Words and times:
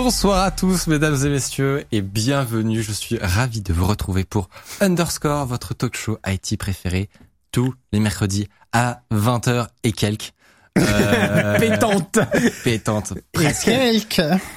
Bonsoir 0.00 0.44
à 0.44 0.52
tous, 0.52 0.86
mesdames 0.86 1.16
et 1.26 1.28
messieurs, 1.28 1.84
et 1.90 2.02
bienvenue. 2.02 2.84
Je 2.84 2.92
suis 2.92 3.18
ravi 3.20 3.62
de 3.62 3.72
vous 3.72 3.84
retrouver 3.84 4.22
pour 4.22 4.48
Underscore, 4.80 5.44
votre 5.44 5.74
talk 5.74 5.96
show 5.96 6.18
IT 6.24 6.56
préféré, 6.56 7.10
tous 7.50 7.74
les 7.90 7.98
mercredis 7.98 8.48
à 8.72 9.02
20h 9.10 9.66
et 9.82 9.90
quelques. 9.90 10.34
Euh, 10.78 11.58
pétante. 11.58 12.18
Pétante. 12.64 13.14
Presque. 13.32 13.70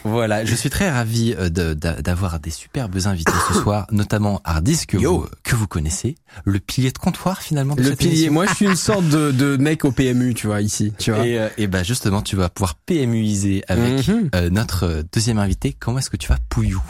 Voilà, 0.04 0.46
je 0.46 0.56
suis 0.56 0.70
très 0.70 0.90
ravi 0.90 1.36
euh, 1.38 1.50
d'avoir 1.50 2.40
des 2.40 2.52
superbes 2.52 2.98
invités 3.06 3.32
ce 3.50 3.54
soir, 3.62 3.88
notamment 3.92 4.42
Hardis 4.44 4.86
que 4.88 4.98
vous 4.98 5.28
que 5.44 5.56
vous 5.56 5.68
connaissez, 5.68 6.16
le 6.46 6.60
pilier 6.60 6.92
de 6.92 6.98
comptoir 6.98 7.42
finalement. 7.42 7.76
De 7.76 7.84
le 7.84 7.96
pilier. 7.96 8.30
Moi, 8.30 8.46
je 8.48 8.56
suis 8.56 8.66
une 8.66 8.76
sorte 8.76 9.08
de, 9.08 9.32
de 9.32 9.58
mec 9.58 9.86
au 9.86 9.92
PMU, 9.92 10.34
tu 10.34 10.48
vois 10.48 10.62
ici, 10.62 10.94
tu 10.98 11.12
vois. 11.12 11.26
Et, 11.26 11.40
euh, 11.40 11.50
et 11.58 11.68
ben 11.68 11.84
justement, 11.84 12.22
tu 12.22 12.36
vas 12.36 12.50
pouvoir 12.50 12.76
PMUiser 12.76 13.64
avec 13.68 14.08
mhm. 14.08 14.30
euh, 14.36 14.50
notre 14.50 15.04
deuxième 15.14 15.40
invité. 15.40 15.76
Comment 15.78 16.00
est-ce 16.00 16.10
que 16.10 16.18
tu 16.18 16.30
vas, 16.30 16.38
Pouillou? 16.50 16.82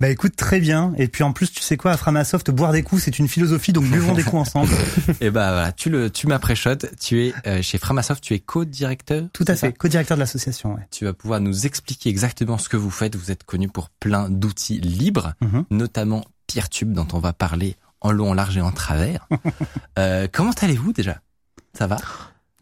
Bah 0.00 0.08
écoute, 0.08 0.36
très 0.36 0.60
bien. 0.60 0.92
Et 0.98 1.08
puis 1.08 1.24
en 1.24 1.32
plus, 1.32 1.50
tu 1.50 1.62
sais 1.62 1.76
quoi, 1.76 1.92
à 1.92 1.96
Framasoft, 1.96 2.50
boire 2.50 2.72
des 2.72 2.82
coups, 2.82 3.02
c'est 3.04 3.18
une 3.18 3.28
philosophie, 3.28 3.72
donc 3.72 3.84
buvons 3.84 4.14
des 4.14 4.22
coups 4.22 4.42
ensemble. 4.42 4.72
et 5.20 5.30
bah 5.30 5.52
voilà, 5.52 5.72
tu 5.72 5.90
le, 5.90 6.10
tu 6.10 6.26
m'as 6.26 6.40
Tu 7.00 7.26
es 7.26 7.62
chez 7.62 7.78
Framasoft, 7.78 8.22
tu 8.22 8.34
es 8.34 8.38
code 8.38 8.70
directeur 8.80 9.28
Tout 9.34 9.44
à 9.46 9.54
fait, 9.56 9.72
co-directeur 9.76 10.16
de 10.16 10.20
l'association. 10.20 10.74
Ouais. 10.74 10.86
Tu 10.90 11.04
vas 11.04 11.12
pouvoir 11.12 11.40
nous 11.40 11.66
expliquer 11.66 12.08
exactement 12.08 12.56
ce 12.56 12.68
que 12.68 12.78
vous 12.78 12.90
faites. 12.90 13.14
Vous 13.14 13.30
êtes 13.30 13.44
connu 13.44 13.68
pour 13.68 13.90
plein 13.90 14.30
d'outils 14.30 14.80
libres, 14.80 15.34
mhm. 15.42 15.64
notamment 15.70 16.24
Peertube 16.46 16.92
dont 16.92 17.06
on 17.12 17.18
va 17.18 17.32
parler 17.32 17.76
en 18.00 18.10
long, 18.10 18.30
en 18.30 18.34
large 18.34 18.56
et 18.56 18.62
en 18.62 18.72
travers. 18.72 19.28
euh, 19.98 20.26
comment 20.32 20.52
allez-vous 20.62 20.94
déjà? 20.94 21.20
Ça 21.74 21.86
va? 21.86 21.98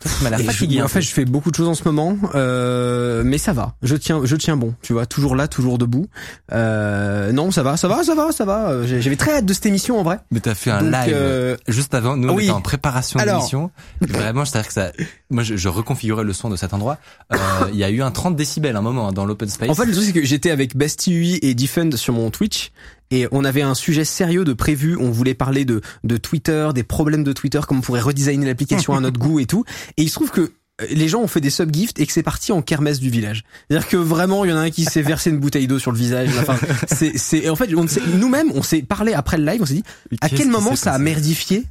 Fatigué. 0.06 0.82
en 0.82 0.88
fait, 0.88 1.00
je 1.00 1.12
fais 1.12 1.24
beaucoup 1.24 1.50
de 1.50 1.56
choses 1.56 1.68
en 1.68 1.74
ce 1.74 1.84
moment, 1.84 2.16
euh, 2.34 3.22
mais 3.24 3.38
ça 3.38 3.52
va. 3.52 3.74
Je 3.82 3.96
tiens, 3.96 4.20
je 4.24 4.36
tiens 4.36 4.56
bon. 4.56 4.74
Tu 4.82 4.92
vois, 4.92 5.06
toujours 5.06 5.34
là, 5.34 5.48
toujours 5.48 5.78
debout. 5.78 6.06
Euh, 6.52 7.32
non, 7.32 7.50
ça 7.50 7.62
va, 7.62 7.76
ça 7.76 7.88
va, 7.88 8.04
ça 8.04 8.14
va, 8.14 8.32
ça 8.32 8.44
va. 8.44 8.86
J'avais 8.86 9.16
très 9.16 9.32
hâte 9.32 9.46
de 9.46 9.52
cette 9.52 9.66
émission 9.66 9.98
en 9.98 10.02
vrai. 10.02 10.18
Mais 10.30 10.40
t'as 10.40 10.54
fait 10.54 10.70
un 10.70 10.82
live 10.82 11.14
euh... 11.14 11.56
juste 11.66 11.94
avant. 11.94 12.16
Nous, 12.16 12.28
on 12.28 12.38
était 12.38 12.50
en 12.50 12.60
préparation 12.60 13.18
d'émission. 13.18 13.70
Vraiment, 14.00 14.44
c'est-à-dire 14.44 14.68
que 14.68 14.74
ça. 14.74 14.92
Moi, 15.30 15.42
je, 15.42 15.56
je, 15.56 15.68
reconfigurais 15.68 16.24
le 16.24 16.32
son 16.32 16.48
de 16.48 16.56
cet 16.56 16.72
endroit. 16.72 16.98
Euh, 17.32 17.36
il 17.72 17.78
y 17.78 17.84
a 17.84 17.90
eu 17.90 18.02
un 18.02 18.10
30 18.10 18.36
décibels 18.36 18.76
un 18.76 18.80
moment 18.80 19.08
hein, 19.08 19.12
dans 19.12 19.26
l'open 19.26 19.48
space. 19.48 19.68
En 19.68 19.74
fait, 19.74 19.84
le 19.84 19.92
truc 19.92 20.04
c'est 20.04 20.12
que 20.12 20.24
j'étais 20.24 20.50
avec 20.50 20.76
Basti 20.76 21.38
et 21.42 21.54
Defend 21.54 21.90
sur 21.96 22.14
mon 22.14 22.30
Twitch 22.30 22.70
et 23.10 23.26
on 23.32 23.44
avait 23.44 23.62
un 23.62 23.74
sujet 23.74 24.04
sérieux 24.04 24.44
de 24.44 24.52
prévu. 24.52 24.96
On 24.96 25.10
voulait 25.10 25.34
parler 25.34 25.64
de, 25.64 25.80
de 26.04 26.16
Twitter, 26.16 26.68
des 26.74 26.82
problèmes 26.82 27.24
de 27.24 27.32
Twitter, 27.32 27.60
comment 27.66 27.78
on 27.78 27.82
pourrait 27.82 28.00
redesigner 28.00 28.46
l'application 28.46 28.94
à 28.94 29.00
notre 29.00 29.18
goût 29.20 29.40
et 29.40 29.46
tout. 29.46 29.64
Et 29.96 30.02
il 30.02 30.08
se 30.08 30.14
trouve 30.14 30.30
que 30.30 30.52
euh, 30.80 30.86
les 30.90 31.08
gens 31.08 31.20
ont 31.20 31.26
fait 31.26 31.40
des 31.40 31.50
subgifts 31.50 31.98
et 32.00 32.06
que 32.06 32.12
c'est 32.12 32.22
parti 32.22 32.52
en 32.52 32.62
kermesse 32.62 33.00
du 33.00 33.10
village. 33.10 33.44
C'est-à-dire 33.68 33.88
que 33.88 33.96
vraiment, 33.96 34.44
il 34.44 34.50
y 34.50 34.54
en 34.54 34.56
a 34.56 34.60
un 34.60 34.70
qui 34.70 34.84
s'est 34.84 35.02
versé 35.02 35.30
une 35.30 35.38
bouteille 35.38 35.66
d'eau 35.66 35.78
sur 35.78 35.92
le 35.92 35.98
visage. 35.98 36.30
Enfin, 36.38 36.58
c'est, 36.86 37.16
c'est, 37.16 37.48
en 37.48 37.56
fait, 37.56 37.68
nous-mêmes, 37.68 38.52
on 38.54 38.62
s'est 38.62 38.82
parlé 38.82 39.14
après 39.14 39.38
le 39.38 39.44
live, 39.44 39.62
on 39.62 39.66
s'est 39.66 39.74
dit, 39.74 39.84
à 40.20 40.28
quel 40.28 40.48
moment 40.48 40.76
ça 40.76 40.92
a 40.92 40.98
merdifié? 40.98 41.64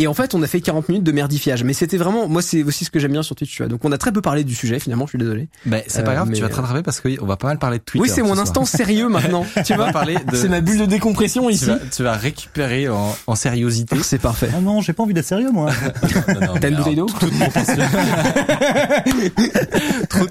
Et 0.00 0.06
en 0.06 0.14
fait, 0.14 0.32
on 0.34 0.42
a 0.42 0.46
fait 0.46 0.60
40 0.60 0.88
minutes 0.88 1.02
de 1.02 1.10
merdifiage. 1.10 1.64
Mais 1.64 1.72
c'était 1.72 1.96
vraiment, 1.96 2.28
moi, 2.28 2.40
c'est 2.40 2.62
aussi 2.62 2.84
ce 2.84 2.90
que 2.90 3.00
j'aime 3.00 3.10
bien 3.10 3.24
sur 3.24 3.34
Twitch. 3.34 3.50
Tu 3.50 3.62
vois. 3.62 3.68
Donc, 3.68 3.84
on 3.84 3.90
a 3.90 3.98
très 3.98 4.12
peu 4.12 4.22
parlé 4.22 4.44
du 4.44 4.54
sujet, 4.54 4.78
finalement. 4.78 5.06
Je 5.06 5.10
suis 5.10 5.18
désolé. 5.18 5.48
Mais 5.66 5.84
c'est 5.88 6.04
pas 6.04 6.14
grave, 6.14 6.30
tu 6.32 6.40
vas 6.40 6.48
te 6.48 6.54
rattraper 6.54 6.82
parce 6.84 7.00
qu'on 7.00 7.26
va 7.26 7.36
pas 7.36 7.48
mal 7.48 7.58
parler 7.58 7.78
de 7.78 7.82
Twitter. 7.82 8.02
Oui, 8.02 8.08
c'est 8.08 8.22
mon 8.22 8.38
instant 8.38 8.64
sérieux 8.64 9.08
maintenant. 9.08 9.44
tu 9.66 9.74
vas 9.74 9.92
parler 9.92 10.16
de... 10.30 10.36
C'est 10.36 10.48
ma 10.48 10.60
bulle 10.60 10.78
de 10.78 10.86
décompression 10.86 11.50
ici. 11.50 11.70
Tu 11.94 12.04
vas, 12.04 12.12
récupérer 12.12 12.88
en, 12.88 13.16
en 13.26 13.34
sériosité. 13.34 13.96
C'est 14.02 14.18
parfait. 14.18 14.50
Ah 14.54 14.60
non, 14.60 14.80
j'ai 14.80 14.92
pas 14.92 15.02
envie 15.02 15.14
d'être 15.14 15.26
sérieux, 15.26 15.50
moi. 15.50 15.70
T'as 16.60 16.68
une 16.68 16.76
bouteille 16.76 16.96
d'eau? 16.96 17.06
Toute 17.06 17.36
proportion. 17.38 17.84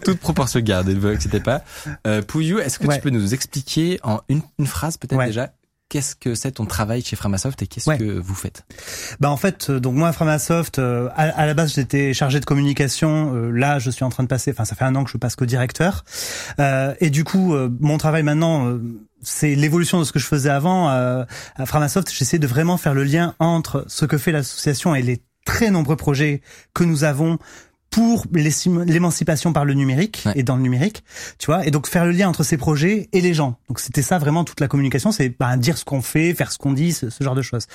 toute 0.03 0.19
proportion 0.19 0.59
gardée, 0.61 0.94
ne 0.94 1.00
vous 1.00 1.07
inquiétez 1.07 1.39
pas. 1.39 1.63
Euh, 2.06 2.22
Pouillou, 2.22 2.59
est-ce 2.59 2.79
que 2.79 2.88
tu 2.88 3.01
peux 3.01 3.09
nous 3.09 3.33
expliquer 3.33 4.00
en 4.03 4.22
une, 4.29 4.41
une 4.59 4.67
phrase 4.67 4.97
peut-être 4.97 5.22
déjà 5.25 5.51
qu'est-ce 5.89 6.15
que 6.15 6.35
c'est 6.35 6.53
ton 6.53 6.65
travail 6.65 7.01
chez 7.01 7.15
Framasoft 7.15 7.61
et 7.61 7.67
qu'est-ce 7.67 7.89
que 7.97 8.19
vous 8.19 8.35
faites? 8.35 8.63
Bah 9.19 9.29
en 9.29 9.37
fait, 9.37 9.69
euh, 9.69 9.79
donc 9.79 9.95
moi 9.95 10.11
Framasoft, 10.11 10.79
euh, 10.79 11.09
à, 11.15 11.45
la 11.45 11.53
base 11.53 11.73
j'étais 11.75 12.13
chargé 12.13 12.39
de 12.39 12.45
communication. 12.45 13.33
Euh, 13.35 13.51
là, 13.51 13.79
je 13.79 13.89
suis 13.89 14.03
en 14.03 14.09
train 14.09 14.23
de 14.23 14.27
passer. 14.27 14.51
Enfin, 14.51 14.65
ça 14.65 14.75
fait 14.75 14.85
un 14.85 14.95
an 14.95 15.03
que 15.03 15.11
je 15.11 15.17
passe 15.17 15.35
co-directeur. 15.35 16.03
et 16.59 17.09
du 17.09 17.23
coup, 17.23 17.55
mon 17.79 17.97
travail 17.97 18.23
maintenant, 18.23 18.77
c'est 19.21 19.55
l'évolution 19.55 19.99
de 19.99 20.03
ce 20.03 20.11
que 20.11 20.19
je 20.19 20.25
faisais 20.25 20.49
avant. 20.49 20.87
à 20.89 21.25
Framasoft, 21.65 22.11
j'essaie 22.11 22.39
de 22.39 22.47
vraiment 22.47 22.77
faire 22.77 22.93
le 22.93 23.03
lien 23.03 23.35
entre 23.39 23.85
ce 23.87 24.05
que 24.05 24.17
fait 24.17 24.31
l'association 24.31 24.95
et 24.95 25.01
les 25.01 25.21
très 25.45 25.71
nombreux 25.71 25.95
projets 25.95 26.41
que 26.73 26.83
nous 26.83 27.03
avons 27.03 27.39
pour 27.97 28.25
l'émancipation 28.31 29.53
par 29.53 29.65
le 29.65 29.73
numérique 29.73 30.27
et 30.35 30.43
dans 30.43 30.55
le 30.55 30.61
numérique, 30.61 31.03
tu 31.39 31.47
vois, 31.47 31.65
et 31.65 31.71
donc 31.71 31.87
faire 31.87 32.05
le 32.05 32.11
lien 32.11 32.29
entre 32.29 32.43
ces 32.43 32.55
projets 32.55 33.09
et 33.11 33.21
les 33.21 33.33
gens. 33.33 33.57
Donc 33.69 33.79
c'était 33.79 34.03
ça 34.03 34.19
vraiment 34.19 34.43
toute 34.43 34.59
la 34.59 34.67
communication, 34.67 35.11
c'est 35.11 35.29
bah, 35.29 35.57
dire 35.57 35.79
ce 35.79 35.83
qu'on 35.83 36.03
fait, 36.03 36.35
faire 36.35 36.51
ce 36.51 36.59
qu'on 36.59 36.73
dit, 36.73 36.93
ce, 36.93 37.07
genre 37.19 37.33
de 37.33 37.41
choses. 37.41 37.65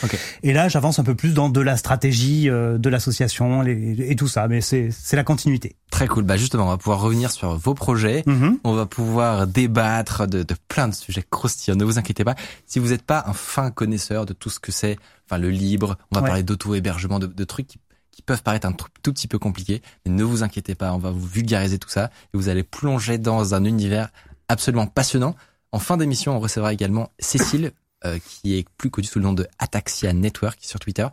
Et 0.45 0.53
là, 0.53 0.69
j'avance 0.69 1.01
un 1.01 1.03
peu 1.03 1.17
plus 1.17 1.35
dans 1.35 1.49
de 1.49 1.61
la 1.61 1.77
stratégie 1.77 2.49
euh, 2.49 2.79
de 2.79 2.89
l'association 2.89 3.65
et 3.65 4.15
tout 4.15 4.29
ça, 4.29 4.47
mais 4.47 4.61
c'est 4.61 4.91
c'est 4.93 5.17
la 5.17 5.25
continuité. 5.25 5.75
Très 5.91 6.07
cool. 6.07 6.23
Bah 6.23 6.37
justement, 6.37 6.67
on 6.67 6.69
va 6.69 6.79
pouvoir 6.79 7.01
revenir 7.01 7.33
sur 7.33 7.57
vos 7.57 7.75
projets. 7.75 8.23
Mm-hmm. 8.25 8.59
On 8.63 8.75
va 8.75 8.87
pouvoir 8.87 9.49
débattre 9.49 10.29
de, 10.29 10.45
de 10.45 10.55
plein 10.69 10.87
de 10.87 10.95
sujets 10.95 11.25
croustillants. 11.29 11.75
Ne 11.75 11.85
vous 11.85 11.99
inquiétez 11.99 12.23
pas. 12.23 12.37
Si 12.65 12.79
vous 12.79 12.91
n'êtes 12.91 13.03
pas 13.03 13.25
un 13.27 13.33
fin 13.33 13.73
connaisseur 13.73 14.25
de 14.25 14.35
tout 14.35 14.51
ce 14.51 14.61
que 14.61 14.71
c'est, 14.71 14.99
enfin 15.27 15.39
le 15.39 15.51
libre, 15.51 15.97
on 16.13 16.21
va 16.21 16.25
parler 16.25 16.45
d'auto-hébergement, 16.45 17.19
de, 17.19 17.27
de 17.27 17.45
trucs 17.45 17.67
qui 17.67 17.79
qui 18.13 18.23
peuvent 18.23 18.43
paraître 18.43 18.69
un 18.69 18.73
tout, 18.73 19.13
petit 19.13 19.27
peu 19.27 19.39
compliqués, 19.39 19.83
mais 20.05 20.13
ne 20.13 20.23
vous 20.23 20.45
inquiétez 20.45 20.75
pas, 20.75 20.93
on 20.93 20.99
va 20.99 21.11
vous 21.11 21.27
vulgariser 21.27 21.79
tout 21.79 21.89
ça 21.89 22.11
et 22.33 22.37
vous 22.37 22.49
allez 22.49 22.63
plonger 22.63 23.19
dans 23.19 23.55
un 23.55 23.65
univers 23.65 24.11
absolument 24.49 24.87
passionnant. 24.87 25.35
En 25.73 25.79
fin 25.79 25.97
d'émission, 25.97 26.37
on 26.37 26.41
recevra 26.41 26.73
également 26.73 27.11
Cécile, 27.19 27.73
euh, 28.05 28.19
qui 28.19 28.57
est 28.57 28.69
plus 28.77 28.91
connue 28.91 29.07
sous 29.07 29.19
le 29.19 29.25
nom 29.25 29.33
de 29.33 29.47
Ataxia 29.59 30.13
Network 30.13 30.59
sur 30.61 30.79
Twitter 30.79 31.07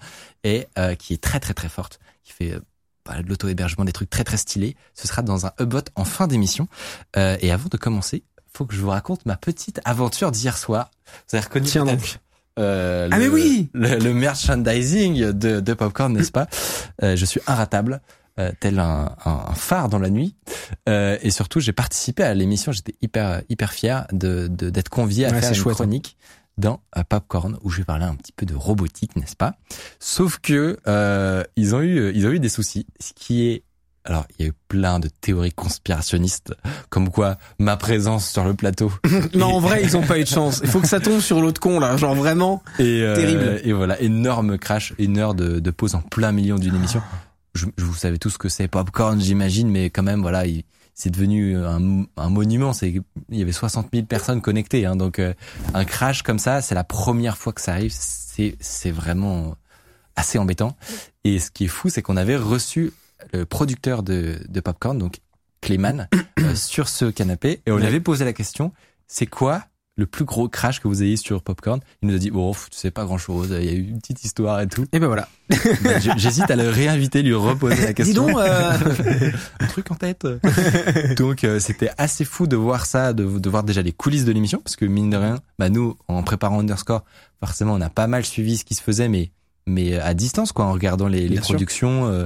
et 0.43 0.67
euh, 0.77 0.95
qui 0.95 1.13
est 1.13 1.21
très 1.21 1.39
très 1.39 1.53
très 1.53 1.69
forte, 1.69 1.99
qui 2.23 2.33
fait 2.33 2.51
euh, 2.51 2.59
bah, 3.05 3.21
de 3.21 3.29
l'auto-hébergement, 3.29 3.85
des 3.85 3.93
trucs 3.93 4.09
très 4.09 4.25
très 4.25 4.38
stylés. 4.38 4.75
Ce 4.93 5.07
sera 5.07 5.21
dans 5.21 5.45
un 5.45 5.53
Hubbot 5.59 5.83
en 5.95 6.03
fin 6.03 6.27
d'émission. 6.27 6.67
et 7.15 7.51
avant 7.51 7.69
de 7.69 7.77
commencer, 7.77 8.23
faut 8.51 8.65
que 8.65 8.75
je 8.75 8.81
vous 8.81 8.89
raconte 8.89 9.25
ma 9.25 9.38
petite 9.38 9.79
aventure 9.85 10.31
d'hier 10.31 10.57
soir. 10.57 10.91
Vous 11.29 11.38
avez 11.38 11.45
reconnu 11.45 11.67
Tiens 11.67 11.85
donc. 11.85 12.19
Euh, 12.59 13.07
ah 13.11 13.17
le, 13.17 13.23
mais 13.23 13.29
oui 13.29 13.69
le, 13.73 14.13
merchandising 14.13 15.31
de, 15.31 15.59
de 15.59 15.73
Popcorn, 15.73 16.13
n'est-ce 16.13 16.31
pas? 16.31 16.47
Euh, 17.03 17.15
Je 17.15 17.23
suis 17.23 17.39
inratable, 17.47 18.01
euh, 18.39 18.51
tel 18.59 18.79
un, 18.79 19.15
un, 19.23 19.53
phare 19.53 19.87
dans 19.87 19.99
la 19.99 20.09
nuit. 20.09 20.35
Euh, 20.89 21.17
et 21.21 21.31
surtout, 21.31 21.61
j'ai 21.61 21.71
participé 21.71 22.23
à 22.23 22.33
l'émission. 22.33 22.71
J'étais 22.73 22.95
hyper 23.01 23.41
hyper 23.47 23.71
fier 23.71 24.05
de 24.11 24.47
d'être 24.47 24.89
convié 24.89 25.25
à 25.25 25.29
faire 25.29 25.53
une 25.53 25.59
hein. 25.59 25.73
chronique 25.73 26.17
dans 26.57 26.81
Popcorn 27.07 27.57
où 27.61 27.69
je 27.69 27.77
vais 27.77 27.85
parler 27.85 28.03
un 28.03 28.15
petit 28.15 28.33
peu 28.33 28.45
de 28.45 28.53
robotique, 28.53 29.15
n'est-ce 29.15 29.37
pas? 29.37 29.55
Sauf 29.99 30.39
que 30.39 30.77
ils 31.55 31.75
ont 31.75 31.81
eu 31.81 32.11
ils 32.13 32.27
ont 32.27 32.31
eu 32.31 32.39
des 32.39 32.49
soucis, 32.49 32.85
ce 32.99 33.13
qui 33.13 33.47
est 33.47 33.63
alors, 34.09 34.25
il 34.31 34.41
y 34.41 34.45
a 34.47 34.50
eu 34.50 34.53
plein 34.67 35.00
de 35.00 35.07
théories 35.07 35.51
conspirationnistes, 35.51 36.56
comme 36.89 37.11
quoi 37.11 37.38
ma 37.59 37.77
présence 37.77 38.27
sur 38.27 38.44
le 38.44 38.56
plateau. 38.56 38.91
non, 39.35 39.53
en 39.53 39.59
vrai, 39.59 39.83
ils 39.83 39.95
ont 39.95 40.01
pas 40.01 40.17
eu 40.17 40.23
de 40.23 40.27
chance. 40.27 40.61
Il 40.63 40.69
faut 40.69 40.81
que 40.81 40.88
ça 40.88 41.00
tombe 41.00 41.19
sur 41.19 41.39
l'autre 41.39 41.61
con 41.61 41.79
là, 41.79 41.95
genre 41.95 42.15
vraiment 42.15 42.63
et 42.79 43.03
euh, 43.03 43.15
terrible. 43.15 43.61
Et 43.63 43.71
voilà, 43.71 44.01
énorme 44.01 44.57
crash, 44.57 44.95
une 44.97 45.19
heure 45.19 45.35
de, 45.35 45.59
de 45.59 45.71
pause 45.71 45.94
en 45.94 46.01
plein 46.01 46.31
milieu 46.31 46.57
d'une 46.57 46.73
émission. 46.73 47.03
Je, 47.53 47.67
vous 47.77 47.94
savez 47.94 48.17
tout 48.17 48.31
ce 48.31 48.39
que 48.39 48.50
c'est 48.50 48.67
popcorn, 48.67 49.21
j'imagine, 49.21 49.69
mais 49.69 49.91
quand 49.91 50.03
même, 50.03 50.21
voilà, 50.21 50.44
c'est 50.95 51.12
devenu 51.12 51.55
un, 51.55 52.05
un 52.17 52.29
monument. 52.31 52.73
C'est 52.73 52.89
il 52.89 53.38
y 53.38 53.44
avait 53.44 53.51
60 53.51 53.89
000 53.94 54.07
personnes 54.07 54.41
connectées, 54.41 54.88
hein, 54.88 54.95
donc 54.95 55.19
euh, 55.19 55.35
un 55.75 55.85
crash 55.85 56.23
comme 56.23 56.39
ça, 56.39 56.63
c'est 56.63 56.73
la 56.73 56.83
première 56.83 57.38
fois 57.38 57.53
que 57.53 57.62
ça 57.62 57.73
arrive. 57.73 57.94
C'est 57.94 58.57
c'est 58.59 58.91
vraiment 58.91 59.55
assez 60.15 60.39
embêtant. 60.39 60.75
Et 61.23 61.38
ce 61.38 61.51
qui 61.51 61.65
est 61.65 61.69
fou, 61.69 61.89
c'est 61.89 62.01
qu'on 62.01 62.17
avait 62.17 62.38
reçu 62.38 62.91
le 63.33 63.45
producteur 63.45 64.04
de, 64.04 64.39
de 64.48 64.60
Popcorn, 64.60 64.98
donc 64.98 65.19
Clayman, 65.62 66.07
euh, 66.39 66.56
sur 66.56 66.88
ce 66.89 67.06
canapé, 67.06 67.62
et 67.66 67.71
on 67.71 67.77
lui 67.77 67.86
avait 67.86 68.00
posé 68.00 68.25
la 68.25 68.33
question, 68.33 68.71
c'est 69.07 69.25
quoi 69.25 69.63
le 69.98 70.06
plus 70.06 70.24
gros 70.24 70.48
crash 70.48 70.80
que 70.80 70.88
vous 70.88 71.04
ayez 71.04 71.18
sur 71.18 71.42
Popcorn? 71.44 71.81
Il 72.01 72.07
nous 72.07 72.16
a 72.16 72.18
dit, 72.18 72.31
bon, 72.31 72.54
tu 72.54 72.60
sais 72.71 72.92
pas 72.92 73.04
grand 73.04 73.18
chose, 73.18 73.54
il 73.60 73.66
y 73.66 73.69
a 73.69 73.74
eu 73.74 73.81
une 73.81 74.00
petite 74.00 74.24
histoire 74.24 74.62
et 74.62 74.68
tout. 74.68 74.86
Et 74.94 75.00
ben 75.00 75.07
voilà. 75.07 75.27
Ben, 75.83 76.00
J'hésite 76.18 76.50
à 76.50 76.56
le 76.56 76.69
réinviter, 76.69 77.21
lui 77.21 77.33
reposer 77.33 77.83
la 77.83 77.94
question. 77.94 78.27
Dis 78.27 78.33
donc, 78.33 78.42
euh... 78.42 79.31
un 79.60 79.68
truc 79.68 79.92
en 79.92 79.95
tête. 79.95 80.25
donc 81.18 81.44
euh, 81.44 81.60
c'était 81.60 81.89
assez 81.98 82.24
fou 82.24 82.48
de 82.48 82.56
voir 82.56 82.86
ça, 82.86 83.12
de, 83.12 83.25
de 83.25 83.50
voir 83.50 83.63
déjà 83.63 83.81
les 83.81 83.92
coulisses 83.92 84.25
de 84.25 84.31
l'émission, 84.31 84.62
parce 84.63 84.77
que 84.77 84.86
mine 84.86 85.10
de 85.10 85.18
rien, 85.18 85.39
bah 85.57 85.69
nous, 85.69 85.98
en 86.07 86.24
préparant 86.24 86.60
Underscore, 86.60 87.04
forcément, 87.42 87.74
on 87.74 87.81
a 87.81 87.89
pas 87.89 88.07
mal 88.07 88.24
suivi 88.24 88.57
ce 88.57 88.63
qui 88.63 88.75
se 88.75 88.81
faisait, 88.81 89.10
mais 89.10 89.31
mais 89.65 90.00
à 90.00 90.13
distance, 90.13 90.51
quoi, 90.51 90.65
en 90.65 90.74
regardant 90.74 91.07
les, 91.07 91.27
les 91.27 91.39
productions. 91.39 92.07
Euh, 92.07 92.25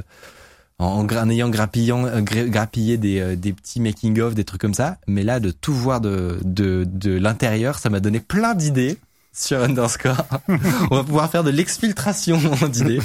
en, 0.80 1.08
en, 1.08 1.30
ayant 1.30 1.50
grappillant, 1.50 2.06
euh, 2.06 2.22
grappillé 2.22 2.98
des, 2.98 3.20
euh, 3.20 3.36
des 3.36 3.54
petits 3.54 3.80
making 3.80 4.20
of, 4.20 4.36
des 4.36 4.44
trucs 4.44 4.62
comme 4.62 4.74
ça. 4.74 4.98
Mais 5.08 5.24
là, 5.24 5.40
de 5.40 5.52
tout 5.52 5.74
voir 5.74 6.02
de, 6.02 6.40
de, 6.44 6.86
de 6.86 7.12
l'intérieur, 7.12 7.80
ça 7.80 7.90
m'a 7.90 8.00
donné 8.00 8.20
plein 8.20 8.56
d'idées 8.56 8.98
sur 9.34 9.62
Underscore. 9.62 10.26
On 10.92 10.96
va 10.96 11.04
pouvoir 11.04 11.30
faire 11.30 11.44
de 11.44 11.50
l'exfiltration 11.50 12.40
d'idées. 12.70 13.00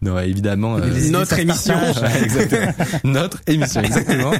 Non, 0.00 0.18
évidemment. 0.20 0.76
Euh, 0.76 1.10
notre 1.10 1.38
émission. 1.38 1.74
exactement. 2.22 2.72
notre 3.04 3.42
émission, 3.46 3.82
exactement. 3.82 4.32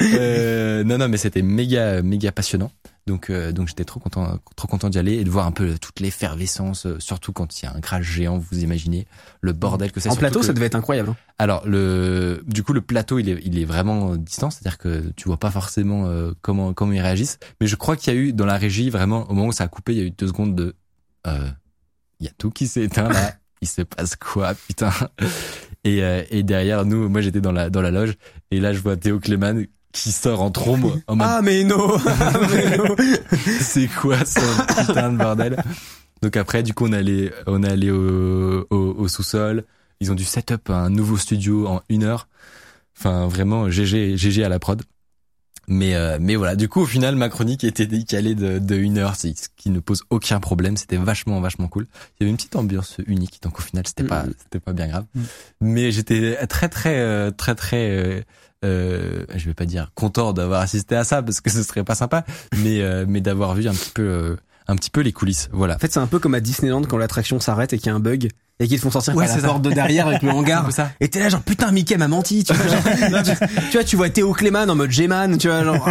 Euh, 0.00 0.82
non, 0.82 0.98
non, 0.98 1.08
mais 1.08 1.18
c'était 1.18 1.42
méga, 1.42 2.02
méga 2.02 2.32
passionnant. 2.32 2.70
Donc, 3.06 3.30
euh, 3.30 3.52
donc 3.52 3.68
j'étais 3.68 3.84
trop 3.84 4.00
content, 4.00 4.40
trop 4.56 4.66
content 4.66 4.88
d'y 4.88 4.98
aller 4.98 5.14
et 5.14 5.24
de 5.24 5.30
voir 5.30 5.46
un 5.46 5.52
peu 5.52 5.78
toute 5.78 6.00
l'effervescence, 6.00 6.86
euh, 6.86 6.96
surtout 6.98 7.32
quand 7.32 7.60
il 7.60 7.64
y 7.64 7.68
a 7.68 7.72
un 7.72 7.80
crash 7.80 8.04
géant. 8.04 8.36
Vous 8.38 8.64
imaginez 8.64 9.06
le 9.40 9.52
bordel 9.52 9.92
que 9.92 10.00
c'est. 10.00 10.08
En 10.08 10.16
plateau, 10.16 10.40
que... 10.40 10.46
ça 10.46 10.52
devait 10.52 10.66
être 10.66 10.74
incroyable. 10.74 11.10
Hein. 11.10 11.16
Alors, 11.38 11.66
le, 11.68 12.42
du 12.46 12.64
coup, 12.64 12.72
le 12.72 12.80
plateau, 12.80 13.20
il 13.20 13.28
est, 13.28 13.40
il 13.44 13.58
est 13.60 13.64
vraiment 13.64 14.16
distant, 14.16 14.50
c'est-à-dire 14.50 14.78
que 14.78 15.12
tu 15.14 15.28
vois 15.28 15.36
pas 15.36 15.52
forcément 15.52 16.06
euh, 16.06 16.32
comment, 16.42 16.74
comment 16.74 16.92
ils 16.92 17.00
réagissent. 17.00 17.38
Mais 17.60 17.68
je 17.68 17.76
crois 17.76 17.96
qu'il 17.96 18.12
y 18.12 18.16
a 18.16 18.18
eu 18.18 18.32
dans 18.32 18.46
la 18.46 18.56
régie 18.56 18.90
vraiment 18.90 19.30
au 19.30 19.34
moment 19.34 19.48
où 19.48 19.52
ça 19.52 19.64
a 19.64 19.68
coupé, 19.68 19.92
il 19.92 19.98
y 19.98 20.02
a 20.02 20.04
eu 20.04 20.10
deux 20.10 20.26
secondes 20.26 20.56
de, 20.56 20.74
euh, 21.28 21.48
il 22.18 22.26
y 22.26 22.28
a 22.28 22.32
tout 22.36 22.50
qui 22.50 22.66
s'est 22.66 22.82
éteint 22.82 23.08
là. 23.08 23.34
il 23.62 23.68
se 23.68 23.82
passe 23.82 24.16
quoi, 24.16 24.54
putain? 24.54 24.90
Et, 25.84 26.00
et 26.30 26.42
derrière 26.42 26.84
nous, 26.84 27.08
moi 27.08 27.20
j'étais 27.20 27.40
dans 27.40 27.52
la 27.52 27.70
dans 27.70 27.80
la 27.80 27.92
loge 27.92 28.14
et 28.50 28.58
là 28.58 28.72
je 28.72 28.80
vois 28.80 28.96
Théo 28.96 29.20
Clément 29.20 29.62
qui 29.96 30.12
sort 30.12 30.42
en 30.42 30.50
trombe. 30.50 31.00
En 31.06 31.16
mode, 31.16 31.26
ah 31.28 31.40
mais 31.42 31.64
non, 31.64 31.98
c'est 33.60 33.88
quoi 33.88 34.24
ce 34.24 34.86
putain 34.86 35.12
de 35.12 35.16
bordel? 35.16 35.62
Donc 36.22 36.36
après, 36.36 36.62
du 36.62 36.74
coup, 36.74 36.86
on 36.86 36.92
allait, 36.92 37.32
on 37.46 37.62
est 37.62 37.68
allé 37.68 37.90
au, 37.90 38.66
au, 38.70 38.76
au 38.76 39.08
sous-sol. 39.08 39.64
Ils 40.00 40.12
ont 40.12 40.14
dû 40.14 40.24
set 40.24 40.52
up 40.52 40.68
un 40.70 40.90
nouveau 40.90 41.16
studio 41.16 41.66
en 41.66 41.82
une 41.88 42.04
heure. 42.04 42.28
Enfin, 42.98 43.26
vraiment, 43.26 43.70
GG, 43.70 44.16
GG 44.16 44.44
à 44.44 44.48
la 44.48 44.58
prod. 44.58 44.82
Mais 45.68 45.96
euh, 45.96 46.18
mais 46.20 46.36
voilà, 46.36 46.54
du 46.54 46.68
coup 46.68 46.82
au 46.82 46.86
final 46.86 47.16
ma 47.16 47.28
chronique 47.28 47.64
était 47.64 47.88
décalée 47.88 48.36
de, 48.36 48.60
de 48.60 48.76
une 48.76 48.98
heure, 48.98 49.16
ce 49.16 49.26
qui 49.56 49.70
ne 49.70 49.80
pose 49.80 50.04
aucun 50.10 50.38
problème. 50.38 50.76
C'était 50.76 50.96
vachement 50.96 51.40
vachement 51.40 51.66
cool. 51.66 51.86
Il 51.90 52.14
y 52.20 52.22
avait 52.22 52.30
une 52.30 52.36
petite 52.36 52.54
ambiance 52.54 52.98
unique, 53.08 53.40
donc 53.42 53.58
au 53.58 53.62
final 53.62 53.84
c'était 53.84 54.04
pas 54.04 54.26
c'était 54.44 54.60
pas 54.60 54.72
bien 54.72 54.86
grave. 54.86 55.06
Mais 55.60 55.90
j'étais 55.90 56.36
très 56.46 56.68
très 56.68 57.32
très 57.32 57.56
très 57.56 57.90
euh, 57.90 58.20
euh, 58.64 59.24
je 59.34 59.46
vais 59.46 59.54
pas 59.54 59.66
dire 59.66 59.90
content 59.94 60.32
d'avoir 60.32 60.60
assisté 60.60 60.96
à 60.96 61.04
ça 61.04 61.22
parce 61.22 61.40
que 61.40 61.50
ce 61.50 61.62
serait 61.62 61.84
pas 61.84 61.94
sympa, 61.94 62.24
mais 62.56 62.80
euh, 62.80 63.04
mais 63.06 63.20
d'avoir 63.20 63.54
vu 63.54 63.68
un 63.68 63.72
petit 63.72 63.90
peu 63.90 64.02
euh, 64.02 64.36
un 64.68 64.76
petit 64.76 64.90
peu 64.90 65.00
les 65.00 65.12
coulisses. 65.12 65.48
Voilà. 65.52 65.76
En 65.76 65.78
fait, 65.78 65.92
c'est 65.92 66.00
un 66.00 66.06
peu 66.06 66.18
comme 66.18 66.34
à 66.34 66.40
Disneyland 66.40 66.82
quand 66.82 66.98
l'attraction 66.98 67.40
s'arrête 67.40 67.72
et 67.72 67.78
qu'il 67.78 67.86
y 67.86 67.90
a 67.90 67.94
un 67.94 68.00
bug 68.00 68.30
et 68.58 68.66
qu'ils 68.66 68.78
te 68.78 68.82
font 68.82 68.90
sortir 68.90 69.14
ouais, 69.14 69.26
par 69.26 69.36
la 69.36 69.42
porte 69.42 69.62
de 69.62 69.70
derrière 69.70 70.08
avec 70.08 70.22
le 70.22 70.30
hangar. 70.32 70.72
Ça. 70.72 70.90
Et 71.00 71.08
t'es 71.08 71.20
là 71.20 71.28
genre 71.28 71.42
putain 71.42 71.70
Mickey 71.70 71.96
m'a 71.96 72.08
menti. 72.08 72.44
Tu 72.44 72.52
vois, 72.52 72.66
genre, 72.66 73.22
tu, 73.22 73.46
tu, 73.70 73.76
vois, 73.76 73.84
tu 73.84 73.96
vois 73.96 74.10
Théo 74.10 74.32
Clément 74.32 74.62
en 74.62 74.74
mode 74.74 74.90
G-Man, 74.90 75.38
tu 75.38 75.48
vois 75.48 75.62
genre. 75.62 75.88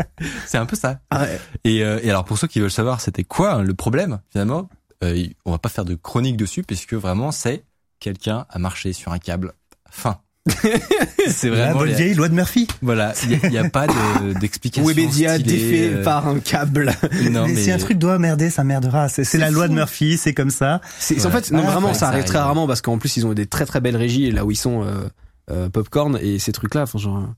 C'est 0.46 0.58
un 0.58 0.66
peu 0.66 0.76
ça. 0.76 1.00
Ah 1.10 1.22
ouais. 1.22 1.40
Et, 1.64 1.84
euh, 1.84 2.00
et 2.02 2.10
alors 2.10 2.24
pour 2.24 2.38
ceux 2.38 2.48
qui 2.48 2.60
veulent 2.60 2.70
savoir 2.70 3.00
c'était 3.00 3.24
quoi 3.24 3.54
hein, 3.54 3.62
le 3.62 3.74
problème 3.74 4.20
finalement, 4.30 4.68
euh, 5.04 5.26
on 5.44 5.52
va 5.52 5.58
pas 5.58 5.68
faire 5.68 5.84
de 5.84 5.94
chronique 5.94 6.36
dessus 6.36 6.62
puisque 6.62 6.94
vraiment 6.94 7.30
c'est 7.30 7.64
quelqu'un 8.00 8.46
a 8.48 8.58
marché 8.58 8.92
sur 8.92 9.12
un 9.12 9.18
câble. 9.18 9.52
Fin. 9.90 10.18
c'est 11.28 11.48
vraiment 11.48 11.66
la 11.66 11.74
bonne 11.74 11.92
vieille 11.92 12.14
loi 12.14 12.28
de 12.28 12.34
Murphy. 12.34 12.66
Voilà, 12.82 13.12
il 13.24 13.50
n'y 13.50 13.58
a, 13.58 13.64
a, 13.64 13.68
pas 13.68 13.86
d'explication. 14.40 14.82
De, 14.82 14.94
Webedia 14.94 15.38
défait 15.38 15.90
euh... 15.92 16.02
par 16.02 16.26
un 16.26 16.38
câble. 16.38 16.92
Non, 17.30 17.46
mais, 17.46 17.54
mais, 17.54 17.62
si 17.62 17.70
un 17.70 17.78
truc 17.78 17.98
doit 17.98 18.18
merder, 18.18 18.50
ça 18.50 18.64
merdera. 18.64 19.08
C'est 19.08 19.32
la 19.38 19.48
fou. 19.48 19.54
loi 19.54 19.68
de 19.68 19.74
Murphy, 19.74 20.16
c'est 20.16 20.34
comme 20.34 20.50
ça. 20.50 20.80
En 21.24 21.30
fait 21.30 21.50
non 21.50 21.62
ah, 21.66 21.70
vraiment, 21.70 21.94
ça 21.94 22.08
arrive 22.08 22.24
très 22.24 22.38
rarement 22.38 22.66
parce 22.66 22.80
qu'en 22.80 22.98
plus 22.98 23.16
ils 23.16 23.26
ont 23.26 23.34
des 23.34 23.46
très 23.46 23.66
très 23.66 23.80
belles 23.80 23.96
régies 23.96 24.30
là 24.30 24.44
où 24.44 24.50
ils 24.50 24.56
sont 24.56 24.82
euh, 24.82 25.08
euh, 25.50 25.68
popcorn 25.68 26.18
et 26.20 26.38
ces 26.38 26.52
trucs 26.52 26.74
là, 26.74 26.82
enfin 26.82 26.98
genre. 26.98 27.28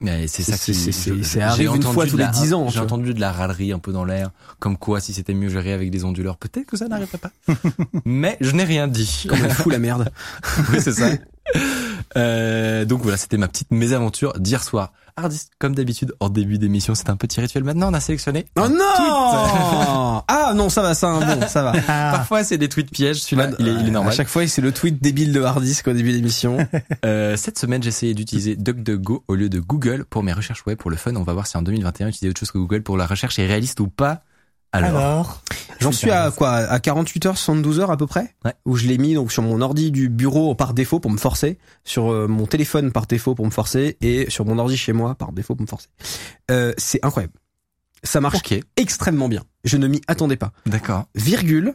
Mais 0.00 0.28
c'est 0.28 0.44
ça 0.44 0.56
qui 0.56 0.74
c'est 0.74 1.40
arrive 1.40 1.74
une 1.74 1.82
fois 1.82 2.06
tous 2.06 2.16
les 2.16 2.28
dix 2.28 2.54
ans. 2.54 2.68
J'ai 2.68 2.78
entendu 2.78 3.14
de 3.14 3.20
la 3.20 3.32
râlerie 3.32 3.72
un 3.72 3.80
peu 3.80 3.92
dans 3.92 4.04
l'air, 4.04 4.30
comme 4.60 4.76
quoi 4.76 5.00
si 5.00 5.12
c'était 5.12 5.34
mieux 5.34 5.48
géré 5.48 5.72
avec 5.72 5.90
des 5.90 6.04
onduleurs, 6.04 6.36
peut-être 6.36 6.66
que 6.66 6.76
ça 6.76 6.86
n'arriverait 6.86 7.18
pas. 7.18 7.32
Mais 8.04 8.36
je 8.40 8.52
n'ai 8.52 8.64
rien 8.64 8.86
dit. 8.86 9.26
Comme 9.28 9.40
elle 9.44 9.50
fout 9.50 9.72
la 9.72 9.80
merde. 9.80 10.12
oui, 10.72 10.80
c'est 10.80 10.92
ça. 10.92 11.08
Euh, 12.16 12.84
donc 12.84 13.02
voilà, 13.02 13.16
c'était 13.16 13.36
ma 13.36 13.48
petite 13.48 13.70
mésaventure 13.70 14.32
d'hier 14.38 14.62
soir. 14.62 14.92
Hardist, 15.16 15.50
comme 15.58 15.74
d'habitude, 15.74 16.14
en 16.20 16.28
début 16.28 16.58
d'émission, 16.58 16.94
c'est 16.94 17.10
un 17.10 17.16
petit 17.16 17.40
rituel. 17.40 17.64
Maintenant, 17.64 17.90
on 17.90 17.94
a 17.94 18.00
sélectionné. 18.00 18.46
Oh 18.56 18.68
non 18.68 20.22
Ah 20.28 20.52
non, 20.54 20.68
ça 20.68 20.80
va, 20.80 20.94
ça 20.94 21.08
un 21.08 21.20
bon, 21.20 21.48
ça 21.48 21.62
va. 21.62 21.72
Parfois, 21.86 22.44
c'est 22.44 22.56
des 22.56 22.68
tweets 22.68 22.90
pièges. 22.90 23.20
Celui-là, 23.20 23.50
il, 23.58 23.66
est, 23.66 23.72
il 23.72 23.88
est 23.88 23.90
normal. 23.90 24.12
À 24.12 24.16
chaque 24.16 24.28
fois, 24.28 24.46
c'est 24.46 24.62
le 24.62 24.70
tweet 24.70 25.02
débile 25.02 25.32
de 25.32 25.42
Hardisk 25.42 25.88
au 25.88 25.92
début 25.92 26.12
d'émission. 26.12 26.58
euh, 27.04 27.36
cette 27.36 27.58
semaine, 27.58 27.82
j'ai 27.82 27.88
essayé 27.88 28.14
d'utiliser 28.14 28.54
DuckDuckGo 28.54 29.24
au 29.26 29.34
lieu 29.34 29.48
de 29.48 29.58
Google 29.58 30.04
pour 30.08 30.22
mes 30.22 30.32
recherches 30.32 30.64
web 30.66 30.78
pour 30.78 30.90
le 30.90 30.96
fun. 30.96 31.14
On 31.16 31.24
va 31.24 31.32
voir 31.32 31.48
si 31.48 31.56
en 31.56 31.62
2021, 31.62 32.08
utiliser 32.08 32.30
autre 32.30 32.38
chose 32.38 32.52
que 32.52 32.58
Google 32.58 32.82
pour 32.82 32.96
la 32.96 33.06
recherche 33.06 33.38
est 33.40 33.46
réaliste 33.46 33.80
ou 33.80 33.88
pas. 33.88 34.22
Alors, 34.72 34.96
Alors 34.96 35.42
j'en 35.80 35.92
suis 35.92 36.10
à 36.10 36.30
quoi 36.30 36.50
À 36.50 36.78
48 36.78 37.26
heures, 37.26 37.38
72 37.38 37.80
heures 37.80 37.90
à 37.90 37.96
peu 37.96 38.06
près 38.06 38.34
ouais. 38.44 38.52
Où 38.66 38.76
je 38.76 38.86
l'ai 38.86 38.98
mis 38.98 39.14
donc 39.14 39.32
sur 39.32 39.42
mon 39.42 39.60
ordi 39.60 39.90
du 39.90 40.08
bureau 40.08 40.54
par 40.54 40.74
défaut 40.74 41.00
pour 41.00 41.10
me 41.10 41.16
forcer, 41.16 41.58
sur 41.84 42.12
euh, 42.12 42.26
mon 42.28 42.46
téléphone 42.46 42.92
par 42.92 43.06
défaut 43.06 43.34
pour 43.34 43.46
me 43.46 43.50
forcer 43.50 43.96
et 44.00 44.28
sur 44.30 44.44
mon 44.44 44.58
ordi 44.58 44.76
chez 44.76 44.92
moi 44.92 45.14
par 45.14 45.32
défaut 45.32 45.54
pour 45.54 45.62
me 45.62 45.68
forcer. 45.68 45.88
Euh, 46.50 46.72
c'est 46.76 47.04
incroyable. 47.04 47.34
Ça 48.02 48.20
marche 48.20 48.36
okay. 48.36 48.62
extrêmement 48.76 49.28
bien. 49.28 49.42
Je 49.64 49.76
ne 49.76 49.88
m'y 49.88 50.00
attendais 50.06 50.36
pas. 50.36 50.52
D'accord. 50.66 51.06
Virgule. 51.14 51.74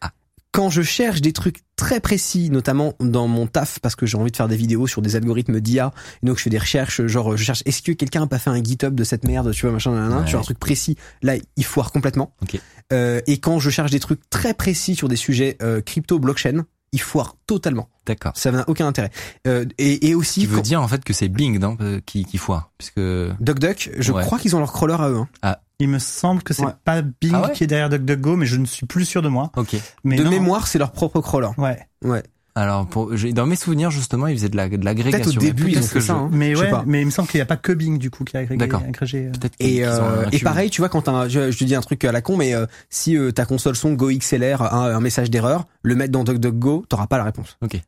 Ah. 0.00 0.10
Quand 0.52 0.68
je 0.68 0.82
cherche 0.82 1.20
des 1.20 1.32
trucs 1.32 1.58
très 1.76 2.00
précis, 2.00 2.50
notamment 2.50 2.94
dans 2.98 3.28
mon 3.28 3.46
taf, 3.46 3.78
parce 3.78 3.94
que 3.94 4.04
j'ai 4.04 4.16
envie 4.16 4.32
de 4.32 4.36
faire 4.36 4.48
des 4.48 4.56
vidéos 4.56 4.86
sur 4.88 5.00
des 5.00 5.14
algorithmes 5.14 5.60
d'IA, 5.60 5.92
donc 6.24 6.38
je 6.38 6.42
fais 6.42 6.50
des 6.50 6.58
recherches, 6.58 7.06
genre 7.06 7.36
je 7.36 7.44
cherche 7.44 7.62
est-ce 7.66 7.82
que 7.82 7.92
quelqu'un 7.92 8.22
a 8.22 8.26
pas 8.26 8.38
fait 8.40 8.50
un 8.50 8.62
GitHub 8.62 8.94
de 8.94 9.04
cette 9.04 9.24
merde, 9.24 9.52
tu 9.52 9.62
vois 9.66 9.72
machin, 9.72 9.92
nan, 9.92 10.08
nan, 10.08 10.22
Ouais. 10.22 10.26
sur 10.28 10.40
un 10.40 10.42
truc 10.42 10.58
précis, 10.58 10.96
là 11.22 11.34
il 11.56 11.64
foire 11.64 11.92
complètement. 11.92 12.34
Ok. 12.42 12.58
Euh, 12.92 13.20
et 13.28 13.38
quand 13.38 13.60
je 13.60 13.70
cherche 13.70 13.92
des 13.92 14.00
trucs 14.00 14.28
très 14.28 14.52
précis 14.52 14.96
sur 14.96 15.08
des 15.08 15.14
sujets 15.16 15.56
euh, 15.62 15.80
crypto 15.80 16.18
blockchain, 16.18 16.64
il 16.92 17.00
foire 17.00 17.36
totalement. 17.46 17.88
D'accord. 18.04 18.32
Ça 18.34 18.50
n'a 18.50 18.68
aucun 18.68 18.88
intérêt. 18.88 19.10
Euh, 19.46 19.64
et, 19.78 20.08
et 20.08 20.16
aussi 20.16 20.40
Qui 20.40 20.46
veut 20.46 20.60
dire 20.62 20.82
en 20.82 20.88
fait 20.88 21.04
que 21.04 21.12
c'est 21.12 21.28
Bing, 21.28 21.60
non, 21.60 21.76
euh, 21.80 22.00
qui, 22.04 22.24
qui 22.24 22.36
foire, 22.38 22.72
puisque. 22.76 22.98
DuckDuck, 22.98 23.90
je 23.96 24.10
Ouais. 24.12 24.24
crois 24.24 24.40
qu'ils 24.40 24.56
ont 24.56 24.58
leur 24.58 24.72
crawler 24.72 24.94
à 24.98 25.08
eux. 25.10 25.18
hein. 25.44 25.54
Il 25.80 25.88
me 25.88 25.98
semble 25.98 26.42
que 26.42 26.54
c'est 26.54 26.64
Ouais. 26.64 26.72
pas 26.84 27.02
Bing 27.02 27.32
Ah 27.34 27.42
ouais 27.48 27.52
qui 27.52 27.64
est 27.64 27.66
derrière 27.66 27.88
DuckDuckGo, 27.88 28.36
mais 28.36 28.46
je 28.46 28.56
ne 28.56 28.66
suis 28.66 28.86
plus 28.86 29.04
sûr 29.04 29.22
de 29.22 29.28
moi. 29.28 29.50
Ok. 29.56 29.74
Mais 30.04 30.16
de 30.16 30.22
non. 30.24 30.30
mémoire, 30.30 30.66
c'est 30.68 30.78
leur 30.78 30.92
propre 30.92 31.20
crawler. 31.20 31.48
Ouais. 31.58 31.78
Ouais. 32.04 32.22
Alors, 32.56 32.84
pour, 32.86 33.16
j'ai- 33.16 33.32
dans 33.32 33.46
mes 33.46 33.54
souvenirs 33.54 33.92
justement, 33.92 34.26
ils 34.26 34.36
faisaient 34.36 34.48
de 34.48 34.56
la 34.56 34.68
de 34.68 34.84
l'agrégation. 34.84 35.24
Peut-être 35.24 35.36
au 35.36 35.40
début 35.40 35.64
Mais 35.66 35.70
ils 35.72 35.78
ont 35.78 35.82
fait 35.82 36.00
ça. 36.00 36.14
je- 36.14 36.18
hein. 36.18 36.28
Mais 36.32 36.54
ouais, 36.58 36.68
pas. 36.68 36.82
mais 36.84 37.00
il 37.00 37.06
me 37.06 37.10
semble 37.10 37.28
qu'il 37.28 37.38
n'y 37.38 37.42
a 37.42 37.46
pas 37.46 37.56
que 37.56 37.70
Bing 37.72 37.96
du 37.96 38.10
coup 38.10 38.24
qui 38.24 38.36
a 38.36 38.40
agrégé. 38.40 38.58
D'accord. 38.58 38.82
agrégé, 38.86 39.26
euh. 39.28 39.30
Peut-être 39.30 39.54
Et, 39.60 39.84
euh, 39.86 40.24
et 40.32 40.40
pareil, 40.40 40.68
tu 40.68 40.80
vois, 40.80 40.88
quand 40.88 41.08
un- 41.08 41.28
je, 41.28 41.52
je 41.52 41.56
te 41.58 41.64
dis 41.64 41.76
un 41.76 41.80
truc 41.80 42.04
à 42.04 42.10
la 42.12 42.20
con, 42.22 42.36
mais 42.36 42.52
euh, 42.54 42.66
si 42.90 43.16
euh, 43.16 43.30
ta 43.30 43.44
console 43.46 43.76
son 43.76 43.92
Go 43.92 44.10
XLR 44.10 44.62
a 44.62 44.74
un, 44.74 44.96
un 44.96 45.00
message 45.00 45.30
d'erreur, 45.30 45.66
le 45.84 45.94
mettre 45.94 46.10
dans 46.12 46.24
DuckDuckGo, 46.24 46.86
t'auras 46.88 47.06
pas 47.06 47.18
la 47.18 47.24
réponse. 47.24 47.56
Ok. 47.62 47.80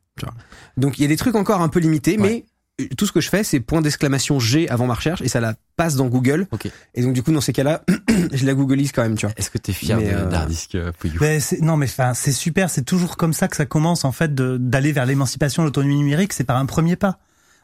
Donc 0.77 0.97
il 0.97 1.01
y 1.01 1.05
a 1.05 1.07
des 1.09 1.17
trucs 1.17 1.35
encore 1.35 1.61
un 1.61 1.67
peu 1.69 1.79
limités, 1.79 2.17
Ouais. 2.17 2.21
mais 2.21 2.45
tout 2.89 3.05
ce 3.05 3.11
que 3.11 3.21
je 3.21 3.29
fais, 3.29 3.43
c'est 3.43 3.59
point 3.59 3.81
d'exclamation 3.81 4.39
G 4.39 4.69
avant 4.69 4.87
ma 4.87 4.93
recherche 4.93 5.21
et 5.21 5.27
ça 5.27 5.39
la 5.39 5.55
passe 5.75 5.95
dans 5.95 6.07
Google. 6.07 6.47
Et 6.93 7.01
donc 7.01 7.13
du 7.13 7.23
coup, 7.23 7.31
dans 7.31 7.41
ces 7.41 7.53
cas-là, 7.53 7.83
je 8.33 8.45
la 8.45 8.53
googleise 8.53 8.91
quand 8.91 9.03
même, 9.03 9.15
tu 9.15 9.25
vois. 9.25 9.33
Est-ce 9.37 9.49
que 9.49 9.57
t'es 9.57 9.73
fier 9.73 9.97
Mais, 9.97 10.11
de 10.11 10.15
euh, 10.15 10.25
d'Hardisk 10.25 10.75
euh, 10.75 10.91
Pouillou 10.97 11.19
Ben, 11.19 11.41
non 11.61 11.77
mais 11.77 11.85
enfin 11.85 12.13
c'est 12.13 12.31
super, 12.31 12.69
c'est 12.69 12.83
toujours 12.83 13.17
comme 13.17 13.33
ça 13.33 13.47
que 13.47 13.55
ça 13.55 13.65
commence 13.65 14.05
en 14.05 14.11
fait 14.11 14.33
d'aller 14.33 14.91
vers 14.91 15.05
l'émancipation, 15.05 15.63
l'autonomie 15.63 15.97
numérique, 15.97 16.33
c'est 16.33 16.43
par 16.43 16.57
un 16.57 16.65
premier 16.65 16.95
pas. 16.95 17.19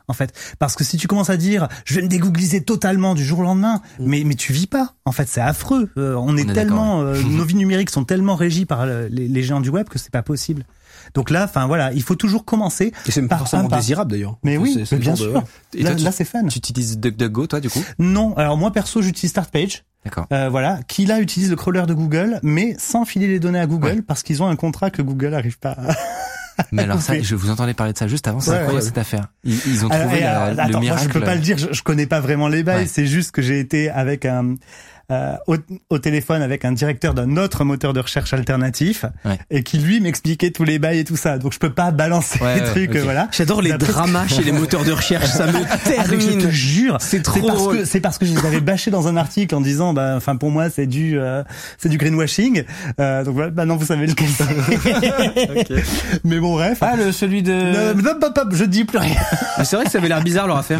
En 0.09 0.13
fait, 0.13 0.33
parce 0.57 0.75
que 0.75 0.83
si 0.83 0.97
tu 0.97 1.07
commences 1.07 1.29
à 1.29 1.37
dire 1.37 1.67
je 1.85 1.93
vais 1.93 2.01
me 2.01 2.07
dégoogliser 2.07 2.61
totalement 2.61 3.13
du 3.13 3.23
jour 3.23 3.39
au 3.39 3.43
lendemain, 3.43 3.81
mais 3.99 4.23
mais 4.25 4.33
tu 4.33 4.53
vis 4.53 4.65
pas. 4.65 4.95
En 5.05 5.11
fait, 5.11 5.27
c'est 5.29 5.39
affreux. 5.39 5.89
Euh, 5.97 6.15
on 6.15 6.35
est, 6.35 6.49
est 6.49 6.53
tellement 6.53 7.01
euh, 7.01 7.21
nos 7.21 7.45
vies 7.45 7.55
numériques 7.55 7.91
sont 7.91 8.05
tellement 8.05 8.35
régies 8.35 8.65
par 8.65 8.87
les, 8.87 9.09
les 9.09 9.43
géants 9.43 9.61
du 9.61 9.69
web 9.69 9.87
que 9.87 9.99
c'est 9.99 10.11
pas 10.11 10.23
possible. 10.23 10.65
Donc 11.13 11.29
là, 11.29 11.43
enfin 11.45 11.67
voilà, 11.67 11.91
il 11.93 12.01
faut 12.03 12.15
toujours 12.15 12.45
commencer. 12.45 12.91
Et 13.07 13.11
c'est 13.11 13.21
Par 13.27 13.39
forcément 13.39 13.67
désirable 13.67 14.11
d'ailleurs. 14.11 14.37
Mais 14.43 14.57
oui, 14.57 14.83
c'est 14.85 14.95
mais 14.95 15.01
bien 15.01 15.13
de- 15.13 15.17
sûr. 15.17 15.43
Et 15.73 15.83
Là, 15.83 16.11
c'est 16.11 16.25
fun. 16.25 16.45
Tu 16.47 16.57
utilises 16.57 16.99
DuckDuckGo, 16.99 17.47
toi, 17.47 17.59
du 17.59 17.69
coup 17.69 17.83
Non, 17.99 18.35
alors 18.37 18.57
moi 18.57 18.71
perso, 18.71 19.01
j'utilise 19.01 19.31
StartPage. 19.31 19.83
D'accord. 20.05 20.27
Euh, 20.31 20.47
voilà, 20.49 20.79
qui 20.87 21.05
là 21.05 21.19
utilise 21.19 21.49
le 21.49 21.57
crawler 21.57 21.83
de 21.85 21.93
Google, 21.93 22.39
mais 22.41 22.75
sans 22.79 23.03
filer 23.03 23.27
les 23.27 23.39
données 23.39 23.59
à 23.59 23.67
Google 23.67 23.87
Ouais. 23.97 24.01
parce 24.01 24.23
qu'ils 24.23 24.41
ont 24.41 24.47
un 24.47 24.55
contrat 24.55 24.89
que 24.91 25.01
Google 25.01 25.31
n'arrive 25.31 25.59
pas. 25.59 25.71
à- 25.71 25.95
Mais 26.73 26.83
alors 26.83 27.01
ça, 27.01 27.19
je 27.21 27.35
vous 27.35 27.49
entendais 27.49 27.73
parler 27.73 27.93
de 27.93 27.97
ça 27.97 28.07
juste 28.07 28.27
avant. 28.27 28.39
C'est 28.41 28.51
Ouais, 28.51 28.57
incroyable 28.57 28.81
ouais. 28.81 28.85
cette 28.87 28.97
affaire. 28.97 29.27
Ils, 29.45 29.55
ils 29.65 29.85
ont 29.85 29.89
Alors, 29.89 30.07
trouvé 30.07 30.21
la- 30.21 30.41
alors, 30.43 30.53
le 30.55 30.59
attends, 30.61 30.71
moi, 30.71 30.79
miracle. 30.81 31.03
je 31.03 31.09
peux 31.09 31.21
pas 31.21 31.35
le 31.35 31.41
dire, 31.41 31.57
je, 31.57 31.67
je 31.71 31.83
connais 31.83 32.05
pas 32.05 32.19
vraiment 32.19 32.47
les 32.49 32.63
bails. 32.63 32.87
C'est 32.87 33.05
juste 33.05 33.31
que 33.31 33.41
j'ai 33.41 33.59
été 33.59 33.89
avec 33.89 34.25
un 34.25 34.55
euh, 35.11 35.35
au, 35.47 35.55
au, 35.89 35.99
téléphone 35.99 36.41
avec 36.41 36.65
un 36.65 36.71
directeur 36.71 37.13
d'un 37.13 37.37
autre 37.37 37.63
moteur 37.63 37.93
de 37.93 37.99
recherche 37.99 38.33
alternatif 38.33 39.05
Ouais. 39.25 39.37
et 39.49 39.63
qui 39.63 39.77
lui 39.79 39.99
m'expliquait 39.99 40.51
tous 40.51 40.63
les 40.63 40.79
bails 40.79 40.99
et 40.99 41.03
tout 41.03 41.17
ça. 41.17 41.37
Donc 41.37 41.53
je 41.53 41.59
peux 41.59 41.71
pas 41.71 41.91
balancer 41.91 42.39
Ouais, 42.43 42.55
les 42.59 42.63
trucs, 42.65 42.95
voilà. 42.95 43.27
J'adore 43.31 43.61
les 43.61 43.73
dramas 43.73 44.27
chez 44.27 44.43
les 44.43 44.51
moteurs 44.51 44.83
de 44.83 44.91
recherche, 44.91 45.25
ça 45.27 45.47
me 45.47 45.53
Ah, 45.59 45.77
mais 46.09 46.19
je 46.19 46.27
termine. 46.27 46.37
te 46.39 46.49
jure, 46.49 46.97
C'est 46.99 47.21
trop 47.21 47.35
C'est 47.39 47.45
parce 47.47 47.57
drôle. 47.59 47.77
que 47.79 47.85
c'est 47.85 47.99
parce 48.01 48.17
que 48.17 48.25
je 48.25 48.33
les 48.33 48.45
avais 48.45 48.61
bâchés 48.61 48.91
dans 48.91 49.07
un 49.07 49.17
article 49.17 49.55
en 49.55 49.61
disant, 49.61 49.93
bah, 49.93 50.13
enfin 50.17 50.35
pour 50.35 50.51
moi 50.51 50.69
c'est 50.69 50.85
du 50.87 51.19
euh, 51.19 51.43
c'est 51.77 51.89
du 51.89 51.97
greenwashing. 51.97 52.63
Euh, 52.99 53.23
donc 53.23 53.33
voilà, 53.35 53.51
maintenant 53.51 53.75
vous 53.77 53.85
savez 53.85 54.05
lequel 54.07 54.27
c'est. 54.29 54.45
Mais 56.23 56.39
bon 56.39 56.53
bref. 56.53 56.77
Ah, 56.81 56.95
le, 56.95 57.11
celui 57.11 57.43
de... 57.43 57.53
Hop, 57.99 58.49
je 58.53 58.63
dis 58.65 58.85
plus 58.85 58.97
rien. 58.99 59.15
C'est 59.63 59.75
vrai 59.75 59.85
que 59.85 59.91
ça 59.91 59.97
avait 59.97 60.07
l'air 60.07 60.21
bizarre 60.21 60.47
leur 60.47 60.57
affaire. 60.57 60.79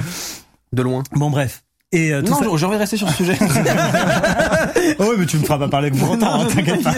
De 0.74 0.82
loin. 0.82 1.04
Bon 1.14 1.30
bref. 1.30 1.64
Et 1.92 2.14
euh, 2.14 2.22
tout 2.22 2.32
Non, 2.32 2.38
ça- 2.52 2.58
j'ai 2.58 2.66
envie 2.66 2.76
de 2.76 2.80
rester 2.82 2.98
sur 2.98 3.10
ce 3.10 3.16
sujet. 3.16 3.38
Oh 5.00 5.06
oui, 5.10 5.16
mais 5.20 5.26
tu 5.26 5.38
me 5.38 5.44
feras 5.44 5.58
pas 5.58 5.68
parler 5.68 5.92
autant, 6.12 6.42
hein, 6.42 6.48
t'inquiète 6.54 6.84
pas. 6.84 6.94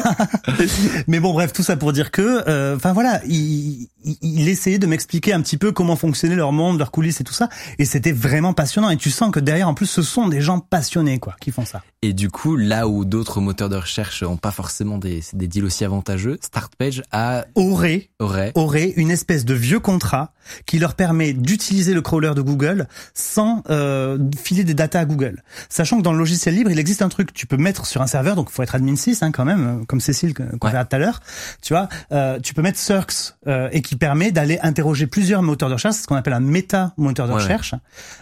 mais 1.08 1.20
bon, 1.20 1.34
bref, 1.34 1.54
tout 1.54 1.64
ça 1.64 1.76
pour 1.78 1.94
dire 1.94 2.12
que, 2.12 2.44
euh, 2.48 2.76
enfin 2.76 2.94
voilà, 2.94 3.22
il, 3.28 3.88
il, 4.04 4.50
essayait 4.50 4.80
de 4.80 4.88
m'expliquer 4.88 5.34
un 5.34 5.42
petit 5.42 5.58
peu 5.58 5.72
comment 5.72 5.96
fonctionnait 5.96 6.36
leur 6.36 6.52
monde, 6.52 6.78
leurs 6.80 6.92
coulisses 6.92 7.22
et 7.22 7.24
tout 7.24 7.34
ça, 7.34 7.50
et 7.80 7.86
c'était 7.86 8.12
vraiment 8.12 8.54
passionnant. 8.54 8.90
Et 8.90 8.98
tu 8.98 9.10
sens 9.12 9.32
que 9.32 9.40
derrière, 9.40 9.68
en 9.68 9.74
plus, 9.74 9.86
ce 9.88 10.02
sont 10.02 10.28
des 10.28 10.42
gens 10.42 10.60
passionnés, 10.60 11.20
quoi, 11.20 11.36
qui 11.42 11.52
font 11.52 11.66
ça. 11.66 11.82
Et 12.02 12.14
du 12.14 12.30
coup, 12.30 12.56
là 12.58 12.88
où 12.88 13.06
d'autres 13.06 13.42
moteurs 13.42 13.70
de 13.70 13.76
recherche 13.76 14.24
ont 14.24 14.38
pas 14.38 14.52
forcément 14.52 14.98
des, 14.98 15.22
des 15.34 15.48
deals 15.48 15.66
aussi 15.66 15.86
avantageux, 15.86 16.38
StartPage 16.42 17.04
a, 17.12 17.46
Aurait, 17.56 18.10
aurait, 18.20 18.52
aurait 18.56 18.90
une 18.96 19.12
espèce 19.12 19.46
de 19.46 19.54
vieux 19.54 19.80
contrat 19.80 20.34
qui 20.66 20.80
leur 20.80 20.96
permet 20.96 21.34
d'utiliser 21.34 21.94
le 21.94 22.02
crawler 22.02 22.34
de 22.36 22.42
Google 22.42 22.88
sans 23.14 23.62
euh, 23.70 24.18
filer 24.38 24.64
des 24.64 24.74
datas 24.74 25.02
à 25.02 25.06
Google. 25.06 25.44
Sachant 25.70 25.98
que 25.98 26.02
dans 26.02 26.12
le 26.12 26.18
logiciel 26.18 26.56
libre, 26.56 26.72
il 26.72 26.80
existe 26.80 27.02
un 27.04 27.10
truc, 27.10 27.34
tu 27.34 27.46
peux 27.46 27.58
mettre 27.58 27.86
sur 27.86 28.02
un 28.02 28.08
serveur, 28.08 28.36
donc 28.36 28.48
il 28.50 28.54
faut 28.54 28.64
être 28.64 28.74
admin 28.76 28.96
6 28.96 29.22
hein, 29.22 29.32
quand 29.32 29.46
même, 29.46 29.86
comme 29.88 30.00
Cécile 30.02 30.34
qu'on 30.34 30.44
Ouais. 30.44 30.72
verra 30.72 30.86
tout 30.86 30.96
à 30.96 31.00
l'heure, 31.00 31.20
tu 31.62 31.74
vois, 31.74 31.88
euh, 32.12 32.40
tu 32.40 32.54
peux 32.56 32.62
mettre 32.64 32.80
Circs 32.80 33.36
euh, 33.48 33.70
et 33.72 33.82
qui 33.82 33.91
permet 33.96 34.32
d'aller 34.32 34.60
interroger 34.62 35.08
plusieurs 35.08 35.42
moteurs 35.42 35.70
de 35.70 35.74
recherche, 35.76 35.96
c'est 35.96 36.02
ce 36.04 36.08
qu'on 36.08 36.16
appelle 36.16 36.34
un 36.34 36.40
méta 36.40 36.94
moteur 36.98 37.28
de 37.28 37.32
Ouais, 37.32 37.38
ouais. 37.38 37.44
recherche, 37.44 37.76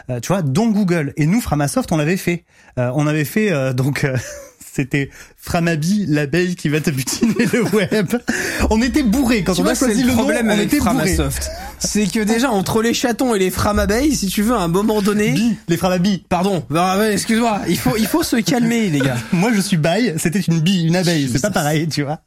euh, 0.09 0.19
tu 0.19 0.27
vois, 0.29 0.41
dont 0.41 0.69
Google. 0.69 1.13
Et 1.17 1.25
nous, 1.25 1.41
Framasoft, 1.41 1.91
on 1.91 1.97
l'avait 1.97 2.17
fait. 2.17 2.45
Euh, 2.77 2.91
on 2.95 3.07
avait 3.07 3.25
fait 3.25 3.51
euh, 3.51 3.73
donc. 3.73 4.05
C'était 4.79 5.09
Framabi, 5.35 6.05
l'abeille 6.07 6.55
qui 6.55 6.69
va 6.69 6.79
te 6.79 6.89
butiner 6.89 7.45
le 7.51 7.63
web. 7.75 8.07
On 8.69 8.81
était 8.81 9.03
bourrés 9.03 9.43
quand 9.43 9.53
Tu 9.53 9.59
on 9.59 9.63
vois, 9.63 9.73
a 9.73 9.75
choisi 9.75 10.03
le 10.03 10.07
le 10.07 10.13
nom. 10.13 10.19
problème 10.19 10.47
on 10.47 10.51
avec 10.51 10.67
était. 10.67 10.77
Framasoft. 10.77 11.49
C'est 11.79 12.05
que 12.09 12.21
déjà, 12.21 12.49
entre 12.49 12.81
les 12.81 12.93
chatons 12.93 13.35
et 13.35 13.39
les 13.39 13.51
framabeilles, 13.51 14.15
si 14.15 14.27
tu 14.27 14.41
veux, 14.41 14.53
à 14.53 14.59
un 14.61 14.69
moment 14.69 15.01
donné... 15.01 15.31
Bi, 15.31 15.57
les 15.67 15.75
Framabi. 15.75 16.23
Pardon, 16.29 16.63
bah, 16.69 17.11
excuse-moi, 17.11 17.59
il 17.67 17.77
faut, 17.77 17.97
il 17.97 18.07
faut 18.07 18.23
se 18.23 18.37
calmer, 18.37 18.89
les 18.89 18.99
gars. 18.99 19.17
Moi, 19.33 19.51
je 19.53 19.59
suis 19.59 19.75
bail. 19.75 20.13
C'était 20.17 20.39
une 20.39 20.61
bille, 20.61 20.87
une 20.87 20.95
abeille. 20.95 21.27
C'est 21.29 21.41
pas 21.41 21.51
pareil, 21.51 21.89
tu 21.89 22.03
vois. 22.03 22.21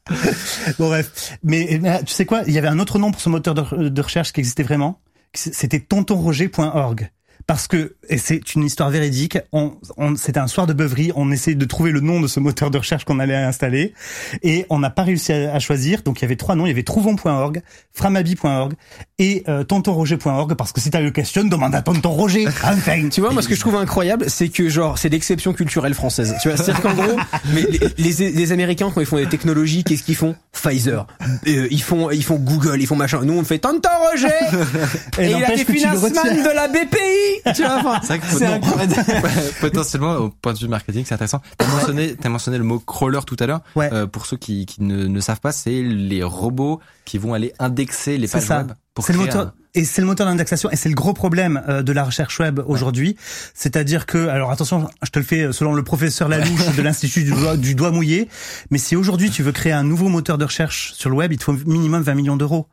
bon 0.78 0.88
bref. 0.88 1.38
Mais, 1.42 1.78
mais 1.80 2.02
tu 2.04 2.12
sais 2.12 2.26
quoi? 2.26 2.42
Il 2.46 2.52
y 2.52 2.58
avait 2.58 2.68
un 2.68 2.78
autre 2.78 2.98
nom 2.98 3.12
pour 3.12 3.20
ce 3.22 3.30
moteur 3.30 3.54
de, 3.54 3.88
de 3.88 4.02
recherche 4.02 4.32
qui 4.34 4.40
existait 4.40 4.62
vraiment. 4.62 5.00
C'était 5.32 5.80
tontonroger.org. 5.80 7.10
Parce 7.46 7.66
que, 7.66 7.96
et 8.08 8.18
c'est 8.18 8.54
une 8.54 8.64
histoire 8.64 8.90
véridique, 8.90 9.38
on, 9.52 9.72
on, 9.96 10.16
c'était 10.16 10.40
un 10.40 10.46
soir 10.46 10.66
de 10.66 10.72
beuverie, 10.72 11.12
on 11.16 11.30
essayait 11.30 11.56
de 11.56 11.64
trouver 11.64 11.90
le 11.90 12.00
nom 12.00 12.20
de 12.20 12.26
ce 12.26 12.40
moteur 12.40 12.70
de 12.70 12.78
recherche 12.78 13.04
qu'on 13.04 13.18
allait 13.18 13.36
installer, 13.36 13.94
et 14.42 14.66
on 14.70 14.78
n'a 14.78 14.90
pas 14.90 15.02
réussi 15.02 15.32
à, 15.32 15.54
à 15.54 15.58
choisir, 15.58 16.02
donc 16.02 16.20
il 16.20 16.22
y 16.22 16.24
avait 16.26 16.36
trois 16.36 16.54
noms, 16.54 16.66
il 16.66 16.70
y 16.70 16.72
avait 16.72 16.82
trouvons.org, 16.82 17.62
framabi.org 17.92 18.74
et 19.18 19.44
euh, 19.48 19.64
tontonroger.org, 19.64 20.54
parce 20.54 20.72
que 20.72 20.80
si 20.80 20.90
t'as 20.90 21.00
le 21.00 21.10
question, 21.10 21.44
demande 21.44 21.74
à 21.74 21.82
tonton 21.82 22.10
Roger, 22.10 22.46
enfin 22.64 23.08
Tu 23.10 23.20
vois, 23.20 23.32
moi, 23.32 23.42
ce 23.42 23.48
que 23.48 23.54
je 23.54 23.60
trouve 23.60 23.76
incroyable, 23.76 24.26
c'est 24.28 24.48
que, 24.48 24.68
genre, 24.68 24.98
c'est 24.98 25.08
l'exception 25.08 25.52
culturelle 25.52 25.94
française. 25.94 26.34
Tu 26.42 26.48
vois, 26.48 26.56
c'est-à-dire 26.56 26.82
qu'en 26.82 26.94
gros, 26.94 27.16
mais 27.54 27.62
les, 27.98 28.12
les, 28.12 28.30
les 28.30 28.52
Américains, 28.52 28.90
quand 28.94 29.00
ils 29.00 29.06
font 29.06 29.16
des 29.16 29.28
technologies, 29.28 29.84
qu'est-ce 29.84 30.02
qu'ils 30.02 30.16
font? 30.16 30.34
Pfizer. 30.52 31.06
Euh, 31.46 31.68
ils 31.70 31.82
font, 31.82 32.10
ils 32.10 32.24
font 32.24 32.36
Google, 32.36 32.80
ils 32.80 32.86
font 32.86 32.96
machin. 32.96 33.20
Nous, 33.24 33.34
on 33.34 33.44
fait 33.44 33.58
Tonton 33.58 33.88
Roger! 34.10 34.28
Et 35.18 35.26
Et, 35.26 35.30
il 35.30 35.44
a 35.44 35.54
des 35.56 35.64
financements 35.64 36.08
de 36.08 36.54
la 36.54 36.68
BPI! 36.68 37.31
Tu 37.54 37.62
vois, 37.62 38.00
C'est 38.02 38.18
vrai 38.18 38.20
que 38.20 39.60
potentiellement 39.60 40.14
au 40.16 40.28
point 40.30 40.52
de 40.52 40.58
vue 40.58 40.68
marketing 40.68 41.04
c'est 41.06 41.14
intéressant 41.14 41.40
t'as 41.58 41.66
mentionné 41.66 42.14
t'as 42.16 42.28
mentionné 42.28 42.58
le 42.58 42.64
mot 42.64 42.78
crawler 42.78 43.20
tout 43.26 43.36
à 43.40 43.46
l'heure 43.46 43.60
Ouais. 43.76 43.88
Euh, 43.92 44.06
pour 44.06 44.26
ceux 44.26 44.36
qui, 44.36 44.66
qui 44.66 44.82
ne, 44.82 45.06
ne 45.06 45.20
savent 45.20 45.40
pas 45.40 45.52
c'est 45.52 45.82
les 45.82 46.22
robots 46.22 46.80
qui 47.04 47.18
vont 47.18 47.34
aller 47.34 47.52
indexer 47.58 48.18
les 48.18 48.28
pages 48.28 48.42
ça. 48.42 48.58
web 48.58 48.72
C'est 49.00 49.12
le 49.12 49.18
moteur 49.18 49.42
un- 49.48 49.52
et 49.74 49.84
c'est 49.86 50.02
le 50.02 50.06
moteur 50.06 50.26
d'indexation 50.26 50.70
et 50.70 50.76
c'est 50.76 50.90
le 50.90 50.94
gros 50.94 51.14
problème 51.14 51.62
euh, 51.68 51.82
de 51.82 51.92
la 51.92 52.04
recherche 52.04 52.38
web 52.40 52.60
aujourd'hui. 52.66 53.16
C'est-à-dire 53.54 54.04
que 54.04 54.28
alors 54.28 54.50
attention, 54.50 54.88
je 55.02 55.10
te 55.10 55.18
le 55.18 55.24
fais 55.24 55.50
selon 55.52 55.72
le 55.72 55.82
professeur 55.82 56.28
Lalouche 56.28 56.74
de 56.76 56.82
l'institut 56.82 57.24
du 57.24 57.32
du 57.56 57.74
doigt 57.74 57.90
mouillé, 57.90 58.28
mais 58.70 58.76
si 58.78 58.96
aujourd'hui 58.96 59.30
tu 59.30 59.42
veux 59.42 59.52
créer 59.52 59.72
un 59.72 59.82
nouveau 59.84 60.08
moteur 60.08 60.36
de 60.36 60.44
recherche 60.44 60.92
sur 60.94 61.08
le 61.08 61.16
web, 61.16 61.32
il 61.32 61.38
te 61.38 61.44
faut 61.44 61.54
minimum 61.66 62.02
20 62.02 62.14
millions 62.14 62.36
d'euros. 62.36 62.66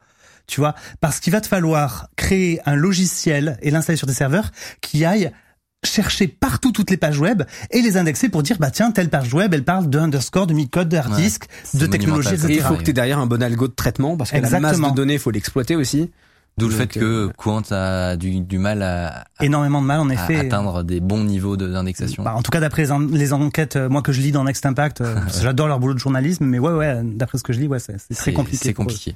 Tu 0.49 0.59
vois, 0.59 0.73
parce 0.99 1.19
qu'il 1.19 1.31
va 1.31 1.41
te 1.41 1.47
falloir 1.47 2.09
créer 2.15 2.59
un 2.65 2.75
logiciel 2.75 3.57
et 3.61 3.69
l'installer 3.69 3.97
sur 3.97 4.07
tes 4.07 4.13
serveurs 4.13 4.49
qui 4.81 5.05
aille 5.05 5.31
chercher 5.85 6.27
partout 6.27 6.71
toutes 6.71 6.89
les 6.89 6.97
pages 6.97 7.19
web 7.19 7.43
et 7.71 7.81
les 7.81 7.95
indexer 7.95 8.27
pour 8.27 8.43
dire 8.43 8.57
bah 8.59 8.69
tiens 8.69 8.91
telle 8.91 9.09
page 9.09 9.33
web 9.33 9.53
elle 9.53 9.63
parle 9.63 9.89
de 9.89 9.97
underscore 9.97 10.45
de 10.45 10.53
micode 10.53 10.89
de 10.89 10.97
hard 10.97 11.15
disk 11.15 11.45
de 11.73 11.85
technologie 11.85 12.31
monumental, 12.31 12.51
Et 12.51 12.53
il 12.53 12.57
etc. 12.57 12.67
faut 12.67 12.75
que 12.75 12.83
tu 12.83 12.93
derrière 12.93 13.19
un 13.19 13.27
bon 13.27 13.41
algo 13.41 13.67
de 13.67 13.73
traitement 13.73 14.17
parce 14.17 14.31
que 14.31 14.37
la 14.37 14.59
masse 14.59 14.81
de 14.81 14.95
données, 14.95 15.13
il 15.13 15.19
faut 15.19 15.31
l'exploiter 15.31 15.75
aussi. 15.75 16.11
D'où 16.59 16.69
le 16.69 16.75
fait 16.75 16.87
que 16.87 16.99
euh, 16.99 17.29
Quant 17.37 17.61
a 17.71 18.15
du, 18.15 18.41
du 18.41 18.57
mal 18.59 18.81
à, 18.83 19.21
à- 19.37 19.45
énormément 19.45 19.81
de 19.81 19.87
mal 19.87 19.99
en 19.99 20.09
à 20.09 20.13
effet 20.13 20.37
atteindre 20.37 20.83
des 20.83 20.99
bons 20.99 21.23
niveaux 21.23 21.57
de- 21.57 21.67
d'indexation 21.67 22.23
Bah, 22.23 22.35
en 22.35 22.41
tout 22.43 22.51
cas, 22.51 22.59
d'après 22.59 22.83
les, 22.83 22.91
en- 22.91 22.99
les 22.99 23.33
enquêtes, 23.33 23.75
euh, 23.75 23.89
moi 23.89 24.01
que 24.01 24.11
je 24.11 24.21
lis 24.21 24.31
dans 24.31 24.43
Next 24.43 24.65
Impact, 24.65 25.01
euh, 25.01 25.15
j'adore 25.41 25.67
leur 25.67 25.79
boulot 25.79 25.93
de 25.95 25.99
journalisme, 25.99 26.45
mais 26.45 26.59
ouais, 26.59 26.71
ouais, 26.71 27.01
d'après 27.03 27.37
ce 27.37 27.43
que 27.43 27.53
je 27.53 27.59
lis, 27.59 27.67
ouais, 27.67 27.79
c'est 27.79 27.95
c'est 27.99 28.13
très 28.13 28.33
compliqué. 28.33 28.65
C'est 28.65 28.73
compliqué. 28.73 29.15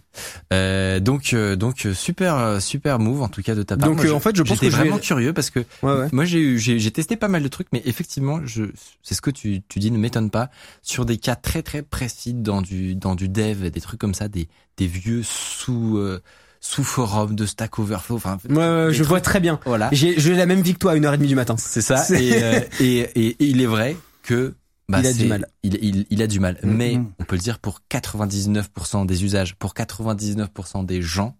Euh, 0.52 1.00
donc, 1.00 1.34
euh, 1.34 1.56
donc 1.56 1.88
super, 1.94 2.62
super 2.62 3.00
move 3.00 3.22
en 3.22 3.28
tout 3.30 3.42
cas 3.44 3.56
de 3.56 3.64
ta 3.64 3.78
part. 3.78 3.90
Donc, 3.90 4.04
Moi, 4.04 4.12
en 4.14 4.20
fait, 4.20 4.36
je 4.36 4.42
pense 4.44 4.54
j'étais 4.54 4.68
que 4.68 4.72
vais- 4.72 4.78
vraiment 4.84 4.98
curieux 5.00 5.34
parce 5.34 5.50
que 5.50 5.60
Ouais, 5.82 5.94
ouais. 5.94 6.08
moi 6.12 6.26
j'ai 6.26 6.40
eu, 6.40 6.60
j'ai 6.60 6.80
j'ai 6.80 6.92
testé 6.92 7.16
pas 7.18 7.28
mal 7.28 7.44
de 7.44 7.48
trucs, 7.48 7.68
mais 7.74 7.82
effectivement, 7.86 8.40
je, 8.46 8.64
c'est 9.04 9.16
ce 9.16 9.22
que 9.22 9.30
tu, 9.32 9.62
tu 9.68 9.80
dis 9.80 9.92
ne 9.92 9.98
m'étonne 9.98 10.30
pas 10.30 10.50
sur 10.82 11.06
des 11.06 11.18
cas 11.18 11.36
très 11.36 11.62
très 11.62 11.82
précis 11.82 12.34
dans 12.34 12.62
du 12.62 12.96
dans 12.96 13.16
du 13.16 13.30
dev, 13.30 13.70
des 13.70 13.82
trucs 13.82 14.00
comme 14.00 14.14
ça, 14.14 14.28
des 14.28 14.48
des 14.78 14.88
vieux 14.88 15.22
sous 15.24 15.98
euh, 15.98 16.22
sous 16.66 16.84
forum 16.86 17.36
de 17.36 17.46
Stack 17.46 17.78
Overflow. 17.78 18.16
Enfin, 18.16 18.38
Ouais, 18.50 18.88
je 18.92 18.96
trucs- 19.00 19.08
vois 19.08 19.20
très 19.22 19.42
bien. 19.42 19.60
Voilà, 19.66 19.90
J'ai 19.92 20.18
j'ai 20.18 20.34
la 20.34 20.46
même 20.46 20.62
vie 20.62 20.74
que 20.74 20.80
toi 20.80 20.94
à 20.94 20.96
1h30 20.96 21.28
du 21.28 21.36
matin. 21.36 21.56
c'est 21.58 21.82
ça. 21.82 22.06
Et, 22.18 22.42
euh, 22.42 22.60
et, 22.80 23.00
et, 23.00 23.28
et 23.28 23.36
il 23.46 23.62
est 23.62 23.66
vrai 23.66 23.98
que 24.24 24.54
bah, 24.88 25.00
Il 25.02 25.08
a 25.08 25.14
du 25.14 25.26
mal. 25.26 25.48
Il, 25.64 25.76
il, 25.82 26.06
il 26.10 26.22
a 26.22 26.28
du 26.28 26.40
mal. 26.40 26.58
Mhm. 26.64 26.74
Mais 26.76 27.00
on 27.20 27.24
peut 27.26 27.36
le 27.36 27.42
dire 27.42 27.60
pour 27.60 27.82
99% 27.92 29.06
des 29.06 29.24
usages, 29.26 29.56
pour 29.56 29.74
99% 29.74 30.86
des 30.86 31.02
gens, 31.02 31.36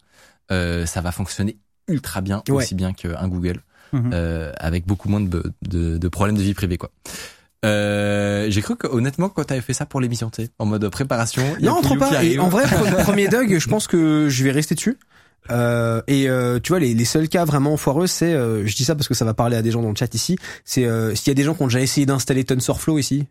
euh, 0.52 0.86
ça 0.86 1.00
va 1.02 1.12
fonctionner 1.14 1.58
ultra 1.88 2.20
bien, 2.22 2.44
Ouais. 2.50 2.56
aussi 2.64 2.76
bien 2.76 2.92
qu'un 2.94 3.28
Google, 3.28 3.62
Mhm. 3.94 4.12
euh, 4.14 4.52
avec 4.58 4.86
beaucoup 4.86 5.08
moins 5.08 5.22
de, 5.22 5.44
de, 5.68 5.98
de 5.98 6.08
problèmes 6.10 6.38
de 6.38 6.42
vie 6.44 6.54
privée, 6.54 6.78
quoi. 6.78 6.92
Euh, 7.64 8.48
j'ai 8.50 8.62
cru 8.62 8.76
que 8.76 8.88
honnêtement 8.88 9.30
quand 9.30 9.44
t'avais 9.46 9.62
fait 9.62 9.74
ça 9.74 9.86
pour 9.86 10.02
l'émission 10.02 10.30
T 10.30 10.50
en 10.60 10.66
mode 10.66 10.88
préparation 10.90 11.44
Non, 11.62 11.82
qui 11.82 11.96
pas. 11.98 12.24
Et 12.24 12.38
en 12.40 12.50
vrai, 12.50 12.66
pre- 12.66 13.04
premier 13.04 13.28
Doug, 13.28 13.58
je 13.58 13.68
pense 13.70 13.88
que 13.88 14.28
je 14.30 14.44
vais 14.44 14.52
rester 14.52 14.76
dessus. 14.76 14.98
Euh, 15.52 16.02
et 16.08 16.30
euh, 16.30 16.60
tu 16.62 16.70
vois, 16.70 16.80
les, 16.80 16.94
les 16.94 17.06
seuls 17.06 17.28
cas 17.28 17.44
vraiment 17.44 17.76
foireux, 17.76 18.08
c'est, 18.08 18.34
euh, 18.34 18.66
je 18.66 18.76
dis 18.76 18.86
ça 18.86 18.96
parce 18.96 19.08
que 19.10 19.14
ça 19.14 19.26
va 19.26 19.34
parler 19.34 19.58
à 19.58 19.62
des 19.62 19.72
gens 19.72 19.82
dans 19.82 19.90
le 19.90 19.96
chat 19.96 20.14
ici, 20.16 20.38
c'est 20.64 20.86
euh, 20.86 21.14
s'il 21.16 21.28
y 21.28 21.32
a 21.32 21.34
des 21.34 21.44
gens 21.44 21.54
qui 21.54 21.64
ont 21.64 21.68
déjà 21.68 21.82
essayé 21.82 22.06
d'installer 22.06 22.46
TensorFlow 22.46 22.98
ici. 22.98 23.26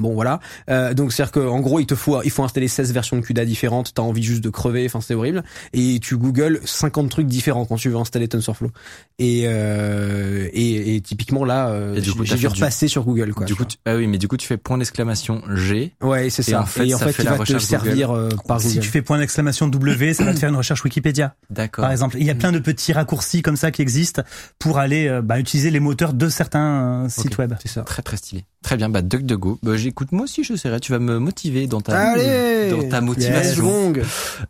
Bon 0.00 0.14
voilà, 0.14 0.40
euh, 0.68 0.94
donc 0.94 1.12
c'est 1.12 1.22
à 1.22 1.26
dire 1.26 1.32
qu'en 1.32 1.60
gros 1.60 1.78
il 1.78 1.86
te 1.86 1.94
faut 1.94 2.22
il 2.22 2.30
faut 2.30 2.42
installer 2.42 2.66
16 2.68 2.92
versions 2.92 3.16
de 3.16 3.22
CUDA 3.22 3.44
différentes, 3.44 3.92
t'as 3.94 4.02
envie 4.02 4.22
juste 4.22 4.42
de 4.42 4.50
crever, 4.50 4.84
enfin 4.86 5.00
c'est 5.00 5.14
horrible, 5.14 5.44
et 5.72 5.98
tu 6.00 6.16
googles 6.16 6.60
50 6.64 7.10
trucs 7.10 7.26
différents 7.26 7.66
quand 7.66 7.76
tu 7.76 7.88
veux 7.90 7.96
installer 7.96 8.26
TensorFlow. 8.28 8.70
Et 9.18 9.44
euh, 9.46 10.48
et, 10.52 10.96
et 10.96 11.00
typiquement 11.00 11.44
là, 11.44 11.68
euh, 11.68 11.94
Et 11.96 12.00
du 12.00 12.12
coup, 12.12 12.24
j'ai 12.24 12.34
dû 12.34 12.40
du- 12.40 12.46
repasser 12.48 12.88
sur 12.88 13.04
Google 13.04 13.32
quoi. 13.34 13.46
du 13.46 13.52
tu 13.52 13.58
coup 13.58 13.64
tu, 13.64 13.76
ah 13.84 13.96
oui 13.96 14.06
mais 14.06 14.18
du 14.18 14.28
coup 14.28 14.36
tu 14.36 14.46
fais 14.46 14.56
point 14.56 14.78
d'exclamation 14.78 15.42
G 15.54 15.92
ouais 16.02 16.30
c'est 16.30 16.42
ça. 16.42 16.62
en 16.62 16.66
fait, 16.66 16.86
et 16.88 16.94
en 16.94 16.98
ça 16.98 17.06
fait, 17.06 17.12
fait 17.12 17.22
il 17.22 17.26
la 17.26 17.30
va 17.32 17.36
te 17.36 17.40
recherche 17.42 17.64
servir 17.64 18.10
euh, 18.10 18.28
par 18.48 18.60
Si 18.60 18.68
Google. 18.68 18.80
tu 18.80 18.88
fais 18.90 19.02
point 19.02 19.18
d'exclamation 19.18 19.68
W, 19.68 20.14
ça 20.14 20.24
va 20.24 20.32
te 20.34 20.38
faire 20.38 20.48
une 20.48 20.56
recherche 20.56 20.82
Wikipédia, 20.84 21.34
d'accord 21.50 21.82
par 21.82 21.92
exemple. 21.92 22.16
Il 22.18 22.24
y 22.26 22.30
a 22.30 22.34
plein 22.34 22.52
de 22.52 22.58
petits 22.58 22.92
raccourcis 22.92 23.42
comme 23.42 23.56
ça 23.56 23.70
qui 23.70 23.82
existent 23.82 24.22
pour 24.58 24.78
aller 24.78 25.20
bah, 25.22 25.38
utiliser 25.38 25.70
les 25.70 25.80
moteurs 25.80 26.14
de 26.14 26.28
certains 26.28 27.06
sites 27.08 27.36
web. 27.38 27.54
C'est 27.60 27.68
ça. 27.68 27.82
Très 27.82 28.02
très 28.02 28.16
stylé. 28.16 28.44
Très 28.62 28.76
bien, 28.76 28.88
bah 28.88 29.00
DuckDuckGo. 29.02 29.58
Bah, 29.62 29.76
j'écoute 29.90 30.12
moi 30.12 30.22
aussi, 30.22 30.44
je 30.44 30.54
serai. 30.54 30.78
Tu 30.78 30.92
vas 30.92 31.00
me 31.00 31.18
motiver 31.18 31.66
dans 31.66 31.80
ta 31.80 31.98
Allez 32.12 32.70
dans 32.70 32.88
ta 32.88 32.98
Yes, 32.98 33.04
motivation. 33.04 33.64
Gong. 33.64 34.02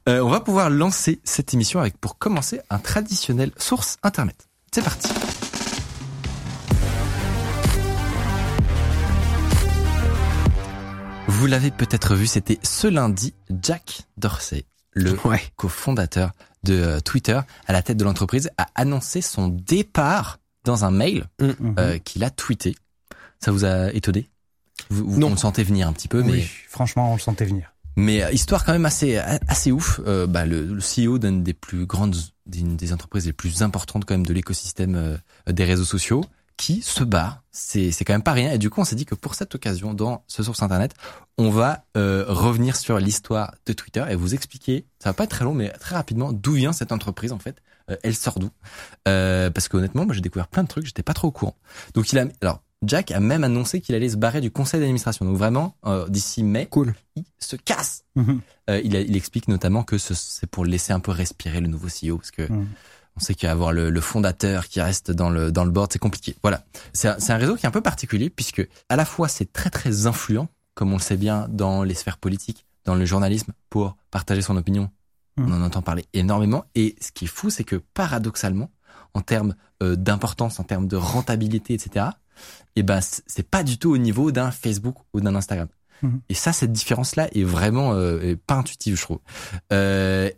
Euh, 0.07 0.21
on 0.21 0.29
va 0.29 0.41
pouvoir 0.41 0.69
lancer 0.69 1.19
cette 1.25 1.55
émission 1.55 1.81
avec 1.81 1.97
pour 1.99 2.19
commencer 2.19 2.61
un 2.69 2.79
traditionnel 2.79 3.51
source 3.57 3.97
internet. 4.03 4.49
C'est 4.71 4.85
parti. 4.85 5.09
Vous 11.29 11.47
l'avez 11.47 11.71
peut-être 11.71 12.15
vu, 12.15 12.27
c'était 12.27 12.59
ce 12.63 12.87
lundi, 12.87 13.35
Jack 13.63 14.03
Dorsey, 14.19 14.65
le 14.93 15.17
Ouais. 15.27 15.41
cofondateur 15.57 16.33
de 16.65 16.75
euh, 16.75 17.01
Twitter, 17.01 17.41
à 17.67 17.73
la 17.73 17.83
tête 17.83 17.97
de 17.97 18.05
l'entreprise, 18.05 18.51
a 18.59 18.67
annoncé 18.75 19.23
son 19.23 19.49
départ 19.49 20.39
dans 20.65 20.85
un 20.85 20.91
mail 20.91 21.25
Mm. 21.41 21.47
Mhm. 21.61 21.75
euh, 21.79 21.99
qu'il 21.99 22.25
a 22.25 22.31
tweeté. 22.31 22.77
Ça 23.39 23.53
vous 23.53 23.65
a 23.65 23.91
étonné? 23.93 24.29
Vous, 24.91 25.09
vous- 25.11 25.19
Non. 25.21 25.29
on 25.29 25.31
le 25.31 25.37
sentait 25.37 25.63
venir 25.65 25.89
un 25.89 25.93
petit 25.93 26.09
peu, 26.09 26.23
mais 26.23 26.33
Oui, 26.33 26.51
franchement, 26.69 27.11
on 27.11 27.15
le 27.15 27.21
sentait 27.21 27.45
venir. 27.47 27.73
mais 27.97 28.23
euh, 28.23 28.31
histoire 28.33 28.65
quand 28.65 28.73
même 28.73 28.87
assez 28.87 29.17
assez 29.17 29.73
ouf. 29.73 30.01
Euh, 30.07 30.27
bah, 30.27 30.47
le, 30.47 30.65
le 30.67 30.81
CEO 30.81 31.19
d'une 31.19 31.43
des 31.43 31.55
plus 31.55 31.87
grandes, 31.87 32.17
d'une 32.47 32.77
des 32.77 32.93
entreprises 32.93 33.27
les 33.27 33.33
plus 33.33 33.63
importantes 33.63 34.05
quand 34.05 34.15
même 34.15 34.27
de 34.27 34.33
l'écosystème 34.35 34.95
euh, 34.97 35.17
des 35.51 35.65
réseaux 35.65 35.85
sociaux, 35.85 36.25
qui 36.57 36.83
se 36.83 37.05
bat. 37.05 37.43
C'est 37.53 37.91
c'est 37.91 38.05
quand 38.05 38.13
même 38.13 38.23
pas 38.23 38.33
rien. 38.33 38.53
Et 38.53 38.59
du 38.59 38.69
coup, 38.71 38.81
on 38.81 38.85
s'est 38.85 38.97
dit 38.97 39.07
que 39.07 39.15
pour 39.15 39.35
cette 39.35 39.55
occasion, 39.55 39.95
dans 39.95 40.25
ce 40.27 40.43
source 40.43 40.63
internet, 40.63 40.93
on 41.39 41.49
va 41.51 41.85
euh, 41.97 42.25
revenir 42.29 42.77
sur 42.77 42.99
l'histoire 42.99 43.55
de 43.67 43.73
Twitter 43.73 44.05
et 44.11 44.15
vous 44.15 44.35
expliquer. 44.35 44.85
Ça 44.99 45.09
va 45.09 45.15
pas 45.15 45.25
être 45.25 45.31
très 45.31 45.45
long, 45.45 45.55
mais 45.55 45.71
très 45.71 45.95
rapidement, 45.97 46.33
d'où 46.33 46.53
vient 46.53 46.73
cette 46.75 46.93
entreprise 46.93 47.33
en 47.33 47.39
fait. 47.39 47.57
Euh, 47.91 47.97
elle 48.03 48.15
sort 48.15 48.39
d'où? 48.39 48.51
Euh, 49.09 49.51
Parce 49.51 49.69
que 49.69 49.77
honnêtement, 49.79 50.05
moi 50.05 50.15
j'ai 50.15 50.21
découvert 50.21 50.49
plein 50.49 50.63
de 50.63 50.69
trucs, 50.69 50.85
j'étais 50.87 51.03
pas 51.03 51.15
trop 51.15 51.29
au 51.29 51.33
courant. 51.33 51.57
Donc 51.95 52.13
il 52.13 52.19
a 52.19 52.25
alors. 52.43 52.63
Jack 52.85 53.11
a 53.11 53.21
même 53.21 53.45
annoncé 53.45 53.81
qu'il 53.81 53.95
allait 53.95 54.09
se 54.09 54.17
barrer 54.17 54.41
du 54.41 54.51
conseil 54.51 54.81
d'administration. 54.81 55.27
Donc 55.27 55.37
vraiment, 55.37 55.77
euh, 55.87 56.09
d'ici 56.09 56.43
mai, 56.43 56.67
Cool. 56.71 56.95
il 57.17 57.25
se 57.39 57.57
casse. 57.57 58.05
Mhm. 58.17 58.41
Euh, 58.71 58.81
il, 58.83 58.97
a- 58.97 59.01
il 59.03 59.17
explique 59.17 59.49
notamment 59.49 59.83
que 59.83 59.99
ce- 59.99 60.15
c'est 60.15 60.47
pour 60.49 60.65
laisser 60.65 60.93
un 60.93 61.01
peu 61.01 61.11
respirer 61.11 61.61
le 61.61 61.67
nouveau 61.69 61.89
CEO 61.89 62.17
parce 62.17 62.31
que 62.31 62.51
Mhm. 62.51 62.67
on 63.17 63.21
sait 63.21 63.35
qu'avoir 63.35 63.73
le, 63.73 63.91
le 63.91 64.01
fondateur 64.01 64.67
qui 64.69 64.81
reste 64.81 65.11
dans 65.11 65.29
le 65.29 65.53
dans 65.53 65.65
le 65.65 65.71
board 65.71 65.93
c'est 65.93 65.99
compliqué. 65.99 66.37
Voilà, 66.43 66.65
c'est 66.95 67.09
un, 67.09 67.17
c'est 67.19 67.33
un 67.33 67.37
réseau 67.37 67.57
qui 67.57 67.67
est 67.67 67.69
un 67.69 67.73
peu 67.73 67.83
particulier 67.83 68.31
puisque 68.31 68.67
à 68.89 68.97
la 68.97 69.05
fois 69.05 69.29
c'est 69.29 69.53
très 69.53 69.69
très 69.69 70.07
influent 70.07 70.49
comme 70.75 70.93
on 70.93 70.97
le 70.97 71.03
sait 71.03 71.19
bien 71.19 71.49
dans 71.51 71.83
les 71.83 71.95
sphères 71.95 72.17
politiques, 72.17 72.65
dans 72.87 72.95
le 72.95 73.05
journalisme 73.05 73.53
pour 73.69 73.97
partager 74.11 74.41
son 74.41 74.57
opinion. 74.57 74.91
Mhm. 75.37 75.47
On 75.49 75.53
en 75.53 75.63
entend 75.67 75.83
parler 75.83 76.07
énormément 76.15 76.65
et 76.75 76.97
ce 77.03 77.13
qui 77.13 77.27
est 77.27 77.29
fou 77.29 77.51
c'est 77.51 77.65
que 77.65 77.77
paradoxalement 77.93 78.71
en 79.13 79.21
termes 79.21 79.55
euh, 79.83 79.97
d'importance, 79.97 80.61
en 80.61 80.65
termes 80.65 80.87
de 80.89 80.97
rentabilité, 80.97 81.75
etc. 81.75 82.07
Et 82.77 82.83
ben 82.83 83.01
c- 83.01 83.23
c'est 83.27 83.43
pas 83.49 83.63
du 83.63 83.79
tout 83.79 83.91
au 83.91 83.99
niveau 83.99 84.31
d'un 84.33 84.51
Facebook 84.51 84.97
ou 85.13 85.21
d'un 85.21 85.35
Instagram. 85.35 85.69
Mhm. 86.03 86.21
Et 86.29 86.35
ça, 86.35 86.53
cette 86.53 86.73
différence-là 86.73 87.29
est 87.35 87.45
vraiment 87.45 87.93
euh, 87.95 88.21
est 88.23 88.37
pas 88.37 88.55
intuitive, 88.55 88.97
je 88.97 89.03
trouve. 89.03 89.19
Euh, 89.73 90.31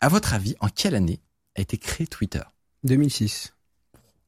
à 0.00 0.08
votre 0.08 0.34
avis, 0.34 0.54
en 0.60 0.68
quelle 0.68 0.94
année 0.94 1.20
a 1.56 1.60
été 1.60 1.76
créé 1.78 2.06
Twitter? 2.06 2.42
2006. 2.84 3.52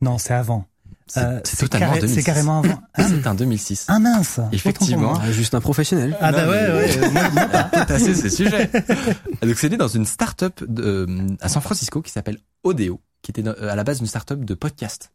Non, 0.01 0.19
c'est 0.19 0.35
avant. 0.35 0.67
C'est 1.07 1.21
Euh, 1.21 1.41
totalement 1.59 1.87
carré- 1.89 2.01
2006. 2.01 2.15
C'est 2.15 2.23
carrément 2.25 2.61
avant. 2.61 2.81
C'est 2.97 3.27
un 3.27 3.35
2006. 3.35 3.87
ah 3.89 3.99
mince 3.99 4.41
Effectivement. 4.53 5.15
Ah, 5.21 5.31
juste 5.33 5.55
un 5.55 5.61
professionnel. 5.61 6.17
Ah 6.21 6.31
bah 6.33 6.49
ouais, 6.49 6.69
mais- 6.69 6.99
ouais. 7.01 7.11
moi- 7.11 7.29
pas. 7.47 7.69
Assez 7.89 8.15
ce 8.15 8.29
sujet. 8.29 8.71
Donc 9.43 9.57
c'est 9.57 9.69
né 9.69 9.77
dans 9.77 9.89
une 9.89 10.07
start-up 10.07 10.61
euh, 10.79 11.27
à 11.41 11.49
San 11.49 11.63
Francisco 11.63 12.01
qui 12.03 12.11
s'appelle 12.13 12.39
Odeo, 12.63 13.01
qui 13.23 13.31
était 13.33 13.47
euh, 13.47 13.71
à 13.71 13.75
la 13.77 13.83
base 13.85 14.01
une 14.01 14.07
start-up 14.07 14.45
de 14.45 14.55
podcast. 14.55 15.11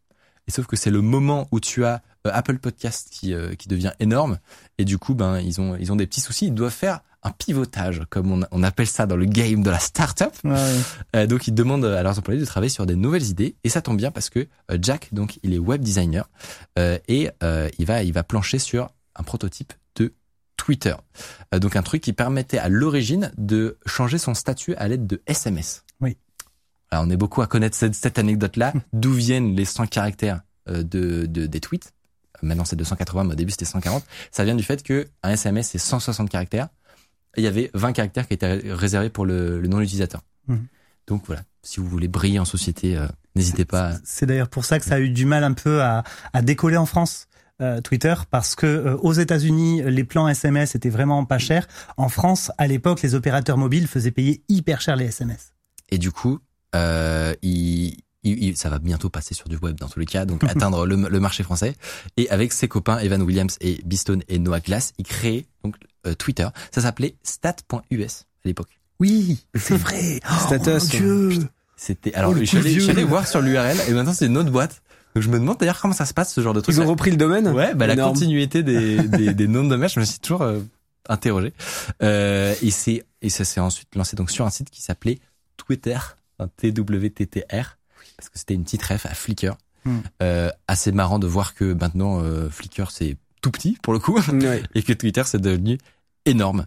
Et 0.47 0.51
sauf 0.51 0.67
que 0.67 0.75
c'est 0.75 0.91
le 0.91 1.01
moment 1.01 1.47
où 1.51 1.59
tu 1.59 1.85
as 1.85 2.01
euh, 2.25 2.31
Apple 2.33 2.59
Podcast 2.59 3.09
qui 3.11 3.33
euh, 3.33 3.55
qui 3.55 3.67
devient 3.67 3.91
énorme 3.99 4.37
et 4.77 4.85
du 4.85 4.97
coup 4.97 5.15
ben 5.15 5.39
ils 5.39 5.59
ont 5.59 5.75
ils 5.77 5.91
ont 5.91 5.95
des 5.95 6.07
petits 6.07 6.21
soucis, 6.21 6.47
ils 6.47 6.53
doivent 6.53 6.71
faire 6.71 7.01
un 7.25 7.31
pivotage 7.31 8.03
comme 8.09 8.31
on, 8.31 8.45
on 8.51 8.63
appelle 8.63 8.87
ça 8.87 9.07
dans 9.07 9.17
le 9.17 9.25
game 9.25 9.63
de 9.63 9.69
la 9.69 9.79
start-up. 9.79 10.33
Ouais, 10.43 10.51
ouais. 10.51 10.79
Euh, 11.15 11.27
donc 11.27 11.47
ils 11.47 11.53
demandent 11.53 11.85
à 11.85 12.03
leurs 12.03 12.19
employés 12.19 12.39
de 12.39 12.45
travailler 12.45 12.69
sur 12.69 12.85
des 12.85 12.95
nouvelles 12.95 13.25
idées 13.25 13.55
et 13.63 13.69
ça 13.69 13.81
tombe 13.81 13.97
bien 13.97 14.11
parce 14.11 14.29
que 14.29 14.47
euh, 14.71 14.77
Jack 14.79 15.09
donc 15.11 15.39
il 15.43 15.53
est 15.53 15.57
web 15.57 15.81
designer 15.81 16.29
euh, 16.77 16.99
et 17.07 17.31
euh, 17.43 17.67
il 17.79 17.85
va 17.87 18.03
il 18.03 18.13
va 18.13 18.23
plancher 18.23 18.59
sur 18.59 18.89
un 19.15 19.23
prototype 19.23 19.73
de 19.95 20.13
Twitter. 20.55 20.95
Donc 21.51 21.75
un 21.75 21.83
truc 21.83 22.03
qui 22.03 22.13
permettait 22.13 22.57
à 22.59 22.69
l'origine 22.69 23.31
de 23.37 23.77
changer 23.85 24.17
son 24.17 24.33
statut 24.33 24.75
à 24.75 24.87
l'aide 24.87 25.07
de 25.07 25.21
SMS. 25.25 25.84
Alors 26.91 27.05
on 27.05 27.09
est 27.09 27.17
beaucoup 27.17 27.41
à 27.41 27.47
connaître 27.47 27.75
cette, 27.75 27.95
cette 27.95 28.19
anecdote 28.19 28.57
là, 28.57 28.73
d'où 28.93 29.11
viennent 29.13 29.55
les 29.55 29.65
100 29.65 29.87
caractères 29.87 30.41
euh, 30.69 30.83
de, 30.83 31.25
de 31.25 31.45
des 31.47 31.59
tweets? 31.59 31.91
Maintenant 32.41 32.65
c'est 32.65 32.75
280, 32.75 33.23
mais 33.25 33.31
au 33.33 33.35
début 33.35 33.51
c'était 33.51 33.65
140. 33.65 34.03
Ça 34.31 34.43
vient 34.43 34.55
du 34.55 34.63
fait 34.63 34.83
que 34.83 35.07
un 35.23 35.31
SMS 35.31 35.69
c'est 35.69 35.77
160 35.77 36.29
caractères. 36.29 36.67
Et 37.37 37.41
il 37.41 37.43
y 37.43 37.47
avait 37.47 37.69
20 37.73 37.93
caractères 37.93 38.27
qui 38.27 38.33
étaient 38.33 38.47
ré- 38.53 38.73
réservés 38.73 39.09
pour 39.09 39.25
le, 39.25 39.59
le 39.59 39.67
nom 39.67 39.77
de 39.77 39.81
l'utilisateur. 39.81 40.21
Mhm. 40.47 40.67
Donc 41.07 41.23
voilà, 41.27 41.43
si 41.61 41.79
vous 41.79 41.87
voulez 41.87 42.07
briller 42.07 42.39
en 42.39 42.45
société, 42.45 42.97
euh, 42.97 43.07
n'hésitez 43.35 43.65
pas. 43.65 43.93
C'est 44.03 44.25
d'ailleurs 44.25 44.49
pour 44.49 44.65
ça 44.65 44.79
que 44.79 44.85
ça 44.85 44.95
a 44.95 44.99
eu 44.99 45.09
du 45.09 45.25
mal 45.25 45.43
un 45.43 45.53
peu 45.53 45.81
à, 45.81 46.03
à 46.33 46.41
décoller 46.41 46.77
en 46.77 46.85
France. 46.85 47.27
euh, 47.61 47.79
Twitter 47.79 48.13
parce 48.31 48.53
que 48.55 48.65
euh, 48.65 48.97
aux 48.97 49.13
États-Unis 49.13 49.81
les 49.85 50.03
plans 50.03 50.27
SMS 50.27 50.75
étaient 50.75 50.89
vraiment 50.89 51.23
pas 51.25 51.37
chers. 51.37 51.67
En 51.95 52.09
France, 52.09 52.51
à 52.57 52.67
l'époque, 52.67 53.01
les 53.01 53.15
opérateurs 53.15 53.57
mobiles 53.57 53.87
faisaient 53.87 54.11
payer 54.11 54.43
hyper 54.49 54.81
cher 54.81 54.95
les 54.97 55.05
SMS. 55.05 55.53
Et 55.89 55.97
du 55.97 56.11
coup, 56.11 56.39
il, 57.41 57.97
il- 58.23 58.43
il- 58.43 58.57
ça 58.57 58.69
va 58.69 58.79
bientôt 58.79 59.09
passer 59.09 59.33
sur 59.35 59.47
du 59.49 59.57
web 59.57 59.77
dans 59.79 59.87
tous 59.89 59.99
les 59.99 60.05
cas, 60.05 60.25
donc 60.25 60.43
atteindre 60.49 60.85
le, 60.85 60.95
le 60.95 61.19
marché 61.19 61.43
français. 61.43 61.75
Et 62.17 62.29
avec 62.29 62.53
ses 62.53 62.67
copains 62.67 62.97
Evan 62.99 63.21
Williams 63.21 63.57
et 63.61 63.81
Beeston 63.85 64.19
et 64.27 64.39
Noah 64.39 64.59
Glass, 64.61 64.93
il 64.97 65.05
crée 65.05 65.45
donc 65.63 65.75
euh, 66.07 66.13
Twitter. 66.15 66.47
Ça 66.71 66.81
s'appelait 66.81 67.15
stat.us 67.23 68.23
à 68.43 68.47
l'époque. 68.47 68.79
Oui, 68.99 69.45
c'est 69.55 69.77
vrai. 69.77 70.19
Status. 70.45 70.89
Oh, 70.95 71.03
mon 71.03 71.27
Dieu. 71.29 71.47
C'était 71.77 72.13
alors 72.13 72.31
Oh, 72.31 72.33
vieux. 72.35 73.03
voir 73.05 73.27
sur 73.27 73.41
l'URL 73.41 73.77
et 73.87 73.91
maintenant 73.91 74.13
c'est 74.13 74.27
une 74.27 74.37
autre 74.37 74.49
boîte. 74.49 74.81
Donc 75.13 75.23
je 75.23 75.29
me 75.29 75.37
demande 75.39 75.57
d'ailleurs 75.59 75.79
comment 75.81 75.93
ça 75.93 76.05
se 76.05 76.13
passe 76.13 76.33
ce 76.33 76.39
genre 76.41 76.53
de 76.53 76.61
truc. 76.61 76.73
Ils 76.75 76.81
ont 76.81 76.85
repris 76.87 77.11
le 77.11 77.17
domaine 77.17 77.47
Ouais, 77.49 77.75
bah 77.75 77.85
la 77.87 77.95
continuité 77.97 78.63
des, 78.63 78.97
des, 79.07 79.33
des 79.33 79.47
noms 79.47 79.63
de 79.65 79.69
domaine, 79.69 79.89
je 79.89 79.99
me 79.99 80.05
suis 80.05 80.19
toujours 80.19 80.41
euh, 80.43 80.59
interrogé. 81.09 81.53
Euh, 82.01 82.55
et 82.61 82.71
c'est 82.71 83.03
et 83.21 83.29
ça 83.29 83.43
s'est 83.45 83.59
ensuite 83.59 83.93
lancé 83.95 84.15
donc 84.15 84.31
sur 84.31 84.45
un 84.45 84.49
site 84.49 84.69
qui 84.69 84.81
s'appelait 84.81 85.19
Twitter, 85.57 85.97
un 86.39 86.47
T-W-T-T-R, 86.47 87.77
parce 88.17 88.29
que 88.29 88.39
c'était 88.39 88.53
une 88.53 88.63
petite 88.63 88.83
ref 88.83 89.05
à 89.05 89.13
Flickr. 89.13 89.55
Hmm. 89.85 89.99
Euh, 90.23 90.49
assez 90.67 90.91
marrant 90.91 91.19
de 91.19 91.27
voir 91.27 91.53
que 91.53 91.73
maintenant 91.73 92.19
euh, 92.19 92.49
Flickr 92.49 92.89
c'est 92.89 93.17
tout 93.41 93.51
petit 93.51 93.77
pour 93.83 93.93
le 93.93 93.99
coup 93.99 94.19
et 94.73 94.81
que 94.81 94.93
Twitter 94.93 95.21
c'est 95.25 95.39
devenu 95.39 95.77
énorme. 96.25 96.65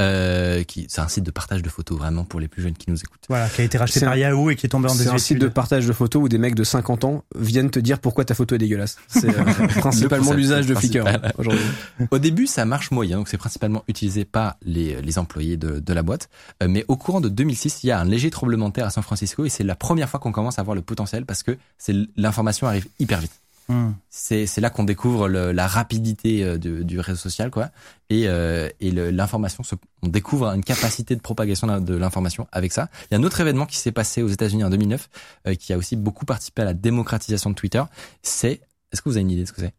Euh, 0.00 0.62
qui 0.64 0.86
c'est 0.88 1.00
un 1.00 1.08
site 1.08 1.24
de 1.24 1.30
partage 1.30 1.62
de 1.62 1.68
photos 1.68 1.98
vraiment 1.98 2.24
pour 2.24 2.40
les 2.40 2.48
plus 2.48 2.62
jeunes 2.62 2.72
qui 2.74 2.90
nous 2.90 2.96
écoutent. 2.96 3.20
Voilà, 3.28 3.48
qui 3.48 3.60
a 3.60 3.64
été 3.64 3.76
racheté 3.78 4.00
C'est 4.00 4.06
par 4.06 4.14
un- 4.14 4.18
Yahoo 4.18 4.50
et 4.50 4.56
qui 4.56 4.64
est 4.66 4.68
tombé 4.70 4.88
en 4.88 4.94
C'est 4.94 5.08
un 5.08 5.18
site 5.18 5.34
de 5.36 5.40
désuétude. 5.40 5.54
partage 5.54 5.86
de 5.86 5.92
photos 5.92 6.22
où 6.22 6.28
des 6.28 6.38
mecs 6.38 6.54
de 6.54 6.64
50 6.64 7.04
ans 7.04 7.22
viennent 7.36 7.70
te 7.70 7.78
dire 7.78 7.98
pourquoi 7.98 8.24
ta 8.24 8.34
photo 8.34 8.54
est 8.54 8.58
dégueulasse. 8.58 8.96
C'est 9.08 9.28
euh, 9.28 9.42
principalement 9.78 10.32
l'usage 10.32 10.66
de 10.66 10.74
Flickr 10.74 11.00
principal. 11.04 11.32
aujourd'hui. 11.38 11.64
Au 12.10 12.18
début, 12.18 12.46
ça 12.46 12.64
marche 12.64 12.90
moyen, 12.90 13.18
donc 13.18 13.28
c'est 13.28 13.36
principalement 13.38 13.84
utilisé 13.88 14.24
par 14.24 14.56
les, 14.62 15.00
les 15.02 15.18
employés 15.18 15.56
de, 15.56 15.80
de 15.80 15.92
la 15.92 16.02
boîte. 16.02 16.28
Euh, 16.62 16.66
mais 16.68 16.84
au 16.88 16.96
courant 16.96 17.20
de 17.20 17.28
2006, 17.28 17.84
il 17.84 17.88
y 17.88 17.90
a 17.90 18.00
un 18.00 18.04
léger 18.04 18.30
tremblement 18.30 18.68
de 18.68 18.74
terre 18.74 18.86
à 18.86 18.90
San 18.90 19.02
Francisco 19.04 19.44
et 19.44 19.48
c'est 19.50 19.64
la 19.64 19.76
première 19.76 20.08
fois 20.08 20.18
qu'on 20.18 20.32
commence 20.32 20.58
à 20.58 20.62
voir 20.62 20.74
le 20.74 20.82
potentiel 20.82 21.26
parce 21.26 21.42
que 21.42 21.58
c'est 21.78 21.94
l'information 22.16 22.66
arrive 22.66 22.86
hyper 22.98 23.20
vite. 23.20 23.32
Hmm. 23.70 23.92
C'est 24.08 24.46
c'est 24.46 24.60
là 24.60 24.68
qu'on 24.68 24.82
découvre 24.82 25.28
le- 25.28 25.52
la 25.52 25.68
rapidité 25.68 26.42
euh, 26.42 26.58
du, 26.58 26.84
du 26.84 26.98
réseau 26.98 27.18
social, 27.18 27.50
quoi. 27.52 27.70
Et, 28.08 28.24
euh, 28.26 28.68
et 28.80 28.90
l'information, 28.90 29.62
se- 29.62 29.76
on 30.02 30.08
découvre 30.08 30.48
une 30.48 30.64
capacité 30.64 31.14
de 31.14 31.20
propagation 31.20 31.78
de 31.80 31.94
l'information 31.94 32.48
avec 32.50 32.72
ça. 32.72 32.88
Il 33.10 33.14
y 33.14 33.16
a 33.16 33.20
un 33.20 33.22
autre 33.22 33.40
événement 33.40 33.66
qui 33.66 33.76
s'est 33.76 33.92
passé 33.92 34.22
aux 34.22 34.28
États-Unis 34.28 34.64
en 34.64 34.70
2009, 34.70 35.08
euh, 35.46 35.54
qui 35.54 35.72
a 35.72 35.78
aussi 35.78 35.94
beaucoup 35.94 36.24
participé 36.24 36.62
à 36.62 36.64
la 36.64 36.74
démocratisation 36.74 37.50
de 37.50 37.54
Twitter. 37.54 37.82
C'est, 38.22 38.60
est-ce 38.92 39.02
que 39.02 39.08
vous 39.08 39.16
avez 39.16 39.22
une 39.22 39.30
idée 39.30 39.42
de 39.42 39.46
ce 39.46 39.52
que 39.52 39.60
c'est? 39.60 39.74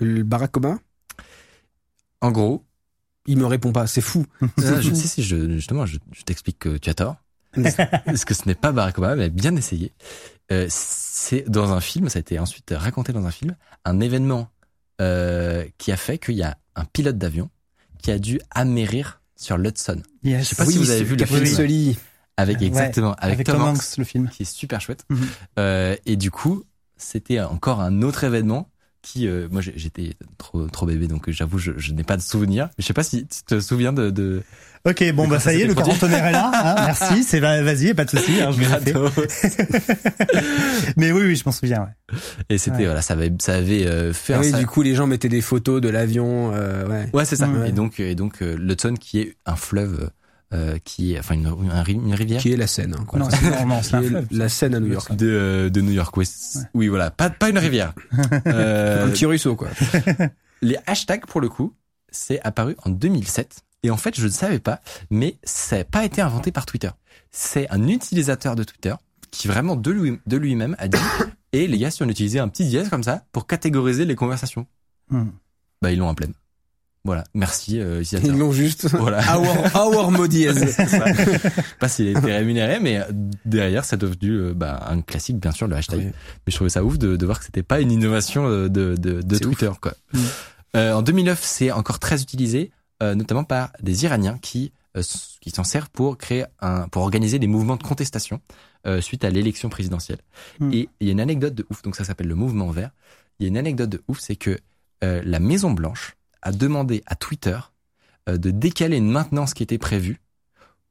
Le 0.00 0.22
Barack 0.22 0.56
Obama, 0.56 0.78
En 2.22 2.30
gros, 2.32 2.64
il 3.26 3.36
me 3.36 3.44
répond 3.46 3.72
pas, 3.72 3.86
c'est 3.86 4.00
fou. 4.00 4.24
Euh, 4.42 4.46
je, 4.80 4.94
si, 4.94 5.06
si, 5.08 5.22
je, 5.22 5.50
justement, 5.50 5.84
je, 5.86 5.98
je 6.12 6.22
t'explique 6.22 6.58
que 6.58 6.78
tu 6.78 6.88
as 6.88 6.94
tort. 6.94 7.16
Parce 8.06 8.24
que 8.24 8.32
ce 8.32 8.42
n'est 8.46 8.54
pas 8.54 8.72
Barack 8.72 8.96
Obama, 8.98 9.16
mais 9.16 9.28
bien 9.28 9.54
essayé. 9.56 9.92
Euh, 10.52 10.66
c'est 10.68 11.48
dans 11.48 11.72
un 11.72 11.80
film, 11.80 12.08
ça 12.08 12.18
a 12.18 12.20
été 12.20 12.38
ensuite 12.38 12.72
raconté 12.76 13.12
dans 13.12 13.24
un 13.24 13.30
film, 13.30 13.56
un 13.84 14.00
événement 14.00 14.48
euh, 15.00 15.64
qui 15.78 15.92
a 15.92 15.96
fait 15.96 16.18
qu'il 16.18 16.34
y 16.34 16.42
a 16.42 16.56
un 16.76 16.84
pilote 16.84 17.18
d'avion 17.18 17.50
qui 18.02 18.10
a 18.10 18.18
dû 18.18 18.40
amérir 18.50 19.20
sur 19.36 19.56
l'Hudson. 19.56 20.02
Yes. 20.22 20.42
Je 20.42 20.48
sais 20.48 20.56
pas 20.56 20.66
si 20.66 20.78
vous 20.78 20.90
avez 20.90 21.04
vu 21.04 21.16
le 21.16 21.24
film. 21.24 21.46
Sully. 21.46 21.98
Avec 22.36 22.58
Ouais, 22.60 22.66
exactement, 22.66 23.12
avec, 23.18 23.34
avec 23.34 23.46
Tom, 23.46 23.56
Tom 23.56 23.68
Hanks, 23.68 23.76
Hanks, 23.76 23.96
le 23.98 24.04
film. 24.04 24.28
qui 24.30 24.44
est 24.44 24.50
super 24.50 24.80
chouette. 24.80 25.04
Mhm. 25.10 25.26
Euh, 25.58 25.96
et 26.06 26.16
du 26.16 26.30
coup, 26.30 26.64
c'était 26.96 27.40
encore 27.40 27.80
un 27.80 28.00
autre 28.00 28.24
événement 28.24 28.69
qui, 29.02 29.26
euh, 29.28 29.48
moi 29.50 29.60
j'ai- 29.62 29.72
j'étais 29.76 30.14
trop 30.38 30.66
trop 30.68 30.86
bébé, 30.86 31.06
donc 31.08 31.28
euh, 31.28 31.32
j'avoue 31.32 31.58
je, 31.58 31.72
je 31.76 31.92
n'ai 31.92 32.04
pas 32.04 32.16
de 32.16 32.22
souvenir. 32.22 32.66
Mais 32.66 32.82
je 32.82 32.86
sais 32.86 32.92
pas 32.92 33.02
si 33.02 33.26
tu 33.26 33.42
te 33.44 33.58
souviens 33.60 33.92
de, 33.92 34.10
de... 34.10 34.42
Ok, 34.86 35.04
bon 35.12 35.28
bah 35.28 35.38
ça 35.40 35.52
y 35.54 35.60
est, 35.60 35.66
le 35.66 35.74
quarantenaire 35.74 36.24
est 36.26 36.32
là. 36.32 36.50
hein, 36.54 36.74
merci, 36.86 37.22
c'est 37.24 37.40
va- 37.40 37.62
vas-y, 37.62 37.92
pas 37.94 38.04
de 38.06 38.10
souci. 38.10 38.40
hein. 38.40 38.50
Mais 40.96 41.12
oui, 41.12 41.22
oui, 41.26 41.36
je 41.36 41.42
m'en 41.44 41.52
souviens. 41.52 41.82
Ouais. 42.12 42.18
Et 42.48 42.58
c'était 42.58 42.78
Ouais. 42.78 42.84
voilà, 42.86 43.02
ça 43.02 43.14
avait 43.14 43.32
ça 43.40 43.54
avait 43.54 43.86
euh, 43.86 44.12
fait 44.12 44.34
Ah 44.34 44.38
un 44.38 44.40
oui, 44.40 44.52
du 44.52 44.66
coup, 44.66 44.82
les 44.82 44.94
gens 44.94 45.06
mettaient 45.06 45.28
des 45.28 45.40
photos 45.40 45.80
de 45.80 45.88
l'avion. 45.88 46.52
Euh, 46.54 46.86
ouais. 46.86 47.08
Ouais, 47.12 47.24
c'est 47.24 47.36
ça. 47.36 47.48
Ouais. 47.48 47.68
Et 47.68 47.72
donc 47.72 48.00
et 48.00 48.14
donc 48.14 48.42
euh, 48.42 48.56
l'Hudson 48.58 48.94
qui 48.98 49.20
est 49.20 49.36
un 49.46 49.56
fleuve 49.56 50.10
euh, 50.52 50.78
qui 50.84 51.14
est 51.14 51.18
enfin 51.18 51.34
une 51.34 51.46
un 51.46 51.82
ri- 51.82 51.92
une 51.94 52.14
rivière 52.14 52.40
Qui 52.40 52.52
est 52.52 52.56
la 52.56 52.66
Seine. 52.66 52.94
Hein, 52.98 53.04
quoi. 53.06 53.18
Non, 53.20 53.28
c'est 53.30 53.42
non, 53.42 53.66
non, 53.66 53.80
Qui 53.80 53.94
est 54.14 54.32
la 54.32 54.48
Seine 54.48 54.74
à 54.74 54.80
New 54.80 54.92
York. 54.92 55.14
de 55.14 55.26
euh, 55.28 55.70
de 55.70 55.80
New 55.80 55.92
York. 55.92 56.16
Oui, 56.16 56.26
Ouais. 56.56 56.62
oui 56.74 56.88
voilà, 56.88 57.10
pas 57.10 57.30
pas 57.30 57.48
une 57.50 57.58
rivière. 57.58 57.92
Euh, 58.46 59.06
Un 59.06 59.10
petit 59.10 59.26
ruisseau, 59.26 59.54
quoi. 59.56 59.68
les 60.62 60.76
hashtags 60.86 61.26
pour 61.26 61.40
le 61.40 61.48
coup, 61.48 61.72
c'est 62.10 62.40
apparu 62.42 62.76
en 62.84 62.90
2007 62.90 63.60
et 63.82 63.90
en 63.90 63.96
fait, 63.96 64.14
je 64.18 64.26
ne 64.26 64.30
savais 64.30 64.58
pas, 64.58 64.80
mais 65.10 65.38
ça 65.44 65.78
n'a 65.78 65.84
pas 65.84 66.04
été 66.04 66.20
inventé 66.20 66.52
par 66.52 66.66
Twitter. 66.66 66.90
C'est 67.30 67.70
un 67.70 67.86
utilisateur 67.88 68.56
de 68.56 68.64
Twitter 68.64 68.94
qui 69.30 69.46
vraiment 69.48 69.76
de 69.76 69.90
lui 69.90 70.18
de 70.26 70.36
lui-même 70.36 70.74
a 70.78 70.88
dit 70.88 70.98
"Et 71.52 71.66
les 71.68 71.78
gars, 71.78 71.90
si 71.92 72.02
on 72.02 72.08
utilisait 72.08 72.40
un 72.40 72.48
petit 72.48 72.66
dièse 72.66 72.88
comme 72.88 73.04
ça 73.04 73.24
pour 73.32 73.46
catégoriser 73.46 74.04
les 74.04 74.16
conversations." 74.16 74.66
Hmm. 75.10 75.28
bah 75.82 75.92
ils 75.92 75.98
l'ont 75.98 76.08
en 76.08 76.14
pleine. 76.14 76.34
Voilà, 77.04 77.24
merci 77.32 77.80
euh, 77.80 78.02
Ils 78.12 78.36
l'ont 78.36 78.52
juste. 78.52 78.90
Voilà. 78.90 79.20
Our, 79.74 79.94
our 79.94 80.10
modiez. 80.10 80.50
pas 81.80 81.88
s'il 81.88 82.08
a 82.08 82.18
été 82.18 82.32
rémunéré, 82.32 82.78
mais 82.78 83.00
derrière, 83.46 83.86
c'est 83.86 83.96
devenu 83.96 84.32
euh, 84.32 84.54
bah, 84.54 84.84
un 84.86 85.00
classique, 85.00 85.38
bien 85.38 85.52
sûr, 85.52 85.66
le 85.66 85.76
hashtag. 85.76 86.00
Mais 86.00 86.12
je 86.48 86.54
trouvais 86.54 86.68
ça 86.68 86.84
ouf 86.84 86.98
de, 86.98 87.16
de 87.16 87.26
voir 87.26 87.38
que 87.38 87.46
c'était 87.46 87.62
pas 87.62 87.80
une 87.80 87.90
innovation 87.90 88.46
euh, 88.46 88.68
de, 88.68 88.96
de, 88.96 89.22
de 89.22 89.38
Twitter. 89.38 89.70
Quoi. 89.80 89.94
Mm. 90.12 90.18
Euh, 90.76 90.92
en 90.92 91.02
2009, 91.02 91.40
c'est 91.42 91.72
encore 91.72 92.00
très 92.00 92.20
utilisé, 92.20 92.70
euh, 93.02 93.14
notamment 93.14 93.44
par 93.44 93.72
des 93.82 94.04
Iraniens 94.04 94.38
qui 94.40 94.72
qui 95.40 95.50
s'en 95.50 95.62
servent 95.62 95.90
pour 95.90 96.18
créer 96.18 96.46
un, 96.60 96.88
pour 96.88 97.02
organiser 97.02 97.38
des 97.38 97.46
mouvements 97.46 97.76
de 97.76 97.82
contestation 97.84 98.40
suite 98.98 99.24
à 99.24 99.30
l'élection 99.30 99.68
présidentielle. 99.68 100.18
Mm. 100.58 100.72
Et 100.72 100.88
il 100.98 101.06
y 101.06 101.10
a 101.10 101.12
une 101.12 101.20
anecdote 101.20 101.54
de 101.54 101.64
ouf, 101.70 101.82
donc 101.82 101.94
ça 101.94 102.02
s'appelle 102.02 102.26
le 102.26 102.34
mouvement 102.34 102.72
vert. 102.72 102.90
Il 103.38 103.44
y 103.44 103.46
a 103.46 103.50
une 103.50 103.56
anecdote 103.56 103.88
de 103.88 104.02
ouf, 104.08 104.18
c'est 104.18 104.34
que 104.34 104.58
la 105.00 105.38
Maison 105.38 105.70
Blanche 105.70 106.16
a 106.42 106.52
demandé 106.52 107.02
à 107.06 107.14
Twitter 107.14 107.58
euh, 108.28 108.36
de 108.36 108.50
décaler 108.50 108.96
une 108.96 109.10
maintenance 109.10 109.54
qui 109.54 109.62
était 109.62 109.78
prévue 109.78 110.20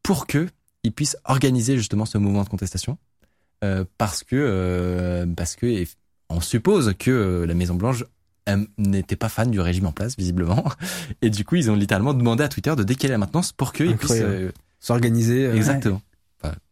pour 0.03 0.25
que 0.27 0.47
ils 0.83 0.91
puissent 0.91 1.17
organiser 1.25 1.77
justement 1.77 2.05
ce 2.05 2.17
mouvement 2.17 2.43
de 2.43 2.49
contestation 2.49 2.97
euh, 3.63 3.83
parce 3.97 4.23
que 4.23 4.35
euh, 4.35 5.25
parce 5.35 5.55
que 5.55 5.85
on 6.29 6.41
suppose 6.41 6.93
que 6.97 7.45
la 7.47 7.53
Maison 7.53 7.75
Blanche 7.75 8.03
n'était 8.79 9.15
pas 9.15 9.29
fan 9.29 9.51
du 9.51 9.59
régime 9.59 9.85
en 9.85 9.91
place 9.91 10.15
visiblement. 10.17 10.65
Et 11.21 11.29
du 11.29 11.45
coup 11.45 11.55
ils 11.55 11.69
ont 11.69 11.75
littéralement 11.75 12.15
demandé 12.15 12.43
à 12.43 12.47
Twitter 12.47 12.75
de 12.75 12.83
décaler 12.83 13.11
la 13.11 13.19
maintenance 13.19 13.51
pour 13.51 13.73
qu'ils 13.73 13.95
puissent 13.97 14.23
s'organiser 14.79 15.45
exactement. 15.49 16.01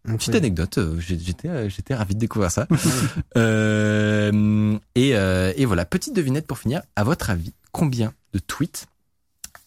petite 0.06 0.34
anecdote, 0.34 0.80
j'étais 1.00 1.70
j'étais 1.70 1.94
ravi 1.94 2.16
de 2.16 2.20
découvrir 2.20 2.50
ça. 2.50 2.68
et, 3.36 5.10
et 5.12 5.66
voilà, 5.66 5.86
petite 5.86 6.16
devinette 6.16 6.48
pour 6.48 6.58
finir. 6.58 6.82
À 6.96 7.04
votre 7.04 7.30
avis, 7.30 7.54
combien 7.78 8.14
de 8.34 8.40
tweets 8.40 8.88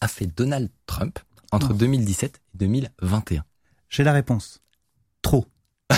a 0.01 0.07
fait 0.09 0.25
Donald 0.25 0.69
Trump 0.85 1.17
entre 1.51 1.73
2017 1.73 2.35
et 2.35 2.57
2021 2.57 3.43
J'ai 3.89 4.03
la 4.03 4.11
réponse. 4.11 4.61
Trop. 5.21 5.45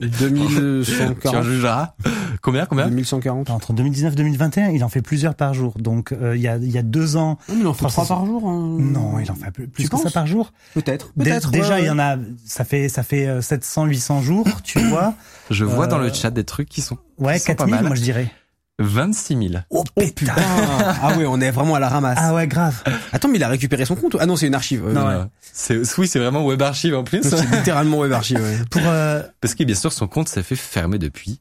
2140. 0.00 1.96
Tu 2.02 2.10
Combien, 2.40 2.66
combien? 2.66 2.88
2140. 2.88 3.50
Entre 3.50 3.72
2019 3.74 4.12
et 4.12 4.16
2021, 4.16 4.70
il 4.70 4.82
en 4.82 4.88
fait 4.88 5.02
plusieurs 5.02 5.36
par 5.36 5.54
jour. 5.54 5.74
Donc, 5.78 6.10
euh, 6.10 6.36
il 6.36 6.42
y, 6.42 6.48
a, 6.48 6.56
il 6.56 6.70
y 6.70 6.78
a 6.78 6.82
deux 6.82 7.16
ans. 7.16 7.38
Non, 7.48 7.54
il 7.60 7.66
en 7.68 7.74
fait 7.74 7.86
trois 7.86 8.06
par 8.06 8.26
jour. 8.26 8.48
Hein. 8.48 8.76
Non, 8.80 9.20
il 9.20 9.30
en 9.30 9.36
fait 9.36 9.52
plus, 9.52 9.68
plus 9.68 9.88
que 9.88 9.96
ça 9.98 10.10
par 10.10 10.26
jour. 10.26 10.52
Peut-être. 10.74 11.12
Peut-être. 11.12 11.50
déjà, 11.52 11.78
il 11.78 11.86
y 11.86 11.90
en 11.90 12.00
a. 12.00 12.16
Ça 12.44 12.64
fait 12.64 12.88
ça 12.88 13.04
fait 13.04 13.40
700, 13.40 13.84
euh, 13.84 13.88
800 13.88 14.22
jours, 14.22 14.48
tu 14.64 14.80
vois. 14.88 15.14
Je 15.50 15.64
vois 15.64 15.86
dans 15.86 15.98
le 15.98 16.06
euh, 16.06 16.12
chat 16.12 16.32
des 16.32 16.44
trucs 16.44 16.68
qui 16.68 16.80
sont. 16.80 16.98
Ouais, 17.18 17.38
4000, 17.38 17.82
moi 17.82 17.94
je 17.94 18.02
dirais. 18.02 18.32
26 18.78 19.48
000. 19.50 19.62
Oh, 19.70 19.84
putain 19.96 20.34
Ah 20.36 21.14
ouais, 21.16 21.26
on 21.26 21.40
est 21.40 21.50
vraiment 21.50 21.74
à 21.74 21.80
la 21.80 21.88
ramasse. 21.88 22.18
Ah 22.20 22.34
ouais, 22.34 22.46
grave. 22.46 22.82
Attends, 23.12 23.28
mais 23.28 23.38
il 23.38 23.44
a 23.44 23.48
récupéré 23.48 23.84
son 23.84 23.94
compte 23.96 24.16
Ah 24.18 24.26
non, 24.26 24.36
c'est 24.36 24.46
une 24.46 24.54
archive. 24.54 24.84
non, 24.86 25.06
ouais. 25.06 25.24
C'est 25.40 25.80
oui, 25.98 26.08
c'est 26.08 26.18
vraiment 26.18 26.44
web 26.44 26.60
archive 26.62 26.94
en 26.94 27.04
plus. 27.04 27.22
C'est 27.22 27.50
littéralement 27.50 27.98
web 27.98 28.12
archive. 28.12 28.40
Ouais. 28.40 28.58
Pour 28.70 28.82
euh... 28.86 29.22
parce 29.40 29.54
que 29.54 29.64
bien 29.64 29.74
sûr 29.74 29.92
son 29.92 30.08
compte 30.08 30.28
s'est 30.28 30.42
fait 30.42 30.56
fermer 30.56 30.98
depuis. 30.98 31.40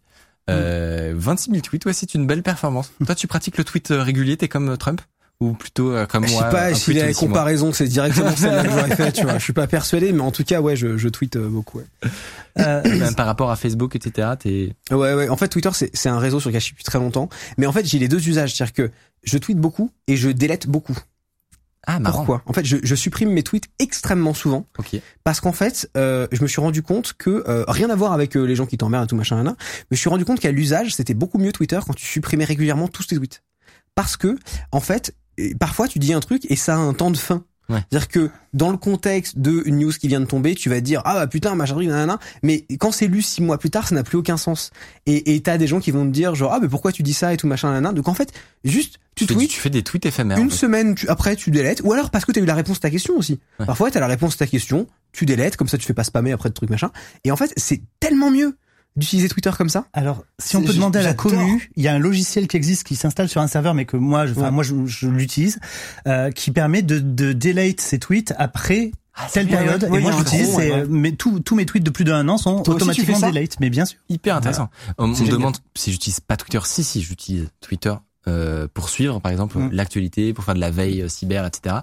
Euh, 0.49 1.13
26 1.15 1.51
000 1.51 1.61
tweets, 1.61 1.85
ouais, 1.85 1.93
c'est 1.93 2.13
une 2.13 2.27
belle 2.27 2.43
performance. 2.43 2.91
Toi, 3.05 3.15
tu 3.15 3.27
pratiques 3.27 3.57
le 3.57 3.63
tweet 3.63 3.91
euh, 3.91 4.01
régulier, 4.03 4.35
t'es 4.35 4.49
comme 4.49 4.69
euh, 4.69 4.75
Trump? 4.75 4.99
Ou 5.41 5.53
plutôt 5.53 5.91
euh, 5.91 6.05
comme 6.05 6.25
moi 6.25 6.29
Je 6.29 6.35
sais 6.35 6.51
pas 6.51 6.73
si 6.73 6.93
les 6.93 7.13
comparaisons 7.13 7.73
c'est 7.73 7.87
directement 7.87 8.33
celle 8.35 8.63
que 8.63 8.69
j'aurais 8.69 8.95
fait, 8.95 9.11
tu 9.11 9.23
vois. 9.23 9.37
Je 9.37 9.43
suis 9.43 9.53
pas 9.53 9.67
persuadé, 9.67 10.13
mais 10.13 10.21
en 10.21 10.31
tout 10.31 10.43
cas, 10.43 10.61
ouais, 10.61 10.75
je, 10.75 10.97
je 10.97 11.09
tweete 11.09 11.37
beaucoup. 11.37 11.79
Ouais. 11.79 12.09
Euh, 12.59 12.83
Même 12.99 13.15
par 13.15 13.25
rapport 13.25 13.51
à 13.51 13.55
Facebook, 13.55 13.95
etc. 13.95 14.29
T'es... 14.39 14.75
Ouais, 14.91 15.13
ouais. 15.13 15.29
En 15.29 15.37
fait, 15.37 15.47
Twitter, 15.49 15.71
c'est, 15.73 15.89
c'est 15.93 16.09
un 16.09 16.19
réseau 16.19 16.39
sur 16.39 16.49
lequel 16.49 16.61
je 16.61 16.65
suis 16.65 16.73
depuis 16.73 16.83
très 16.83 16.99
longtemps. 16.99 17.27
Mais 17.57 17.65
en 17.65 17.71
fait, 17.71 17.85
j'ai 17.85 17.99
les 17.99 18.07
deux 18.07 18.29
usages. 18.29 18.53
C'est-à-dire 18.53 18.73
que 18.73 18.91
je 19.23 19.37
tweete 19.37 19.57
beaucoup 19.57 19.91
et 20.07 20.15
je 20.15 20.29
délète 20.29 20.67
beaucoup. 20.67 20.97
Ah, 21.87 21.99
marrant. 21.99 22.19
Pourquoi? 22.19 22.43
En 22.45 22.53
fait, 22.53 22.63
je, 22.63 22.77
je, 22.83 22.95
supprime 22.95 23.31
mes 23.31 23.41
tweets 23.41 23.65
extrêmement 23.79 24.35
souvent. 24.35 24.67
Ok. 24.77 24.99
Parce 25.23 25.39
qu'en 25.39 25.51
fait, 25.51 25.89
euh, 25.97 26.27
je 26.31 26.43
me 26.43 26.47
suis 26.47 26.61
rendu 26.61 26.83
compte 26.83 27.13
que 27.13 27.43
euh, 27.47 27.65
rien 27.67 27.89
à 27.89 27.95
voir 27.95 28.13
avec 28.13 28.37
euh, 28.37 28.43
les 28.43 28.55
gens 28.55 28.67
qui 28.67 28.77
t'emmerdent 28.77 29.05
et 29.05 29.07
tout 29.07 29.15
machin, 29.15 29.41
là, 29.41 29.55
mais 29.89 29.97
je 29.97 29.99
suis 29.99 30.09
rendu 30.09 30.23
compte 30.23 30.39
qu'à 30.39 30.51
l'usage, 30.51 30.93
c'était 30.93 31.15
beaucoup 31.15 31.39
mieux 31.39 31.51
Twitter 31.51 31.79
quand 31.85 31.95
tu 31.95 32.05
supprimais 32.05 32.45
régulièrement 32.45 32.87
tous 32.87 33.07
tes 33.07 33.15
tweets. 33.15 33.41
Parce 33.95 34.15
que, 34.15 34.37
en 34.71 34.79
fait, 34.79 35.15
parfois 35.59 35.87
tu 35.87 35.99
dis 35.99 36.13
un 36.13 36.19
truc 36.19 36.45
et 36.49 36.55
ça 36.55 36.75
a 36.75 36.79
un 36.79 36.93
temps 36.93 37.11
de 37.11 37.17
fin. 37.17 37.43
C'est-à-dire 37.69 38.07
que 38.09 38.29
dans 38.53 38.69
le 38.69 38.77
contexte 38.77 39.39
de 39.39 39.63
une 39.65 39.79
news 39.79 39.91
qui 39.91 40.07
vient 40.07 40.19
de 40.19 40.25
tomber, 40.25 40.55
tu 40.55 40.69
vas 40.69 40.81
dire 40.81 41.01
ah 41.05 41.13
bah 41.13 41.27
putain 41.27 41.55
machin 41.55 41.73
truc 41.75 41.87
nanana, 41.87 42.19
mais 42.43 42.65
quand 42.79 42.91
c'est 42.91 43.07
lu 43.07 43.21
six 43.21 43.41
mois 43.41 43.57
plus 43.57 43.69
tard, 43.69 43.87
ça 43.87 43.95
n'a 43.95 44.03
plus 44.03 44.17
aucun 44.17 44.37
sens. 44.37 44.71
Et 45.05 45.35
et 45.35 45.41
t'as 45.41 45.57
des 45.57 45.67
gens 45.67 45.79
qui 45.79 45.91
vont 45.91 46.05
te 46.05 46.11
dire 46.11 46.35
genre 46.35 46.53
ah 46.53 46.59
mais 46.61 46.67
pourquoi 46.67 46.91
tu 46.91 47.03
dis 47.03 47.13
ça 47.13 47.33
et 47.33 47.37
tout 47.37 47.47
machin 47.47 47.69
nanana. 47.69 47.93
Donc 47.93 48.07
en 48.07 48.13
fait 48.13 48.33
juste 48.63 48.99
tu, 49.15 49.25
tu 49.25 49.33
tweets, 49.33 49.51
tu 49.51 49.59
fais 49.59 49.69
des 49.69 49.83
tweets 49.83 50.05
éphémères. 50.05 50.37
Une 50.37 50.51
semaine 50.51 50.95
tu, 50.95 51.07
après 51.07 51.35
tu 51.35 51.51
délètes 51.51 51.81
ou 51.83 51.93
alors 51.93 52.09
parce 52.09 52.25
que 52.25 52.31
t'as 52.31 52.41
eu 52.41 52.45
la 52.45 52.55
réponse 52.55 52.77
à 52.77 52.81
ta 52.81 52.89
question 52.89 53.15
aussi. 53.17 53.39
Ouais. 53.59 53.65
Parfois 53.65 53.91
t'as 53.91 53.99
la 53.99 54.07
réponse 54.07 54.35
à 54.35 54.39
ta 54.39 54.47
question, 54.47 54.87
tu 55.13 55.25
délètes 55.25 55.55
comme 55.55 55.67
ça 55.67 55.77
tu 55.77 55.85
fais 55.85 55.93
pas 55.93 56.03
spammer 56.03 56.31
après 56.31 56.49
de 56.49 56.53
trucs 56.53 56.69
machin. 56.69 56.91
Et 57.23 57.31
en 57.31 57.37
fait 57.37 57.53
c'est 57.55 57.81
tellement 57.99 58.31
mieux 58.31 58.57
d'utiliser 58.95 59.29
Twitter 59.29 59.51
comme 59.57 59.69
ça 59.69 59.85
Alors, 59.93 60.23
si 60.39 60.57
on 60.57 60.63
peut 60.63 60.73
demander 60.73 60.99
à 60.99 61.03
la 61.03 61.13
commu, 61.13 61.69
il 61.75 61.83
y 61.83 61.87
a 61.87 61.93
un 61.93 61.99
logiciel 61.99 62.47
qui 62.47 62.57
existe 62.57 62.85
qui 62.85 62.95
s'installe 62.95 63.29
sur 63.29 63.41
un 63.41 63.47
serveur, 63.47 63.73
mais 63.73 63.85
que 63.85 63.97
moi, 63.97 64.25
je, 64.25 64.33
ouais. 64.33 64.51
moi, 64.51 64.63
je, 64.63 64.85
je 64.85 65.07
l'utilise, 65.07 65.59
euh, 66.07 66.31
qui 66.31 66.51
permet 66.51 66.81
de, 66.81 66.99
de 66.99 67.33
delete 67.33 67.81
ses 67.81 67.99
tweets 67.99 68.33
après 68.37 68.91
ah, 69.15 69.27
telle 69.31 69.47
période. 69.47 69.83
et 69.83 69.99
moi, 69.99 70.11
j'utilise, 70.17 70.55
ouais, 70.55 70.85
mais 70.89 71.11
tous 71.13 71.39
tous 71.41 71.55
mes 71.55 71.65
tweets 71.65 71.83
de 71.83 71.89
plus 71.89 72.05
d'un 72.05 72.27
an 72.27 72.37
sont 72.37 72.61
Toi 72.63 72.75
automatiquement 72.75 73.19
delete, 73.19 73.59
mais 73.59 73.69
bien 73.69 73.85
sûr. 73.85 73.99
Hyper 74.09 74.35
intéressant. 74.35 74.69
Voilà. 74.97 75.13
On 75.13 75.23
me 75.23 75.29
demande 75.29 75.57
si 75.75 75.91
j'utilise 75.91 76.19
pas 76.19 76.37
Twitter. 76.37 76.59
Si, 76.65 76.83
si, 76.83 77.01
j'utilise 77.01 77.49
Twitter. 77.61 77.93
Euh, 78.27 78.67
pour 78.71 78.89
suivre 78.89 79.19
par 79.19 79.31
exemple 79.31 79.57
mm. 79.57 79.71
l'actualité, 79.71 80.31
pour 80.31 80.43
faire 80.43 80.53
de 80.53 80.59
la 80.59 80.69
veille 80.69 81.01
euh, 81.01 81.07
cyber, 81.07 81.43
etc. 81.43 81.77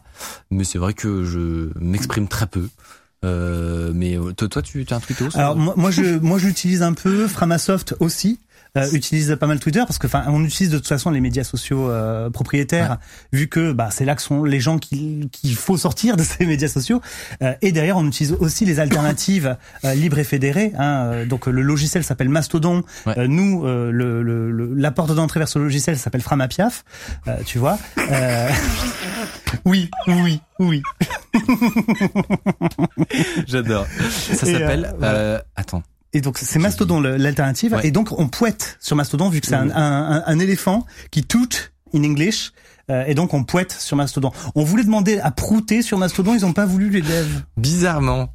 Mais 0.53 0.63
c'est 0.63 0.79
vrai 0.79 0.95
que 0.95 1.25
je 1.25 1.73
m'exprime 1.81 2.29
très 2.29 2.47
peu. 2.47 2.69
Euh, 3.25 3.93
mais 3.95 4.17
euh, 4.17 4.33
toi, 4.33 4.49
toi, 4.49 4.63
tu 4.63 4.87
as 4.89 4.95
un 4.95 5.01
Twitter 5.01 5.27
Alors 5.35 5.57
moi, 5.57 5.75
moi, 5.77 5.91
je, 5.91 6.19
moi, 6.19 6.39
j'utilise 6.39 6.83
un 6.83 6.93
peu. 6.93 7.27
Framasoft 7.27 7.97
aussi. 8.01 8.39
Euh, 8.77 8.87
utilise 8.93 9.37
pas 9.41 9.47
mal 9.47 9.59
Twitter 9.61 9.81
parce 9.81 9.99
que 9.99 10.07
enfin 10.07 10.25
on 10.29 10.45
utilise 10.45 10.71
de 10.71 10.77
toute 10.79 10.87
façon 10.89 11.11
les 11.11 11.21
médias 11.21 11.45
sociaux 11.45 11.89
euh, 11.91 12.29
propriétaires 12.29 12.91
ouais. 12.91 13.39
vu 13.39 13.49
que 13.49 13.73
bah 13.73 13.89
c'est 13.91 14.05
là 14.05 14.15
que 14.15 14.23
sont 14.23 14.45
les 14.45 14.61
gens 14.61 14.79
qu'il 14.79 15.29
faut 15.55 15.77
sortir 15.77 16.17
de 16.17 16.23
ces 16.23 16.45
médias 16.45 16.69
sociaux. 16.69 17.01
Euh, 17.43 17.55
et 17.63 17.73
derrière 17.73 17.97
on 17.97 18.07
utilise 18.07 18.35
aussi 18.35 18.65
les 18.65 18.79
alternatives 18.81 19.57
euh, 19.85 19.95
libres 19.95 20.19
et 20.19 20.25
fédérées 20.25 20.73
hein, 20.79 21.25
donc 21.27 21.47
le 21.47 21.63
logiciel 21.63 22.05
s'appelle 22.05 22.29
Mastodon. 22.29 22.83
Ouais. 23.07 23.27
nous 23.27 23.65
le, 23.65 23.91
le, 24.23 24.51
le, 24.51 24.75
la 24.75 24.91
porte 24.91 25.15
d'entrée 25.15 25.41
vers 25.41 25.49
ce 25.49 25.59
logiciel 25.59 25.97
s'appelle 25.99 26.23
Framapiaf 26.23 26.85
tu 27.47 27.59
vois. 27.59 27.79
Oui 29.65 29.91
oui 30.07 30.41
oui. 30.59 30.83
J'adore. 33.47 33.87
Ça 34.11 34.47
s'appelle 34.47 34.95
attends 35.57 35.83
et 36.13 36.21
donc 36.21 36.39
c'est 36.39 36.59
Mastodon 36.59 37.01
l'alternative. 37.01 37.75
Ouais. 37.75 37.87
Et 37.87 37.91
donc 37.91 38.19
on 38.19 38.29
poète 38.29 38.79
sur 38.81 38.97
Mastodon 38.97 39.29
vu 39.29 39.41
que 39.41 39.47
c'est 39.47 39.55
un, 39.55 39.71
un, 39.71 40.23
un, 40.27 40.39
éléphant 40.39 40.87
qui 41.11 41.25
tout 41.25 41.49
in 41.95 42.05
English. 42.05 42.53
Euh, 42.91 43.05
et 43.07 43.15
donc 43.15 43.35
on 43.35 43.45
poète 43.45 43.73
sur 43.73 43.97
Mastodon. 43.97 44.33
On 44.55 44.65
voulait 44.65 44.85
demander 44.85 45.19
à 45.19 45.31
prouter 45.31 45.83
sur 45.83 45.99
Mastodon, 45.99 46.35
ils 46.35 46.47
ont 46.47 46.55
pas 46.55 46.67
voulu 46.67 46.89
les 46.91 47.03
devs. 47.03 47.43
Bizarrement. 47.57 48.31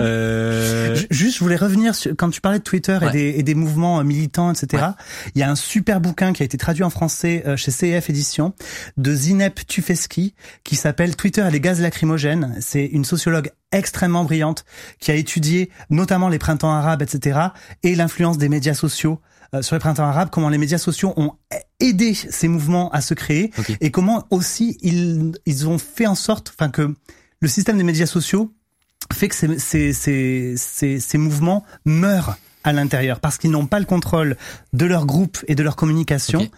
Euh... 0.00 0.96
Juste, 1.10 1.38
je 1.38 1.44
voulais 1.44 1.56
revenir 1.56 1.94
sur 1.94 2.12
quand 2.16 2.30
tu 2.30 2.40
parlais 2.40 2.58
de 2.58 2.64
Twitter 2.64 2.98
ouais. 3.00 3.08
et, 3.08 3.12
des, 3.12 3.38
et, 3.38 3.42
des, 3.42 3.54
mouvements 3.54 4.02
militants, 4.04 4.52
etc. 4.52 4.82
Ouais. 4.82 4.92
Il 5.34 5.40
y 5.40 5.42
a 5.42 5.50
un 5.50 5.54
super 5.54 6.00
bouquin 6.00 6.32
qui 6.32 6.42
a 6.42 6.44
été 6.46 6.58
traduit 6.58 6.84
en 6.84 6.90
français 6.90 7.42
euh, 7.46 7.56
chez 7.56 7.70
CF 7.70 8.10
Édition 8.10 8.54
de 8.96 9.14
Zinep 9.14 9.66
Tufeski 9.66 10.34
qui 10.64 10.76
s'appelle 10.76 11.16
Twitter 11.16 11.44
et 11.46 11.50
les 11.50 11.60
gaz 11.60 11.80
lacrymogènes. 11.80 12.56
C'est 12.60 12.84
une 12.84 13.04
sociologue 13.04 13.50
extrêmement 13.72 14.24
brillante 14.24 14.64
qui 15.00 15.10
a 15.10 15.14
étudié 15.14 15.70
notamment 15.90 16.28
les 16.28 16.38
printemps 16.38 16.72
arabes, 16.72 17.02
etc. 17.02 17.38
et 17.82 17.94
l'influence 17.94 18.38
des 18.38 18.48
médias 18.48 18.74
sociaux 18.74 19.20
euh, 19.54 19.62
sur 19.62 19.76
les 19.76 19.80
printemps 19.80 20.04
arabes, 20.04 20.28
comment 20.30 20.50
les 20.50 20.58
médias 20.58 20.78
sociaux 20.78 21.14
ont 21.16 21.32
aidé 21.80 22.12
ces 22.12 22.48
mouvements 22.48 22.90
à 22.90 23.00
se 23.00 23.14
créer 23.14 23.50
okay. 23.58 23.78
et 23.80 23.90
comment 23.90 24.26
aussi 24.30 24.76
ils, 24.82 25.32
ils 25.46 25.68
ont 25.68 25.78
fait 25.78 26.06
en 26.06 26.14
sorte, 26.14 26.52
enfin 26.54 26.68
que 26.68 26.94
le 27.40 27.48
système 27.48 27.78
des 27.78 27.84
médias 27.84 28.06
sociaux 28.06 28.52
fait 29.12 29.28
que 29.28 29.34
ces, 29.34 29.58
ces, 29.58 29.92
ces, 29.92 30.54
ces, 30.56 31.00
ces 31.00 31.18
mouvements 31.18 31.64
meurent 31.84 32.36
à 32.64 32.72
l'intérieur 32.72 33.20
parce 33.20 33.38
qu'ils 33.38 33.50
n'ont 33.50 33.66
pas 33.66 33.78
le 33.78 33.86
contrôle 33.86 34.36
de 34.72 34.86
leur 34.86 35.06
groupe 35.06 35.38
et 35.48 35.54
de 35.54 35.62
leur 35.62 35.76
communication. 35.76 36.40
Okay. 36.40 36.50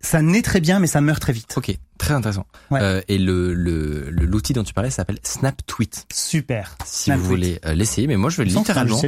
Ça 0.00 0.22
naît 0.22 0.40
très 0.40 0.60
bien, 0.60 0.78
mais 0.78 0.86
ça 0.86 1.02
meurt 1.02 1.20
très 1.20 1.34
vite. 1.34 1.52
Ok, 1.56 1.76
très 1.98 2.14
intéressant. 2.14 2.46
Ouais. 2.70 2.80
Euh, 2.80 3.02
et 3.08 3.18
le 3.18 3.52
l'outil 3.52 4.54
le, 4.54 4.60
dont 4.60 4.64
tu 4.64 4.72
parlais 4.72 4.90
s'appelle 4.90 5.18
SnapTweet. 5.22 6.06
Super. 6.10 6.76
Si 6.86 7.04
Snap 7.04 7.18
vous 7.18 7.26
voulez 7.26 7.60
euh, 7.66 7.74
l'essayer, 7.74 8.06
mais 8.06 8.16
moi 8.16 8.30
je 8.30 8.38
vais 8.38 8.44
littéralement. 8.44 9.00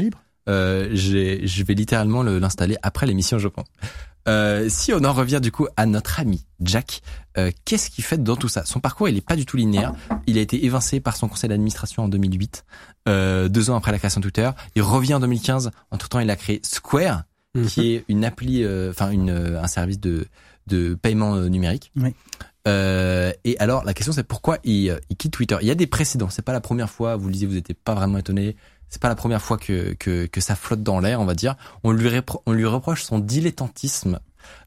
Euh, 0.49 0.91
je 0.93 1.63
vais 1.63 1.75
littéralement 1.75 2.23
l'installer 2.23 2.77
après 2.83 3.07
l'émission, 3.07 3.39
je 3.39 3.49
pense. 3.49 3.67
Euh, 4.29 4.69
si 4.69 4.93
on 4.93 5.05
en 5.05 5.13
revient 5.13 5.41
du 5.43 5.51
coup 5.51 5.67
à 5.77 5.87
notre 5.87 6.21
ami 6.21 6.47
Jack, 6.61 7.03
euh, 7.39 7.51
qu'est-ce 7.65 7.91
qu'il 7.91 8.05
fait 8.05 8.23
dans 8.23 8.37
tout 8.37 8.49
ça? 8.49 8.65
Son 8.65 8.81
parcours, 8.81 9.09
il 9.09 9.17
est 9.17 9.27
pas 9.27 9.37
du 9.37 9.47
tout 9.47 9.57
linéaire. 9.57 9.95
Il 10.27 10.39
a 10.39 10.41
été 10.41 10.65
évincé 10.65 11.01
par 11.01 11.17
son 11.17 11.29
conseil 11.29 11.49
d'administration 11.49 12.05
en 12.05 12.09
2008, 12.09 12.65
euh, 13.09 13.49
deux 13.49 13.71
ans 13.71 13.77
après 13.77 13.93
la 13.93 13.99
création 13.99 14.21
de 14.21 14.25
Twitter. 14.25 14.51
Il 14.77 14.83
revient 14.83 15.15
en 15.15 15.21
2015. 15.21 15.71
Entre 15.91 16.09
temps, 16.09 16.21
il 16.21 16.31
a 16.31 16.37
créé 16.37 16.61
Square, 16.63 17.25
mm 17.55 17.63
-hmm. 17.63 17.67
qui 17.69 17.93
est 17.95 18.05
une 18.09 18.25
appli, 18.25 18.63
euh, 18.63 18.91
enfin 18.91 19.11
une 19.11 19.31
un 19.31 19.69
service 19.69 20.01
de 20.01 20.27
de 20.69 20.95
paiement 20.95 21.37
numérique. 21.49 21.91
Oui. 21.97 22.15
Euh, 22.69 23.33
et 23.45 23.59
alors 23.59 23.85
la 23.85 23.93
question 23.93 24.13
c'est 24.13 24.23
pourquoi 24.23 24.59
il, 24.63 24.97
il, 25.11 25.17
quitte 25.17 25.33
Twitter? 25.33 25.57
Il 25.63 25.67
y 25.67 25.71
a 25.71 25.75
des 25.75 25.87
précédents. 25.87 26.31
C'est 26.31 26.43
pas 26.43 26.53
la 26.53 26.61
première 26.61 26.91
fois. 26.91 27.17
Vous 27.17 27.27
le 27.27 27.33
disiez, 27.33 27.49
vous 27.49 27.55
n'étiez 27.55 27.75
pas 27.75 27.95
vraiment 27.95 28.19
étonné. 28.19 28.57
C'est 28.93 29.01
pas 29.01 29.09
la 29.09 29.15
première 29.15 29.41
fois 29.41 29.57
que, 29.57 29.95
que, 29.95 30.27
que 30.27 30.41
ça 30.43 30.55
flotte 30.55 30.83
dans 30.83 31.01
l'air, 31.01 31.19
on 31.19 31.25
va 31.25 31.33
dire. 31.33 31.57
On 31.83 31.93
lui, 31.93 32.11
on 32.45 32.53
lui 32.53 32.67
reproche 32.67 33.05
son 33.05 33.19
dilettantisme. 33.21 34.21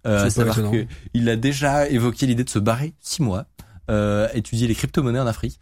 Euh, 0.08 0.32
savoir 0.32 0.56
que 0.56 0.88
il 1.14 1.30
a 1.30 1.36
déjà 1.36 1.88
évoqué 1.88 2.26
l'idée 2.26 2.44
de 2.44 2.50
se 2.50 2.58
barrer 2.58 2.96
six 3.02 3.22
mois 3.22 3.46
euh, 3.92 4.28
étudier 4.34 4.68
les 4.68 4.74
crypto-monnaies 4.74 5.20
en 5.20 5.28
Afrique. 5.28 5.60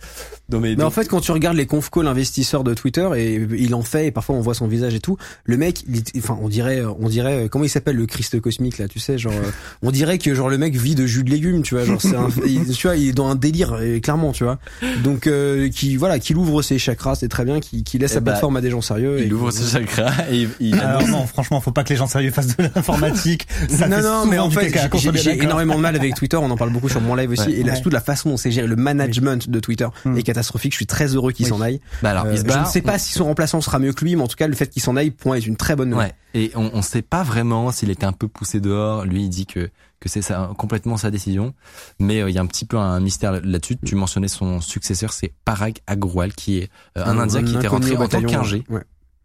Non, 0.53 0.59
mais, 0.59 0.75
mais 0.75 0.83
en 0.83 0.91
fait, 0.91 1.07
quand 1.07 1.19
tu 1.19 1.31
regardes 1.31 1.57
les 1.57 1.65
conf 1.65 1.89
calls 1.89 2.07
investisseurs 2.07 2.63
de 2.63 2.73
Twitter 2.73 3.09
et 3.17 3.35
il 3.57 3.73
en 3.73 3.81
fait 3.81 4.07
et 4.07 4.11
parfois 4.11 4.35
on 4.35 4.41
voit 4.41 4.53
son 4.53 4.67
visage 4.67 4.93
et 4.93 4.99
tout, 4.99 5.17
le 5.45 5.57
mec, 5.57 5.83
il, 5.89 6.03
enfin 6.17 6.37
on 6.41 6.47
dirait, 6.47 6.83
on 6.99 7.09
dirait 7.09 7.47
comment 7.49 7.65
il 7.65 7.69
s'appelle 7.69 7.95
le 7.95 8.05
Christ 8.05 8.39
cosmique 8.39 8.77
là, 8.77 8.87
tu 8.87 8.99
sais, 8.99 9.17
genre 9.17 9.33
on 9.81 9.91
dirait 9.91 10.17
que 10.17 10.33
genre 10.35 10.49
le 10.49 10.57
mec 10.57 10.75
vit 10.75 10.95
de 10.95 11.05
jus 11.05 11.23
de 11.23 11.29
légumes, 11.29 11.63
tu 11.63 11.75
vois, 11.75 11.85
genre 11.85 12.01
c'est 12.01 12.15
un, 12.15 12.29
tu 12.73 12.87
vois, 12.87 12.95
il 12.95 13.09
est 13.09 13.13
dans 13.13 13.27
un 13.27 13.35
délire 13.35 13.77
clairement, 14.01 14.31
tu 14.31 14.43
vois. 14.43 14.59
Donc 15.03 15.27
euh, 15.27 15.69
qui 15.69 15.95
voilà, 15.95 16.19
qu'il 16.19 16.37
ouvre 16.37 16.61
ses 16.61 16.77
chakras, 16.77 17.15
c'est 17.15 17.29
très 17.29 17.45
bien, 17.45 17.59
qui, 17.59 17.83
qui 17.83 17.97
laisse 17.97 18.11
sa 18.11 18.17
eh 18.19 18.21
bah, 18.21 18.31
plateforme 18.31 18.57
à 18.57 18.61
des 18.61 18.69
gens 18.69 18.81
sérieux. 18.81 19.21
Il 19.23 19.33
ouvre 19.33 19.51
ses 19.51 19.71
chakras 19.71 20.11
et 20.31 20.47
il, 20.59 20.79
Alors 20.79 21.07
non, 21.07 21.25
franchement, 21.25 21.59
faut 21.61 21.71
pas 21.71 21.83
que 21.83 21.89
les 21.89 21.95
gens 21.95 22.07
sérieux 22.07 22.31
fassent 22.31 22.55
de 22.55 22.63
l'informatique. 22.75 23.47
non 23.89 24.01
non, 24.01 24.25
mais 24.25 24.37
en 24.39 24.49
fait, 24.49 24.71
j'ai 25.15 25.41
énormément 25.43 25.75
de 25.75 25.81
mal 25.81 25.95
avec 25.95 26.15
Twitter, 26.15 26.37
on 26.37 26.49
en 26.51 26.57
parle 26.57 26.71
beaucoup 26.71 26.89
sur 26.89 27.01
mon 27.01 27.15
live 27.15 27.31
aussi, 27.31 27.51
et 27.51 27.63
là, 27.63 27.77
toute 27.79 27.93
la 27.93 28.01
façon 28.01 28.29
dont 28.29 28.37
c'est 28.37 28.51
géré, 28.51 28.67
le 28.67 28.75
management 28.75 29.49
de 29.49 29.59
Twitter 29.59 29.87
hmm. 30.05 30.17
est 30.17 30.23
catastrophique. 30.23 30.42
Je 30.43 30.77
suis 30.77 30.85
très 30.85 31.15
heureux 31.15 31.31
qu'il 31.31 31.47
s'en 31.47 31.61
aille. 31.61 31.79
Bah 32.01 32.11
alors, 32.11 32.25
euh, 32.25 32.35
je 32.35 32.59
ne 32.59 32.65
sais 32.65 32.81
pas 32.81 32.99
si 32.99 33.13
son 33.13 33.25
remplaçant 33.25 33.61
sera 33.61 33.79
mieux 33.79 33.93
que 33.93 34.03
lui, 34.03 34.15
mais 34.15 34.21
en 34.21 34.27
tout 34.27 34.35
cas, 34.35 34.47
le 34.47 34.55
fait 34.55 34.67
qu'il 34.67 34.81
s'en 34.81 34.95
aille, 34.95 35.11
point, 35.11 35.35
est 35.35 35.45
une 35.45 35.57
très 35.57 35.75
bonne 35.75 35.89
nouvelle. 35.89 36.13
Et 36.33 36.51
on, 36.55 36.71
on 36.73 36.81
sait 36.81 37.01
pas 37.01 37.23
vraiment 37.23 37.71
s'il 37.71 37.89
était 37.89 38.05
un 38.05 38.13
peu 38.13 38.27
poussé 38.27 38.59
dehors. 38.59 39.05
Lui, 39.05 39.23
il 39.23 39.29
dit 39.29 39.45
que 39.45 39.69
que 40.03 40.09
c'est 40.09 40.21
ça, 40.21 40.51
complètement 40.57 40.97
sa 40.97 41.11
décision. 41.11 41.53
Mais 41.97 42.21
euh, 42.21 42.29
il 42.29 42.35
y 42.35 42.37
a 42.37 42.41
un 42.41 42.45
petit 42.45 42.65
peu 42.65 42.77
un 42.77 42.99
mystère 42.99 43.31
là-dessus. 43.31 43.77
Tu 43.85 43.95
mentionnais 43.95 44.27
son 44.27 44.59
successeur, 44.59 45.13
c'est 45.13 45.33
Parag 45.45 45.79
Agrawal, 45.87 46.33
qui 46.33 46.57
est 46.57 46.69
euh, 46.97 47.05
un, 47.05 47.17
Indien 47.17 47.43
qui 47.43 47.55
était 47.55 47.67
rentré 47.67 47.95
en 47.95 48.07
tant 48.07 48.21
qu'ingé. 48.21 48.65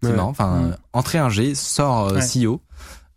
C'est 0.01 0.13
marrant. 0.13 0.31
Enfin, 0.31 0.61
mmh. 0.61 0.77
entrée 0.93 1.19
ingé, 1.19 1.57
sort 1.57 2.13
CEO. 2.13 2.63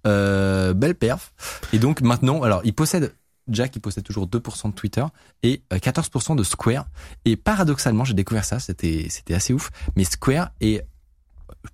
Euh, 0.08 0.74
belle 0.74 0.96
perf. 0.96 1.32
Et 1.74 1.78
donc 1.78 2.02
maintenant, 2.02 2.42
alors 2.42 2.62
il 2.64 2.74
possède 2.74 3.14
Jack, 3.48 3.76
il 3.76 3.80
possède 3.80 4.04
toujours 4.04 4.28
2% 4.28 4.70
de 4.70 4.74
Twitter 4.74 5.06
et 5.44 5.62
14% 5.72 6.32
euh, 6.32 6.36
de 6.36 6.44
Square. 6.44 6.86
Et 7.26 7.36
paradoxalement, 7.36 8.06
j'ai 8.06 8.14
découvert 8.14 8.46
ça, 8.46 8.60
c'était 8.60 9.08
c'était 9.10 9.34
assez 9.34 9.54
ouf. 9.54 9.72
Mais 9.96 10.04
Square 10.04 10.52
est 10.62 10.86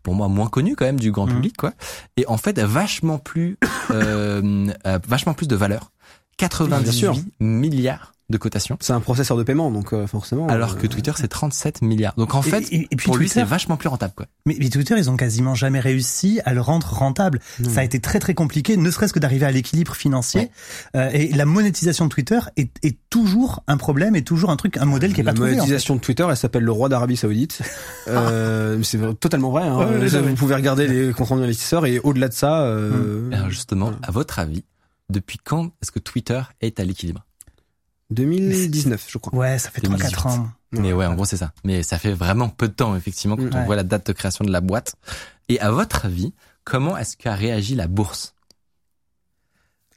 pour 0.03 0.15
moi 0.15 0.27
moins 0.27 0.47
connu 0.47 0.75
quand 0.75 0.86
même 0.86 0.99
du 0.99 1.12
grand 1.12 1.27
mmh. 1.27 1.34
public 1.34 1.58
quoi. 1.58 1.73
Et 2.17 2.25
en 2.27 2.38
fait, 2.38 2.60
vachement 2.60 3.19
plus 3.19 3.58
euh, 3.91 4.67
euh 4.86 4.99
vachement 5.08 5.34
plus 5.34 5.47
de 5.47 5.56
valeur. 5.56 5.91
98 6.38 7.34
milliards 7.39 8.13
de 8.29 8.37
cotation. 8.37 8.77
C'est 8.81 8.93
un 8.93 8.99
processeur 8.99 9.37
de 9.37 9.43
paiement, 9.43 9.71
donc 9.71 9.93
euh, 9.93 10.05
forcément. 10.05 10.47
Alors 10.47 10.77
que 10.77 10.85
euh, 10.85 10.89
Twitter, 10.89 11.11
c'est 11.15 11.29
37 11.29 11.81
milliards. 11.81 12.13
Donc 12.17 12.35
en 12.35 12.41
fait, 12.41 12.67
et, 12.71 12.87
puis 12.95 13.05
pour 13.05 13.17
lui, 13.17 13.29
c'est 13.29 13.43
vachement 13.43 13.77
plus 13.77 13.87
rentable. 13.87 14.13
Quoi. 14.15 14.25
Mais, 14.45 14.55
Twitter, 14.69 14.95
ils 14.97 15.09
ont 15.09 15.15
quasiment 15.15 15.55
jamais 15.55 15.79
réussi 15.79 16.41
à 16.43 16.53
le 16.53 16.59
rendre 16.59 16.87
rentable. 16.87 17.39
Ça 17.69 17.81
a 17.81 17.83
été 17.83 17.99
très 17.99 18.19
très 18.19 18.33
compliqué, 18.33 18.75
ne 18.75 18.91
serait-ce 18.91 19.13
que 19.13 19.19
d'arriver 19.19 19.45
à 19.45 19.51
l'équilibre 19.51 19.95
financier. 19.95 20.51
Euh, 20.95 21.09
et 21.13 21.31
la 21.33 21.45
monétisation 21.45 22.05
de 22.05 22.09
Twitter 22.09 22.39
est, 22.57 22.69
est, 22.83 22.97
toujours 23.09 23.63
un 23.67 23.77
problème, 23.77 24.15
et 24.15 24.23
toujours 24.23 24.49
un 24.49 24.57
truc, 24.57 24.77
un 24.77 24.85
modèle 24.85 25.13
qui 25.13 25.21
est 25.21 25.23
pas 25.23 25.33
trouvé. 25.33 25.51
La 25.51 25.55
monétisation 25.57 25.95
de 25.95 26.01
Twitter, 26.01 26.25
elle 26.29 26.35
s'appelle 26.35 26.63
le 26.63 26.71
roi 26.71 26.89
d'Arabie 26.89 27.15
Saoudite. 27.15 27.61
euh, 28.07 28.81
c'est 28.83 28.99
totalement 29.19 29.51
vrai. 29.51 29.63
Hein. 29.63 29.85
vous 30.21 30.35
pouvez 30.35 30.55
regarder 30.55 30.87
les 30.87 31.13
comptes 31.13 31.29
rendus 31.29 31.43
investisseurs 31.43 31.85
et 31.85 31.99
au-delà 31.99 32.27
de 32.27 32.33
ça. 32.33 32.61
Euh... 32.63 33.31
Alors 33.31 33.49
justement, 33.49 33.93
à 34.03 34.11
votre 34.11 34.39
avis, 34.39 34.63
depuis 35.09 35.37
quand 35.41 35.71
est-ce 35.81 35.91
que 35.91 35.99
Twitter 35.99 36.41
est 36.61 36.79
à 36.79 36.83
l'équilibre? 36.83 37.26
2019, 38.10 39.06
je 39.10 39.17
crois. 39.17 39.38
Ouais, 39.38 39.58
ça 39.58 39.70
fait 39.70 39.82
3-4 39.82 40.28
ans. 40.28 40.50
Mais 40.72 40.93
ouais, 40.93 41.06
en 41.06 41.15
gros, 41.15 41.26
c'est 41.26 41.38
ça. 41.38 41.52
Mais 41.63 41.84
ça 41.84 41.98
fait 41.98 42.13
vraiment 42.13 42.50
peu 42.50 42.67
de 42.67 42.74
temps, 42.74 42.96
effectivement, 42.96 43.38
quand 43.38 43.50
on 43.54 43.65
voit 43.65 43.76
la 43.76 43.84
date 43.84 44.08
de 44.08 44.13
création 44.13 44.46
de 44.46 44.52
la 44.52 44.62
boîte. 44.62 44.96
Et 45.50 45.60
à 45.60 45.72
votre 45.72 46.06
avis, 46.06 46.34
comment 46.63 46.98
est-ce 46.98 47.15
qu'a 47.15 47.36
réagi 47.36 47.76
la 47.76 47.88
bourse? 47.88 48.34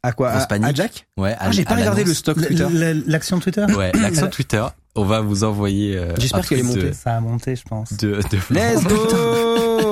À 0.03 0.13
quoi? 0.13 0.31
À, 0.31 0.73
Jack? 0.73 1.07
Ouais. 1.17 1.37
ah, 1.39 1.51
j'ai 1.51 1.65
pas 1.65 1.75
regardé 1.75 2.05
le 2.05 2.15
stock 2.15 2.37
Twitter. 2.37 2.67
L'action 3.07 3.39
Twitter? 3.39 3.67
Ouais, 3.77 3.93
l'action 3.93 4.29
Twitter. 4.29 4.65
On 4.95 5.05
va 5.05 5.21
vous 5.21 5.45
envoyer. 5.45 5.97
Euh, 5.97 6.15
J'espère 6.19 6.47
qu'elle 6.47 6.61
est 6.61 6.63
montée. 6.63 6.93
Ça 6.93 7.17
a 7.17 7.21
monté, 7.21 7.55
je 7.55 7.63
pense. 7.63 7.93
De, 7.93 8.21
de 8.31 8.39
Let's 8.51 8.85
go 8.85 8.97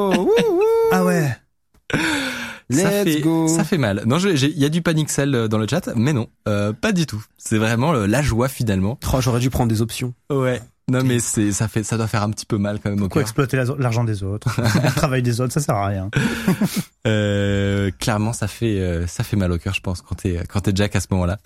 ça 2.71 2.91
fait, 2.91 3.23
Ça 3.49 3.65
fait 3.65 3.79
mal. 3.79 4.03
Non, 4.07 4.19
il 4.19 4.59
y 4.59 4.65
a 4.65 4.69
du 4.69 4.83
panic 4.83 5.11
sell 5.11 5.35
euh, 5.35 5.49
dans 5.49 5.59
le 5.59 5.67
chat, 5.69 5.89
mais 5.97 6.13
non, 6.13 6.29
euh, 6.49 6.73
pas 6.73 6.93
du 6.93 7.07
tout. 7.07 7.25
C'est 7.37 7.59
vraiment 7.59 7.93
la 7.93 8.23
joie 8.23 8.49
finalement. 8.49 8.99
Oh, 9.13 9.21
j'aurais 9.21 9.41
dû 9.41 9.51
prendre 9.51 9.71
des 9.71 9.83
options. 9.83 10.15
Ouais. 10.31 10.61
Non 10.91 11.05
mais 11.05 11.19
c'est 11.19 11.53
ça 11.53 11.69
fait 11.69 11.83
ça 11.83 11.99
doit 11.99 12.07
faire 12.07 12.23
un 12.23 12.31
petit 12.31 12.47
peu 12.47 12.57
mal 12.57 12.81
quand 12.83 12.89
même 12.89 12.99
Pourquoi 12.99 13.21
exploiter 13.21 13.59
l'argent 13.79 14.05
des 14.05 14.23
autres, 14.23 14.49
le 14.59 14.95
travail 14.95 15.23
des 15.23 15.41
autres, 15.41 15.53
ça 15.53 15.61
sert 15.61 15.75
à 15.75 15.87
rien. 15.87 16.11
euh, 17.07 17.91
clairement 17.99 18.33
ça 18.33 18.49
fait 18.49 18.81
euh, 18.81 19.07
ça 19.07 19.23
fait 19.23 19.37
mal 19.37 19.53
au 19.53 19.59
cœur 19.59 19.75
je 19.75 19.83
pense 19.83 20.01
quand 20.01 20.15
t'es 20.15 20.41
quand 20.49 20.61
t'es 20.61 20.73
Jack 20.75 20.97
à 20.97 21.01
ce 21.01 21.09
moment-là. 21.11 21.39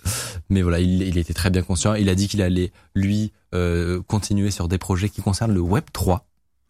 Mais 0.49 0.61
voilà, 0.61 0.79
il, 0.79 1.01
il 1.01 1.17
était 1.17 1.33
très 1.33 1.49
bien 1.49 1.61
conscient. 1.61 1.93
Il 1.93 2.07
a 2.07 2.15
dit 2.15 2.29
qu'il 2.29 2.41
allait 2.41 2.71
lui 2.95 3.33
euh, 3.53 4.01
continuer 4.07 4.49
sur 4.49 4.69
des 4.69 4.77
projets 4.77 5.09
qui 5.09 5.21
concernent 5.21 5.53
le 5.53 5.61
Web 5.61 5.83
3. 5.91 6.25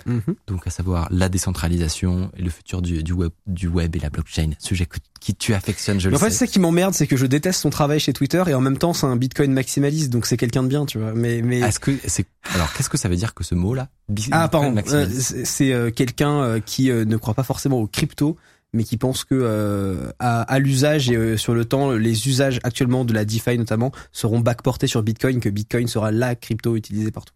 Mhm. 0.05 0.35
Donc 0.47 0.67
à 0.67 0.69
savoir 0.69 1.07
la 1.11 1.29
décentralisation 1.29 2.31
et 2.37 2.41
le 2.41 2.49
futur 2.49 2.81
du, 2.81 3.03
du, 3.03 3.13
web, 3.13 3.31
du 3.47 3.67
web 3.67 3.95
et 3.95 3.99
la 3.99 4.09
blockchain, 4.09 4.51
sujet 4.59 4.85
que, 4.85 4.97
qui 5.19 5.35
tu 5.35 5.53
affectionnes, 5.53 5.99
je 5.99 6.09
le 6.09 6.15
sais. 6.15 6.21
En 6.21 6.25
fait, 6.25 6.31
c'est 6.31 6.45
ça 6.45 6.47
qui 6.47 6.59
m'emmerde, 6.59 6.93
c'est 6.93 7.07
que 7.07 7.17
je 7.17 7.25
déteste 7.25 7.61
son 7.61 7.69
travail 7.69 7.99
chez 7.99 8.13
Twitter 8.13 8.43
et 8.47 8.53
en 8.53 8.61
même 8.61 8.77
temps 8.77 8.93
c'est 8.93 9.05
un 9.05 9.15
Bitcoin 9.15 9.53
maximaliste, 9.53 10.09
donc 10.09 10.25
c'est 10.25 10.37
quelqu'un 10.37 10.63
de 10.63 10.67
bien, 10.67 10.85
tu 10.85 10.97
vois. 10.97 11.13
Mais 11.13 11.41
mais 11.41 11.59
est-ce 11.59 11.79
que 11.79 11.91
c'est 12.05 12.25
alors 12.53 12.71
qu'est-ce 12.73 12.89
que 12.89 12.97
ça 12.97 13.09
veut 13.09 13.15
dire 13.15 13.33
que 13.33 13.43
ce 13.43 13.55
mot-là 13.55 13.89
Ah 14.31 14.47
pardon, 14.47 14.75
euh, 14.87 15.07
c'est 15.09 15.71
euh, 15.71 15.91
quelqu'un 15.91 16.41
euh, 16.41 16.59
qui 16.59 16.89
ne 16.89 17.17
croit 17.17 17.33
pas 17.33 17.43
forcément 17.43 17.79
aux 17.79 17.87
crypto 17.87 18.37
mais 18.75 18.83
qui 18.83 18.97
pense 18.97 19.23
que 19.23 20.11
à, 20.17 20.41
à 20.41 20.57
l'usage 20.57 21.11
et 21.11 21.37
sur 21.37 21.53
le 21.53 21.63
temps, 21.63 21.91
les 21.91 22.27
usages 22.27 22.59
actuellement 22.63 23.05
de 23.05 23.13
la 23.13 23.23
DeFi 23.23 23.55
notamment 23.59 23.91
seront 24.11 24.39
backportés 24.39 24.87
sur 24.87 25.03
Bitcoin, 25.03 25.39
que 25.39 25.49
Bitcoin 25.49 25.87
sera 25.87 26.11
la 26.11 26.33
crypto 26.33 26.75
utilisée 26.75 27.11
partout. 27.11 27.35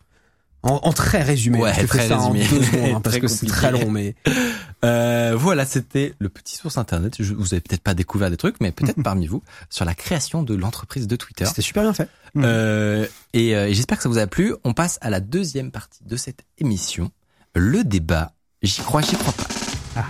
En, 0.63 0.79
en, 0.83 0.91
très 0.91 1.21
résumé. 1.21 1.59
Ouais, 1.59 1.71
très 1.85 2.07
résumé. 2.07 2.43
Hein, 2.91 2.99
parce 3.03 3.19
que 3.19 3.27
c'est 3.27 3.45
très 3.45 3.71
long, 3.71 3.89
mais 3.91 4.15
euh, 4.83 5.33
voilà, 5.37 5.65
c'était 5.65 6.13
le 6.19 6.29
petit 6.29 6.57
source 6.57 6.77
internet. 6.77 7.15
Je, 7.19 7.33
vous 7.33 7.53
avez 7.53 7.61
peut-être 7.61 7.81
pas 7.81 7.93
découvert 7.93 8.29
des 8.29 8.37
trucs, 8.37 8.55
mais 8.59 8.71
peut-être 8.71 9.01
parmi 9.03 9.27
vous 9.27 9.43
sur 9.69 9.85
la 9.85 9.95
création 9.95 10.43
de 10.43 10.55
l'entreprise 10.55 11.07
de 11.07 11.15
Twitter. 11.15 11.45
C'était 11.45 11.61
super 11.61 11.83
bien 11.83 11.93
fait. 11.93 12.09
Euh, 12.37 13.07
et, 13.33 13.55
euh, 13.55 13.67
et 13.67 13.73
j'espère 13.73 13.97
que 13.97 14.03
ça 14.03 14.09
vous 14.09 14.17
a 14.17 14.27
plu. 14.27 14.53
On 14.63 14.73
passe 14.73 14.97
à 15.01 15.09
la 15.09 15.19
deuxième 15.19 15.71
partie 15.71 16.03
de 16.03 16.15
cette 16.15 16.43
émission, 16.57 17.11
le 17.55 17.83
débat. 17.83 18.33
J'y 18.61 18.81
crois, 18.81 19.01
j'y 19.01 19.15
crois 19.15 19.33
pas. 19.33 19.47
Ah. 19.95 20.03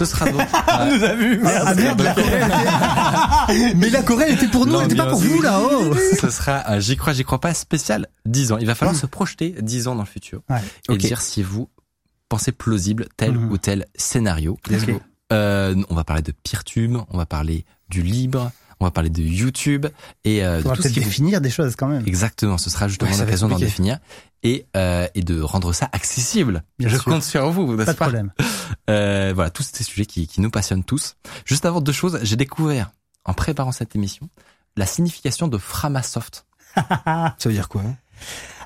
Ce 0.00 0.06
sera 0.06 0.30
donc. 0.30 0.40
On 0.66 0.86
nous 0.96 1.04
a 1.04 1.14
vu. 1.14 1.42
Ah, 1.44 1.74
merde, 1.74 2.00
la 2.00 2.14
Corée. 2.14 3.74
Mais 3.76 3.90
la 3.90 4.02
Corée 4.02 4.32
était 4.32 4.48
pour 4.48 4.66
nous, 4.66 4.80
elle 4.80 4.86
était 4.86 4.94
pas 4.94 5.10
pour 5.10 5.20
vous 5.20 5.42
là-haut. 5.42 5.94
Ce 6.18 6.30
sera, 6.30 6.80
j'y 6.80 6.96
crois, 6.96 7.12
j'y 7.12 7.22
crois 7.22 7.38
pas 7.38 7.52
spécial 7.52 8.08
10 8.24 8.52
ans. 8.52 8.58
Il 8.58 8.66
va 8.66 8.74
falloir 8.74 8.96
se 8.96 9.04
projeter 9.04 9.54
10 9.60 9.88
ans 9.88 9.94
dans 9.94 10.00
le 10.00 10.08
futur 10.08 10.40
ouais. 10.48 10.62
et 10.88 10.96
dire 10.96 11.20
si 11.20 11.42
vous 11.42 11.68
pensez 12.30 12.50
plausible 12.50 13.08
tel 13.18 13.32
mhm. 13.32 13.52
ou 13.52 13.58
tel 13.58 13.84
scénario. 13.94 14.58
Euh, 15.34 15.74
on 15.90 15.94
va 15.94 16.04
parler 16.04 16.22
de 16.22 16.32
Peertube, 16.32 16.96
on 17.10 17.18
va 17.18 17.26
parler 17.26 17.66
du 17.90 18.00
libre, 18.00 18.50
on 18.80 18.86
va 18.86 18.90
parler 18.90 19.10
de 19.10 19.22
YouTube 19.22 19.86
et 20.24 20.42
euh, 20.42 20.62
de 20.62 20.68
tout 20.68 20.82
ce 20.82 20.88
qui 20.88 21.00
définir 21.00 21.40
des 21.40 21.50
choses 21.50 21.76
quand 21.76 21.86
même. 21.86 22.02
Exactement, 22.06 22.58
ce 22.58 22.70
sera 22.70 22.88
justement 22.88 23.10
l'occasion 23.10 23.48
d'en 23.48 23.58
définir 23.58 23.98
et 24.42 24.66
euh, 24.76 25.06
et 25.14 25.22
de 25.22 25.40
rendre 25.40 25.72
ça 25.72 25.88
accessible. 25.92 26.64
Bien 26.78 26.88
Je 26.88 26.96
sûr. 26.96 27.04
compte 27.04 27.22
sur 27.22 27.50
vous, 27.50 27.76
pas 27.76 27.84
de 27.84 27.92
problème. 27.92 28.32
Euh, 28.88 29.32
voilà, 29.34 29.50
tous 29.50 29.62
ces 29.62 29.84
sujets 29.84 30.06
qui, 30.06 30.26
qui 30.26 30.40
nous 30.40 30.50
passionnent 30.50 30.84
tous. 30.84 31.16
Juste 31.44 31.66
avant 31.66 31.80
deux 31.80 31.92
choses, 31.92 32.18
j'ai 32.22 32.36
découvert 32.36 32.90
en 33.24 33.34
préparant 33.34 33.72
cette 33.72 33.94
émission 33.94 34.28
la 34.76 34.86
signification 34.86 35.46
de 35.46 35.58
Framasoft. 35.58 36.46
ça 36.74 37.34
veut 37.44 37.52
dire 37.52 37.68
quoi 37.68 37.82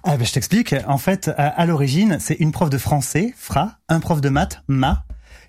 ah 0.06 0.18
ben 0.18 0.26
je 0.26 0.32
t'explique. 0.32 0.74
En 0.86 0.98
fait, 0.98 1.28
à, 1.38 1.48
à 1.48 1.64
l'origine, 1.64 2.18
c'est 2.20 2.34
une 2.34 2.52
prof 2.52 2.68
de 2.68 2.76
français, 2.76 3.32
Fra, 3.38 3.78
un 3.88 4.00
prof 4.00 4.20
de 4.20 4.28
maths, 4.28 4.62
Ma, 4.68 5.06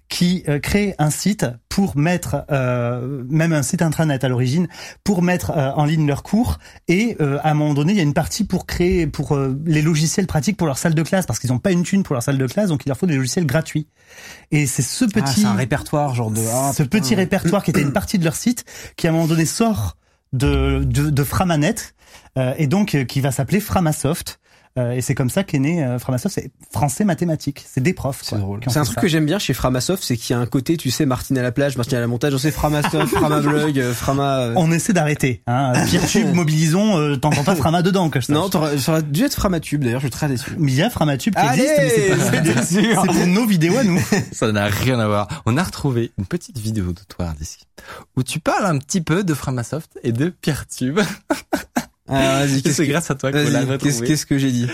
qui 0.10 0.44
euh, 0.48 0.60
crée 0.60 0.96
un 1.00 1.10
site 1.10 1.46
pour 1.70 1.98
mettre, 1.98 2.46
euh, 2.52 3.24
même 3.28 3.54
un 3.54 3.64
site 3.64 3.82
intranet 3.82 4.24
à 4.24 4.30
l'origine, 4.30 4.68
pour 5.04 5.22
mettre 5.22 5.52
euh, 5.52 5.72
en 5.76 5.86
ligne 5.86 6.08
leurs 6.08 6.24
cours. 6.24 6.60
Et 6.88 7.18
à 7.20 7.52
un 7.52 7.54
moment 7.54 7.74
donné, 7.74 7.94
il 7.94 7.98
y 7.98 8.00
a 8.00 8.04
une 8.04 8.14
partie 8.14 8.44
pour 8.44 8.66
créer 8.66 9.08
pour 9.08 9.38
les 9.66 9.82
logiciels 9.82 10.28
pratiques 10.28 10.58
pour 10.58 10.68
leur 10.68 10.78
salle 10.78 10.94
de 10.96 11.04
classe, 11.04 11.26
parce 11.26 11.40
qu'ils 11.40 11.52
n'ont 11.52 11.60
pas 11.60 11.72
une 11.72 11.84
thune 11.84 12.04
pour 12.04 12.14
leur 12.14 12.24
salle 12.24 12.38
de 12.38 12.48
classe, 12.48 12.70
donc 12.70 12.86
il 12.86 12.90
leur 12.90 12.98
faut 12.98 13.06
des 13.06 13.16
logiciels 13.16 13.46
gratuits. 13.46 13.88
Et 14.52 14.68
c'est 14.68 14.82
ce 14.82 15.06
ah, 15.06 15.08
petit, 15.14 15.44
ah, 15.46 15.52
un 15.52 15.56
répertoire 15.56 16.14
genre 16.16 16.32
de, 16.32 16.42
ah, 16.54 16.72
ce 16.74 16.84
petit 16.84 17.16
répertoire 17.16 17.64
qui 17.64 17.72
était 17.72 17.82
une 17.82 17.94
partie 17.94 18.20
de 18.20 18.24
leur 18.24 18.36
site, 18.36 18.66
qui 18.96 19.08
à 19.08 19.10
un 19.10 19.14
moment 19.14 19.28
donné 19.28 19.46
sort 19.46 19.98
de 20.34 20.84
de, 20.84 21.10
de 21.10 21.24
Framanet, 21.24 21.76
et 22.58 22.68
donc 22.68 23.06
qui 23.06 23.22
va 23.22 23.32
s'appeler 23.32 23.60
Framasoft. 23.60 24.40
Euh, 24.78 24.92
et 24.92 25.00
c'est 25.02 25.16
comme 25.16 25.30
ça 25.30 25.44
qu'est 25.46 25.58
né 25.60 25.84
euh, 25.86 26.00
Framasoft, 26.00 26.36
c'est 26.36 26.52
français 26.72 27.06
mathématiques. 27.06 27.64
C'est 27.66 27.80
des 27.82 27.94
profs. 27.94 28.20
C'est 28.24 28.38
drôle. 28.38 28.60
C'est 28.68 28.78
un 28.78 28.84
truc 28.84 29.00
que 29.00 29.08
j'aime 29.08 29.26
bien 29.26 29.40
chez 29.40 29.54
Framasoft, 29.54 30.04
c'est 30.04 30.18
qu'il 30.18 30.36
y 30.36 30.38
a 30.38 30.42
un 30.42 30.46
côté, 30.46 30.76
tu 30.76 30.92
sais, 30.92 31.06
Martine 31.06 31.38
à 31.38 31.42
la 31.44 31.54
plage, 31.54 31.78
Martine 31.78 31.98
à 31.98 32.02
la 32.02 32.08
montage, 32.08 32.34
on 32.34 32.38
sait 32.38 32.52
Framasoft, 32.52 33.08
Framablog, 33.16 33.82
Frama. 33.94 34.40
euh. 34.40 34.54
On 34.58 34.72
essaie 34.74 34.92
d'arrêter. 34.92 35.42
Hein. 35.48 35.72
Peertube, 35.90 36.28
mobilisons, 36.34 36.98
euh, 36.98 37.16
t'entends 37.16 37.46
pas 37.46 37.56
Frama 37.56 37.82
dedans, 37.84 38.10
que 38.10 38.20
je 38.20 38.26
sache. 38.26 38.34
Non, 38.36 38.50
t'aurais- 38.50 38.78
ça 38.78 38.92
aurait 38.92 39.04
dû 39.04 39.24
être 39.24 39.36
Framatube 39.36 39.82
d'ailleurs, 39.84 40.02
je 40.02 40.08
suis 40.08 40.12
très 40.12 40.28
déçu. 40.28 40.52
Mais 40.58 40.74
il 40.74 40.78
y 40.78 40.82
a 40.82 40.90
Framatube 40.90 41.34
qui 41.36 41.40
Allez, 41.40 41.62
existe, 41.64 41.80
mais 41.80 41.90
c'est 41.90 42.94
pas 42.96 43.02
c'est 43.02 43.14
pour 43.14 43.28
nos 43.28 43.46
vidéos 43.48 43.78
à 43.78 43.84
nous. 43.86 44.02
Ça 44.34 44.52
n'a 44.52 44.66
rien 44.66 45.00
à 45.00 45.08
voir. 45.08 45.28
On 45.46 45.56
a 45.58 45.64
retrouvé 45.64 46.12
une 46.18 46.26
petite 46.26 46.58
vidéo 46.58 46.92
de 46.92 47.00
toi, 47.08 47.34
d'ici, 47.40 47.60
où 48.18 48.24
tu 48.24 48.40
parles 48.42 48.66
un 48.66 48.78
petit 48.80 49.00
peu 49.00 49.24
de 49.24 49.34
Framasoft 49.34 49.98
et 50.04 50.12
de 50.12 50.28
Peertube. 50.28 51.00
Ah, 52.08 52.46
vas-y, 52.46 52.62
c'est 52.62 52.86
que, 52.86 52.90
grâce 52.92 53.10
à 53.10 53.16
toi 53.16 53.32
qu'on 53.32 53.38
l'a 53.38 53.44
qu'est-ce, 53.66 53.72
retrouvé. 53.72 54.08
qu'est-ce 54.08 54.26
que 54.26 54.38
j'ai 54.38 54.52
dit 54.52 54.68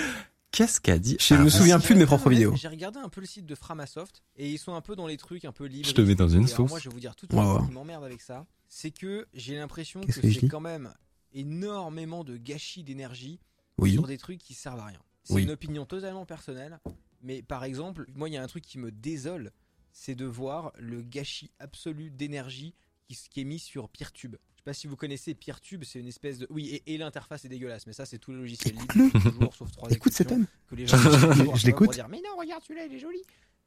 Qu'est-ce 0.52 0.82
qu'a 0.82 1.00
dit 1.00 1.16
Je 1.20 1.34
me 1.34 1.40
Arnaud 1.40 1.50
souviens 1.50 1.80
plus 1.80 1.94
de 1.96 2.00
mes 2.00 2.06
propres 2.06 2.30
J'ai 2.30 2.36
vidéos. 2.36 2.56
J'ai 2.58 2.68
regardé 2.68 3.00
un 3.00 3.08
peu 3.08 3.22
le 3.22 3.28
site 3.28 3.46
de 3.46 3.56
Framasoft 3.56 4.22
et 4.36 4.50
ils 4.50 4.58
sont 4.58 4.74
un 4.74 4.82
peu 4.82 4.98
dans 4.98 5.08
les 5.08 5.16
trucs 5.16 5.46
un 5.46 5.54
peu 5.54 5.66
libres. 5.66 5.88
Je 5.88 5.94
te 5.94 6.02
mets 6.02 6.16
dans 6.16 6.28
une 6.28 6.48
sauce. 6.48 6.70
Moi, 6.70 6.80
je 6.80 6.90
vais 6.90 6.94
vous 6.94 7.00
dire 7.00 7.16
tout 7.16 7.26
de 7.26 7.32
ce 7.32 7.66
qui 7.68 7.72
m'emmerde 7.74 8.04
avec 8.04 8.20
ça, 8.22 8.46
c'est 8.68 8.92
que 8.92 9.28
j'ai 9.34 9.56
l'impression 9.56 10.02
que 10.02 10.08
que 10.12 10.32
c'est 10.34 10.48
quand 10.50 10.60
même 10.60 10.92
énormément 11.34 12.24
de 12.24 12.36
gâchis 12.38 12.84
d'énergie 12.84 13.40
Oui. 13.78 13.94
sur 13.94 14.08
des 14.08 14.18
trucs 14.18 14.40
qui 14.40 14.54
servent 14.54 14.80
à 14.80 14.86
rien. 14.88 15.00
C'est 15.24 15.34
Oui. 15.36 15.44
une 15.44 15.52
opinion 15.52 15.86
totalement 15.86 16.26
personnelle, 16.26 16.80
mais 17.24 17.42
par 17.42 17.64
exemple, 17.64 18.06
moi, 18.14 18.28
il 18.28 18.34
y 18.34 18.38
a 18.38 18.44
un 18.44 18.48
truc 18.48 18.64
qui 18.66 18.78
me 18.78 18.92
désole, 18.92 19.52
c'est 19.94 20.16
de 20.16 20.26
voir 20.26 20.74
le 20.78 21.02
gâchis 21.02 21.52
absolu 21.60 22.10
d'énergie 22.12 22.74
qui, 23.08 23.18
qui 23.30 23.42
est 23.42 23.46
mis 23.46 23.60
sur 23.60 23.88
Peertube. 23.90 24.36
Je 24.62 24.66
sais 24.66 24.76
pas 24.76 24.80
si 24.80 24.86
vous 24.88 24.96
connaissez 24.96 25.34
Peertube, 25.34 25.84
c'est 25.84 25.98
une 26.00 26.08
espèce 26.08 26.38
de 26.38 26.46
oui 26.52 26.68
et, 26.86 26.94
et 26.94 26.98
l'interface 27.00 27.46
est 27.46 27.50
dégueulasse, 27.50 27.88
mais 27.88 27.94
ça 27.94 28.06
c'est 28.06 28.20
tout 28.20 28.32
le 28.32 28.38
logiciel 28.38 28.76
libre, 28.76 28.86
Écoute-le. 28.94 29.32
toujours 29.32 29.56
sauf 29.56 29.72
trois 29.72 29.90
Écoute 29.92 30.14
cet 30.14 30.32
homme. 30.32 30.46
que 30.70 30.76
les 30.76 30.86
gens 30.86 30.98
Je 31.56 31.66
l'écoute. 31.66 31.94
dire 31.94 32.08
mais 32.08 32.18
non 32.24 32.38
regarde 32.38 32.62
celui-là 32.64 32.86
il 32.86 32.94
est 32.94 33.00
joli 33.00 33.22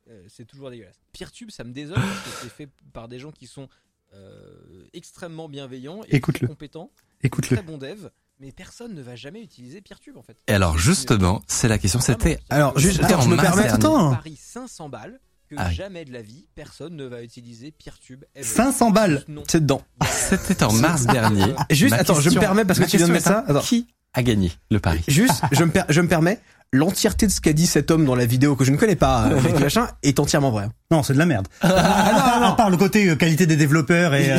Euh, 0.08 0.22
c'est 0.28 0.44
toujours 0.44 0.70
dégueulasse 0.70 1.00
Peertube 1.12 1.50
ça 1.50 1.64
me 1.64 1.72
désole 1.72 1.96
parce 1.96 2.22
que 2.22 2.42
c'est 2.42 2.48
fait 2.48 2.68
par 2.92 3.08
des 3.08 3.18
gens 3.18 3.32
qui 3.32 3.48
sont 3.48 3.68
euh, 4.12 4.86
extrêmement 4.92 5.48
bienveillants 5.48 6.02
et 6.08 6.20
compétents 6.20 6.92
Écoute-le. 7.24 7.56
très 7.56 7.66
bons 7.66 7.78
devs 7.78 8.10
mais 8.38 8.52
personne 8.52 8.94
ne 8.94 9.02
va 9.02 9.16
jamais 9.16 9.42
utiliser 9.42 9.80
Peertube 9.80 10.16
en 10.16 10.22
fait 10.22 10.36
Et 10.46 10.52
alors 10.52 10.76
justement, 10.78 11.42
c'est 11.48 11.68
la 11.68 11.78
question. 11.78 12.00
C'était 12.00 12.38
Alors, 12.50 12.76
juste, 12.78 12.96
je 12.96 13.28
me 13.28 13.36
permets. 13.36 13.68
Paris 14.16 14.36
500 14.36 14.88
balles 14.88 15.20
que 15.50 15.54
Ah 15.58 15.66
oui. 15.68 15.74
jamais 15.74 16.04
de 16.04 16.12
la 16.12 16.22
vie 16.22 16.46
personne 16.54 16.96
ne 16.96 17.04
va 17.04 17.22
utiliser 17.22 17.72
Peertube 17.72 18.24
ever. 18.34 18.46
500 18.46 18.90
balles. 18.90 19.24
C'est 19.48 19.60
dedans. 19.60 19.82
c'était 20.10 20.62
en 20.64 20.72
mars 20.72 21.06
dernier. 21.06 21.54
Juste, 21.70 21.90
Ma 21.90 21.98
attends, 21.98 22.20
je 22.20 22.30
me 22.30 22.38
permets 22.40 22.64
parce 22.64 22.78
que 22.78 22.84
tu 22.84 22.96
viens 22.96 23.08
de 23.08 23.12
mettre 23.12 23.26
ça. 23.28 23.44
Attends. 23.46 23.60
Qui 23.60 23.86
a 24.14 24.22
gagné 24.22 24.52
le 24.70 24.78
pari 24.80 25.02
Juste, 25.08 25.42
je 25.52 25.64
me, 25.64 25.70
per- 25.70 25.84
je 25.88 26.00
me 26.00 26.08
permets, 26.08 26.38
l'entièreté 26.72 27.26
de 27.26 27.32
ce 27.32 27.40
qu'a 27.40 27.52
dit 27.52 27.66
cet 27.66 27.90
homme 27.90 28.04
dans 28.04 28.14
la 28.14 28.26
vidéo 28.26 28.56
que 28.56 28.64
je 28.64 28.70
ne 28.72 28.76
connais 28.76 28.96
pas, 28.96 29.26
euh, 29.26 29.36
avec 29.38 29.58
machin, 29.60 29.88
est 30.02 30.18
entièrement 30.18 30.50
vrai. 30.50 30.68
Non, 30.90 31.02
c'est 31.02 31.12
de 31.14 31.18
la 31.18 31.26
merde. 31.26 31.46
À 31.60 32.54
part 32.56 32.70
le 32.70 32.76
côté 32.76 33.08
euh, 33.08 33.16
qualité 33.16 33.46
des 33.46 33.56
développeurs 33.56 34.14
et 34.14 34.30
euh, 34.32 34.38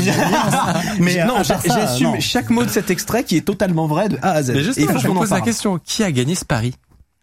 mais 0.99 1.21
euh, 1.21 1.25
non, 1.25 1.43
j'assume 1.43 2.19
chaque 2.19 2.49
mot 2.49 2.63
de 2.63 2.69
cet 2.69 2.89
extrait 2.89 3.23
qui 3.23 3.37
est 3.37 3.41
totalement 3.45 3.87
vrai 3.87 4.09
de 4.09 4.17
A 4.21 4.31
à 4.31 4.43
Z. 4.43 4.51
Mais 4.53 4.63
justement, 4.63 4.97
je 4.97 5.07
en 5.07 5.13
pose 5.15 5.29
la 5.31 5.41
question. 5.41 5.77
Qui 5.79 6.03
a 6.03 6.11
gagné 6.11 6.35
ce 6.35 6.45
pari 6.45 6.73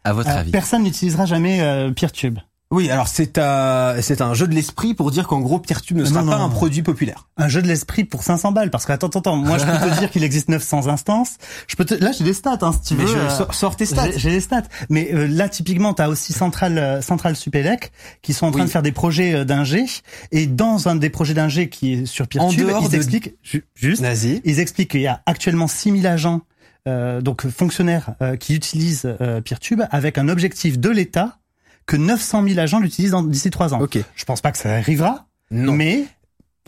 À 0.05 0.13
votre 0.13 0.29
Euh, 0.31 0.39
avis? 0.41 0.51
personne 0.51 0.83
n'utilisera 0.83 1.27
jamais 1.27 1.61
euh, 1.63 1.91
Peertube. 1.91 2.39
Oui, 2.73 2.91
alors 2.91 3.07
c'est 3.07 3.37
euh, 3.37 4.01
c'est 4.01 4.23
un 4.23 4.33
jeu 4.33 4.49
de 4.49 4.55
l'esprit 4.55 4.95
pour 4.95 5.11
dire 5.11 5.29
qu'en 5.29 5.41
gros 5.41 5.59
Peertube 5.59 5.99
ne 5.99 6.07
sera 6.07 6.23
non, 6.23 6.31
pas 6.33 6.39
non. 6.39 6.45
un 6.47 6.49
produit 6.49 6.83
populaire. 6.83 7.29
Un 7.37 7.47
jeu 7.49 7.61
de 7.61 7.69
l'esprit 7.69 8.05
pour 8.05 8.23
500 8.23 8.51
balles. 8.53 8.71
Parce 8.71 8.87
que 8.87 8.93
attends, 8.93 9.09
attends, 9.09 9.19
attends. 9.21 9.37
Moi, 9.37 9.59
je 9.59 9.65
peux 9.67 9.91
te 9.91 9.95
dire 9.99 10.11
qu'il 10.11 10.25
existe 10.25 10.49
900 10.49 10.87
instances. 10.89 11.33
Je 11.69 11.77
peux 11.77 11.85
te... 11.85 11.93
Là, 11.95 12.13
j'ai 12.13 12.25
des 12.25 12.33
stats, 12.33 12.57
hein, 12.63 12.73
si 12.73 12.81
tu 12.89 12.95
Mais 12.95 13.05
veux. 13.05 13.13
je 13.13 13.43
euh, 13.67 13.71
tes 13.77 13.85
stats. 13.85 14.11
J'ai 14.17 14.31
les 14.31 14.41
stats. 14.41 14.63
Mais 14.89 15.11
euh, 15.13 15.27
là, 15.29 15.51
typiquement, 15.51 15.93
t'as 15.93 16.09
aussi 16.09 16.33
Central, 16.33 16.79
euh, 16.79 17.03
Central 17.03 17.37
Supélec 17.37 17.93
qui 18.23 18.33
sont 18.33 18.47
en 18.47 18.51
train 18.51 18.61
Oui. 18.61 18.67
de 18.67 18.71
faire 18.71 18.83
des 18.83 18.93
projets 18.93 19.45
d'ingé. 19.45 19.85
Et 20.31 20.47
dans 20.47 20.89
un 20.89 20.95
des 20.97 21.11
projets 21.11 21.35
d'ingé 21.35 21.69
qui 21.69 21.93
est 21.93 22.07
sur 22.07 22.27
Peertube, 22.27 22.67
dehors 22.67 22.85
ils 22.85 22.91
de- 22.91 22.97
expliquent 22.97 23.35
ju- 23.43 23.67
juste, 23.75 24.01
Nazi. 24.01 24.41
ils 24.47 24.61
expliquent 24.61 24.93
qu'il 24.93 25.03
y 25.03 25.07
a 25.07 25.21
actuellement 25.27 25.67
6000 25.67 26.07
agents, 26.07 26.41
euh, 26.89 27.21
donc 27.21 27.47
fonctionnaires, 27.49 28.15
euh, 28.23 28.37
qui 28.37 28.55
utilisent 28.55 29.15
euh, 29.21 29.43
Peertube 29.43 29.83
avec 29.91 30.17
un 30.17 30.29
objectif 30.31 30.79
de 30.79 30.89
l'État 30.89 31.39
que 31.87 31.97
900 31.97 32.45
000 32.47 32.59
agents 32.61 32.81
l'utilisent 32.81 33.15
d'ici 33.27 33.51
trois 33.51 33.75
ans. 33.75 33.81
Ok. 33.81 33.99
Je 34.15 34.25
pense 34.25 34.41
pas 34.41 34.53
que 34.53 34.59
ça 34.59 34.73
arrivera, 34.75 35.27
Non. 35.51 35.73
mais 35.73 36.05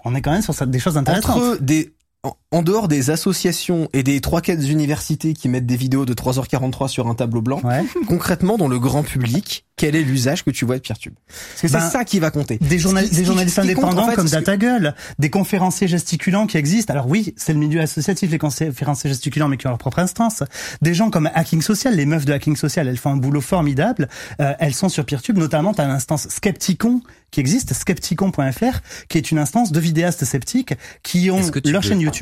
on 0.05 0.15
est 0.15 0.21
quand 0.23 0.33
même 0.33 0.43
sur 0.43 0.67
des 0.67 0.79
choses 0.79 0.97
intéressantes. 0.97 1.37
Entre 1.37 1.63
des 1.63 1.95
en- 2.25 2.63
dehors 2.63 2.89
des 2.89 3.11
associations 3.11 3.89
et 3.93 4.03
des 4.03 4.21
trois 4.21 4.41
quêtes 4.41 4.67
universités 4.69 5.35
qui 5.35 5.49
mettent 5.49 5.67
des 5.67 5.77
vidéos 5.77 6.05
de 6.07 6.15
3h43 6.15 6.89
sur 6.89 7.09
un 7.09 7.15
tableau 7.15 7.43
blanc, 7.43 7.61
Ouais. 7.65 7.85
concrètement 8.07 8.57
dans 8.57 8.69
le 8.69 8.79
grand 8.79 9.03
public, 9.03 9.67
quel 9.77 9.97
est 9.97 10.03
l'usage 10.03 10.45
que 10.45 10.51
tu 10.51 10.65
vois 10.65 10.77
de 10.77 10.81
Peertube 10.83 11.15
Parce 11.27 11.63
que 11.63 11.67
Ben, 11.77 11.81
c'est 11.81 11.91
ça 11.99 12.05
qui 12.05 12.21
va 12.21 12.31
compter. 12.31 12.59
Des, 12.59 12.69
qui- 12.77 12.79
journalistes 12.79 13.17
compte, 13.57 13.59
indépendants 13.65 14.05
en 14.05 14.09
fait, 14.11 14.15
comme 14.15 14.29
c'est 14.29 14.37
que- 14.37 14.45
Data 14.45 14.57
Gueule, 14.57 14.95
des 15.19 15.31
conférenciers 15.31 15.89
gesticulants 15.89 16.47
qui 16.47 16.57
existent. 16.57 16.93
Alors 16.93 17.09
oui, 17.09 17.35
c'est 17.37 17.53
le 17.53 17.59
milieu 17.59 17.81
associatif, 17.81 18.31
les 18.31 18.39
conférenciers 18.39 19.11
gesticulants, 19.11 19.49
mais 19.49 19.57
qui 19.57 19.67
ont 19.67 19.71
leur 19.71 19.79
propre 19.79 19.99
instance. 19.99 20.45
Des 20.81 20.95
gens 20.95 21.11
comme 21.11 21.29
Hacking 21.35 21.61
Social, 21.61 21.97
les 21.97 22.07
meufs 22.07 22.25
de 22.25 22.33
Hacking 22.33 22.55
Social, 22.57 22.87
elles 22.87 22.99
font 22.99 23.11
un 23.11 23.17
boulot 23.17 23.41
formidable. 23.41 24.09
Euh, 24.41 24.53
elles 24.61 24.75
sont 24.75 24.89
sur 24.89 25.05
Peertube, 25.05 25.39
notamment 25.39 25.75
t'as 25.75 25.89
l'instance 25.89 26.29
Skepticon 26.29 27.01
qui 27.33 27.41
existe, 27.41 27.73
skepticon.fr, 27.75 28.79
qui 29.09 29.19
est 29.19 29.33
une 29.33 29.39
instance 29.39 29.73
de 29.73 29.81
vidéastes 29.81 30.25
sceptiques 30.25 30.75
qui 31.03 31.33
ont 31.33 31.41
leur 31.65 31.83
chaîne 31.83 32.01
YouTube 32.01 32.14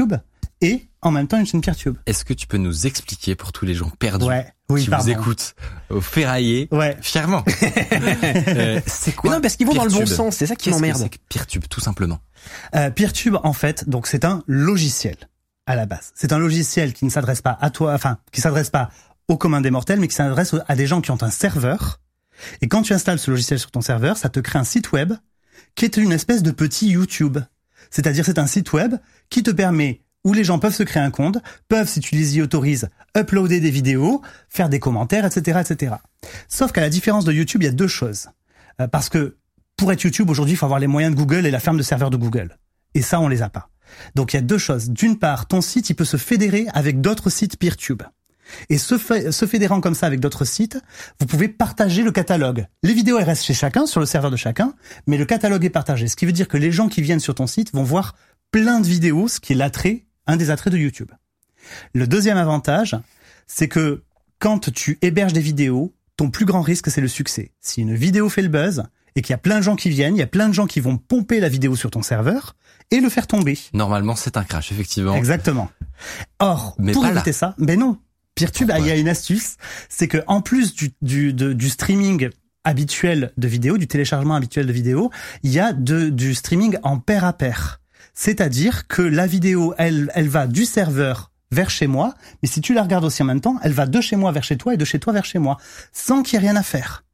et 0.61 0.87
en 1.01 1.11
même 1.11 1.27
temps 1.27 1.39
une 1.39 1.47
chaîne 1.47 1.61
Peertube. 1.61 1.97
Est-ce 2.07 2.25
que 2.25 2.33
tu 2.35 2.47
peux 2.47 2.57
nous 2.57 2.87
expliquer 2.87 3.35
pour 3.35 3.53
tous 3.53 3.65
les 3.67 3.75
gens 3.75 3.91
perdus 3.99 4.25
Ouais, 4.27 4.47
oui, 4.69 4.83
qui 4.85 4.91
pardon. 4.91 5.05
vous 5.05 5.11
écoutent 5.11 5.55
au 5.91 6.01
ferraillé 6.01 6.69
Ouais. 6.71 6.97
fièrement 7.01 7.45
Euh, 8.49 8.81
C'est 8.87 9.11
Mais 9.11 9.17
quoi 9.17 9.35
non, 9.35 9.41
parce 9.41 9.57
qu'ils 9.57 9.67
vont 9.67 9.75
dans 9.75 9.85
le 9.85 9.91
bon 9.91 10.07
sens, 10.07 10.37
c'est 10.37 10.47
ça 10.47 10.57
qui 10.57 10.71
m'emmerde. 10.71 10.99
c'est 11.01 11.19
Peertube, 11.29 11.65
tout 11.69 11.81
simplement. 11.81 12.21
Euh, 12.75 12.91
Peertube, 12.91 13.37
en 13.43 13.53
fait, 13.53 13.89
donc 13.89 14.07
c'est 14.07 14.25
un 14.25 14.43
logiciel 14.47 15.17
à 15.67 15.75
la 15.77 15.87
base. 15.87 16.13
C'est 16.15 16.33
un 16.33 16.39
logiciel 16.39 16.93
qui 16.93 17.05
ne 17.05 17.11
s'adresse 17.11 17.41
pas 17.43 17.57
à 17.61 17.71
toi, 17.71 17.93
enfin, 17.95 18.19
qui 18.33 18.41
s'adresse 18.41 18.71
pas 18.71 18.91
au 19.29 19.37
commun 19.37 19.61
des 19.61 19.71
mortels, 19.71 20.01
mais 20.01 20.09
qui 20.09 20.15
s'adresse 20.15 20.55
à 20.69 20.75
des 20.77 20.87
gens 20.87 21.01
qui 21.01 21.11
ont 21.11 21.23
un 21.23 21.31
serveur. 21.31 22.01
Et 22.61 22.69
quand 22.69 22.83
tu 22.83 22.93
installes 22.93 23.19
ce 23.19 23.31
logiciel 23.31 23.59
sur 23.59 23.71
ton 23.71 23.81
serveur, 23.81 24.17
ça 24.17 24.29
te 24.29 24.41
crée 24.41 24.59
un 24.59 24.65
site 24.65 24.93
web 24.93 25.13
qui 25.75 25.85
est 25.85 25.97
une 25.97 26.13
espèce 26.13 26.43
de 26.43 26.51
petit 26.51 26.89
YouTube. 26.91 27.39
C'est-à-dire, 27.93 28.25
c'est 28.25 28.41
un 28.41 28.49
site 28.49 28.73
web 28.73 28.97
qui 29.31 29.45
te 29.45 29.53
permet 29.53 30.03
où 30.25 30.33
les 30.33 30.45
gens 30.45 30.59
peuvent 30.59 30.75
se 30.75 30.83
créer 30.83 31.03
un 31.03 31.11
compte, 31.11 31.39
peuvent, 31.69 31.89
si 31.89 32.01
tu 32.01 32.15
les 32.15 32.39
y 32.39 32.43
autorises, 32.43 32.89
uploader 33.17 33.61
des 33.61 33.71
vidéos, 33.71 34.23
faire 34.49 34.69
des 34.69 34.81
commentaires, 34.81 35.25
etc., 35.25 35.61
etc. 35.61 35.97
Sauf 36.49 36.73
qu'à 36.73 36.81
la 36.81 36.91
différence 36.91 37.25
de 37.25 37.33
YouTube, 37.33 37.63
il 37.63 37.67
y 37.67 37.69
a 37.69 37.73
deux 37.73 37.89
choses. 37.89 38.29
Euh, 38.81 38.89
parce 38.89 39.09
que 39.09 39.37
pour 39.77 39.93
être 39.93 40.03
YouTube 40.03 40.31
aujourd'hui, 40.31 40.55
il 40.55 40.57
faut 40.57 40.67
avoir 40.67 40.81
les 40.81 40.87
moyens 40.87 41.15
de 41.15 41.19
Google 41.19 41.47
et 41.47 41.51
la 41.51 41.61
ferme 41.61 41.77
de 41.77 41.83
serveurs 41.83 42.11
de 42.11 42.17
Google. 42.17 42.57
Et 42.95 43.03
ça, 43.03 43.21
on 43.21 43.29
les 43.29 43.43
a 43.43 43.49
pas. 43.49 43.69
Donc 44.15 44.33
il 44.33 44.37
y 44.37 44.39
a 44.39 44.43
deux 44.43 44.59
choses. 44.59 44.91
D'une 44.91 45.19
part, 45.19 45.47
ton 45.47 45.61
site, 45.61 45.91
il 45.91 45.95
peut 45.95 46.05
se 46.05 46.17
fédérer 46.17 46.67
avec 46.73 47.01
d'autres 47.01 47.31
sites 47.31 47.59
PeerTube. 47.59 48.03
Et 48.69 48.79
se, 48.79 48.99
fé- 48.99 49.33
se 49.33 49.47
fédérant 49.47 49.81
comme 49.81 49.95
ça 49.95 50.07
avec 50.07 50.21
d'autres 50.21 50.45
sites, 50.45 50.79
vous 51.21 51.27
pouvez 51.27 51.49
partager 51.49 52.03
le 52.03 52.13
catalogue. 52.13 52.67
Les 52.83 52.93
vidéos, 52.95 53.19
elles 53.19 53.25
restent 53.25 53.45
chez 53.45 53.55
chacun, 53.55 53.87
sur 53.87 54.01
le 54.01 54.07
serveur 54.07 54.31
de 54.31 54.37
chacun, 54.37 54.75
mais 55.07 55.17
le 55.17 55.25
catalogue 55.25 55.65
est 55.65 55.71
partagé. 55.71 56.09
Ce 56.09 56.17
qui 56.17 56.27
veut 56.27 56.33
dire 56.33 56.49
que 56.49 56.57
les 56.57 56.73
gens 56.73 56.89
qui 56.89 57.03
viennent 57.03 57.21
sur 57.21 57.35
ton 57.35 57.47
site 57.47 57.73
vont 57.73 57.83
voir 57.85 58.15
plein 58.51 58.81
de 58.81 58.87
vidéos, 58.87 59.29
ce 59.29 59.41
qui 59.41 59.53
est 59.53 59.57
l'attrait, 59.57 60.05
un 60.27 60.37
des 60.37 60.51
attraits 60.51 60.73
de 60.73 60.79
YouTube. 60.79 61.11
Le 61.95 62.07
deuxième 62.07 62.37
avantage, 62.37 62.97
c'est 63.47 63.69
que 63.69 64.03
quand 64.39 64.73
tu 64.73 64.99
héberges 65.03 65.33
des 65.33 65.41
vidéos, 65.41 65.95
ton 66.17 66.31
plus 66.31 66.45
grand 66.45 66.63
risque, 66.63 66.91
c'est 66.91 67.01
le 67.01 67.09
succès. 67.09 67.53
Si 67.61 67.81
une 67.81 67.95
vidéo 67.95 68.29
fait 68.29 68.43
le 68.43 68.49
buzz 68.49 68.83
et 69.15 69.23
qu'il 69.23 69.31
y 69.31 69.35
a 69.35 69.39
plein 69.39 69.59
de 69.59 69.63
gens 69.63 69.77
qui 69.77 69.89
viennent, 69.91 70.17
il 70.17 70.19
y 70.19 70.23
a 70.23 70.27
plein 70.27 70.49
de 70.49 70.55
gens 70.55 70.67
qui 70.67 70.81
vont 70.81 70.97
pomper 70.99 71.39
la 71.41 71.49
vidéo 71.49 71.77
sur 71.77 71.91
ton 71.91 72.03
serveur 72.03 72.57
et 72.91 73.01
le 73.01 73.09
faire 73.09 73.27
tomber. 73.27 73.59
Normalement, 73.73 74.17
c'est 74.17 74.37
un 74.37 74.45
crash, 74.45 74.73
effectivement. 74.73 75.15
Exactement. 75.15 75.71
Or, 76.39 76.75
Mais 76.79 76.93
pour 76.93 77.05
là. 77.05 77.11
éviter 77.13 77.33
ça, 77.33 77.55
mais 77.59 77.77
non. 77.77 77.99
Peertube, 78.47 78.73
il 78.79 78.87
y 78.87 78.91
a 78.91 78.97
une 78.97 79.09
astuce, 79.09 79.57
c'est 79.89 80.09
que 80.09 80.19
en 80.27 80.41
plus 80.41 80.75
du, 80.75 80.91
du, 81.03 81.33
de- 81.33 81.53
du 81.53 81.69
streaming 81.69 82.31
habituel 82.65 83.33
de 83.37 83.49
vidéos, 83.49 83.77
du 83.79 83.87
téléchargement 83.89 84.35
habituel 84.37 84.67
de 84.67 84.73
vidéos, 84.73 85.11
il 85.43 85.51
y 85.53 85.59
a 85.61 85.73
de, 85.73 86.09
du 86.11 86.35
streaming 86.35 86.77
en 86.83 86.99
pair 86.99 87.25
à 87.25 87.33
pair. 87.33 87.81
C'est-à-dire 88.15 88.87
que 88.89 89.03
la 89.03 89.27
vidéo, 89.27 89.75
elle, 89.79 90.11
elle 90.15 90.29
va 90.29 90.47
du 90.47 90.65
serveur 90.65 91.31
vers 91.51 91.71
chez 91.71 91.87
moi, 91.87 92.15
mais 92.43 92.49
si 92.49 92.61
tu 92.61 92.73
la 92.75 92.83
regardes 92.83 93.05
aussi 93.05 93.23
en 93.23 93.27
même 93.27 93.41
temps, 93.41 93.59
elle 93.63 93.73
va 93.73 93.87
de 93.87 94.01
chez 94.01 94.17
moi 94.17 94.33
vers 94.33 94.45
chez 94.45 94.57
toi 94.57 94.75
et 94.75 94.77
de 94.77 94.85
chez 94.85 94.99
toi 94.99 95.13
vers 95.13 95.25
chez 95.25 95.39
moi, 95.39 95.57
sans 95.93 96.23
qu'il 96.23 96.35
y 96.35 96.37
ait 96.37 96.47
rien 96.47 96.57
à 96.57 96.63
faire. 96.63 97.05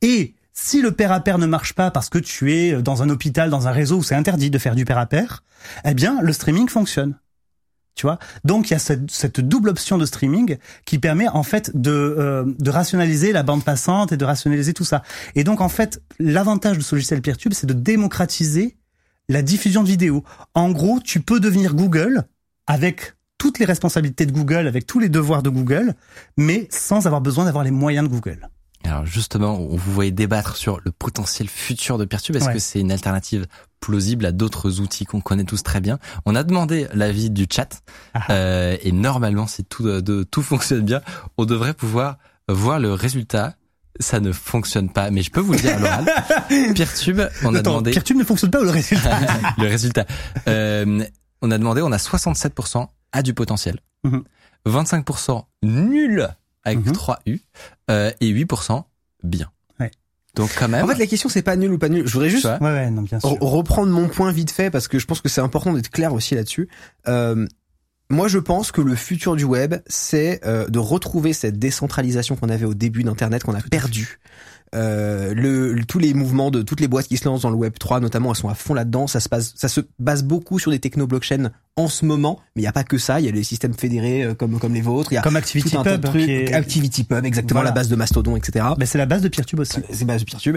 Et 0.00 0.34
si 0.52 0.80
le 0.80 0.92
pair 0.92 1.10
à 1.12 1.20
pair 1.20 1.38
ne 1.38 1.46
marche 1.46 1.72
pas 1.72 1.90
parce 1.90 2.08
que 2.08 2.18
tu 2.18 2.52
es 2.52 2.80
dans 2.80 3.02
un 3.02 3.10
hôpital, 3.10 3.50
dans 3.50 3.66
un 3.68 3.72
réseau 3.72 3.98
où 3.98 4.02
c'est 4.02 4.14
interdit 4.14 4.50
de 4.50 4.58
faire 4.58 4.74
du 4.76 4.84
pair 4.84 4.98
à 4.98 5.06
pair, 5.06 5.42
eh 5.84 5.94
bien, 5.94 6.20
le 6.22 6.32
streaming 6.32 6.68
fonctionne. 6.68 7.14
Tu 7.94 8.06
vois 8.06 8.18
Donc, 8.44 8.70
il 8.70 8.72
y 8.72 8.76
a 8.76 8.80
cette, 8.80 9.10
cette 9.10 9.40
double 9.40 9.68
option 9.68 9.98
de 9.98 10.06
streaming 10.06 10.56
qui 10.84 10.98
permet, 10.98 11.28
en 11.28 11.42
fait, 11.44 11.70
de, 11.74 11.90
euh, 11.90 12.44
de 12.58 12.70
rationaliser 12.70 13.32
la 13.32 13.42
bande 13.42 13.64
passante 13.64 14.10
et 14.10 14.16
de 14.16 14.24
rationaliser 14.24 14.72
tout 14.72 14.84
ça. 14.84 15.02
Et 15.34 15.44
donc, 15.44 15.60
en 15.60 15.68
fait, 15.68 16.02
l'avantage 16.18 16.76
de 16.76 16.82
ce 16.82 16.96
logiciel 16.96 17.22
Peertube, 17.22 17.52
c'est 17.52 17.66
de 17.66 17.72
démocratiser 17.72 18.76
la 19.28 19.42
diffusion 19.42 19.82
de 19.82 19.88
vidéos. 19.88 20.24
En 20.54 20.70
gros, 20.70 21.00
tu 21.00 21.20
peux 21.20 21.40
devenir 21.40 21.74
Google 21.74 22.24
avec 22.66 23.14
toutes 23.38 23.58
les 23.58 23.64
responsabilités 23.64 24.26
de 24.26 24.32
Google, 24.32 24.66
avec 24.66 24.86
tous 24.86 24.98
les 24.98 25.08
devoirs 25.08 25.42
de 25.42 25.50
Google, 25.50 25.94
mais 26.36 26.66
sans 26.70 27.06
avoir 27.06 27.20
besoin 27.20 27.44
d'avoir 27.44 27.64
les 27.64 27.70
moyens 27.70 28.08
de 28.08 28.12
Google. 28.12 28.48
Alors 28.84 29.06
justement, 29.06 29.56
vous 29.58 29.92
voyez 29.92 30.12
débattre 30.12 30.56
sur 30.56 30.80
le 30.84 30.90
potentiel 30.92 31.48
futur 31.48 31.96
de 31.96 32.04
Peertube. 32.04 32.36
Est-ce 32.36 32.50
que 32.50 32.58
c'est 32.58 32.80
une 32.80 32.92
alternative 32.92 33.46
plausible 33.84 34.24
à 34.24 34.32
d'autres 34.32 34.80
outils 34.80 35.04
qu'on 35.04 35.20
connaît 35.20 35.44
tous 35.44 35.62
très 35.62 35.82
bien 35.82 35.98
On 36.24 36.34
a 36.34 36.42
demandé 36.42 36.86
l'avis 36.94 37.28
du 37.28 37.46
chat 37.50 37.82
ah. 38.14 38.32
euh, 38.32 38.78
et 38.82 38.92
normalement, 38.92 39.46
si 39.46 39.62
tout, 39.62 39.82
de, 39.82 40.22
tout 40.22 40.42
fonctionne 40.42 40.80
bien, 40.80 41.02
on 41.36 41.44
devrait 41.44 41.74
pouvoir 41.74 42.16
voir 42.48 42.80
le 42.80 42.94
résultat 42.94 43.54
ça 44.00 44.18
ne 44.18 44.32
fonctionne 44.32 44.88
pas, 44.88 45.12
mais 45.12 45.22
je 45.22 45.30
peux 45.30 45.40
vous 45.40 45.52
le 45.52 45.58
dire 45.60 45.76
à 45.76 45.78
l'oral. 45.78 46.04
Peertube, 46.74 47.20
on 47.44 47.54
a 47.54 47.62
demandé. 47.62 47.92
Peertube 47.92 48.16
ne 48.16 48.24
fonctionne 48.24 48.50
pas 48.50 48.60
ou 48.60 48.64
le 48.64 48.70
résultat? 48.70 49.20
Le 49.58 49.68
résultat. 49.68 50.04
Euh, 50.48 51.04
on 51.42 51.50
a 51.52 51.58
demandé, 51.58 51.80
on 51.80 51.92
a 51.92 51.96
67% 51.96 52.88
à 53.12 53.22
du 53.22 53.34
potentiel, 53.34 53.78
25% 54.66 55.44
mhm. 55.62 55.88
nul 55.90 56.28
avec 56.64 56.92
3 56.92 57.20
mhm. 57.24 57.34
U 57.34 57.40
euh, 57.88 58.10
et 58.20 58.32
8% 58.32 58.82
bien. 59.22 59.48
Donc 60.34 60.50
quand 60.58 60.68
même. 60.68 60.84
En 60.84 60.88
fait, 60.88 60.98
la 60.98 61.06
question 61.06 61.28
c'est 61.28 61.42
pas 61.42 61.56
nul 61.56 61.72
ou 61.72 61.78
pas 61.78 61.88
nul. 61.88 62.06
Je 62.06 62.12
voudrais 62.12 62.30
juste 62.30 62.44
ouais, 62.44 62.58
ouais, 62.60 62.90
non, 62.90 63.02
bien 63.02 63.20
sûr. 63.20 63.36
reprendre 63.40 63.92
mon 63.92 64.08
point 64.08 64.32
vite 64.32 64.50
fait 64.50 64.70
parce 64.70 64.88
que 64.88 64.98
je 64.98 65.06
pense 65.06 65.20
que 65.20 65.28
c'est 65.28 65.40
important 65.40 65.72
d'être 65.72 65.90
clair 65.90 66.12
aussi 66.12 66.34
là-dessus. 66.34 66.68
Euh, 67.08 67.46
moi, 68.10 68.28
je 68.28 68.38
pense 68.38 68.70
que 68.70 68.80
le 68.80 68.94
futur 68.94 69.34
du 69.34 69.44
web, 69.44 69.76
c'est 69.86 70.40
euh, 70.44 70.68
de 70.68 70.78
retrouver 70.78 71.32
cette 71.32 71.58
décentralisation 71.58 72.36
qu'on 72.36 72.50
avait 72.50 72.66
au 72.66 72.74
début 72.74 73.02
d'Internet, 73.02 73.44
qu'on 73.44 73.54
a 73.54 73.62
perdu. 73.62 74.18
Euh, 74.74 75.32
le, 75.34 75.84
tous 75.84 76.00
les 76.00 76.14
mouvements 76.14 76.50
de 76.50 76.62
toutes 76.62 76.80
les 76.80 76.88
boîtes 76.88 77.06
qui 77.06 77.16
se 77.16 77.26
lancent 77.26 77.42
dans 77.42 77.50
le 77.50 77.56
Web 77.56 77.74
3 77.78 78.00
notamment 78.00 78.30
elles 78.30 78.36
sont 78.36 78.48
à 78.48 78.56
fond 78.56 78.74
là-dedans 78.74 79.06
ça 79.06 79.20
se 79.20 79.28
passe 79.28 79.52
ça 79.54 79.68
se 79.68 79.80
base 80.00 80.24
beaucoup 80.24 80.58
sur 80.58 80.72
des 80.72 80.80
techno 80.80 81.06
blockchain 81.06 81.52
en 81.76 81.88
ce 81.88 82.04
moment 82.04 82.40
mais 82.54 82.62
il 82.62 82.64
y 82.64 82.68
a 82.68 82.72
pas 82.72 82.84
que 82.84 82.98
ça 82.98 83.20
il 83.20 83.26
y 83.26 83.28
a 83.28 83.32
les 83.32 83.44
systèmes 83.44 83.74
fédérés 83.74 84.22
euh, 84.22 84.34
comme 84.34 84.58
comme 84.58 84.74
les 84.74 84.80
vôtres 84.80 85.12
il 85.12 85.16
y 85.16 85.18
a 85.18 85.22
comme 85.22 85.36
ActivityPub 85.36 86.12
qui 86.12 86.52
ActivityPub 86.52 87.24
exactement 87.24 87.62
la 87.62 87.72
base 87.72 87.88
de 87.88 87.96
Mastodon 87.96 88.36
etc 88.36 88.64
mais 88.78 88.86
c'est 88.86 88.98
la 88.98 89.06
base 89.06 89.22
de 89.22 89.28
PeerTube 89.28 89.60
aussi. 89.60 89.80
C'est 89.90 90.00
la 90.00 90.06
base 90.06 90.24
de 90.24 90.30
PeerTube. 90.30 90.56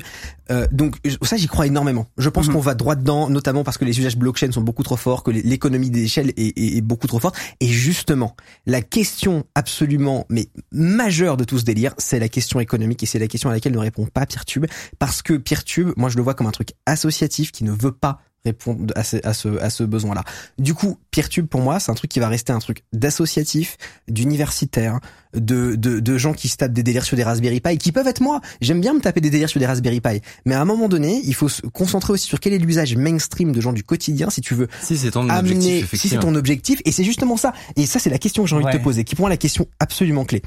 Euh, 0.51 0.67
donc 0.71 0.95
ça 1.21 1.37
j'y 1.37 1.47
crois 1.47 1.67
énormément. 1.67 2.07
Je 2.17 2.29
pense 2.29 2.47
mhm. 2.47 2.53
qu'on 2.53 2.59
va 2.59 2.75
droit 2.75 2.95
dedans 2.95 3.29
notamment 3.29 3.63
parce 3.63 3.77
que 3.77 3.85
les 3.85 3.99
usages 3.99 4.17
blockchain 4.17 4.51
sont 4.51 4.61
beaucoup 4.61 4.83
trop 4.83 4.95
forts 4.95 5.23
que 5.23 5.31
l'économie 5.31 5.89
des 5.89 6.03
échelles 6.03 6.29
est, 6.37 6.57
est, 6.57 6.77
est 6.77 6.81
beaucoup 6.81 7.07
trop 7.07 7.19
forte. 7.19 7.37
Et 7.59 7.67
justement 7.67 8.35
la 8.65 8.81
question 8.81 9.45
absolument 9.55 10.25
mais 10.29 10.47
majeure 10.71 11.37
de 11.37 11.43
tout 11.43 11.59
ce 11.59 11.65
délire 11.65 11.93
c'est 11.97 12.19
la 12.19 12.29
question 12.29 12.59
économique 12.59 13.03
et 13.03 13.05
c'est 13.05 13.19
la 13.19 13.27
question 13.27 13.49
à 13.49 13.53
laquelle 13.53 13.73
ne 13.73 13.79
répond 13.79 14.05
pas 14.05 14.25
Peertube. 14.25 14.65
Parce 14.99 15.21
que 15.21 15.33
Peertube, 15.33 15.91
moi 15.97 16.09
je 16.09 16.17
le 16.17 16.23
vois 16.23 16.33
comme 16.33 16.47
un 16.47 16.51
truc 16.51 16.69
associatif 16.85 17.51
qui 17.51 17.63
ne 17.63 17.71
veut 17.71 17.91
pas 17.91 18.19
répondre 18.47 18.93
à 18.95 19.03
ce, 19.03 19.17
à 19.23 19.33
ce, 19.33 19.49
à 19.59 19.69
ce 19.69 19.83
besoin-là. 19.83 20.23
Du 20.57 20.73
coup, 20.73 20.97
Peertube 21.11 21.47
pour 21.47 21.61
moi, 21.61 21.79
c'est 21.79 21.91
un 21.91 21.95
truc 21.95 22.09
qui 22.09 22.19
va 22.19 22.29
rester 22.29 22.53
un 22.53 22.59
truc 22.59 22.83
d'associatif, 22.93 23.77
d'universitaire, 24.07 24.99
de, 25.33 25.75
de, 25.75 25.99
de 25.99 26.17
gens 26.17 26.33
qui 26.33 26.47
se 26.47 26.57
tapent 26.57 26.73
des 26.73 26.83
délires 26.83 27.03
sur 27.03 27.17
des 27.17 27.23
Raspberry 27.23 27.59
Pi, 27.59 27.77
qui 27.77 27.91
peuvent 27.91 28.07
être 28.07 28.21
moi. 28.21 28.41
J'aime 28.61 28.81
bien 28.81 28.93
me 28.93 29.01
taper 29.01 29.21
des 29.21 29.29
délires 29.29 29.49
sur 29.49 29.59
des 29.59 29.65
Raspberry 29.65 30.01
Pi, 30.01 30.21
mais 30.45 30.55
à 30.55 30.61
un 30.61 30.65
moment 30.65 30.87
donné, 30.87 31.21
il 31.23 31.33
faut 31.35 31.49
se 31.49 31.61
concentrer 31.67 32.13
aussi 32.13 32.25
sur 32.25 32.39
quel 32.39 32.53
est 32.53 32.57
l'usage 32.57 32.95
mainstream 32.95 33.51
de 33.51 33.61
gens 33.61 33.73
du 33.73 33.83
quotidien, 33.83 34.29
si 34.29 34.41
tu 34.41 34.55
veux. 34.55 34.67
Si 34.81 34.97
c'est 34.97 35.11
ton 35.11 35.29
objectif, 35.29 35.93
si 35.93 36.09
c'est 36.09 36.19
ton 36.19 36.35
objectif, 36.35 36.79
et 36.85 36.91
c'est 36.91 37.03
justement 37.03 37.37
ça. 37.37 37.53
Et 37.75 37.85
ça, 37.85 37.99
c'est 37.99 38.09
la 38.09 38.19
question 38.19 38.43
que 38.43 38.49
j'ai 38.49 38.55
envie 38.55 38.65
de 38.65 38.71
te 38.71 38.83
poser, 38.83 39.03
qui 39.03 39.15
pour 39.15 39.23
moi 39.23 39.29
la 39.29 39.37
question 39.37 39.67
absolument 39.79 40.25
clé. 40.25 40.41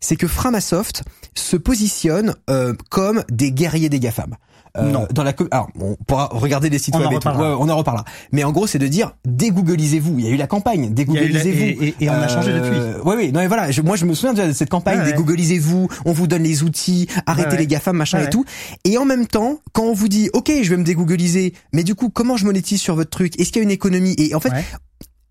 C'est 0.00 0.16
que 0.16 0.28
Framasoft 0.28 1.02
se 1.34 1.56
positionne 1.56 2.34
euh, 2.50 2.74
comme 2.90 3.24
des 3.30 3.52
guerriers 3.52 3.88
des 3.88 4.00
GAFAM. 4.00 4.34
Euh, 4.78 4.90
non. 4.90 5.06
Dans 5.12 5.22
la 5.22 5.32
alors 5.50 5.68
on 5.80 5.96
pourra 6.06 6.28
regarder 6.32 6.70
des 6.70 6.78
sites 6.78 6.94
web 6.96 7.12
et 7.12 7.18
tout. 7.18 7.28
on 7.28 7.68
en 7.68 7.76
reparlera. 7.76 8.04
Mais 8.32 8.44
en 8.44 8.52
gros, 8.52 8.66
c'est 8.66 8.78
de 8.78 8.86
dire 8.86 9.12
dégooglisez-vous. 9.24 10.18
Il 10.18 10.24
y 10.24 10.28
a 10.28 10.30
eu 10.30 10.36
la 10.36 10.46
campagne 10.46 10.92
dégooglisez-vous 10.92 11.82
et, 11.82 11.94
et, 12.00 12.10
on 12.10 12.14
a 12.14 12.28
changé 12.28 12.52
depuis. 12.52 12.78
Oui, 13.04 13.14
oui. 13.16 13.32
Non, 13.32 13.40
mais 13.40 13.48
voilà. 13.48 13.68
moi, 13.84 13.96
je 13.96 14.04
me 14.04 14.14
souviens 14.14 14.34
de 14.34 14.52
cette 14.52 14.70
campagne 14.70 15.04
dégooglisez-vous. 15.04 15.88
On 16.04 16.12
vous 16.12 16.26
donne 16.26 16.42
les 16.42 16.62
outils, 16.62 17.08
arrêtez 17.26 17.56
les 17.56 17.66
gafam, 17.66 17.96
machin 17.96 18.20
et 18.20 18.30
tout. 18.30 18.44
Et 18.84 18.98
en 18.98 19.04
même 19.04 19.26
temps, 19.26 19.58
quand 19.72 19.84
on 19.84 19.94
vous 19.94 20.08
dit 20.08 20.30
ok, 20.32 20.52
je 20.62 20.70
vais 20.70 20.76
me 20.76 20.84
dégoogliser, 20.84 21.54
mais 21.72 21.84
du 21.84 21.94
coup, 21.94 22.10
comment 22.10 22.36
je 22.36 22.44
monétise 22.44 22.80
sur 22.80 22.94
votre 22.94 23.10
truc? 23.10 23.38
Est-ce 23.40 23.52
qu'il 23.52 23.60
y 23.60 23.64
a 23.64 23.64
une 23.64 23.70
économie? 23.70 24.14
Et 24.18 24.34
en 24.34 24.40
fait, 24.40 24.52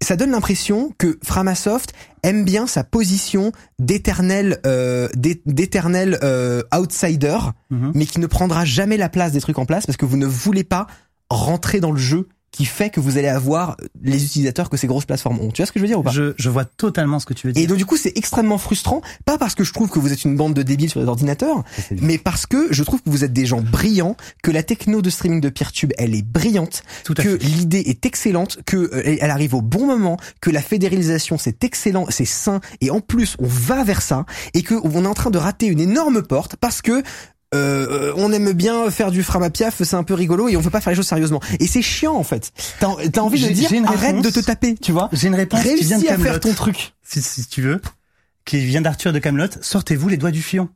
ça 0.02 0.16
donne 0.16 0.32
l'impression 0.32 0.93
que 0.98 1.18
Framasoft 1.24 1.93
aime 2.24 2.43
bien 2.43 2.68
sa 2.68 2.84
position 2.84 3.52
d'éternel 3.80 4.60
euh, 4.66 5.08
d'éternel 5.16 6.20
euh, 6.24 6.64
outsider, 6.76 7.38
mhm. 7.70 7.91
mais 7.96 8.06
qui 8.06 8.20
ne 8.20 8.28
prendra 8.28 8.66
jamais 8.66 8.98
la 8.98 9.10
place 9.10 9.32
des 9.32 9.41
trucs 9.41 9.60
en 9.60 9.66
place 9.66 9.86
parce 9.86 9.98
que 9.98 10.06
vous 10.06 10.18
ne 10.18 10.26
voulez 10.26 10.64
pas 10.64 10.88
rentrer 11.30 11.80
dans 11.80 11.91
le 11.91 12.00
jeu 12.00 12.28
qui 12.56 12.64
fait 12.64 12.89
que 12.89 13.01
vous 13.01 13.18
allez 13.18 13.28
avoir 13.28 13.76
les 14.01 14.24
utilisateurs 14.24 14.70
que 14.70 14.78
ces 14.78 14.88
grosses 14.88 15.03
plateformes 15.03 15.41
ont. 15.41 15.51
Tu 15.51 15.62
vois 15.62 15.66
ce 15.66 15.74
que 15.74 15.80
je 15.80 15.82
veux 15.82 15.89
dire 15.89 15.99
ou 15.99 16.03
pas? 16.03 16.12
Je, 16.12 16.34
je 16.38 16.49
vois 16.49 16.64
totalement 16.64 17.20
ce 17.20 17.26
que 17.26 17.34
tu 17.34 17.47
veux 17.47 17.53
dire. 17.53 17.62
Et 17.62 17.68
donc 17.68 17.78
du 17.78 17.86
coup, 17.86 17.97
c'est 17.97 18.18
extrêmement 18.18 18.58
frustrant, 18.58 19.01
pas 19.26 19.38
parce 19.38 19.56
que 19.56 19.66
je 19.66 19.74
trouve 19.74 19.89
que 19.89 19.99
vous 19.99 20.14
êtes 20.14 20.24
une 20.24 20.38
bande 20.38 20.53
de 20.53 20.64
débiles 20.64 20.89
sur 20.89 21.01
les 21.01 21.08
ordinateurs, 21.08 21.66
mais 21.91 22.18
parce 22.18 22.45
que 22.45 22.68
je 22.72 22.84
trouve 22.84 23.01
que 23.01 23.10
vous 23.10 23.26
êtes 23.26 23.34
des 23.34 23.45
gens 23.45 23.62
brillants, 23.62 24.16
que 24.41 24.51
la 24.51 24.64
techno 24.64 25.01
de 25.01 25.10
streaming 25.10 25.41
de 25.41 25.49
Peertube, 25.49 25.91
elle 25.97 26.16
est 26.16 26.26
brillante, 26.26 26.84
que 27.18 27.38
l'idée 27.41 27.84
est 27.88 28.06
excellente, 28.06 28.60
que 28.66 28.78
euh, 28.78 29.18
elle 29.20 29.32
arrive 29.32 29.53
au 29.53 29.62
bon 29.62 29.86
moment, 29.86 30.16
que 30.39 30.49
la 30.49 30.62
fédéralisation 30.62 31.38
c'est 31.38 31.66
excellent, 31.66 32.06
c'est 32.08 32.24
sain, 32.24 32.62
et 32.80 32.89
en 32.89 33.01
plus 33.01 33.36
on 33.39 33.47
va 33.47 33.84
vers 33.84 34.01
ça, 34.01 34.26
et 34.53 34.62
que 34.62 34.76
on 34.82 35.03
est 35.03 35.08
en 35.08 35.14
train 35.14 35.30
de 35.30 35.38
rater 35.38 35.66
une 35.66 35.82
énorme 35.82 36.24
porte 36.24 36.56
parce 36.56 36.82
que 36.82 37.03
euh, 37.56 38.14
on 38.18 38.32
aime 38.32 38.53
bien 38.53 38.89
faire 38.89 39.12
du 39.12 39.24
framapiaf, 39.24 39.82
c'est 39.84 39.95
un 39.95 40.03
peu 40.03 40.14
rigolo 40.14 40.47
et 40.47 40.58
on 40.58 40.62
veut 40.62 40.70
pas 40.70 40.82
faire 40.82 40.91
les 40.91 40.97
choses 40.97 41.08
sérieusement. 41.08 41.41
Et 41.60 41.68
c'est 41.68 41.82
chiant 41.82 42.16
en 42.16 42.24
fait. 42.24 42.51
T'as 42.80 42.89
as 42.89 43.20
envie 43.22 43.41
de 43.41 43.51
dire 43.51 43.70
arrête 43.88 44.22
de 44.22 44.30
te 44.30 44.39
taper, 44.39 44.76
tu 44.76 44.91
vois. 44.91 45.10
J'ai 45.12 45.28
une 45.28 45.36
réponse 45.36 45.62
qui 45.62 45.84
vient 45.84 45.99
de 45.99 46.08
à 46.08 46.18
faire 46.18 46.39
ton 46.39 46.53
truc. 46.53 46.93
Si, 47.03 47.22
si 47.22 47.45
tu 47.47 47.62
veux, 47.62 47.82
qui 48.45 48.60
vient 48.66 48.82
d'Arthur 48.82 49.12
de 49.14 49.20
Camelot. 49.20 49.47
Sortez-vous 49.62 50.10
les 50.10 50.18
doigts 50.18 50.32
du 50.32 50.41
fion 50.41 50.70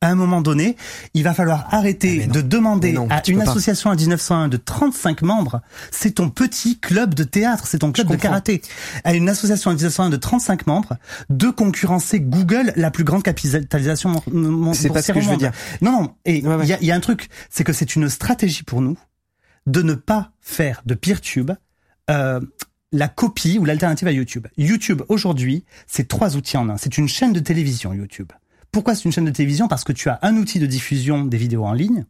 à 0.00 0.08
un 0.10 0.14
moment 0.14 0.40
donné, 0.40 0.76
il 1.14 1.24
va 1.24 1.34
falloir 1.34 1.66
arrêter 1.74 2.24
ah, 2.24 2.32
de 2.32 2.40
demander 2.40 2.96
à 3.10 3.20
une 3.26 3.40
association 3.40 3.90
à 3.90 3.96
1901 3.96 4.48
de 4.48 4.56
35 4.56 5.22
membres, 5.22 5.60
c'est 5.90 6.12
ton 6.12 6.30
petit 6.30 6.78
club 6.78 7.14
de 7.14 7.24
théâtre, 7.24 7.66
c'est 7.66 7.78
ton 7.78 7.90
club 7.90 8.08
de 8.08 8.16
karaté, 8.16 8.62
à 9.02 9.14
une 9.14 9.28
association 9.28 9.70
à 9.70 9.74
1901 9.74 10.10
de 10.10 10.16
35 10.16 10.66
membres, 10.68 10.96
de 11.30 11.48
concurrencer 11.50 12.20
Google, 12.20 12.72
la 12.76 12.92
plus 12.92 13.04
grande 13.04 13.24
capitalisation 13.24 14.22
mondiale. 14.30 14.74
C'est 14.74 14.92
pas 14.92 15.02
ce 15.02 15.12
que 15.12 15.20
je 15.20 15.30
veux 15.30 15.36
dire. 15.36 15.52
Non, 15.80 15.90
non, 15.90 16.14
et 16.24 16.36
il 16.38 16.68
y, 16.68 16.72
a, 16.72 16.82
y 16.82 16.90
a 16.92 16.94
un 16.94 17.00
truc, 17.00 17.28
c'est 17.50 17.64
que 17.64 17.72
c'est 17.72 17.96
une 17.96 18.08
stratégie 18.08 18.62
pour 18.62 18.80
nous 18.80 18.96
de 19.66 19.82
ne 19.82 19.94
pas 19.94 20.30
faire 20.40 20.82
de 20.86 20.94
PeerTube 20.94 21.50
euh, 22.10 22.40
la 22.92 23.08
copie 23.08 23.58
ou 23.58 23.64
l'alternative 23.64 24.08
à 24.08 24.12
YouTube. 24.12 24.46
YouTube, 24.56 25.02
aujourd'hui, 25.08 25.64
c'est 25.86 26.08
trois 26.08 26.36
outils 26.36 26.56
en 26.56 26.70
un. 26.70 26.78
C'est 26.78 26.96
une 26.96 27.08
chaîne 27.08 27.32
de 27.32 27.40
télévision, 27.40 27.92
YouTube. 27.92 28.32
Pourquoi 28.72 28.94
c'est 28.94 29.04
une 29.04 29.12
chaîne 29.12 29.24
de 29.24 29.30
télévision? 29.30 29.68
Parce 29.68 29.84
que 29.84 29.92
tu 29.92 30.08
as 30.08 30.18
un 30.22 30.36
outil 30.36 30.58
de 30.58 30.66
diffusion 30.66 31.24
des 31.24 31.38
vidéos 31.38 31.64
en 31.64 31.72
ligne, 31.72 32.04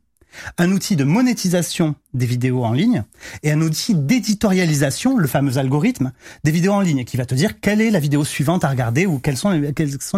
un 0.59 0.70
outil 0.72 0.96
de 0.96 1.04
monétisation 1.04 1.94
des 2.14 2.26
vidéos 2.26 2.64
en 2.64 2.72
ligne 2.72 3.04
et 3.42 3.52
un 3.52 3.61
outil 3.61 3.94
d'éditorialisation, 3.94 5.16
le 5.16 5.26
fameux 5.26 5.59
algorithme 5.59 6.12
des 6.44 6.50
vidéos 6.50 6.72
en 6.72 6.80
ligne, 6.80 7.04
qui 7.04 7.16
va 7.16 7.26
te 7.26 7.34
dire 7.34 7.61
quelle 7.61 7.80
est 7.80 7.90
la 7.90 8.00
vidéo 8.00 8.24
suivante 8.24 8.64
à 8.64 8.68
regarder 8.68 9.06
ou 9.06 9.18
quelles 9.18 9.36
sont 9.36 9.50
les, 9.50 9.72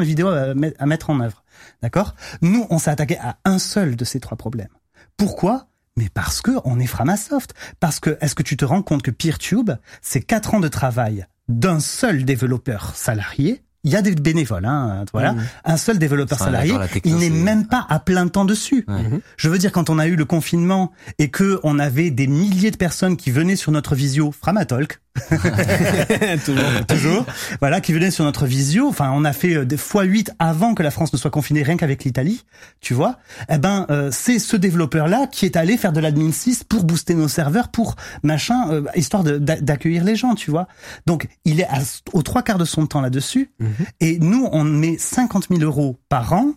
vidéos 0.05 0.29
à, 0.29 0.55
mettre 0.87 1.11
en 1.11 1.21
œuvre. 1.21 1.45
D'accord? 1.83 2.15
Nous, 2.43 2.67
on 2.71 2.79
s'est 2.79 2.91
attaqué 2.91 3.19
à 3.19 3.39
un 3.45 3.59
seul 3.59 3.97
de 3.97 4.05
ces 4.05 4.21
trois 4.21 4.37
problèmes. 4.37 4.69
Pourquoi? 5.17 5.67
Mais 5.97 6.09
parce 6.09 6.41
que 6.41 6.53
on 6.65 6.79
est 6.79 6.87
Framasoft. 6.87 7.55
Parce 7.81 8.01
que, 8.01 8.17
est-ce 8.21 8.35
que 8.35 8.43
tu 8.43 8.57
te 8.57 8.65
rends 8.65 8.83
compte 8.83 9.03
que 9.03 9.11
PeerTube, 9.11 9.73
c'est 10.01 10.23
quatre 10.23 10.55
ans 10.55 10.61
de 10.61 10.69
travail 10.69 11.27
d'un 11.49 11.81
seul 11.81 12.25
développeur 12.25 12.95
salarié 12.95 13.63
il 13.83 13.91
y 13.93 13.97
a 13.97 14.03
des 14.03 14.15
bénévoles, 14.15 14.67
hein, 14.67 15.05
voilà. 15.13 15.33
Mmh. 15.33 15.43
Un 15.65 15.77
seul 15.77 15.99
développeur 15.99 16.39
salarié, 16.39 16.75
il 17.05 17.17
n'est 17.17 17.31
même 17.31 17.67
pas 17.67 17.87
à 17.89 17.99
plein 17.99 18.29
temps 18.29 18.45
dessus. 18.45 18.85
Mmh. 18.87 19.19
Je 19.37 19.49
veux 19.49 19.59
dire, 19.59 19.73
quand 19.73 19.89
on 19.89 19.99
a 19.99 20.07
eu 20.07 20.17
le 20.17 20.25
confinement 20.25 20.93
et 21.19 21.31
que 21.31 21.61
on 21.63 21.79
avait 21.79 22.11
des 22.11 22.27
milliers 22.27 22.71
de 22.71 22.77
personnes 22.77 23.17
qui 23.17 23.31
venaient 23.31 23.57
sur 23.57 23.73
notre 23.73 23.95
visio 23.95 24.33
Framatalk, 24.33 25.01
toujours, 26.45 26.87
toujours. 26.87 27.27
Voilà, 27.61 27.81
qui 27.81 27.93
venait 27.93 28.11
sur 28.11 28.25
notre 28.25 28.47
visio. 28.47 28.89
Enfin, 28.89 29.11
on 29.15 29.25
a 29.25 29.33
fait 29.33 29.57
euh, 29.57 29.65
des 29.65 29.77
fois 29.77 30.05
8 30.05 30.33
avant 30.39 30.75
que 30.75 30.83
la 30.83 30.91
France 30.91 31.13
ne 31.13 31.19
soit 31.19 31.31
confinée, 31.31 31.63
rien 31.63 31.77
qu'avec 31.77 32.05
l'Italie, 32.05 32.45
tu 32.81 32.95
vois. 32.95 33.19
Eh 33.51 33.59
ben, 33.59 33.87
euh, 33.91 34.11
c'est 34.13 34.39
ce 34.39 34.57
développeur-là 34.57 35.27
qui 35.27 35.47
est 35.47 35.57
allé 35.57 35.77
faire 35.77 35.93
de 35.93 36.01
l'admin 36.01 36.33
6 36.33 36.65
pour 36.65 36.85
booster 36.85 37.15
nos 37.15 37.29
serveurs, 37.29 37.69
pour 37.69 37.97
machin, 38.23 38.71
euh, 38.71 38.83
histoire 38.95 39.25
d'accueillir 39.25 40.05
les 40.05 40.17
gens, 40.17 40.35
tu 40.35 40.51
vois. 40.51 40.69
Donc, 41.07 41.29
il 41.45 41.61
est 41.61 41.69
aux 42.13 42.23
trois 42.23 42.43
quarts 42.43 42.59
de 42.59 42.65
son 42.65 42.87
temps 42.87 43.01
là-dessus. 43.01 43.51
Mhm. 43.59 43.71
Et 44.01 44.19
nous, 44.19 44.49
on 44.53 44.65
met 44.65 44.97
50 44.99 45.49
000 45.51 45.63
euros 45.63 45.99
par 46.09 46.33
an 46.33 46.53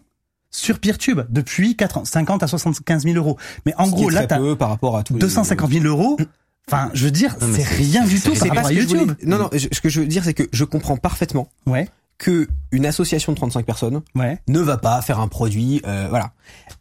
sur 0.53 0.79
PeerTube 0.79 1.21
depuis 1.29 1.75
4 1.75 1.97
ans, 1.97 2.05
50 2.05 2.43
à 2.43 2.47
75 2.47 3.03
000 3.03 3.15
euros. 3.15 3.37
Mais 3.65 3.73
en 3.77 3.89
gros, 3.89 4.09
là, 4.09 4.25
t'as 4.25 4.39
par 4.55 4.69
rapport 4.69 4.97
à 4.97 5.03
250 5.03 5.71
000 5.71 5.85
euros. 5.85 6.17
Enfin, 6.67 6.89
je 6.93 7.05
veux 7.05 7.11
dire, 7.11 7.35
c'est 7.39 7.63
rien 7.63 8.05
du 8.05 8.19
tout. 8.19 8.35
C'est 8.35 8.49
pas 8.49 8.71
YouTube. 8.71 9.11
Non, 9.23 9.37
non. 9.37 9.49
ce 9.53 9.81
que 9.81 9.89
je 9.89 9.99
veux 10.01 10.07
dire, 10.07 10.23
c'est 10.23 10.33
que 10.33 10.47
je 10.51 10.63
comprends 10.63 10.97
parfaitement. 10.97 11.49
Ouais. 11.65 11.89
Que 12.23 12.47
une 12.71 12.85
association 12.85 13.31
de 13.33 13.37
35 13.37 13.65
personnes 13.65 14.01
ouais. 14.15 14.39
ne 14.47 14.59
va 14.59 14.77
pas 14.77 15.01
faire 15.01 15.19
un 15.19 15.27
produit. 15.27 15.81
Euh, 15.85 16.07
voilà. 16.09 16.31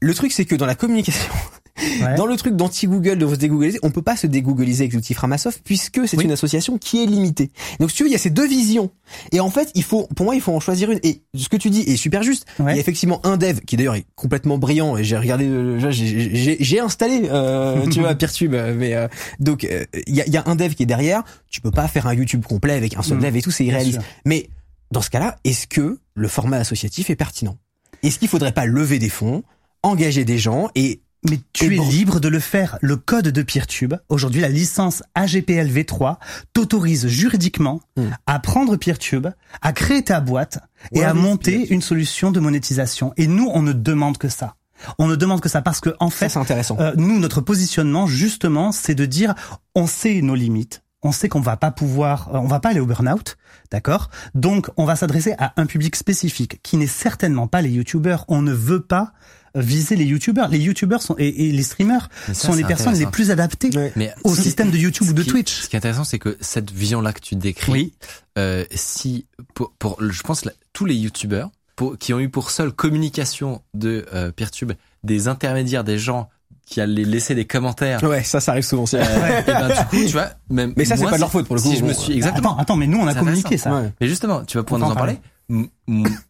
Le 0.01 0.15
truc, 0.15 0.31
c'est 0.33 0.45
que 0.45 0.55
dans 0.55 0.67
la 0.67 0.75
communication, 0.75 1.31
Dans 2.19 2.27
le 2.27 2.37
truc 2.37 2.55
d'anti-Google, 2.55 3.17
de 3.17 3.27
se 3.27 3.35
dégoogliser, 3.35 3.79
on 3.83 3.91
peut 3.91 4.03
pas 4.03 4.15
se 4.15 4.27
dégoogliser 4.27 4.85
avec 4.85 4.93
l'outil 4.93 5.15
Framasoft 5.15 5.63
puisque 5.65 6.07
c'est 6.07 6.19
Oui. 6.19 6.25
une 6.25 6.31
association 6.33 6.77
qui 6.77 7.03
est 7.03 7.07
limitée. 7.07 7.51
Donc 7.81 7.91
si 7.91 7.97
tu 7.97 8.03
veux, 8.05 8.11
il 8.11 8.13
y 8.13 8.15
a 8.15 8.19
ces 8.19 8.29
deux 8.31 8.47
visions. 8.47 8.91
Et 9.33 9.41
en 9.41 9.49
fait, 9.51 9.71
il 9.75 9.83
faut, 9.83 10.07
pour 10.15 10.27
moi, 10.27 10.35
il 10.35 10.43
faut 10.43 10.53
en 10.53 10.61
choisir 10.61 10.91
une. 10.91 11.01
Et 11.03 11.23
ce 11.35 11.49
que 11.49 11.57
tu 11.57 11.71
dis 11.71 11.81
est 11.81 11.97
super 11.97 12.23
juste. 12.23 12.45
Ouais. 12.61 12.73
Il 12.73 12.75
y 12.75 12.79
a 12.79 12.81
effectivement 12.81 13.25
un 13.27 13.39
dev 13.39 13.61
qui 13.61 13.77
d'ailleurs 13.79 13.95
est 13.95 14.05
complètement 14.17 14.59
brillant. 14.59 14.99
Et 14.99 15.03
j'ai 15.03 15.17
regardé, 15.17 15.47
euh, 15.47 15.91
j'ai- 15.91 16.81
installé, 16.81 17.23
euh, 17.33 17.87
tu 17.91 18.01
vois, 18.01 18.15
Peertube. 18.15 18.55
Mais 18.77 18.95
euh, 18.95 19.09
donc 19.41 19.65
euh, 19.65 19.85
il 20.07 20.15
y 20.15 20.21
a, 20.21 20.29
y 20.29 20.37
a 20.37 20.43
un 20.47 20.55
dev 20.57 20.75
qui 20.75 20.83
est 20.83 20.87
derrière. 20.87 21.23
Tu 21.51 21.63
peux 21.63 21.71
pas 21.73 21.89
faire 21.89 22.07
un 22.07 22.15
YouTube 22.15 22.45
complet 22.45 22.75
avec 22.75 22.97
un 22.99 23.03
seul 23.03 23.17
Mm. 23.19 23.23
dev 23.23 23.37
et 23.39 23.43
tout, 23.43 23.51
c'est 23.51 23.65
irréaliste. 23.65 23.99
Mais 24.27 24.51
dans 24.93 25.03
ce 25.03 25.11
cas-là, 25.11 25.37
est-ce 25.45 25.67
que 25.67 25.99
le 26.15 26.29
format 26.29 26.59
associatif 26.59 27.11
est 27.11 27.17
pertinent? 27.17 27.57
Est-ce 28.03 28.19
qu'il 28.19 28.29
faudrait 28.29 28.53
pas 28.53 28.67
lever 28.67 28.99
des 28.99 29.09
fonds, 29.09 29.43
engager 29.83 30.25
des 30.25 30.39
gens 30.39 30.69
et 30.75 31.01
Mais 31.29 31.39
tu 31.53 31.75
es 31.75 31.77
bon. 31.77 31.89
libre 31.89 32.19
de 32.21 32.29
le 32.29 32.41
faire. 32.41 32.79
Le 32.81 32.97
code 32.97 33.29
de 33.29 33.43
PeerTube, 33.43 33.95
aujourd'hui 34.09 34.41
la 34.41 34.49
licence 34.49 35.03
AGPL 35.15 35.69
V3, 35.69 36.17
t'autorise 36.53 37.07
juridiquement 37.07 37.81
Hmm. 37.97 38.11
à 38.27 38.39
prendre 38.41 38.77
PeerTube, 38.77 39.29
à 39.61 39.73
créer 39.73 40.03
ta 40.03 40.21
boîte 40.21 40.59
et 40.93 40.99
Ouais, 41.01 41.05
à 41.05 41.15
monter 41.15 41.73
une 41.73 41.83
solution 41.83 42.31
de 42.33 42.41
monétisation. 42.41 43.13
Et 43.17 43.27
nous, 43.27 43.49
on 43.55 43.63
ne 43.63 43.73
demande 43.73 44.19
que 44.19 44.29
ça. 44.29 44.57
On 44.99 45.07
ne 45.07 45.15
demande 45.15 45.41
que 45.41 45.49
ça 45.49 45.63
parce 45.63 45.79
que 45.81 45.91
en 46.01 46.11
fait, 46.11 46.37
intéressant. 46.37 46.77
euh, 46.81 46.93
nous, 46.97 47.21
notre 47.21 47.41
positionnement, 47.41 48.09
justement, 48.09 48.73
c'est 48.73 48.97
de 48.97 49.07
dire, 49.07 49.35
on 49.77 49.87
sait 49.87 50.21
nos 50.23 50.35
limites. 50.35 50.82
On 51.03 51.13
sait 51.13 51.29
qu'on 51.29 51.41
va 51.41 51.57
pas 51.57 51.71
pouvoir, 51.71 52.29
euh, 52.35 52.39
on 52.39 52.47
va 52.47 52.61
pas 52.61 52.71
aller 52.71 52.81
au 52.81 52.87
burn-out, 52.87 53.37
d'accord? 53.71 54.09
Donc, 54.35 54.71
on 54.77 54.85
va 54.85 54.95
s'adresser 54.97 55.35
à 55.39 55.53
un 55.61 55.67
public 55.67 55.97
spécifique 55.97 56.61
qui 56.63 56.77
n'est 56.77 56.87
certainement 56.87 57.49
pas 57.49 57.61
les 57.63 57.71
youtubeurs. 57.71 58.25
On 58.29 58.41
ne 58.43 58.53
veut 58.53 58.83
pas 58.83 59.13
viser 59.55 59.97
les 59.97 60.05
youtubeurs. 60.05 60.49
Les 60.49 60.59
youtubeurs 60.61 61.03
sont 61.03 61.15
et, 61.19 61.49
et 61.49 61.53
les 61.53 61.63
streamers 61.63 62.09
ça, 62.29 62.35
sont 62.35 62.55
les 62.55 62.65
personnes 62.65 62.95
les 62.95 63.07
plus 63.07 63.31
adaptées. 63.31 63.71
Mais 63.97 64.15
au 64.25 64.35
système 64.35 64.71
de 64.71 64.79
YouTube 64.79 65.09
ou 65.09 65.13
de 65.13 65.23
qui- 65.23 65.29
Twitch. 65.31 65.53
Ce 65.63 65.69
qui 65.69 65.77
est 65.77 65.79
intéressant, 65.79 66.05
c'est 66.05 66.19
que 66.19 66.39
cette 66.41 66.71
vision-là 66.71 67.13
que 67.13 67.21
tu 67.21 67.35
décris, 67.37 67.71
Oui. 67.73 67.93
euh, 68.39 68.65
si 68.75 69.27
pour, 69.55 69.73
pour 69.79 69.99
je 70.03 70.23
pense 70.23 70.45
tous 70.73 70.85
les 70.87 70.95
youtubeurs 70.95 71.51
qui 71.99 72.15
ont 72.15 72.21
eu 72.21 72.29
pour 72.31 72.51
seule 72.51 72.73
communication 72.73 73.61
de 73.75 74.07
euh, 74.15 74.31
Peertube 74.31 74.73
des 75.05 75.27
intermédiaires, 75.29 75.85
des 75.85 75.99
gens 75.99 76.31
qui 76.67 76.81
allaient 76.81 77.05
laisser 77.05 77.35
des 77.35 77.45
commentaires. 77.45 78.03
Ouais, 78.03 78.23
ça, 78.23 78.41
ça 78.41 78.53
arrive 78.53 78.65
souvent. 78.65 78.85
euh, 78.95 79.41
et 79.41 79.45
ben, 79.53 79.69
du 79.69 79.75
coup, 79.87 79.97
tu 80.07 80.13
vois, 80.13 80.31
même 80.49 80.73
Mais 80.77 80.85
ça, 80.85 80.97
c'est 80.97 81.05
pas 81.05 81.13
de 81.13 81.19
leur 81.21 81.29
si- 81.29 81.33
faute, 81.33 81.47
pour 81.47 81.57
le 81.57 81.61
coup. 81.63 81.69
Si 81.71 81.77
je 81.77 81.85
me 81.85 81.93
suis 81.93 82.15
exactement. 82.15 82.53
Attends, 82.53 82.61
attends, 82.63 82.77
mais 82.77 82.87
nous, 82.87 82.99
on 82.99 83.07
a 83.07 83.15
communiqué 83.15 83.57
ça. 83.59 83.73
Ouais. 83.75 83.93
Mais 84.01 84.09
justement, 84.09 84.45
tu 84.45 84.57
vas 84.57 84.63
pouvoir 84.65 84.89
nous 84.89 84.93
en 84.93 84.97
parler. 84.97 85.19
M- 85.51 85.67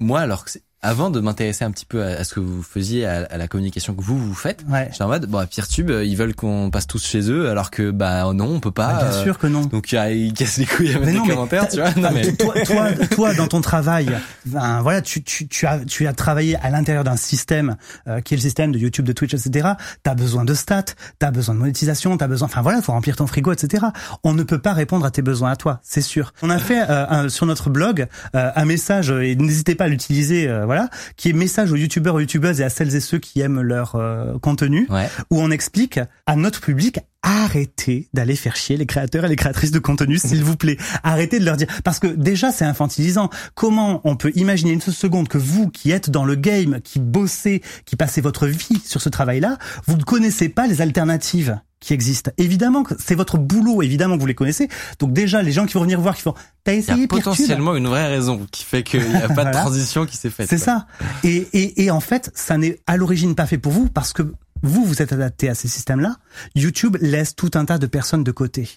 moi, 0.00 0.20
alors 0.20 0.44
que 0.44 0.50
c'est- 0.50 0.62
avant 0.82 1.10
de 1.10 1.20
m'intéresser 1.20 1.64
un 1.64 1.70
petit 1.70 1.84
peu 1.86 2.02
à, 2.02 2.08
à 2.18 2.24
ce 2.24 2.34
que 2.34 2.40
vous 2.40 2.62
faisiez, 2.62 3.06
à, 3.06 3.24
à 3.30 3.36
la 3.36 3.48
communication 3.48 3.94
que 3.94 4.02
vous 4.02 4.18
vous 4.18 4.34
faites, 4.34 4.64
Ouais. 4.68 4.88
j'étais 4.90 5.04
en 5.04 5.08
mode, 5.08 5.26
bon, 5.26 5.38
à 5.38 5.46
Peertube, 5.46 5.90
euh, 5.90 6.04
ils 6.04 6.16
veulent 6.16 6.34
qu'on 6.34 6.70
passe 6.70 6.86
tous 6.86 7.04
chez 7.04 7.30
eux, 7.30 7.48
alors 7.48 7.70
que 7.70 7.90
bah 7.90 8.32
non, 8.34 8.46
on 8.46 8.60
peut 8.60 8.70
pas. 8.70 8.96
Ah, 8.98 9.04
bien 9.04 9.12
euh, 9.12 9.22
sûr 9.22 9.38
que 9.38 9.46
non. 9.46 9.62
Donc 9.62 9.92
euh, 9.94 10.12
ils 10.12 10.32
cassent 10.32 10.58
les 10.58 10.66
couilles 10.66 10.94
à 10.94 10.98
mettre 10.98 11.12
non, 11.18 11.22
des 11.26 11.30
commentaires, 11.30 11.68
tu 11.68 11.76
vois. 11.76 11.90
Non, 11.96 12.08
mais... 12.12 12.32
toi, 12.32 12.54
toi, 12.64 12.92
toi, 13.10 13.34
dans 13.34 13.46
ton 13.48 13.60
travail, 13.60 14.10
ben, 14.46 14.80
voilà, 14.82 15.02
tu, 15.02 15.22
tu, 15.22 15.46
tu 15.48 15.66
as, 15.66 15.78
tu 15.84 16.06
as 16.06 16.12
travaillé 16.12 16.56
à 16.56 16.70
l'intérieur 16.70 17.04
d'un 17.04 17.16
système 17.16 17.76
euh, 18.08 18.20
qui 18.20 18.34
est 18.34 18.36
le 18.36 18.42
système 18.42 18.72
de 18.72 18.78
YouTube, 18.78 19.04
de 19.04 19.12
Twitch, 19.12 19.34
etc. 19.34 19.68
T'as 20.02 20.14
besoin 20.14 20.44
de 20.44 20.54
stats, 20.54 20.84
t'as 21.18 21.30
besoin 21.30 21.54
de 21.54 21.60
monétisation, 21.60 22.16
t'as 22.16 22.26
besoin, 22.26 22.46
enfin 22.46 22.62
voilà, 22.62 22.82
faut 22.82 22.92
remplir 22.92 23.16
ton 23.16 23.26
frigo, 23.26 23.52
etc. 23.52 23.84
On 24.24 24.32
ne 24.34 24.42
peut 24.42 24.58
pas 24.58 24.72
répondre 24.72 25.06
à 25.06 25.10
tes 25.10 25.22
besoins 25.22 25.52
à 25.52 25.56
toi, 25.56 25.80
c'est 25.84 26.00
sûr. 26.00 26.32
On 26.42 26.50
a 26.50 26.58
fait 26.58 26.80
euh, 26.90 27.06
un- 27.08 27.28
sur 27.28 27.46
notre 27.46 27.70
blog 27.70 28.06
euh, 28.34 28.50
un 28.56 28.64
message 28.64 29.10
et 29.10 29.36
n'hésitez 29.36 29.74
pas 29.74 29.84
à 29.84 29.88
l'utiliser, 29.88 30.48
euh, 30.48 30.66
voilà, 30.72 30.88
qui 31.16 31.28
est 31.30 31.32
message 31.34 31.70
aux 31.70 31.76
youtubeurs, 31.76 32.14
aux 32.14 32.20
youtubeuses 32.20 32.60
et 32.60 32.64
à 32.64 32.70
celles 32.70 32.94
et 32.96 33.00
ceux 33.00 33.18
qui 33.18 33.40
aiment 33.40 33.60
leur 33.60 33.94
euh, 33.96 34.38
contenu 34.40 34.86
Ouais. 34.88 35.08
où 35.30 35.40
on 35.40 35.50
explique 35.50 36.00
à 36.26 36.36
notre 36.36 36.60
public 36.62 36.98
arrêtez 37.22 38.08
d'aller 38.12 38.36
faire 38.36 38.56
chier 38.56 38.76
les 38.76 38.86
créateurs 38.86 39.24
et 39.24 39.28
les 39.28 39.36
créatrices 39.36 39.70
de 39.70 39.78
contenu, 39.78 40.18
s'il 40.18 40.42
vous 40.44 40.56
plaît. 40.56 40.76
Arrêtez 41.02 41.38
de 41.38 41.44
leur 41.44 41.56
dire 41.56 41.68
parce 41.84 41.98
que 41.98 42.08
déjà 42.08 42.52
c'est 42.52 42.64
infantilisant. 42.64 43.30
Comment 43.54 44.00
on 44.04 44.16
peut 44.16 44.32
imaginer 44.34 44.72
une 44.72 44.80
seconde 44.80 45.28
que 45.28 45.38
vous 45.38 45.68
qui 45.70 45.90
êtes 45.90 46.10
dans 46.10 46.24
le 46.24 46.34
game, 46.34 46.80
qui 46.82 46.98
bossez, 46.98 47.62
qui 47.86 47.96
passez 47.96 48.20
votre 48.20 48.46
vie 48.46 48.80
sur 48.84 49.00
ce 49.00 49.08
travail-là, 49.08 49.58
vous 49.86 49.96
ne 49.96 50.02
connaissez 50.02 50.48
pas 50.48 50.66
les 50.66 50.80
alternatives 50.80 51.58
qui 51.80 51.94
existent. 51.94 52.30
Évidemment 52.38 52.84
que 52.84 52.94
c'est 52.98 53.16
votre 53.16 53.38
boulot, 53.38 53.82
évidemment 53.82 54.14
que 54.14 54.20
vous 54.20 54.26
les 54.26 54.34
connaissez. 54.34 54.68
Donc 55.00 55.12
déjà 55.12 55.42
les 55.42 55.52
gens 55.52 55.66
qui 55.66 55.74
vont 55.74 55.82
venir 55.82 56.00
voir 56.00 56.14
qui 56.14 56.22
font 56.22 56.34
t'as 56.64 56.72
Il 56.72 56.76
y 56.76 56.78
essayé 56.78 57.04
a 57.04 57.08
potentiellement 57.08 57.74
une 57.74 57.88
vraie 57.88 58.08
raison 58.08 58.46
qui 58.50 58.64
fait 58.64 58.82
qu'il 58.82 59.08
n'y 59.08 59.16
a 59.16 59.28
pas 59.34 59.44
de 59.44 59.50
transition 59.50 60.06
qui 60.06 60.16
s'est 60.16 60.30
faite. 60.30 60.48
C'est 60.48 60.58
ça. 60.58 60.86
Et, 61.24 61.48
et, 61.52 61.84
et 61.84 61.90
en 61.90 62.00
fait, 62.00 62.30
ça 62.34 62.56
n'est 62.56 62.78
à 62.86 62.96
l'origine 62.96 63.34
pas 63.34 63.46
fait 63.46 63.58
pour 63.58 63.72
vous 63.72 63.88
parce 63.88 64.12
que 64.12 64.32
vous, 64.62 64.84
vous 64.84 65.02
êtes 65.02 65.12
adapté 65.12 65.48
à 65.48 65.54
ces 65.54 65.68
systèmes-là. 65.68 66.16
YouTube 66.54 66.96
laisse 67.00 67.34
tout 67.34 67.50
un 67.54 67.64
tas 67.64 67.78
de 67.78 67.86
personnes 67.86 68.24
de 68.24 68.32
côté. 68.32 68.68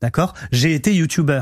D'accord? 0.00 0.34
J'ai 0.52 0.74
été 0.74 0.94
YouTuber. 0.94 1.40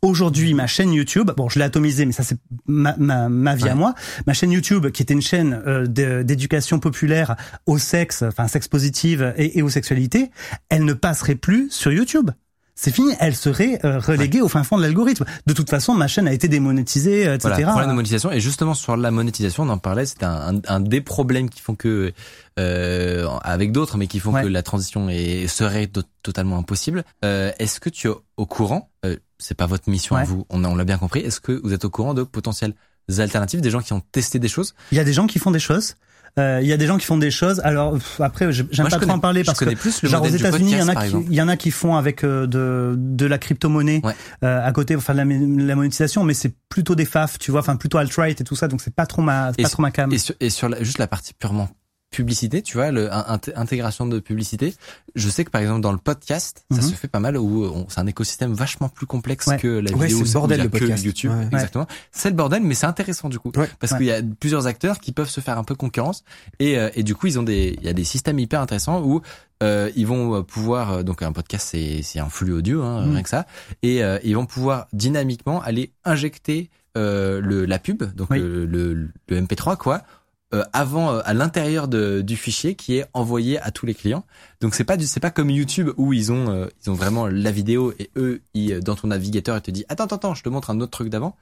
Aujourd'hui, 0.00 0.54
ma 0.54 0.66
chaîne 0.66 0.92
YouTube, 0.92 1.30
bon, 1.36 1.48
je 1.48 1.58
l'ai 1.58 1.64
atomisée, 1.64 2.06
mais 2.06 2.12
ça 2.12 2.22
c'est 2.22 2.38
ma, 2.66 2.94
ma, 2.98 3.28
ma 3.28 3.54
vie 3.54 3.68
à 3.68 3.74
moi. 3.74 3.94
Ma 4.26 4.32
chaîne 4.32 4.52
YouTube, 4.52 4.90
qui 4.90 5.02
était 5.02 5.14
une 5.14 5.22
chaîne 5.22 5.60
euh, 5.66 5.86
d'éducation 6.22 6.78
populaire 6.78 7.36
au 7.66 7.78
sexe, 7.78 8.22
enfin 8.22 8.48
sexe 8.48 8.68
positive 8.68 9.34
et, 9.36 9.58
et 9.58 9.62
aux 9.62 9.68
sexualités, 9.68 10.30
elle 10.68 10.84
ne 10.84 10.94
passerait 10.94 11.34
plus 11.34 11.70
sur 11.70 11.92
YouTube. 11.92 12.30
C'est 12.74 12.90
fini, 12.90 13.12
elle 13.20 13.36
serait 13.36 13.78
euh, 13.84 13.98
reléguée 13.98 14.40
au 14.40 14.48
fin 14.48 14.62
fond 14.64 14.78
de 14.78 14.82
l'algorithme. 14.82 15.24
De 15.46 15.52
toute 15.52 15.68
façon, 15.68 15.94
ma 15.94 16.08
chaîne 16.08 16.26
a 16.26 16.32
été 16.32 16.48
démonétisée, 16.48 17.26
euh, 17.28 17.34
etc. 17.34 17.50
Voilà, 17.54 17.68
problème 17.68 17.90
de 17.90 17.94
monétisation. 17.94 18.32
Et 18.32 18.40
justement, 18.40 18.72
sur 18.74 18.96
la 18.96 19.10
monétisation, 19.10 19.64
on 19.64 19.68
en 19.68 19.78
parlait, 19.78 20.06
c'était 20.06 20.24
un, 20.24 20.56
un, 20.56 20.60
un 20.66 20.80
des 20.80 21.02
problèmes 21.02 21.50
qui 21.50 21.60
font 21.60 21.74
que, 21.74 22.12
euh, 22.58 23.28
avec 23.42 23.72
d'autres, 23.72 23.98
mais 23.98 24.06
qui 24.06 24.18
font 24.20 24.32
Ouais. 24.32 24.42
que 24.42 24.48
la 24.48 24.62
transition 24.62 25.08
est, 25.10 25.46
serait 25.48 25.86
to- 25.86 26.02
totalement 26.22 26.56
impossible. 26.58 27.04
Euh, 27.24 27.52
est-ce 27.58 27.78
que 27.78 27.90
tu 27.90 28.08
es 28.08 28.12
au 28.38 28.46
courant, 28.46 28.90
euh, 29.04 29.16
c'est 29.38 29.56
pas 29.56 29.66
votre 29.66 29.90
mission 29.90 30.16
à 30.16 30.24
vous, 30.24 30.46
on, 30.48 30.64
a- 30.64 30.68
on 30.68 30.74
l'a 30.74 30.84
bien 30.84 30.98
compris, 30.98 31.20
est-ce 31.20 31.40
que 31.40 31.60
vous 31.62 31.72
êtes 31.74 31.84
au 31.84 31.90
courant 31.90 32.14
de 32.14 32.22
potentielles 32.22 32.74
alternatives, 33.18 33.60
des 33.60 33.70
gens 33.70 33.80
qui 33.80 33.92
ont 33.92 34.00
testé 34.12 34.38
des 34.38 34.48
choses? 34.48 34.74
Il 34.92 34.96
y 34.96 35.00
a 35.00 35.04
des 35.04 35.12
gens 35.12 35.26
qui 35.26 35.38
font 35.38 35.50
des 35.50 35.58
choses. 35.60 35.94
Euh, 36.38 36.60
il 36.62 36.66
y 36.68 36.72
a 36.72 36.78
des 36.78 36.86
gens 36.86 36.96
qui 36.96 37.04
font 37.04 37.18
des 37.18 37.30
choses. 37.30 37.60
Alors 37.62 37.92
pff, 37.92 38.20
après, 38.22 38.50
j'aime 38.52 38.66
pas 38.88 38.98
trop 38.98 39.10
en 39.10 39.18
parler 39.18 39.44
parce 39.44 39.58
que 39.58 39.74
plus 39.74 40.02
le 40.02 40.08
genre 40.08 40.22
aux 40.22 40.26
États-Unis, 40.28 40.72
il 40.72 40.78
y 40.78 40.82
en 40.82 40.88
a 40.88 40.94
qui, 41.04 41.14
il 41.28 41.34
y 41.34 41.42
en 41.42 41.48
a 41.48 41.56
qui 41.58 41.70
font 41.70 41.94
avec 41.96 42.24
euh, 42.24 42.46
de 42.46 42.94
de 42.96 43.26
la 43.26 43.36
crypto-monnaie 43.38 44.00
Ouais. 44.02 44.14
euh, 44.42 44.66
à 44.66 44.72
côté 44.72 44.94
pour 44.94 45.02
faire 45.02 45.14
de 45.14 45.20
la, 45.20 45.26
la 45.66 45.74
monétisation, 45.76 46.24
mais 46.24 46.32
c'est 46.34 46.54
plutôt 46.70 46.94
des 46.94 47.04
faf, 47.04 47.38
tu 47.38 47.50
vois, 47.50 47.60
enfin 47.60 47.76
plutôt 47.76 47.98
alt-right 47.98 48.40
et 48.40 48.44
tout 48.44 48.56
ça, 48.56 48.66
donc 48.68 48.80
c'est 48.80 48.94
pas 48.94 49.04
trop 49.04 49.20
ma, 49.20 49.52
pas 49.52 49.68
trop 49.68 49.82
ma 49.82 49.90
cam. 49.90 50.10
Et 50.10 50.16
sur, 50.18 50.34
et 50.40 50.48
sur 50.48 50.68
la- 50.70 50.82
juste 50.82 50.96
la 50.98 51.06
partie 51.06 51.34
purement 51.34 51.68
publicité, 52.12 52.62
tu 52.62 52.76
vois, 52.76 52.92
le, 52.92 53.12
un- 53.12 53.22
int- 53.36 53.52
intégration 53.56 54.06
de 54.06 54.20
publicité. 54.20 54.74
Je 55.16 55.28
sais 55.28 55.44
que 55.44 55.50
par 55.50 55.60
exemple 55.60 55.80
dans 55.80 55.90
le 55.90 55.98
podcast, 55.98 56.64
ça 56.70 56.76
Mhm. 56.76 56.82
se 56.82 56.94
fait 56.94 57.08
pas 57.08 57.18
mal 57.18 57.36
où 57.36 57.64
on- 57.64 57.88
c'est 57.88 57.98
un 58.00 58.06
écosystème 58.06 58.52
vachement 58.52 58.88
plus 58.88 59.06
complexe 59.06 59.48
Ouais. 59.48 59.56
que 59.58 59.66
la 59.66 59.90
Ouais, 59.92 60.06
vidéo. 60.06 60.24
c'est 60.24 60.32
bordel, 60.34 60.60
le 60.62 60.68
que 60.68 60.78
podcast. 60.78 61.04
YouTube, 61.04 61.32
Ouais. 61.32 61.46
exactement. 61.50 61.88
C'est 62.12 62.30
le 62.30 62.36
bordel, 62.36 62.62
mais 62.62 62.74
c'est 62.74 62.86
intéressant 62.86 63.28
du 63.28 63.40
coup, 63.40 63.50
Ouais. 63.56 63.68
parce 63.80 63.94
qu'il 63.96 64.06
y 64.06 64.12
a 64.12 64.22
plusieurs 64.38 64.68
acteurs 64.68 65.00
qui 65.00 65.10
peuvent 65.10 65.28
se 65.28 65.40
faire 65.40 65.58
un 65.58 65.64
peu 65.64 65.74
concurrence 65.74 66.22
et, 66.60 66.78
euh, 66.78 66.90
et 66.94 67.02
du 67.02 67.14
coup 67.16 67.26
ils 67.26 67.38
ont 67.40 67.42
des, 67.42 67.74
il 67.80 67.84
y 67.84 67.88
a 67.88 67.92
des 67.92 68.04
systèmes 68.04 68.38
hyper 68.38 68.60
intéressants 68.60 69.02
où 69.02 69.20
euh, 69.62 69.90
ils 69.96 70.06
vont 70.06 70.34
euh, 70.36 70.42
pouvoir 70.42 70.92
euh, 70.92 71.02
donc 71.02 71.22
un 71.22 71.32
podcast 71.32 71.68
c'est 71.70 72.02
c'est 72.02 72.18
un 72.18 72.28
flux 72.28 72.52
audio 72.52 72.82
hein, 72.82 73.06
Mhm. 73.06 73.12
rien 73.12 73.22
que 73.22 73.28
ça 73.28 73.46
et 73.82 74.02
euh, 74.04 74.18
ils 74.24 74.34
vont 74.36 74.44
pouvoir 74.46 74.86
dynamiquement 74.92 75.62
aller 75.62 75.92
injecter 76.04 76.68
euh, 76.98 77.40
le 77.40 77.64
la 77.64 77.78
pub 77.78 78.02
donc 78.14 78.28
Oui. 78.30 78.38
le, 78.40 78.66
le, 78.66 79.08
le 79.28 79.40
MP3 79.40 79.76
quoi 79.76 80.02
euh, 80.54 80.64
avant 80.74 81.12
euh, 81.12 81.20
à 81.24 81.32
l'intérieur 81.32 81.88
du 81.88 82.36
fichier 82.36 82.74
qui 82.74 82.96
est 82.96 83.06
envoyé 83.14 83.58
à 83.60 83.70
tous 83.70 83.86
les 83.86 83.94
clients. 83.94 84.26
Donc 84.60 84.74
c'est 84.74 84.84
pas 84.84 84.98
c'est 84.98 85.20
pas 85.20 85.30
comme 85.30 85.48
YouTube 85.48 85.90
où 85.96 86.12
ils 86.12 86.30
ont 86.30 86.50
euh, 86.50 86.66
ils 86.82 86.90
ont 86.90 86.94
vraiment 86.94 87.26
la 87.26 87.50
vidéo 87.50 87.94
et 87.98 88.10
eux 88.16 88.42
dans 88.82 88.94
ton 88.94 89.08
navigateur 89.08 89.56
ils 89.56 89.62
te 89.62 89.70
disent 89.70 89.86
attends 89.88 90.04
attends 90.04 90.16
attends 90.16 90.34
je 90.34 90.42
te 90.42 90.48
montre 90.50 90.70
un 90.70 90.80
autre 90.80 90.90
truc 90.90 91.08
d'avant. 91.08 91.36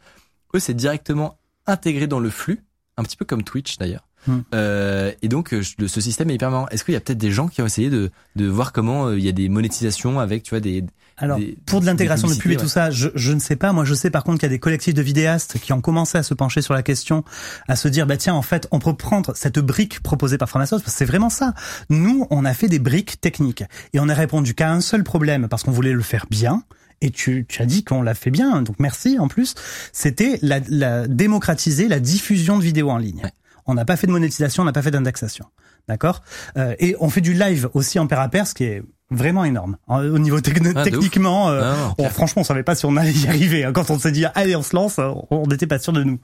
Eux 0.55 0.61
c'est 0.61 0.75
directement 0.75 1.39
intégré 1.67 2.07
dans 2.07 2.21
le 2.21 2.31
flux 2.31 2.65
un 2.97 3.03
petit 3.03 3.17
peu 3.17 3.25
comme 3.25 3.43
Twitch 3.43 3.79
d'ailleurs. 3.79 4.07
Hmm. 4.27 4.41
Euh, 4.55 5.13
et 5.23 5.29
donc 5.29 5.55
euh, 5.55 5.63
ce 5.63 6.01
système 6.01 6.29
est 6.31 6.35
hyper 6.35 6.51
marrant. 6.51 6.69
Est-ce 6.69 6.85
qu'il 6.85 6.93
y 6.95 6.97
a 6.97 7.01
peut-être 7.01 7.19
des 7.19 7.31
gens 7.31 7.49
qui 7.49 7.63
ont 7.63 7.67
essayé 7.67 7.89
de 7.91 8.11
de 8.37 8.47
voir 8.47 8.73
comment 8.73 9.07
euh, 9.07 9.19
il 9.19 9.25
y 9.25 9.29
a 9.29 9.33
des 9.33 9.49
monétisations 9.49 10.21
avec 10.21 10.43
tu 10.43 10.51
vois 10.51 10.61
des 10.61 10.85
Alors, 11.17 11.39
des- 11.39 11.57
pour 11.67 11.81
de 11.81 11.87
l'intégration 11.87 12.29
de 12.29 12.35
pub 12.35 12.53
et 12.53 12.57
tout 12.57 12.69
ça, 12.69 12.91
je, 12.91 13.09
je 13.15 13.33
ne 13.33 13.41
sais 13.41 13.57
pas. 13.57 13.73
Moi, 13.73 13.85
je 13.87 13.95
sais 13.95 14.11
par 14.11 14.23
contre 14.25 14.39
qu'il 14.39 14.47
y 14.47 14.53
a 14.53 14.55
des 14.55 14.59
collectifs 14.59 14.93
de 14.95 15.03
vidéastes 15.03 15.59
qui 15.61 15.73
ont 15.73 15.81
commencé 15.81 16.19
à 16.19 16.23
se 16.23 16.35
pencher 16.35 16.61
sur 16.61 16.75
la 16.75 16.83
question, 16.83 17.25
à 17.69 17.77
se 17.77 17.89
dire, 17.89 18.07
bah 18.07 18.17
tiens, 18.19 18.35
en 18.35 18.43
fait, 18.43 18.69
on 18.73 18.79
peut 18.79 18.95
prendre 18.95 19.33
cette 19.35 19.59
brique 19.59 20.01
proposée 20.01 20.37
par 20.39 20.49
Framasoft, 20.51 20.85
parce 20.85 20.95
que 20.95 20.99
c'est 20.99 21.05
vraiment 21.07 21.31
ça. 21.31 21.55
Nous, 21.89 22.27
on 22.31 22.45
a 22.45 22.53
fait 22.53 22.69
des 22.69 22.79
briques 22.79 23.21
techniques. 23.23 23.65
Et 23.95 24.01
on 24.01 24.09
a 24.11 24.15
répondu 24.15 24.55
qu'à 24.55 24.71
un 24.71 24.81
seul 24.83 25.03
problème, 25.03 25.49
parce 25.49 25.63
qu'on 25.63 25.73
voulait 25.73 25.93
le 25.95 26.03
faire 26.03 26.27
bien. 26.31 26.63
Et 27.03 27.11
tu, 27.11 27.47
tu 27.49 27.63
as 27.63 27.67
dit 27.67 27.83
qu'on 27.83 28.03
l'a 28.03 28.13
fait 28.15 28.31
bien, 28.31 28.61
donc 28.61 28.77
merci 28.79 29.19
en 29.19 29.27
plus. 29.27 29.55
C'était 29.91 30.39
la, 30.43 30.61
la 30.69 31.09
démocratiser 31.09 31.89
la 31.89 31.99
diffusion 31.99 32.59
de 32.59 32.63
vidéos 32.63 32.91
en 32.91 32.99
ligne. 32.99 33.23
Ouais. 33.25 33.31
On 33.71 33.75
n'a 33.75 33.85
pas 33.85 33.97
fait 33.97 34.07
de 34.07 34.13
monétisation, 34.13 34.63
on 34.63 34.67
n'a 34.67 34.73
pas 34.73 34.83
fait 34.83 34.91
d'indexation. 34.91 35.47
D'accord 35.89 36.23
euh, 36.57 36.75
Et 36.79 36.97
on 37.01 37.09
fait 37.11 37.21
du 37.21 37.33
live 37.35 37.69
aussi 37.75 37.99
en 37.99 38.07
pair 38.07 38.21
à 38.21 38.29
pair, 38.29 38.47
ce 38.47 38.55
qui 38.55 38.65
est 38.65 38.83
vraiment 39.11 39.45
énorme. 39.45 39.77
Au 39.89 40.19
niveau 40.19 40.39
Ah, 40.39 40.83
techniquement, 40.85 41.49
euh, 41.49 41.61
Ah, 41.65 41.77
non, 41.89 41.95
clair. 41.95 42.13
franchement, 42.13 42.43
on 42.43 42.45
savait 42.45 42.63
pas 42.63 42.75
si 42.75 42.85
on 42.87 42.97
allait 42.97 43.13
y 43.13 43.27
arriver. 43.27 43.65
hein. 43.65 43.73
Quand 43.73 43.91
on 43.91 43.99
s'est 43.99 44.13
dit 44.13 44.25
allez, 44.35 44.55
on 44.57 44.63
se 44.63 44.75
lance, 44.77 44.99
on 45.31 45.47
n'était 45.47 45.67
pas 45.67 45.79
sûr 45.79 45.93
de 45.93 46.03
nous. 46.05 46.19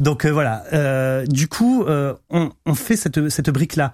Donc 0.00 0.24
euh, 0.24 0.30
voilà. 0.32 0.64
Euh, 0.72 1.26
du 1.26 1.48
coup, 1.48 1.84
euh, 1.84 2.14
on, 2.30 2.50
on 2.64 2.74
fait 2.74 2.96
cette 2.96 3.28
cette 3.28 3.50
brique 3.50 3.76
là. 3.76 3.92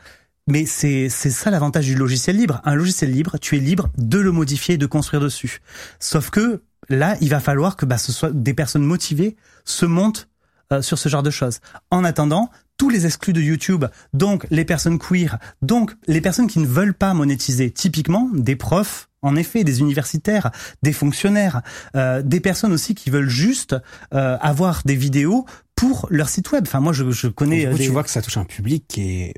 Mais 0.49 0.67
c'est 0.67 1.09
c'est 1.09 1.31
ça 1.31 1.51
l'avantage 1.51 1.85
du 1.87 1.95
logiciel 1.95 2.37
libre. 2.37 2.61
Un 2.65 2.75
logiciel 2.75 3.11
libre, 3.13 3.39
tu 3.39 3.57
es 3.57 3.61
libre 3.61 3.91
de 3.97 4.19
le 4.19 4.33
modifier 4.33 4.75
et 4.75 4.79
de 4.79 4.87
construire 4.87 5.23
dessus. 5.23 5.61
Sauf 6.01 6.31
que 6.31 6.63
là, 6.89 7.17
il 7.21 7.29
va 7.29 7.39
falloir 7.39 7.77
que 7.77 7.87
bah, 7.87 7.97
ce 7.99 8.11
soit 8.13 8.31
des 8.33 8.53
personnes 8.55 8.83
motivées 8.83 9.37
se 9.65 9.87
montent 9.87 10.29
euh, 10.73 10.83
sur 10.83 10.99
ce 10.99 11.09
genre 11.09 11.23
de 11.23 11.31
choses. 11.31 11.61
En 11.93 12.03
attendant, 12.03 12.51
tous 12.83 12.91
les 12.91 13.07
exclus 13.07 13.33
de 13.33 13.41
YouTube, 13.41 13.85
donc 14.13 14.45
les 14.51 14.65
personnes 14.65 14.99
queer, 14.99 15.39
donc 15.63 15.93
les 16.09 16.21
personnes 16.21 16.49
qui 16.49 16.59
ne 16.59 16.67
veulent 16.67 16.95
pas 16.95 17.15
monétiser, 17.15 17.71
typiquement 17.71 18.29
des 18.35 18.57
profs, 18.57 19.09
en 19.23 19.37
effet, 19.37 19.63
des 19.63 19.79
universitaires, 19.79 20.51
des 20.83 20.93
fonctionnaires, 20.93 21.63
euh, 21.95 22.23
des 22.23 22.41
personnes 22.41 22.73
aussi 22.73 22.97
qui 22.97 23.09
veulent 23.11 23.29
juste 23.29 23.77
euh, 24.15 24.37
avoir 24.41 24.83
des 24.85 24.97
vidéos 24.97 25.47
pour 25.77 26.09
leur 26.11 26.29
site 26.29 26.51
web. 26.51 26.65
Enfin, 26.67 26.81
moi, 26.81 26.93
je, 26.93 27.09
je 27.13 27.29
connais. 27.29 27.67
Coup, 27.71 27.79
des- 27.79 27.85
tu 27.85 27.91
vois 27.93 28.03
que 28.03 28.11
ça 28.11 28.21
touche 28.21 28.37
un 28.37 28.45
public 28.45 28.85
qui 28.89 29.03
est 29.13 29.35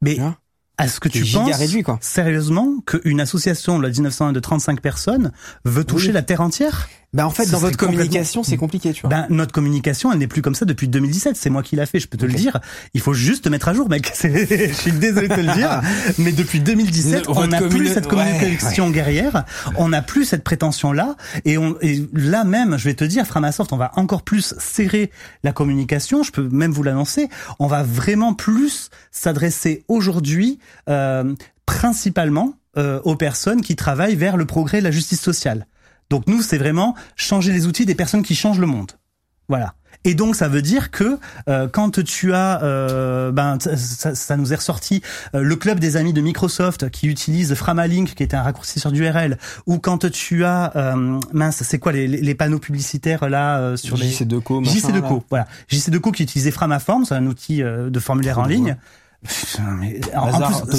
mais 0.00 0.14
vois, 0.14 0.38
est-ce 0.82 1.00
que 1.00 1.10
tu 1.10 1.22
penses 1.26 1.54
réduit 1.58 1.82
quoi. 1.82 1.98
sérieusement 2.00 2.80
qu'une 2.86 3.20
association 3.20 3.76
de 3.78 3.82
la 3.82 3.90
1901 3.90 4.32
de 4.32 4.40
35 4.40 4.80
personnes 4.80 5.32
veut 5.66 5.84
toucher 5.84 6.06
Oui. 6.08 6.14
la 6.14 6.22
Terre 6.22 6.40
entière? 6.40 6.88
Bah 7.12 7.26
en 7.26 7.30
fait, 7.30 7.50
dans 7.50 7.58
votre 7.58 7.76
communication, 7.76 8.44
c'est 8.44 8.56
compliqué, 8.56 8.92
tu 8.92 9.00
vois. 9.00 9.10
Ben 9.10 9.26
notre 9.30 9.52
communication, 9.52 10.12
elle 10.12 10.18
n'est 10.18 10.28
plus 10.28 10.42
comme 10.42 10.54
ça 10.54 10.64
depuis 10.64 10.86
2017. 10.86 11.34
C'est 11.36 11.50
moi 11.50 11.64
qui 11.64 11.74
l'a 11.74 11.86
fait, 11.86 11.98
je 11.98 12.06
peux 12.06 12.16
te 12.16 12.24
le 12.24 12.32
dire. 12.32 12.60
Il 12.94 13.00
faut 13.00 13.14
juste 13.14 13.44
te 13.44 13.48
mettre 13.48 13.66
à 13.66 13.74
jour, 13.74 13.88
mec. 13.88 14.12
Je 14.22 14.72
suis 14.72 14.92
désolé 14.92 15.26
de 15.26 15.34
te 15.34 15.40
le 15.40 15.52
dire, 15.54 15.80
mais 16.18 16.30
depuis 16.30 16.60
2017, 16.60 17.26
Votre 17.26 17.40
on 17.40 17.46
n'a 17.48 17.62
plus 17.62 17.88
cette 17.88 18.06
communication 18.06 18.86
ouais, 18.86 18.92
guerrière. 18.92 19.44
On 19.76 19.88
n'a 19.88 20.02
plus 20.02 20.24
cette 20.24 20.44
prétention-là, 20.44 21.16
et, 21.44 21.58
on, 21.58 21.76
et 21.80 22.06
là 22.14 22.44
même, 22.44 22.78
je 22.78 22.84
vais 22.84 22.94
te 22.94 23.04
dire, 23.04 23.26
Framasoft, 23.26 23.72
on 23.72 23.76
va 23.76 23.90
encore 23.96 24.22
plus 24.22 24.54
serrer 24.58 25.10
la 25.42 25.52
communication. 25.52 26.22
Je 26.22 26.30
peux 26.30 26.48
même 26.48 26.70
vous 26.70 26.84
l'annoncer. 26.84 27.28
On 27.58 27.66
va 27.66 27.82
vraiment 27.82 28.34
plus 28.34 28.90
s'adresser 29.10 29.84
aujourd'hui, 29.88 30.60
euh, 30.88 31.34
principalement 31.66 32.54
euh, 32.76 33.00
aux 33.02 33.16
personnes 33.16 33.62
qui 33.62 33.74
travaillent 33.74 34.14
vers 34.14 34.36
le 34.36 34.44
progrès 34.44 34.78
et 34.78 34.82
la 34.82 34.92
justice 34.92 35.20
sociale. 35.20 35.66
Donc 36.10 36.26
nous, 36.26 36.42
c'est 36.42 36.58
vraiment 36.58 36.94
changer 37.16 37.52
les 37.52 37.66
outils 37.66 37.86
des 37.86 37.94
personnes 37.94 38.22
qui 38.22 38.34
changent 38.34 38.58
le 38.58 38.66
monde. 38.66 38.92
Voilà. 39.48 39.74
Et 40.04 40.14
donc 40.14 40.34
ça 40.34 40.48
veut 40.48 40.62
dire 40.62 40.90
que 40.90 41.18
euh, 41.48 41.68
quand 41.68 42.02
tu 42.02 42.32
as, 42.32 42.62
euh, 42.62 43.32
ben 43.32 43.58
ça, 43.60 44.14
ça- 44.14 44.36
nous 44.36 44.52
est 44.52 44.56
ressorti 44.56 45.02
euh, 45.34 45.42
le 45.42 45.56
club 45.56 45.78
des 45.78 45.96
amis 45.98 46.12
de 46.14 46.20
Microsoft 46.22 46.88
qui 46.88 47.06
utilise 47.06 47.52
Framalink 47.54 48.14
qui 48.14 48.22
est 48.22 48.32
un 48.32 48.42
raccourcisseur 48.42 48.92
d'URL, 48.92 49.36
ou 49.66 49.78
quand 49.78 50.08
tu 50.10 50.44
as 50.44 50.72
euh, 50.76 51.20
mince, 51.34 51.62
c'est 51.64 51.78
quoi 51.78 51.92
les, 51.92 52.06
les- 52.06 52.34
panneaux 52.34 52.60
publicitaires 52.60 53.28
là 53.28 53.58
euh, 53.58 53.76
sur 53.76 53.96
les 53.98 54.08
JC2Co, 54.10 54.60
machin, 54.64 54.78
JC2Co, 54.88 55.14
là. 55.16 55.22
voilà. 55.28 55.46
JC2Co 55.70 56.12
qui 56.12 56.22
utilisait 56.22 56.50
Framaform, 56.52 57.04
c'est 57.04 57.14
un 57.14 57.26
outil 57.26 57.62
euh, 57.62 57.90
de 57.90 58.00
formulaire 58.00 58.38
en 58.38 58.46
ligne. 58.46 58.76
Mais 59.78 60.00
en- 60.16 60.62
plus, 60.62 60.76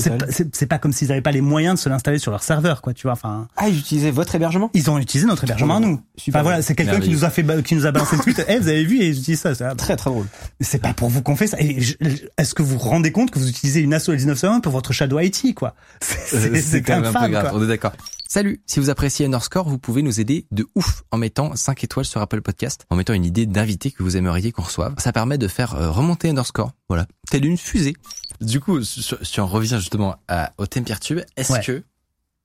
c'est 0.54 0.66
pas- 0.66 0.80
comme 0.80 0.92
s'ils 0.94 1.10
n'avaient 1.10 1.22
pas 1.22 1.32
les 1.32 1.42
moyens 1.42 1.76
de 1.76 1.80
se 1.80 1.90
l'installer 1.90 2.18
sur 2.18 2.32
leur 2.32 2.42
serveur, 2.44 2.82
quoi. 2.82 2.94
Tu 2.94 3.04
vois, 3.04 3.12
enfin, 3.14 3.48
Ah, 3.58 3.70
ils 3.70 3.78
utilisaient 3.78 4.12
votre 4.12 4.34
hébergement? 4.36 4.70
Ils 4.74 4.90
ont 4.90 4.98
utilisé 4.98 5.28
notre 5.28 5.44
hébergement 5.44 5.78
à 5.78 5.80
nous. 5.80 6.02
Super. 6.18 6.40
Enfin 6.40 6.44
voilà, 6.44 6.62
c'est 6.62 6.76
quelqu'un 6.76 7.00
qui 7.00 7.10
nous 7.10 7.24
a 7.26 7.30
fait, 7.30 7.46
qui 7.64 7.76
nous 7.76 7.86
a 7.86 7.92
balancé 7.92 8.16
le 8.18 8.24
tweet. 8.24 8.44
Eh, 8.48 8.58
vous 8.60 8.68
avez 8.68 8.84
vu 8.84 8.98
ils 9.00 9.18
utilisent 9.20 9.42
ça. 9.42 9.54
c'est- 9.56 9.76
Très 9.76 9.96
très 9.96 10.10
drôle. 10.10 10.26
C'est 10.60 10.82
pas 10.82 10.94
pour 10.94 11.10
vous 11.10 11.22
qu'on 11.22 11.36
fait 11.36 11.48
ça. 11.48 11.58
Est-ce 11.60 12.54
que 12.56 12.64
vous 12.64 12.78
vous 12.78 12.90
rendez 12.90 13.12
compte 13.12 13.32
que 13.32 13.40
vous 13.40 13.50
utilisez 13.50 13.80
une 13.82 13.94
asso 13.94 14.10
L1901 14.10 14.62
pour 14.62 14.72
votre 14.72 14.92
Shadow 14.94 15.20
IT, 15.20 15.54
quoi? 15.56 15.76
C'est 16.02 16.36
Euh, 16.36 16.50
c'est- 16.56 16.62
c'est 16.62 16.82
quand 16.82 17.00
même 17.00 17.06
un 17.16 17.26
peu 17.26 17.28
grave, 17.32 17.50
quoi. 17.50 17.60
on 17.60 17.64
est 17.64 17.68
d'accord. 17.68 17.94
Salut, 18.28 18.62
si 18.66 18.80
vous 18.80 18.90
appréciez 18.90 19.26
Underscore, 19.26 19.68
vous 19.68 19.78
pouvez 19.78 20.02
nous 20.04 20.22
aider 20.22 20.46
de 20.52 20.66
ouf 20.76 21.04
en 21.12 21.18
mettant 21.18 21.54
5 21.56 21.84
étoiles 21.84 22.06
sur 22.06 22.22
Apple 22.22 22.42
Podcast, 22.42 22.86
en 22.90 22.96
mettant 22.96 23.14
une 23.14 23.26
idée 23.26 23.46
d'invité 23.46 23.92
que 23.92 24.04
vous 24.04 24.16
aimeriez 24.16 24.54
qu'on 24.54 24.62
reçoive. 24.62 24.96
Ça 25.00 25.12
permet 25.12 25.38
de 25.38 25.50
faire 25.50 25.76
euh, 25.76 25.92
remonter 25.92 26.30
Underscore, 26.30 26.72
voilà, 26.88 27.08
telle 27.30 27.46
une 27.46 27.58
fusée. 27.58 27.94
Du 28.42 28.60
coup, 28.60 28.84
si 28.84 29.40
on 29.40 29.48
revient 29.48 29.78
justement 29.80 30.16
à, 30.28 30.52
au 30.58 30.66
thème 30.66 30.84
Peertube, 30.84 31.20
est-ce 31.38 31.54
Ouais. 31.54 31.62
que, 31.64 31.84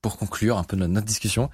pour 0.01 0.17
conclure 0.17 0.57
un 0.57 0.63
peu 0.63 0.77
notre, 0.77 1.05
discussion, 1.05 1.49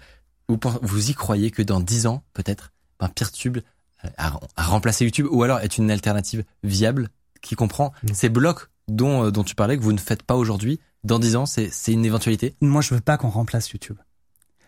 vous, 0.49 0.59
vous 0.81 1.09
y 1.09 1.13
croyez 1.13 1.49
que 1.49 1.61
dans 1.61 1.79
10 1.79 2.07
ans, 2.07 2.23
peut-être, 2.33 2.71
ben, 2.99 3.07
Peertube 3.09 3.59
euh, 4.03 4.09
a, 4.17 4.39
a 4.57 4.63
remplacé 4.63 5.05
YouTube, 5.05 5.27
ou 5.31 5.43
alors 5.43 5.59
est 5.61 5.77
une 5.77 5.89
alternative 5.89 6.43
viable 6.63 7.09
qui 7.41 7.55
comprend 7.55 7.93
Non. 8.03 8.13
ces 8.13 8.29
blocs 8.29 8.67
dont, 8.89 9.25
euh, 9.25 9.31
dont 9.31 9.43
tu 9.43 9.55
parlais 9.55 9.77
que 9.77 9.81
vous 9.83 9.93
ne 9.93 9.97
faites 9.97 10.23
pas 10.23 10.35
aujourd'hui, 10.35 10.79
dans 11.05 11.19
10 11.19 11.35
ans, 11.37 11.45
c'est 11.45 11.69
c'est 11.71 11.93
une 11.93 12.05
éventualité? 12.05 12.55
Moi, 12.61 12.81
je 12.81 12.93
veux 12.93 13.01
pas 13.01 13.17
qu'on 13.17 13.29
remplace 13.29 13.69
YouTube. 13.71 13.97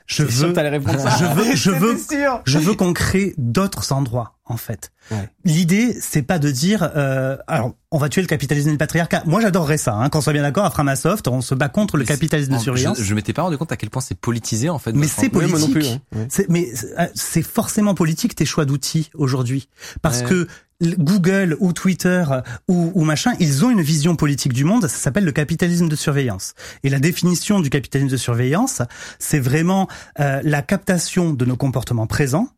Je 0.07 0.23
veux, 0.23 0.53
je 0.53 1.25
veux, 1.33 1.55
je 1.55 1.71
veux, 1.71 1.97
sûr. 1.97 2.41
je 2.45 2.59
veux 2.59 2.75
qu'on 2.75 2.93
crée 2.93 3.33
d'autres 3.37 3.91
endroits, 3.91 4.35
en 4.45 4.57
fait. 4.57 4.91
Ouais. 5.11 5.29
L'idée, 5.43 5.95
c'est 6.01 6.21
pas 6.23 6.39
de 6.39 6.49
dire, 6.51 6.89
euh, 6.95 7.37
alors, 7.47 7.73
on 7.91 7.97
va 7.97 8.09
tuer 8.09 8.21
le 8.21 8.27
capitalisme 8.27 8.69
et 8.69 8.71
le 8.71 8.77
patriarcat. 8.77 9.23
Moi, 9.25 9.39
j'adorerais 9.41 9.77
ça, 9.77 9.93
hein, 9.93 10.09
qu'on 10.09 10.21
soit 10.21 10.33
bien 10.33 10.41
d'accord, 10.41 10.65
à 10.65 10.69
Framasoft, 10.71 11.27
on 11.27 11.41
se 11.41 11.53
bat 11.55 11.69
contre 11.69 11.97
le 11.97 12.03
Mais 12.03 12.07
capitalisme 12.07 12.53
de 12.53 12.57
surveillance. 12.59 12.97
Je, 12.99 13.03
je 13.03 13.13
m'étais 13.15 13.33
pas 13.33 13.43
rendu 13.43 13.57
compte 13.57 13.71
à 13.71 13.77
quel 13.77 13.89
point 13.89 14.01
c'est 14.01 14.17
politisé 14.19 14.69
en 14.69 14.79
fait. 14.79 14.93
Mais 14.93 15.07
c'est 15.07 15.31
moi 15.31 15.43
non 15.47 15.65
plus, 15.67 15.73
politique. 15.73 16.01
C'est- 16.29 16.49
mais 16.49 16.69
euh, 16.99 17.07
c'est 17.15 17.41
forcément 17.43 17.93
politique 17.95 18.35
tes 18.35 18.45
choix 18.45 18.65
d'outils 18.65 19.09
aujourd'hui, 19.15 19.69
parce 20.01 20.21
Ouais. 20.21 20.25
que 20.29 20.47
Google 20.81 21.55
ou 21.59 21.73
Twitter 21.73 22.23
ou, 22.67 22.91
ou 22.93 23.03
machin, 23.03 23.33
ils 23.39 23.63
ont 23.65 23.69
une 23.69 23.81
vision 23.81 24.15
politique 24.15 24.53
du 24.53 24.63
monde. 24.63 24.87
Ça 24.87 24.97
s'appelle 24.97 25.25
le 25.25 25.31
capitalisme 25.31 25.87
de 25.87 25.95
surveillance. 25.95 26.53
Et 26.83 26.89
la 26.89 26.99
définition 26.99 27.59
du 27.59 27.69
capitalisme 27.69 28.11
de 28.11 28.17
surveillance, 28.17 28.81
c'est 29.19 29.39
vraiment 29.39 29.87
euh, 30.19 30.41
la 30.43 30.61
captation 30.61 31.33
de 31.33 31.45
nos 31.45 31.55
comportements 31.55 32.07
présents 32.07 32.49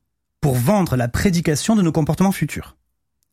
pour 0.41 0.55
vendre 0.55 0.95
la 0.95 1.07
prédication 1.07 1.76
de 1.76 1.82
nos 1.82 1.91
comportements 1.91 2.32
futurs. 2.32 2.76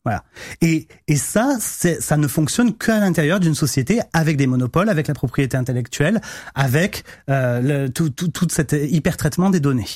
Voilà. 0.05 0.23
Et, 0.61 0.87
et 1.09 1.17
ça, 1.17 1.57
ça 1.59 2.17
ne 2.19 2.29
fonctionne 2.29 2.77
qu'à 2.77 3.01
l'intérieur 3.01 3.41
d'une 3.41 3.55
société 3.55 4.01
avec 4.13 4.37
des 4.37 4.47
monopoles, 4.47 4.91
avec 4.91 5.09
la 5.09 5.15
propriété 5.15 5.57
intellectuelle, 5.57 6.21
avec 6.55 7.05
euh, 7.31 7.61
le, 7.61 7.89
tout, 7.89 8.11
tout, 8.11 8.29
tout 8.29 8.47
cet 8.51 8.73
hyper-traitement 8.75 9.49
des 9.49 9.61
données. 9.61 9.89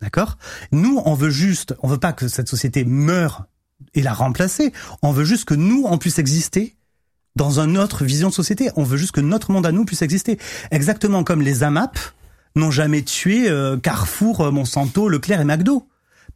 D'accord? 0.00 0.38
Nous, 0.70 1.02
on 1.04 1.14
veut 1.14 1.30
juste, 1.30 1.74
on 1.82 1.88
veut 1.88 1.98
pas 1.98 2.12
que 2.12 2.28
cette 2.28 2.48
société 2.48 2.84
meure 2.84 3.46
et 3.94 4.02
la 4.02 4.12
remplacer. 4.12 4.72
On 5.02 5.12
veut 5.12 5.24
juste 5.24 5.44
que 5.44 5.54
nous, 5.54 5.84
on 5.86 5.98
puisse 5.98 6.18
exister 6.18 6.76
dans 7.36 7.60
une 7.60 7.78
autre 7.78 8.04
vision 8.04 8.28
de 8.28 8.34
société. 8.34 8.70
On 8.76 8.82
veut 8.82 8.96
juste 8.96 9.12
que 9.12 9.20
notre 9.20 9.52
monde 9.52 9.66
à 9.66 9.72
nous 9.72 9.84
puisse 9.84 10.02
exister. 10.02 10.38
Exactement 10.70 11.24
comme 11.24 11.40
les 11.40 11.62
AMAP 11.62 11.98
n'ont 12.56 12.70
jamais 12.70 13.02
tué 13.02 13.48
euh, 13.48 13.76
Carrefour, 13.76 14.40
euh, 14.40 14.50
Monsanto, 14.50 15.08
Leclerc 15.08 15.40
et 15.40 15.44
McDo. 15.44 15.88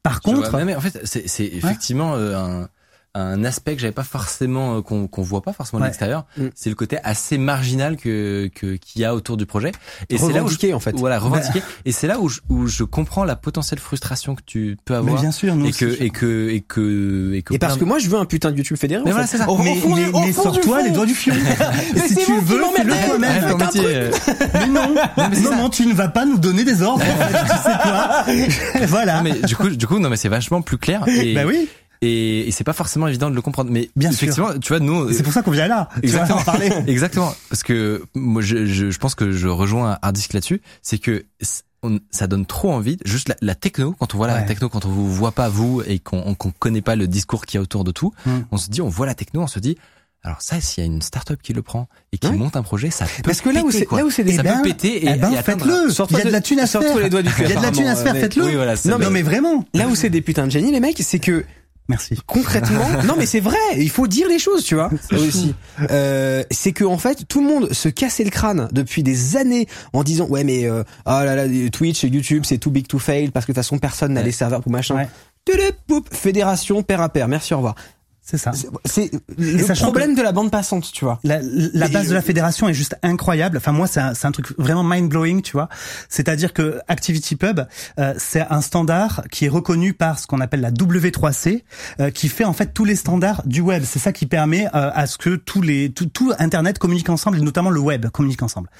Par 0.03 0.21
Je 0.25 0.31
vois, 0.31 0.43
contre, 0.43 0.57
mais, 0.57 0.65
mais 0.65 0.75
en 0.75 0.81
fait, 0.81 1.01
c'est 1.05 1.29
c'est 1.29 1.47
effectivement 1.47 2.15
euh, 2.15 2.37
un, 2.37 2.69
un 3.15 3.45
aspect 3.45 3.75
que 3.75 3.81
j'avais 3.81 3.93
pas 3.93 4.05
forcément, 4.05 4.77
euh, 4.79 4.81
qu'on 4.81 5.07
qu'on 5.07 5.23
voit 5.23 5.43
pas 5.43 5.53
forcément 5.53 5.81
Ouais. 5.83 5.89
l'extérieur. 5.89 6.25
Mm. 6.39 6.47
C'est 6.55 6.71
le 6.71 6.77
côté 6.77 6.99
assez 7.05 7.37
marginal 7.39 7.97
que 7.97 8.49
que 8.55 8.77
qu'il 8.77 9.03
y 9.03 9.05
a 9.05 9.15
autour 9.15 9.37
du 9.37 9.45
projet. 9.47 9.73
Et 10.09 10.17
c'est 10.19 10.33
là 10.33 10.43
où 10.43 10.49
je, 10.49 10.73
en 10.73 10.81
fait. 10.81 10.97
voilà 10.97 11.19
revendiqué. 11.19 11.63
Et 11.85 11.93
c'est 11.93 12.07
là 12.07 12.19
où 12.21 12.29
je, 12.29 12.41
où 12.49 12.67
je 12.67 12.85
comprends 12.85 13.25
la 13.25 13.37
potentielle 13.37 13.81
frustration 13.81 14.35
que 14.35 14.43
tu 14.47 14.77
peux 14.85 14.95
mais 14.95 14.99
avoir. 15.01 15.21
bien 15.21 15.31
sûr, 15.31 15.55
nous 15.55 15.67
Et 15.67 15.73
que, 15.73 16.03
et 16.03 16.11
que 16.11 16.49
et 16.49 16.61
que 16.63 17.33
et 17.35 17.43
que 17.43 17.53
Et 17.55 17.59
parce 17.59 17.75
que 17.75 17.81
plein 17.81 17.89
moi, 17.89 17.99
je 17.99 18.09
veux 18.09 18.19
un 18.19 18.25
putain 18.25 18.51
de 18.51 18.57
YouTube 18.57 18.77
fédéré. 18.79 19.03
Mais 19.05 19.11
voilà, 19.11 19.27
c'est 19.27 19.39
ça. 19.39 19.49
Au- 19.49 19.59
mais, 19.59 19.77
fond 19.77 19.95
mais, 19.95 20.07
mais 20.13 20.33
sors-toi 20.33 20.83
les 20.83 20.91
doigts 20.91 21.07
du 21.07 21.15
fion. 21.15 21.35
Mais 21.95 22.09
si 22.09 22.15
tu 22.17 22.33
veux, 22.41 22.63
fais-le 22.75 23.07
toi-même. 23.07 23.45
Euh, 23.77 24.11
Mais 24.55 24.67
non, 24.69 24.95
mais 25.31 25.41
non, 25.41 25.57
non, 25.57 25.69
tu 25.71 25.87
ne 25.87 25.95
vas 25.95 26.09
pas 26.09 26.25
nous 26.25 26.39
donner 26.39 26.65
des 26.65 26.83
ordres. 26.83 27.05
Tu 27.05 27.49
sais 27.49 27.79
quoi 27.83 28.25
Voilà. 28.87 29.17
Non, 29.17 29.23
mais 29.23 29.33
du 29.47 29.57
coup, 29.57 29.69
du 29.69 29.87
coup, 29.87 29.99
non, 29.99 30.09
mais 30.09 30.17
c'est 30.17 30.29
vachement 30.29 30.63
plus 30.63 30.79
clair. 30.79 31.05
Et, 31.09 31.35
bah 31.35 31.43
oui, 31.47 31.69
et, 32.03 32.49
et 32.49 32.51
c'est 32.51 32.65
pas 32.65 32.73
forcément 32.75 33.07
évident 33.09 33.31
de 33.31 33.35
le 33.35 33.41
comprendre. 33.43 33.71
Mais 33.71 33.89
Bien 33.97 34.11
sûr. 34.11 34.25
effectivement, 34.25 34.59
tu 34.59 34.69
vois, 34.69 34.81
nous, 34.81 35.11
c'est 35.13 35.23
pour 35.23 35.33
ça 35.33 35.43
qu'on 35.43 35.51
vient 35.53 35.69
là. 35.69 35.89
Tu 35.95 36.01
Exactement. 36.05 36.39
en 36.41 36.43
parler. 36.45 36.71
Exactement. 36.87 37.35
Parce 37.49 37.63
que 37.63 38.03
moi, 38.15 38.43
je, 38.43 38.67
je, 38.67 38.91
je 38.91 38.99
pense 38.99 39.15
que 39.15 39.33
je 39.33 39.49
rejoins 39.49 39.99
Hardisk 40.03 40.33
là-dessus. 40.35 40.61
C'est 40.83 40.99
que 40.99 41.25
on- 41.85 41.99
ça 42.11 42.27
donne 42.27 42.45
trop 42.47 42.73
envie. 42.73 42.99
Juste 43.05 43.29
la, 43.29 43.37
la 43.41 43.55
techno, 43.55 43.95
quand 43.99 44.15
on 44.15 44.17
voit 44.19 44.27
la 44.27 44.43
techno, 44.43 44.69
quand 44.69 44.85
on 44.85 44.89
vous 44.91 45.13
voit 45.13 45.33
pas 45.33 45.49
vous 45.49 45.83
et 45.87 45.99
qu'on 45.99 46.35
qu'on 46.35 46.51
connaît 46.51 46.83
pas 46.83 46.97
le 46.97 47.07
discours 47.07 47.47
qu'il 47.47 47.57
y 47.57 47.61
a 47.61 47.63
autour 47.63 47.85
de 47.85 47.93
tout, 47.93 48.13
Mm. 48.27 48.31
on 48.51 48.57
se 48.57 48.69
dit, 48.69 48.81
on 48.83 48.89
voit 48.89 49.07
la 49.07 49.15
techno, 49.15 49.41
on 49.43 49.47
se 49.47 49.59
dit, 49.59 49.77
alors 50.25 50.41
ça, 50.41 50.61
s'il 50.61 50.85
y 50.85 50.87
a 50.87 50.91
une 50.91 51.03
start-up 51.03 51.41
qui 51.43 51.53
le 51.53 51.63
prend 51.63 51.89
et 52.13 52.19
qui 52.19 52.31
monte 52.31 52.55
un 52.57 52.63
projet, 52.63 52.91
ça 52.91 53.07
peut 53.07 53.23
Parce 53.25 53.41
que 53.41 53.51
là 53.51 53.63
où 53.63 53.67
péter, 53.71 53.87
c'est 53.91 53.97
là 53.97 54.05
où 54.05 54.11
c'est 54.11 54.23
des 54.23 54.37
ça 54.37 54.45
ben, 54.45 54.59
peut 54.59 54.63
péter 54.69 55.05
et, 55.05 55.09
eh 55.13 55.19
ben, 55.19 55.33
et 55.33 55.43
faites-le. 55.43 55.89
Il 56.11 56.17
y 56.17 56.21
a 56.21 56.25
de 56.25 56.31
la 56.31 56.41
thune 56.41 56.61
à 56.61 56.67
se 56.69 56.79
faire. 56.79 56.97
les 56.99 57.11
doigts 57.11 57.23
du 57.23 57.31
cul, 57.33 57.43
Il 57.43 57.51
y 57.51 57.53
a 57.53 57.57
de 57.57 57.63
la 57.63 57.73
thune 57.73 57.87
à 57.89 57.97
se 57.97 58.03
faire, 58.05 58.15
faites-le. 58.17 58.45
Oui, 58.45 58.55
voilà. 58.55 58.75
Non, 58.85 58.99
mais- 58.99 59.05
non, 59.07 59.11
mais 59.11 59.23
vraiment. 59.23 59.65
Là 59.75 59.89
où 59.89 59.97
c'est 59.97 60.11
des 60.11 60.21
putains 60.21 60.47
de 60.47 60.53
génies, 60.53 60.71
les 60.71 60.79
mecs, 60.79 60.99
c'est 61.03 61.19
que 61.19 61.45
Merci. 61.89 62.19
concrètement, 62.27 62.89
non 63.05 63.15
mais 63.19 63.27
c'est 63.27 63.41
vrai, 63.41 63.57
il 63.77 63.91
faut 63.91 64.07
dire 64.07 64.29
les 64.29 64.39
choses, 64.39 64.65
tu 64.65 64.75
vois. 64.77 64.91
Aussi, 65.13 65.55
euh, 65.91 66.43
c'est 66.51 66.73
que 66.73 66.85
en 66.85 66.97
fait, 66.99 67.27
tout 67.29 67.41
le 67.43 67.47
monde 67.49 67.73
se 67.73 67.89
cassait 67.89 68.25
le 68.25 68.31
crâne 68.31 68.69
depuis 68.73 69.03
des 69.03 69.37
années 69.37 69.67
en 69.93 70.03
disant 70.05 70.27
ouais 70.27 70.45
mais 70.45 70.65
euh, 70.65 70.85
ah 71.07 71.25
là 71.25 71.35
là 71.35 71.45
Twitch, 71.71 72.03
YouTube, 72.05 72.45
c'est 72.47 72.59
too 72.59 72.71
big 72.71 72.87
to 72.87 72.99
fail 72.99 73.31
parce 73.31 73.45
que 73.47 73.53
de 73.53 73.55
toute 73.57 73.65
façon 73.65 73.79
personne 73.79 74.13
n'a 74.15 74.21
Ouais. 74.21 74.27
les 74.27 74.33
serveurs 74.33 74.63
ou 74.67 74.71
machin. 74.71 74.95
Ouais. 74.95 75.09
Fédération 76.13 76.83
pair 76.83 77.01
à 77.01 77.09
pair, 77.09 77.27
merci 77.29 77.53
au 77.53 77.57
revoir. 77.59 77.75
C'est 78.25 78.39
ça. 78.39 78.53
C'est 78.85 79.11
le 79.37 79.75
problème 79.75 80.15
de 80.15 80.23
la 80.23 80.31
bande 80.31 80.53
passante, 80.53 80.93
tu 80.93 81.05
vois. 81.05 81.19
La, 81.25 81.41
la 81.43 81.89
base 81.89 82.09
de 82.09 82.15
la 82.15 82.23
fédération 82.23 82.69
est 82.69 82.75
juste 82.75 82.97
incroyable. 83.03 83.57
Enfin 83.57 83.73
moi 83.73 83.89
c'est 83.89 83.99
un, 83.99 84.13
un, 84.23 84.31
truc 84.31 84.57
vraiment 84.59 84.85
mind 84.85 85.09
blowing, 85.09 85.43
tu 85.43 85.53
vois. 85.53 85.69
C'est-à-dire 86.09 86.53
que 86.53 86.79
ActivityPub 86.87 87.63
euh, 87.99 88.15
c'est 88.19 88.47
un 88.49 88.61
standard 88.61 89.25
qui 89.33 89.47
est 89.47 89.49
reconnu 89.49 89.93
par 89.93 90.21
ce 90.21 90.29
qu'on 90.29 90.41
appelle 90.41 90.61
la 90.61 90.71
W3C, 90.71 91.65
euh, 91.99 92.11
qui 92.11 92.29
fait 92.29 92.45
en 92.45 92.53
fait 92.53 92.73
tous 92.73 92.85
les 92.85 92.95
standards 92.95 93.43
du 93.45 93.61
web. 93.61 93.83
C'est 93.85 93.99
ça 93.99 94.13
qui 94.13 94.27
permet 94.27 94.67
euh, 94.67 94.91
à 94.95 95.09
ce 95.09 95.19
que 95.19 95.35
tous 95.35 95.61
les 95.61 95.93
tout, 95.93 96.07
tout 96.07 96.33
Internet 96.39 96.79
communique 96.79 97.11
ensemble, 97.11 97.39
et 97.39 97.41
notamment 97.41 97.71
le 97.71 97.81
web 97.81 98.07
communique 98.11 98.45
ensemble. 98.45 98.71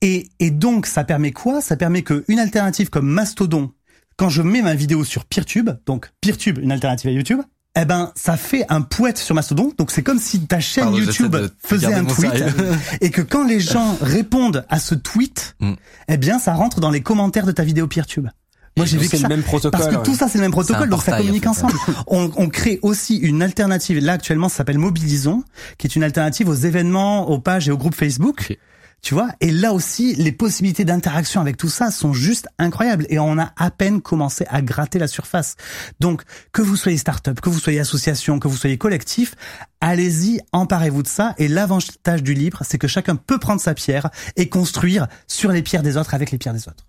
Et, 0.00 0.28
et 0.38 0.52
donc 0.52 0.86
ça 0.86 1.02
permet 1.02 1.32
quoi? 1.32 1.60
Ça 1.60 1.76
permet 1.76 2.02
qu'une 2.02 2.38
alternative 2.38 2.88
comme 2.90 3.08
Mastodon, 3.08 3.72
quand 4.16 4.28
je 4.28 4.42
mets 4.42 4.62
ma 4.62 4.74
vidéo 4.74 5.02
sur 5.02 5.24
PeerTube, 5.24 5.70
donc 5.86 6.12
PeerTube, 6.20 6.58
une 6.58 6.70
alternative 6.70 7.10
à 7.10 7.12
YouTube 7.12 7.40
eh 7.76 7.84
ben 7.84 8.10
ça 8.14 8.36
fait 8.36 8.64
un 8.68 8.80
poète 8.80 9.18
sur 9.18 9.34
Mastodon. 9.34 9.72
Donc 9.76 9.90
c'est 9.90 10.02
comme 10.02 10.18
si 10.18 10.46
ta 10.46 10.60
chaîne 10.60 10.92
YouTube 10.94 11.36
faisait 11.64 11.92
un 11.92 12.04
tweet 12.04 12.32
et 13.00 13.10
que 13.10 13.20
quand 13.20 13.46
les 13.46 13.60
gens 13.60 13.96
répondent 14.00 14.64
à 14.68 14.78
ce 14.78 14.94
tweet, 14.94 15.56
mm. 15.60 15.72
eh 16.08 16.16
bien 16.16 16.38
ça 16.38 16.54
rentre 16.54 16.80
dans 16.80 16.90
les 16.90 17.02
commentaires 17.02 17.46
de 17.46 17.52
ta 17.52 17.64
vidéo 17.64 17.86
PeerTube. 17.86 18.28
Moi 18.76 18.84
j'ai 18.84 18.98
vu 18.98 19.08
que 19.08 19.16
le 19.16 19.28
même 19.28 19.42
protocole. 19.42 19.80
Parce 19.80 19.94
que 19.94 20.02
tout 20.02 20.14
ça 20.14 20.28
c'est 20.28 20.38
le 20.38 20.42
même 20.42 20.52
protocole, 20.52 20.88
donc 20.88 21.02
ça 21.02 21.16
communique 21.16 21.46
ensemble. 21.46 21.74
on, 22.06 22.30
on, 22.36 22.48
crée 22.48 22.78
aussi 22.82 23.16
une 23.16 23.42
alternative. 23.42 23.98
Là 23.98 24.12
actuellement 24.12 24.48
ça 24.48 24.56
s'appelle 24.56 24.78
Mobilisons, 24.78 25.44
qui 25.78 25.86
est 25.86 25.96
une 25.96 26.02
alternative 26.02 26.48
aux 26.48 26.54
événements, 26.54 27.30
aux 27.30 27.38
pages 27.38 27.68
et 27.68 27.72
aux 27.72 27.78
groupes 27.78 27.94
Facebook. 27.94 28.58
Tu 29.02 29.14
vois 29.14 29.28
Et 29.40 29.52
là 29.52 29.72
aussi, 29.72 30.14
les 30.16 30.32
possibilités 30.32 30.84
d'interaction 30.84 31.40
avec 31.40 31.56
tout 31.56 31.68
ça 31.68 31.90
sont 31.90 32.12
juste 32.12 32.48
incroyables. 32.58 33.06
Et 33.08 33.18
on 33.18 33.38
a 33.38 33.52
à 33.56 33.70
peine 33.70 34.00
commencé 34.00 34.44
à 34.48 34.62
gratter 34.62 34.98
la 34.98 35.06
surface. 35.06 35.54
Donc, 36.00 36.22
que 36.52 36.62
vous 36.62 36.76
soyez 36.76 36.98
start-up, 36.98 37.40
que 37.40 37.48
vous 37.48 37.60
soyez 37.60 37.78
association, 37.78 38.40
que 38.40 38.48
vous 38.48 38.56
soyez 38.56 38.78
collectif, 38.78 39.34
allez-y, 39.80 40.40
emparez-vous 40.52 41.04
de 41.04 41.08
ça. 41.08 41.34
Et 41.38 41.46
l'avantage 41.46 42.22
du 42.22 42.34
libre, 42.34 42.62
c'est 42.68 42.78
que 42.78 42.88
chacun 42.88 43.14
peut 43.14 43.38
prendre 43.38 43.60
sa 43.60 43.74
pierre 43.74 44.10
et 44.34 44.48
construire 44.48 45.06
sur 45.28 45.52
les 45.52 45.62
pierres 45.62 45.82
des 45.84 45.96
autres 45.96 46.14
avec 46.14 46.32
les 46.32 46.38
pierres 46.38 46.54
des 46.54 46.66
autres. 46.66 46.84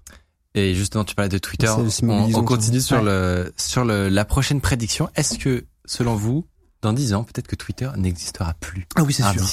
Et 0.56 0.74
justement, 0.74 1.04
tu 1.04 1.14
parlais 1.14 1.30
de 1.30 1.38
Twitter. 1.38 1.72
On, 2.02 2.44
continue 2.44 2.82
sur 2.82 3.04
le 3.04 3.54
sur 3.58 3.86
le, 3.86 4.10
la 4.10 4.26
prochaine 4.26 4.60
prédiction. 4.60 5.08
Est-ce 5.16 5.38
que, 5.38 5.66
selon 5.86 6.16
vous, 6.16 6.48
dans 6.82 6.94
dix 6.94 7.14
ans, 7.14 7.24
peut-être 7.24 7.48
que 7.48 7.56
Twitter 7.56 7.92
n'existera 7.96 8.56
plus? 8.56 8.88
Ah 8.96 9.04
oui, 9.04 9.14
c'est 9.14 9.22
sûr. 9.22 9.46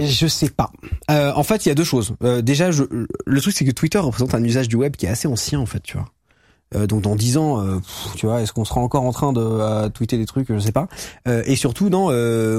Je 0.00 0.26
sais 0.26 0.50
pas. 0.50 0.70
Euh, 1.10 1.32
en 1.34 1.42
fait, 1.42 1.66
il 1.66 1.70
y 1.70 1.72
a 1.72 1.74
deux 1.74 1.84
choses. 1.84 2.14
Euh, 2.22 2.40
déjà, 2.40 2.70
je, 2.70 2.84
le 3.26 3.40
truc 3.40 3.54
c'est 3.54 3.64
que 3.64 3.72
Twitter 3.72 3.98
représente 3.98 4.34
un 4.34 4.44
usage 4.44 4.68
du 4.68 4.76
web 4.76 4.94
qui 4.96 5.06
est 5.06 5.08
assez 5.08 5.26
ancien 5.26 5.58
en 5.58 5.66
fait, 5.66 5.82
tu 5.82 5.96
vois. 5.96 6.06
Euh, 6.74 6.86
donc 6.86 7.02
dans 7.02 7.16
dix 7.16 7.38
ans, 7.38 7.64
euh, 7.64 7.78
tu 8.16 8.26
vois, 8.26 8.42
est-ce 8.42 8.52
qu'on 8.52 8.64
sera 8.64 8.80
encore 8.80 9.04
en 9.04 9.12
train 9.12 9.32
de 9.32 9.40
euh, 9.40 9.88
tweeter 9.88 10.18
des 10.18 10.26
trucs, 10.26 10.52
je 10.52 10.58
sais 10.58 10.72
pas. 10.72 10.88
et 11.26 11.56
surtout, 11.56 11.88
non, 11.88 12.08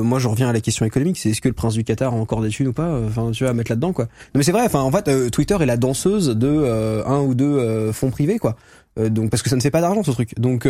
moi 0.03 0.19
je 0.19 0.27
reviens 0.27 0.49
à 0.49 0.53
la 0.53 0.61
question 0.61 0.85
économique, 0.85 1.17
c'est 1.17 1.29
est-ce 1.29 1.41
que 1.41 1.47
le 1.47 1.53
prince 1.53 1.73
du 1.73 1.83
Qatar 1.83 2.13
a 2.13 2.17
encore 2.17 2.41
des 2.41 2.49
thunes 2.49 2.69
ou 2.69 2.73
pas 2.73 2.99
Enfin, 3.07 3.31
tu 3.31 3.43
vas 3.43 3.53
mettre 3.53 3.71
là-dedans 3.71 3.93
quoi. 3.93 4.05
Non 4.05 4.39
mais 4.39 4.43
c'est 4.43 4.51
vrai. 4.51 4.63
Enfin, 4.65 4.81
en 4.81 4.91
fait, 4.91 5.31
Twitter 5.31 5.57
est 5.59 5.65
la 5.65 5.77
danseuse 5.77 6.29
de 6.29 7.03
un 7.05 7.19
ou 7.21 7.35
deux 7.35 7.91
fonds 7.91 8.11
privés 8.11 8.39
quoi. 8.39 8.55
donc 8.97 9.29
parce 9.29 9.43
que 9.43 9.49
ça 9.49 9.55
ne 9.55 9.61
fait 9.61 9.71
pas 9.71 9.81
d'argent 9.81 10.03
ce 10.03 10.11
truc. 10.11 10.37
Donc 10.39 10.67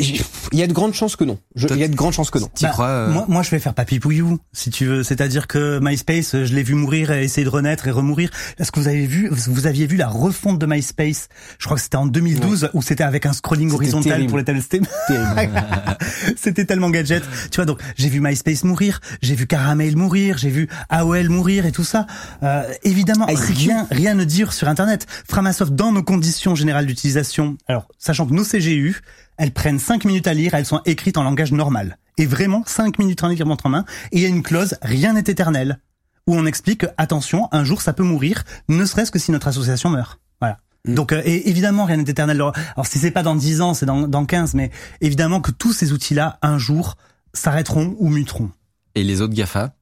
il 0.00 0.58
y 0.58 0.62
a 0.62 0.66
de 0.66 0.72
grandes 0.72 0.94
chances 0.94 1.16
que 1.16 1.24
non. 1.24 1.38
Je, 1.54 1.68
il 1.68 1.78
y 1.78 1.84
a 1.84 1.88
de 1.88 1.94
grandes 1.94 2.12
chances 2.12 2.30
que 2.30 2.38
non. 2.38 2.48
Bah, 2.60 2.68
crois 2.68 2.88
euh 2.88 3.12
Moi, 3.12 3.24
moi, 3.28 3.42
je 3.42 3.50
vais 3.50 3.58
faire 3.58 3.74
papy 3.74 3.98
pouillou, 3.98 4.38
si 4.52 4.70
tu 4.70 4.86
veux. 4.86 5.02
C'est-à-dire 5.02 5.46
que 5.46 5.78
MySpace, 5.82 6.44
je 6.44 6.54
l'ai 6.54 6.62
vu 6.62 6.74
mourir 6.74 7.10
et 7.12 7.24
essayer 7.24 7.44
de 7.44 7.50
renaître 7.50 7.86
et 7.88 7.90
remourir. 7.90 8.30
Est-ce 8.58 8.72
que 8.72 8.80
vous 8.80 8.88
avez 8.88 9.06
vu, 9.06 9.28
vous 9.30 9.66
aviez 9.66 9.86
vu 9.86 9.96
la 9.96 10.08
refonte 10.08 10.58
de 10.58 10.66
MySpace? 10.66 11.28
Je 11.58 11.66
crois 11.66 11.76
que 11.76 11.82
c'était 11.82 11.96
en 11.96 12.06
2012 12.06 12.70
où 12.74 12.82
c'était 12.82 13.04
avec 13.04 13.26
un 13.26 13.32
scrolling 13.32 13.72
horizontal 13.72 14.26
pour 14.26 14.38
les 14.38 14.44
téléstés. 14.44 14.80
c'était 16.36 16.64
tellement 16.64 16.90
gadget. 16.90 17.22
Tu 17.50 17.56
vois, 17.56 17.66
donc 17.66 17.80
j'ai 17.96 18.08
vu 18.08 18.20
MySpace 18.20 18.64
mourir, 18.64 19.00
j'ai 19.22 19.34
vu 19.34 19.46
Caramel 19.46 19.96
mourir, 19.96 20.38
j'ai 20.38 20.50
vu 20.50 20.68
AOL 20.88 21.28
mourir 21.28 21.66
et 21.66 21.72
tout 21.72 21.84
ça. 21.84 22.06
Euh, 22.42 22.62
évidemment, 22.82 23.26
rien, 23.26 23.86
rien 23.90 24.14
ne 24.14 24.24
dire 24.24 24.52
sur 24.52 24.68
Internet. 24.68 25.06
Framasoft, 25.28 25.74
dans 25.74 25.92
nos 25.92 26.02
conditions 26.02 26.54
générales 26.54 26.86
d'utilisation, 26.86 27.56
alors 27.68 27.86
sachant 27.98 28.26
que 28.26 28.34
nos 28.34 28.44
CGU 28.44 29.00
elles 29.40 29.52
prennent 29.52 29.78
5 29.78 30.04
minutes 30.04 30.26
à 30.26 30.34
lire, 30.34 30.52
elles 30.52 30.66
sont 30.66 30.82
écrites 30.84 31.16
en 31.16 31.22
langage 31.22 31.50
normal. 31.50 31.96
Et 32.18 32.26
vraiment 32.26 32.62
5 32.66 32.98
minutes 32.98 33.24
en 33.24 33.28
lire 33.28 33.46
en 33.46 33.68
main. 33.70 33.86
Et 34.12 34.18
il 34.18 34.22
y 34.22 34.26
a 34.26 34.28
une 34.28 34.42
clause, 34.42 34.76
rien 34.82 35.14
n'est 35.14 35.20
éternel, 35.20 35.80
où 36.26 36.36
on 36.36 36.44
explique 36.44 36.82
que, 36.82 36.86
attention, 36.98 37.48
un 37.50 37.64
jour 37.64 37.80
ça 37.80 37.94
peut 37.94 38.02
mourir, 38.02 38.44
ne 38.68 38.84
serait-ce 38.84 39.10
que 39.10 39.18
si 39.18 39.32
notre 39.32 39.48
association 39.48 39.88
meurt. 39.88 40.20
Voilà. 40.42 40.58
Mm. 40.84 40.94
Donc 40.94 41.12
euh, 41.12 41.22
et 41.24 41.48
évidemment 41.48 41.86
rien 41.86 41.96
n'est 41.96 42.10
éternel. 42.10 42.38
Alors 42.38 42.54
si 42.84 42.98
c'est 42.98 43.10
pas 43.10 43.22
dans 43.22 43.34
10 43.34 43.62
ans, 43.62 43.72
c'est 43.72 43.86
dans, 43.86 44.06
dans 44.06 44.26
15, 44.26 44.52
mais 44.52 44.70
évidemment 45.00 45.40
que 45.40 45.52
tous 45.52 45.72
ces 45.72 45.92
outils-là, 45.92 46.38
un 46.42 46.58
jour, 46.58 46.98
s'arrêteront 47.32 47.96
ou 47.98 48.10
muteront. 48.10 48.50
Et 48.94 49.04
les 49.04 49.22
autres 49.22 49.34
GAFA? 49.34 49.74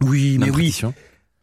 Oui, 0.00 0.38
mais 0.40 0.50
oui. 0.50 0.76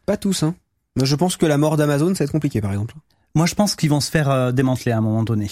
Pas 0.04 0.18
tous, 0.18 0.42
hein. 0.42 0.54
je 1.02 1.16
pense 1.16 1.38
que 1.38 1.46
la 1.46 1.56
mort 1.56 1.78
d'Amazon, 1.78 2.14
ça 2.14 2.18
va 2.18 2.24
être 2.26 2.32
compliqué, 2.32 2.60
par 2.60 2.72
exemple. 2.72 2.96
Moi, 3.34 3.46
je 3.46 3.54
pense 3.54 3.76
qu'ils 3.76 3.88
vont 3.88 4.00
se 4.00 4.10
faire 4.10 4.28
euh, 4.28 4.52
démanteler 4.52 4.92
à 4.92 4.98
un 4.98 5.00
moment 5.00 5.22
donné. 5.22 5.48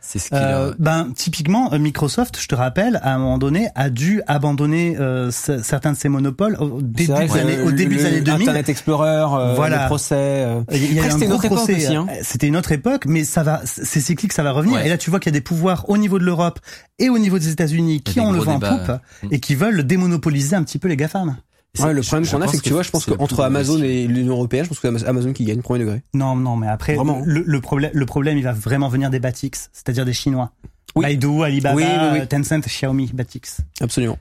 C'est 0.00 0.18
ce 0.18 0.28
euh, 0.32 0.72
Ben 0.78 1.08
typiquement 1.14 1.72
euh, 1.72 1.78
Microsoft, 1.78 2.38
je 2.40 2.48
te 2.48 2.54
rappelle, 2.54 3.00
à 3.02 3.14
un 3.14 3.18
moment 3.18 3.38
donné, 3.38 3.68
a 3.74 3.90
dû 3.90 4.22
abandonner 4.26 4.96
euh, 4.98 5.30
certains 5.30 5.92
de 5.92 5.96
ses 5.96 6.08
monopoles 6.08 6.56
au 6.60 6.80
début 6.82 7.12
des 7.12 7.38
années, 7.38 7.60
au 7.60 7.72
début 7.72 7.96
des 7.96 8.06
années 8.06 8.20
2000. 8.20 8.42
Internet 8.42 8.68
Explorer, 8.68 9.26
euh, 9.32 9.54
voilà. 9.54 9.82
les 9.82 9.86
procès. 9.86 10.46
Il 10.72 10.94
y 10.94 11.00
a 11.00 11.10
c'était 11.10 11.26
une 11.26 11.32
autre 11.32 11.44
époque 11.44 11.68
aussi. 11.68 11.94
Hein. 11.94 12.06
C'était 12.22 12.46
une 12.48 12.56
autre 12.56 12.72
époque, 12.72 13.04
mais 13.06 13.24
ça 13.24 13.42
va, 13.42 13.60
c'est 13.64 14.00
cyclique, 14.00 14.32
ça 14.32 14.42
va 14.42 14.52
revenir. 14.52 14.80
Et 14.80 14.88
là, 14.88 14.98
tu 14.98 15.10
vois 15.10 15.20
qu'il 15.20 15.32
y 15.32 15.34
a 15.34 15.38
des 15.38 15.44
pouvoirs 15.44 15.88
au 15.88 15.96
niveau 15.96 16.18
de 16.18 16.24
l'Europe 16.24 16.58
et 16.98 17.08
au 17.08 17.18
niveau 17.18 17.38
des 17.38 17.50
États-Unis 17.50 18.00
qui 18.02 18.20
ont 18.20 18.32
le 18.32 18.38
vent 18.38 18.54
en 18.54 18.60
poupe 18.60 18.92
et 19.30 19.40
qui 19.40 19.54
veulent 19.54 19.84
démonopoliser 19.84 20.56
un 20.56 20.62
petit 20.62 20.78
peu 20.78 20.88
les 20.88 20.96
GAFAM. 20.96 21.36
Ouais, 21.78 21.94
le 21.94 22.02
problème 22.02 22.28
qu'on 22.28 22.42
a, 22.42 22.48
c'est 22.48 22.58
que 22.58 22.62
tu 22.62 22.72
vois, 22.72 22.82
je 22.82 22.90
pense 22.90 23.06
qu'entre 23.06 23.40
Amazon 23.40 23.82
et 23.82 24.06
l'Union 24.06 24.34
européenne, 24.34 24.64
je 24.64 24.68
pense 24.68 24.80
que 24.80 24.98
c'est 24.98 25.06
Amazon 25.06 25.32
qui 25.32 25.44
gagne 25.44 25.62
premier 25.62 25.80
degré. 25.80 26.02
Non, 26.12 26.36
non, 26.36 26.56
mais 26.56 26.68
après, 26.68 26.96
le, 27.24 27.42
le, 27.46 27.60
problème, 27.60 27.90
le 27.94 28.06
problème, 28.06 28.36
il 28.36 28.44
va 28.44 28.52
vraiment 28.52 28.88
venir 28.88 29.08
des 29.08 29.20
Batix, 29.20 29.70
c'est-à-dire 29.72 30.04
des 30.04 30.12
Chinois. 30.12 30.52
Oui. 30.94 31.06
Baidu, 31.06 31.42
Alibaba, 31.42 32.26
Tencent, 32.26 32.66
Xiaomi, 32.66 33.10
Batix. 33.14 33.62
Absolument. 33.80 34.18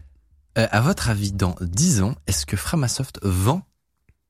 Euh, 0.58 0.68
à 0.72 0.82
votre 0.82 1.10
avis, 1.10 1.32
dans 1.34 1.56
10 1.60 2.02
ans, 2.02 2.16
est-ce 2.28 2.46
que 2.46 2.56
Framasoft 2.56 3.20
vend 3.24 3.62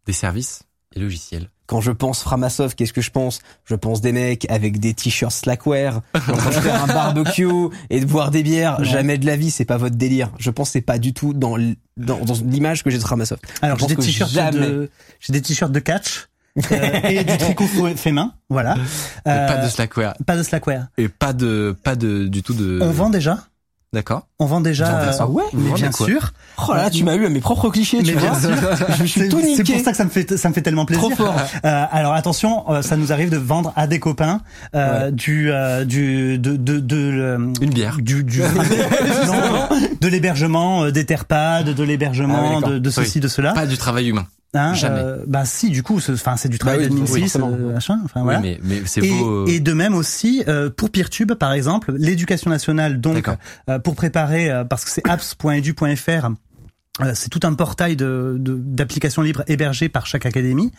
des 0.07 0.13
services 0.13 0.63
et 0.95 0.99
logiciels 0.99 1.49
quand 1.71 1.79
je 1.79 1.93
pense 1.93 2.21
Framasoft, 2.21 2.77
qu'est-ce 2.77 2.91
que 2.91 2.99
je 2.99 3.11
pense? 3.11 3.39
Je 3.63 3.75
pense 3.75 4.01
des 4.01 4.11
mecs 4.11 4.45
avec 4.51 4.81
des 4.81 4.93
t-shirts 4.93 5.31
Slackware, 5.31 6.01
en 6.13 6.19
train 6.19 6.49
de 6.49 6.55
faire 6.55 6.83
un 6.83 6.87
barbecue 6.87 7.47
et 7.89 8.01
de 8.01 8.05
boire 8.05 8.29
des 8.29 8.43
bières. 8.43 8.83
Jamais 8.83 9.17
de 9.17 9.25
la 9.25 9.37
vie, 9.37 9.51
c'est 9.51 9.63
pas 9.63 9.77
votre 9.77 9.95
délire. 9.95 10.31
Je 10.37 10.49
pense 10.49 10.71
c'est 10.71 10.81
pas 10.81 10.97
du 10.97 11.13
tout 11.13 11.33
dans 11.33 11.55
dans, 11.95 12.17
dans 12.25 12.33
l'image 12.45 12.83
que 12.83 12.89
j'ai 12.89 12.97
de 12.97 13.03
Framasoft. 13.03 13.41
Alors 13.61 13.79
j'ai 13.79 13.87
des 13.87 13.95
t-shirts 13.95 14.33
de 14.53 14.89
j'ai 15.21 15.31
des 15.31 15.41
t-shirts 15.41 15.71
de 15.71 15.79
catch. 15.79 16.27
euh, 16.73 17.01
et 17.07 17.23
du 17.23 17.37
tricot 17.37 17.65
fait 17.95 18.11
main, 18.11 18.33
voilà. 18.49 18.75
Euh, 19.25 19.47
pas 19.47 19.63
de 19.63 19.69
Slackware. 19.69 20.15
Pas 20.25 20.35
de 20.35 20.43
Slackware. 20.43 20.87
Et 20.97 21.07
pas 21.07 21.31
de 21.31 21.73
pas 21.85 21.95
de 21.95 22.27
du 22.27 22.43
tout 22.43 22.53
de. 22.53 22.79
On 22.81 22.91
vend 22.91 23.09
déjà. 23.09 23.45
D'accord. 23.93 24.25
On 24.39 24.45
vend 24.45 24.61
déjà. 24.61 25.11
Ah 25.19 25.27
ouais, 25.27 25.43
mais 25.51 25.73
bien 25.73 25.91
sûr. 25.91 26.31
Oh 26.65 26.73
là, 26.73 26.89
tu 26.89 27.03
m'as 27.03 27.15
eu 27.15 27.25
à 27.25 27.29
mes 27.29 27.41
propres 27.41 27.69
clichés, 27.69 28.01
tu 28.01 28.15
mais 28.15 28.21
vois. 28.21 28.37
je 28.97 29.03
suis 29.03 29.27
tout 29.27 29.41
C'est 29.41 29.65
pour 29.65 29.81
ça 29.83 29.91
que 29.91 29.97
ça 29.97 30.05
me 30.05 30.09
fait 30.09 30.37
ça 30.37 30.47
me 30.47 30.53
fait 30.53 30.61
tellement 30.61 30.85
plaisir. 30.85 31.09
Trop 31.09 31.25
fort. 31.25 31.35
Euh, 31.65 31.85
alors 31.91 32.13
attention, 32.13 32.71
euh, 32.71 32.81
ça 32.81 32.95
nous 32.95 33.11
arrive 33.11 33.29
de 33.29 33.37
vendre 33.37 33.73
à 33.75 33.87
des 33.87 33.99
copains 33.99 34.39
euh, 34.75 35.11
du 35.11 35.51
euh, 35.51 35.83
du 35.83 36.39
de 36.39 36.55
de, 36.55 36.79
de, 36.79 37.51
une 37.61 37.69
bière, 37.71 37.97
du 37.99 38.23
du 38.23 38.41
de 40.01 40.07
l'hébergement, 40.07 40.85
euh, 40.85 40.91
des 40.91 41.05
terpades, 41.05 41.73
de 41.73 41.83
l'hébergement, 41.83 42.61
ah 42.63 42.69
de, 42.69 42.79
de 42.79 42.89
ceci, 42.89 43.19
de 43.19 43.27
cela. 43.27 43.51
Pas 43.51 43.65
du 43.65 43.77
travail 43.77 44.07
humain. 44.07 44.25
Hein, 44.53 44.73
Jamais. 44.73 44.99
Euh, 44.99 45.23
bah 45.27 45.45
si, 45.45 45.69
du 45.69 45.81
coup, 45.81 45.97
enfin 45.97 46.35
c'est 46.35 46.49
du 46.49 46.59
travail 46.59 46.89
bah 46.89 46.95
oui, 47.09 47.25
euh, 47.35 47.73
machin. 47.73 47.99
Enfin 48.03 48.21
voilà. 48.23 48.39
mais, 48.41 48.59
mais 48.63 48.81
c'est 48.85 49.01
beau. 49.01 49.47
Et, 49.47 49.61
de 49.61 49.71
même 49.71 49.95
aussi 49.95 50.43
euh, 50.47 50.69
pour 50.69 50.89
PeerTube, 50.89 51.33
par 51.33 51.53
exemple, 51.53 51.93
l'éducation 51.97 52.49
nationale, 52.49 52.99
donc 52.99 53.29
euh, 53.69 53.79
pour 53.79 53.95
préparer, 53.95 54.51
parce 54.69 54.83
que 54.83 54.91
c'est 54.91 55.07
apps.edu.fr 55.07 56.25
euh, 56.25 56.29
c'est 57.13 57.29
tout 57.29 57.39
un 57.43 57.53
portail 57.53 57.95
de 57.95 58.35
d'applications 58.37 59.21
libres 59.21 59.43
hébergées 59.47 59.89
par 59.89 60.05
chaque 60.05 60.25
académie. 60.25 60.71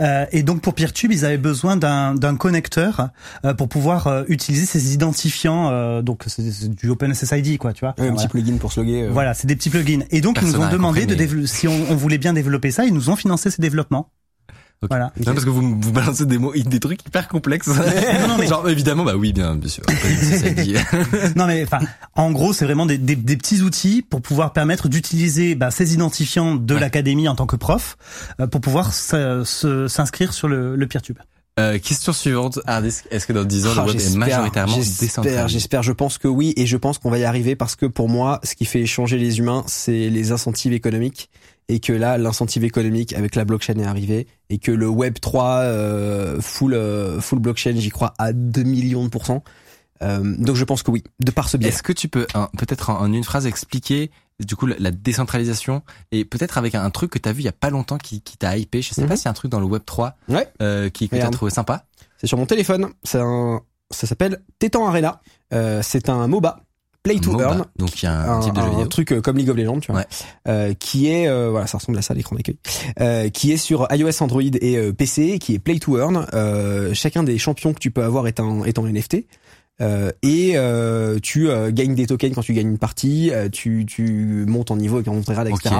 Euh, 0.00 0.26
et 0.32 0.42
donc 0.42 0.60
pour 0.60 0.74
PeerTube, 0.74 1.12
ils 1.12 1.24
avaient 1.24 1.38
besoin 1.38 1.76
d'un 1.76 2.36
connecteur 2.36 3.08
euh, 3.44 3.54
pour 3.54 3.68
pouvoir 3.68 4.06
euh, 4.08 4.24
utiliser 4.28 4.66
ces 4.66 4.94
identifiants. 4.94 5.70
Euh, 5.70 6.02
donc 6.02 6.24
c'est 6.26 6.68
du 6.68 6.90
OpenSSID, 6.90 7.58
quoi, 7.58 7.72
tu 7.72 7.84
vois. 7.84 7.94
un 7.98 8.14
petit 8.14 8.28
plugin 8.28 8.56
pour 8.58 8.72
se 8.72 8.80
loguer. 8.80 9.08
Voilà, 9.08 9.32
c'est 9.34 9.46
des 9.46 9.56
petits 9.56 9.70
plugins. 9.70 10.04
Et 10.10 10.20
donc 10.20 10.38
ils 10.42 10.48
nous 10.48 10.56
ont 10.60 10.68
demandé 10.68 11.06
de 11.06 11.46
si 11.46 11.68
on, 11.68 11.90
on 11.90 11.94
voulait 11.94 12.18
bien 12.18 12.32
développer 12.32 12.70
ça, 12.70 12.84
ils 12.84 12.92
nous 12.92 13.10
ont 13.10 13.16
financé 13.16 13.50
ces 13.50 13.62
développements. 13.62 14.10
Voilà. 14.88 15.12
Non, 15.18 15.32
parce 15.32 15.44
que 15.44 15.50
vous, 15.50 15.78
vous 15.80 15.92
balancez 15.92 16.26
des 16.26 16.38
mots, 16.38 16.52
des 16.54 16.80
trucs 16.80 17.06
hyper 17.06 17.28
complexes. 17.28 17.68
non, 17.68 18.36
mais... 18.38 18.46
Genre, 18.54 18.68
évidemment, 18.68 19.04
bah 19.04 19.16
oui, 19.16 19.32
bien, 19.32 19.56
bien 19.56 19.68
sûr. 19.68 19.84
non, 21.36 21.46
mais 21.46 21.64
enfin, 21.64 21.80
en 22.14 22.30
gros, 22.32 22.52
c'est 22.52 22.64
vraiment 22.64 22.86
des, 22.86 22.98
des, 22.98 23.16
des, 23.16 23.36
petits 23.36 23.62
outils 23.62 24.02
pour 24.02 24.22
pouvoir 24.22 24.52
permettre 24.52 24.88
d'utiliser 24.88 25.54
bah, 25.54 25.70
ces 25.70 25.94
identifiants 25.94 26.54
de 26.54 26.74
l'académie 26.74 27.28
en 27.28 27.34
tant 27.34 27.46
que 27.46 27.56
prof 27.56 27.96
euh, 28.40 28.46
pour 28.46 28.60
pouvoir 28.60 28.92
s'inscrire 28.92 30.32
sur 30.32 30.48
le, 30.48 30.76
le 30.76 30.86
PeerTube. 30.86 31.18
Euh, 31.60 31.78
question 31.78 32.12
suivante, 32.12 32.58
est-ce 33.12 33.26
que 33.26 33.32
dans 33.32 33.44
10 33.44 33.66
ans, 33.66 33.70
Ah, 33.76 33.82
le 33.82 33.92
web 33.92 34.00
est 34.00 34.16
majoritairement 34.16 34.74
j'espère, 34.74 35.06
décentralisé 35.06 35.48
J'espère, 35.48 35.82
je 35.84 35.92
pense 35.92 36.18
que 36.18 36.26
oui, 36.26 36.52
et 36.56 36.66
je 36.66 36.76
pense 36.76 36.98
qu'on 36.98 37.10
va 37.10 37.18
y 37.18 37.24
arriver 37.24 37.54
parce 37.54 37.76
que 37.76 37.86
pour 37.86 38.08
moi, 38.08 38.40
ce 38.42 38.56
qui 38.56 38.64
fait 38.64 38.84
changer 38.86 39.18
les 39.18 39.38
humains, 39.38 39.62
c'est 39.68 40.10
les 40.10 40.32
incentives 40.32 40.72
économiques, 40.72 41.30
et 41.68 41.80
que 41.80 41.92
là, 41.92 42.18
l'incentive 42.18 42.64
économique 42.64 43.12
avec 43.14 43.34
la 43.36 43.44
blockchain 43.44 43.78
est 43.78 43.84
arrivé, 43.84 44.26
et 44.50 44.58
que 44.58 44.70
le 44.70 44.88
Web 44.88 45.18
3 45.20 45.44
euh, 45.60 46.40
full 46.40 46.74
euh, 46.74 47.20
full 47.20 47.38
blockchain, 47.38 47.74
j'y 47.76 47.90
crois 47.90 48.12
à 48.18 48.32
2 48.32 48.62
millions 48.62 49.04
de 49.04 49.08
pourcents. 49.08 49.42
Euh, 50.02 50.34
donc 50.38 50.56
je 50.56 50.64
pense 50.64 50.82
que 50.82 50.90
oui, 50.90 51.04
de 51.20 51.30
par 51.30 51.48
ce 51.48 51.56
biais. 51.56 51.68
Est-ce 51.68 51.82
que 51.82 51.92
tu 51.92 52.08
peux, 52.08 52.26
hein, 52.34 52.48
peut-être 52.58 52.90
en, 52.90 53.00
en 53.00 53.12
une 53.12 53.24
phrase, 53.24 53.46
expliquer 53.46 54.10
du 54.44 54.56
coup 54.56 54.66
la, 54.66 54.74
la 54.80 54.90
décentralisation 54.90 55.82
et 56.10 56.24
peut-être 56.24 56.58
avec 56.58 56.74
un, 56.74 56.82
un 56.84 56.90
truc 56.90 57.12
que 57.12 57.18
t'as 57.20 57.30
vu 57.32 57.40
il 57.42 57.44
y 57.44 57.48
a 57.48 57.52
pas 57.52 57.70
longtemps 57.70 57.98
qui, 57.98 58.20
qui 58.20 58.36
t'a 58.36 58.56
hypé? 58.58 58.82
Je 58.82 58.92
sais 58.92 59.02
Mhm. 59.02 59.08
pas 59.08 59.16
s'il 59.16 59.26
y 59.26 59.28
a 59.28 59.30
un 59.30 59.34
truc 59.34 59.50
dans 59.50 59.60
le 59.60 59.66
Web 59.66 59.82
3 59.86 60.16
Ouais. 60.28 60.48
euh, 60.60 60.90
qui 60.90 61.08
que 61.08 61.16
t'as 61.16 61.30
trouvé 61.30 61.50
sympa. 61.52 61.86
C'est 62.18 62.26
sur 62.26 62.36
mon 62.36 62.44
téléphone. 62.46 62.88
C'est 63.04 63.20
un, 63.20 63.60
ça 63.90 64.06
s'appelle 64.06 64.42
Tétan 64.58 64.86
Arena. 64.86 65.20
Euh, 65.52 65.80
c'est 65.82 66.08
un 66.08 66.26
MOBA, 66.26 66.60
Play 67.04 67.20
to 67.20 67.32
MOBA, 67.32 67.44
Earn. 67.44 67.64
donc 67.78 68.02
il 68.02 68.06
y 68.06 68.08
a 68.08 68.18
un, 68.18 68.38
un, 68.38 68.40
type 68.40 68.54
de 68.54 68.60
jeu 68.60 68.66
un 68.66 68.70
vidéo. 68.70 68.86
truc 68.86 69.12
euh, 69.12 69.20
comme 69.20 69.36
League 69.36 69.50
of 69.50 69.56
Legends, 69.56 69.78
tu 69.80 69.92
vois, 69.92 70.00
Ouais. 70.00 70.06
euh, 70.48 70.74
qui 70.74 71.08
est 71.08 71.28
euh, 71.28 71.50
voilà, 71.50 71.66
ça 71.66 71.78
ressemble 71.78 71.98
à 71.98 72.02
ça 72.02 72.14
l'écran 72.14 72.34
d'accueil, 72.34 72.56
euh, 73.00 73.28
qui 73.28 73.52
est 73.52 73.56
sur 73.58 73.86
iOS, 73.92 74.22
Android 74.22 74.40
et 74.42 74.92
PC, 74.92 75.38
qui 75.38 75.54
est 75.54 75.58
Play 75.58 75.78
to 75.78 75.98
Earn. 75.98 76.26
Euh, 76.34 76.94
chacun 76.94 77.22
des 77.22 77.36
champions 77.38 77.72
que 77.74 77.78
tu 77.78 77.90
peux 77.90 78.02
avoir 78.02 78.26
est 78.26 78.40
un 78.40 78.64
est 78.64 78.78
en 78.78 78.86
NFT. 78.86 79.26
Euh, 79.80 80.12
et 80.22 80.52
euh, 80.54 81.18
tu 81.20 81.50
euh, 81.50 81.72
gagnes 81.72 81.96
des 81.96 82.06
tokens 82.06 82.32
quand 82.34 82.42
tu 82.42 82.52
gagnes 82.54 82.68
une 82.70 82.78
partie, 82.78 83.32
euh, 83.32 83.48
tu, 83.48 83.84
tu 83.86 84.44
montes 84.46 84.70
en 84.70 84.76
niveau 84.76 84.96
avec 84.96 85.08
un 85.08 85.18
grade, 85.18 85.48
etc. 85.48 85.74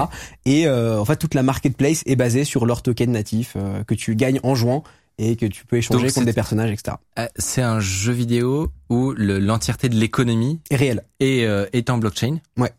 Et 0.45 0.67
euh, 0.67 0.99
en 0.99 1.05
fait 1.05 1.15
toute 1.15 1.33
la 1.33 1.43
marketplace 1.43 2.03
est 2.05 2.17
basée 2.17 2.43
sur 2.43 2.65
leurs 2.65 2.81
tokens 2.81 3.09
natifs 3.13 3.53
euh, 3.55 3.83
que 3.85 3.93
tu 3.95 4.15
gagnes 4.17 4.41
en 4.43 4.53
jouant 4.53 4.83
et 5.17 5.35
que 5.35 5.45
tu 5.45 5.65
peux 5.65 5.77
échanger 5.77 6.03
Donc, 6.05 6.13
contre 6.13 6.25
des 6.25 6.33
personnages, 6.33 6.71
etc. 6.71 6.97
Euh, 7.19 7.27
C'est 7.37 7.61
un 7.61 7.79
jeu 7.79 8.11
vidéo 8.13 8.71
où 8.89 9.11
le- 9.11 9.39
l'entièreté 9.39 9.87
de 9.89 9.95
l'économie 9.95 10.59
Et 10.69 10.75
réel. 10.75 11.03
est, 11.19 11.45
euh, 11.45 11.65
est 11.73 11.89
en 11.89 11.97
blockchain. 11.97 12.37
Ouais. 12.57 12.71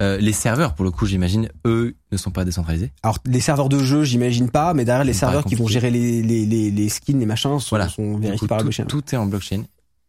Euh, 0.00 0.16
les 0.18 0.32
serveurs, 0.32 0.74
pour 0.74 0.84
le 0.84 0.90
coup, 0.90 1.06
j'imagine, 1.06 1.48
eux, 1.66 1.94
ne 2.10 2.16
sont 2.16 2.30
pas 2.30 2.44
décentralisés. 2.44 2.90
Alors 3.02 3.18
les 3.24 3.40
serveurs 3.40 3.68
de 3.68 3.78
jeu, 3.78 4.02
j'imagine 4.04 4.50
pas, 4.50 4.74
mais 4.74 4.84
derrière 4.84 5.04
les 5.04 5.12
serveurs 5.12 5.44
qui 5.44 5.54
vont 5.54 5.66
gérer 5.68 5.90
les, 5.90 6.22
les, 6.22 6.44
les, 6.46 6.70
les 6.70 6.88
skins, 6.88 7.18
les 7.20 7.26
machins 7.26 7.58
sont, 7.60 7.68
Voilà. 7.76 7.88
sont 7.88 8.16
vérifiés 8.18 8.48
par 8.48 8.58
la 8.58 8.62
tout, 8.62 8.68
blockchain. 8.68 8.84
tout 8.84 9.14
est 9.14 9.16
en 9.18 9.26
blockchain. 9.26 9.62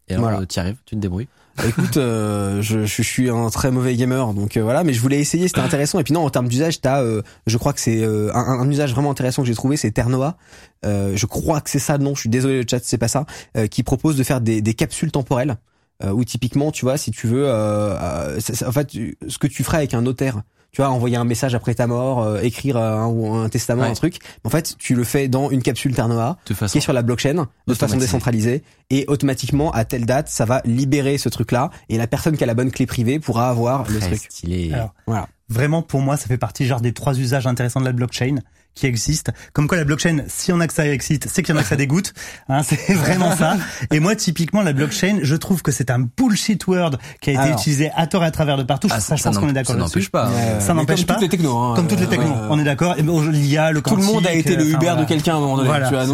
Et 0.07 0.13
alors, 0.13 0.23
Voilà. 0.23 0.39
euh, 0.41 0.45
t'y 0.45 0.59
arrives, 0.59 0.77
tu 0.85 0.95
te 0.95 0.99
débrouilles. 1.01 1.27
Bah, 1.57 1.65
Écoute, 1.67 1.97
euh, 1.97 2.61
je, 2.61 2.85
je 2.85 3.01
suis 3.03 3.29
un 3.29 3.49
très 3.49 3.69
mauvais 3.69 3.95
gamer, 3.95 4.33
donc 4.33 4.57
euh, 4.57 4.63
voilà, 4.63 4.83
mais 4.83 4.93
je 4.93 5.01
voulais 5.01 5.19
essayer, 5.19 5.47
c'était 5.47 5.61
intéressant. 5.61 5.99
Et 5.99 6.03
puis 6.03 6.13
non, 6.13 6.25
en 6.25 6.29
termes 6.29 6.47
d'usage, 6.47 6.81
t'as, 6.81 7.01
euh, 7.03 7.21
je 7.45 7.57
crois 7.57 7.73
que 7.73 7.79
c'est 7.79 8.03
euh, 8.03 8.33
un, 8.33 8.69
usage 8.69 8.91
vraiment 8.91 9.11
intéressant 9.11 9.43
que 9.43 9.47
j'ai 9.47 9.53
trouvé, 9.53 9.77
c'est 9.77 9.91
Ternoa. 9.91 10.37
Je 10.83 11.25
crois 11.25 11.61
que 11.61 11.69
c'est 11.69 11.79
ça 11.79 11.97
nom. 11.97 12.15
Je 12.15 12.21
suis 12.21 12.29
désolé 12.29 12.61
le 12.61 12.65
chat, 12.69 12.79
c'est 12.83 12.97
pas 12.97 13.07
ça. 13.07 13.25
qui 13.69 13.83
propose 13.83 14.17
de 14.17 14.23
faire 14.23 14.41
des, 14.41 14.61
capsules 14.73 15.11
temporelles. 15.11 15.57
Où 16.03 16.25
typiquement, 16.25 16.71
tu 16.71 16.83
vois, 16.83 16.97
si 16.97 17.11
tu 17.11 17.27
veux, 17.27 17.49
en 17.49 18.71
fait, 18.71 18.89
ce 18.91 19.37
que 19.37 19.47
tu 19.47 19.63
ferais 19.63 19.77
avec 19.77 19.93
un 19.93 20.01
notaire, 20.01 20.41
tu 20.73 20.81
vois, 20.81 20.89
envoyer 20.89 21.15
un 21.17 21.23
message 21.23 21.55
après 21.55 21.75
ta 21.75 21.87
mort, 21.87 22.21
euh, 22.23 22.41
écrire 22.41 22.77
euh, 22.77 22.97
un, 22.97 23.05
ou 23.07 23.31
un 23.33 23.47
testament, 23.47 23.83
Ouais. 23.83 23.89
un 23.89 23.93
truc. 23.93 24.17
En 24.43 24.49
fait, 24.49 24.75
tu 24.79 24.95
le 24.95 25.03
fais 25.03 25.27
dans 25.27 25.49
une 25.51 25.61
capsule 25.61 25.93
Ternoa 25.95 26.37
qui 26.45 26.77
est 26.79 26.81
sur 26.81 26.93
la 26.93 27.03
blockchain 27.03 27.47
de 27.67 27.73
façon 27.75 27.95
décentralisée. 27.97 28.63
Et 28.89 29.05
automatiquement 29.07 29.71
à 29.71 29.85
telle 29.85 30.05
date 30.05 30.27
ça 30.29 30.45
va 30.45 30.61
libérer 30.65 31.17
ce 31.17 31.29
truc 31.29 31.51
là 31.51 31.69
et 31.89 31.97
la 31.97 32.07
personne 32.07 32.35
qui 32.37 32.43
a 32.43 32.47
la 32.47 32.53
bonne 32.55 32.71
clé 32.71 32.85
privée 32.85 33.19
pourra 33.19 33.49
avoir 33.49 33.89
le 33.89 33.99
très 33.99 34.09
truc. 34.17 34.27
stylé. 34.29 34.73
Alors, 34.73 34.93
voilà. 35.07 35.27
Vraiment, 35.49 35.81
pour 35.83 36.01
moi, 36.01 36.17
ça 36.17 36.27
fait 36.27 36.37
partie 36.37 36.65
genre 36.65 36.81
des 36.81 36.93
trois 36.93 37.17
usages 37.19 37.45
intéressants 37.45 37.79
de 37.79 37.85
la 37.85 37.91
blockchain 37.91 38.37
qui 38.75 38.85
existent. 38.87 39.31
Comme 39.53 39.67
quoi, 39.67 39.77
la 39.77 39.83
blockchain, 39.83 40.23
si 40.27 40.51
on 40.51 40.59
a 40.59 40.67
que 40.67 40.73
ça 40.73 40.87
excite, 40.87 41.27
c'est 41.31 41.43
qu'il 41.43 41.53
y 41.53 41.57
en 41.57 41.59
a 41.59 41.63
que 41.63 41.69
ça 41.69 41.75
dégoûte. 41.75 42.13
Hein, 42.49 42.61
c'est 42.63 42.93
vraiment 42.93 43.35
ça. 43.35 43.55
Et 43.91 43.99
moi, 43.99 44.15
typiquement, 44.15 44.61
la 44.61 44.73
blockchain, 44.73 45.19
je 45.23 45.35
trouve 45.35 45.61
que 45.61 45.71
c'est 45.71 45.89
un 45.89 45.99
bullshit 45.99 46.65
word 46.67 46.97
qui 47.21 47.29
a 47.29 47.33
été 47.33 47.41
Alors. 47.41 47.57
utilisé 47.59 47.89
à 47.95 48.05
tort 48.05 48.23
et 48.23 48.27
à 48.27 48.31
travers 48.31 48.57
de 48.57 48.63
partout. 48.63 48.87
Ah, 48.91 48.99
ça, 48.99 49.15
je 49.15 49.23
pense 49.23 49.37
qu'on 49.37 49.49
est 49.49 49.53
d'accord 49.53 49.75
ça 49.75 49.79
n'empêche 49.79 50.09
pas. 50.09 50.27
Euh, 50.29 50.59
Ça 50.59 50.73
n'empêche 50.73 50.99
comme 50.99 51.05
pas. 51.07 51.13
toutes 51.15 51.23
les 51.23 51.29
technos 51.29 51.57
hein, 51.57 51.73
Comme 51.75 51.87
toutes 51.87 51.99
les 52.01 52.07
technos, 52.07 52.25
euh, 52.33 52.47
on 52.49 52.59
est 52.59 52.63
d'accord. 52.63 52.95
L'IA, 52.95 53.71
le 53.71 53.81
tout 53.81 53.95
le 53.95 54.03
monde 54.03 54.27
a 54.27 54.33
été 54.33 54.55
le 54.55 54.63
euh, 54.63 54.67
Uber 54.67 54.77
voilà. 54.81 55.01
de 55.01 55.05
quelqu'un 55.07 55.33
à 55.33 55.37
un 55.37 55.39
moment 55.39 55.55
donné 55.57 55.69
Voilà, 55.69 55.87
tu 55.87 55.95
vois 55.95 56.05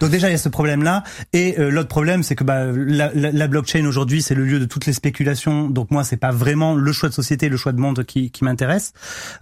donc 0.00 0.10
déjà 0.10 0.28
il 0.28 0.32
y 0.32 0.34
a 0.34 0.38
ce 0.38 0.48
problème-là 0.48 1.02
et 1.32 1.58
euh, 1.58 1.70
l'autre 1.70 1.88
problème 1.88 2.22
c'est 2.22 2.34
que 2.34 2.44
bah, 2.44 2.64
la, 2.74 3.10
la, 3.14 3.30
la 3.32 3.46
blockchain 3.48 3.84
aujourd'hui 3.86 4.22
c'est 4.22 4.34
le 4.34 4.44
lieu 4.44 4.58
de 4.58 4.64
toutes 4.64 4.86
les 4.86 4.92
spéculations. 4.92 5.68
Donc 5.68 5.90
moi 5.90 6.04
c'est 6.04 6.16
pas 6.16 6.30
vraiment 6.30 6.74
le 6.74 6.92
choix 6.92 7.08
de 7.08 7.14
société, 7.14 7.48
le 7.48 7.56
choix 7.56 7.72
de 7.72 7.78
monde 7.80 8.04
qui, 8.04 8.30
qui 8.30 8.44
m'intéresse. 8.44 8.92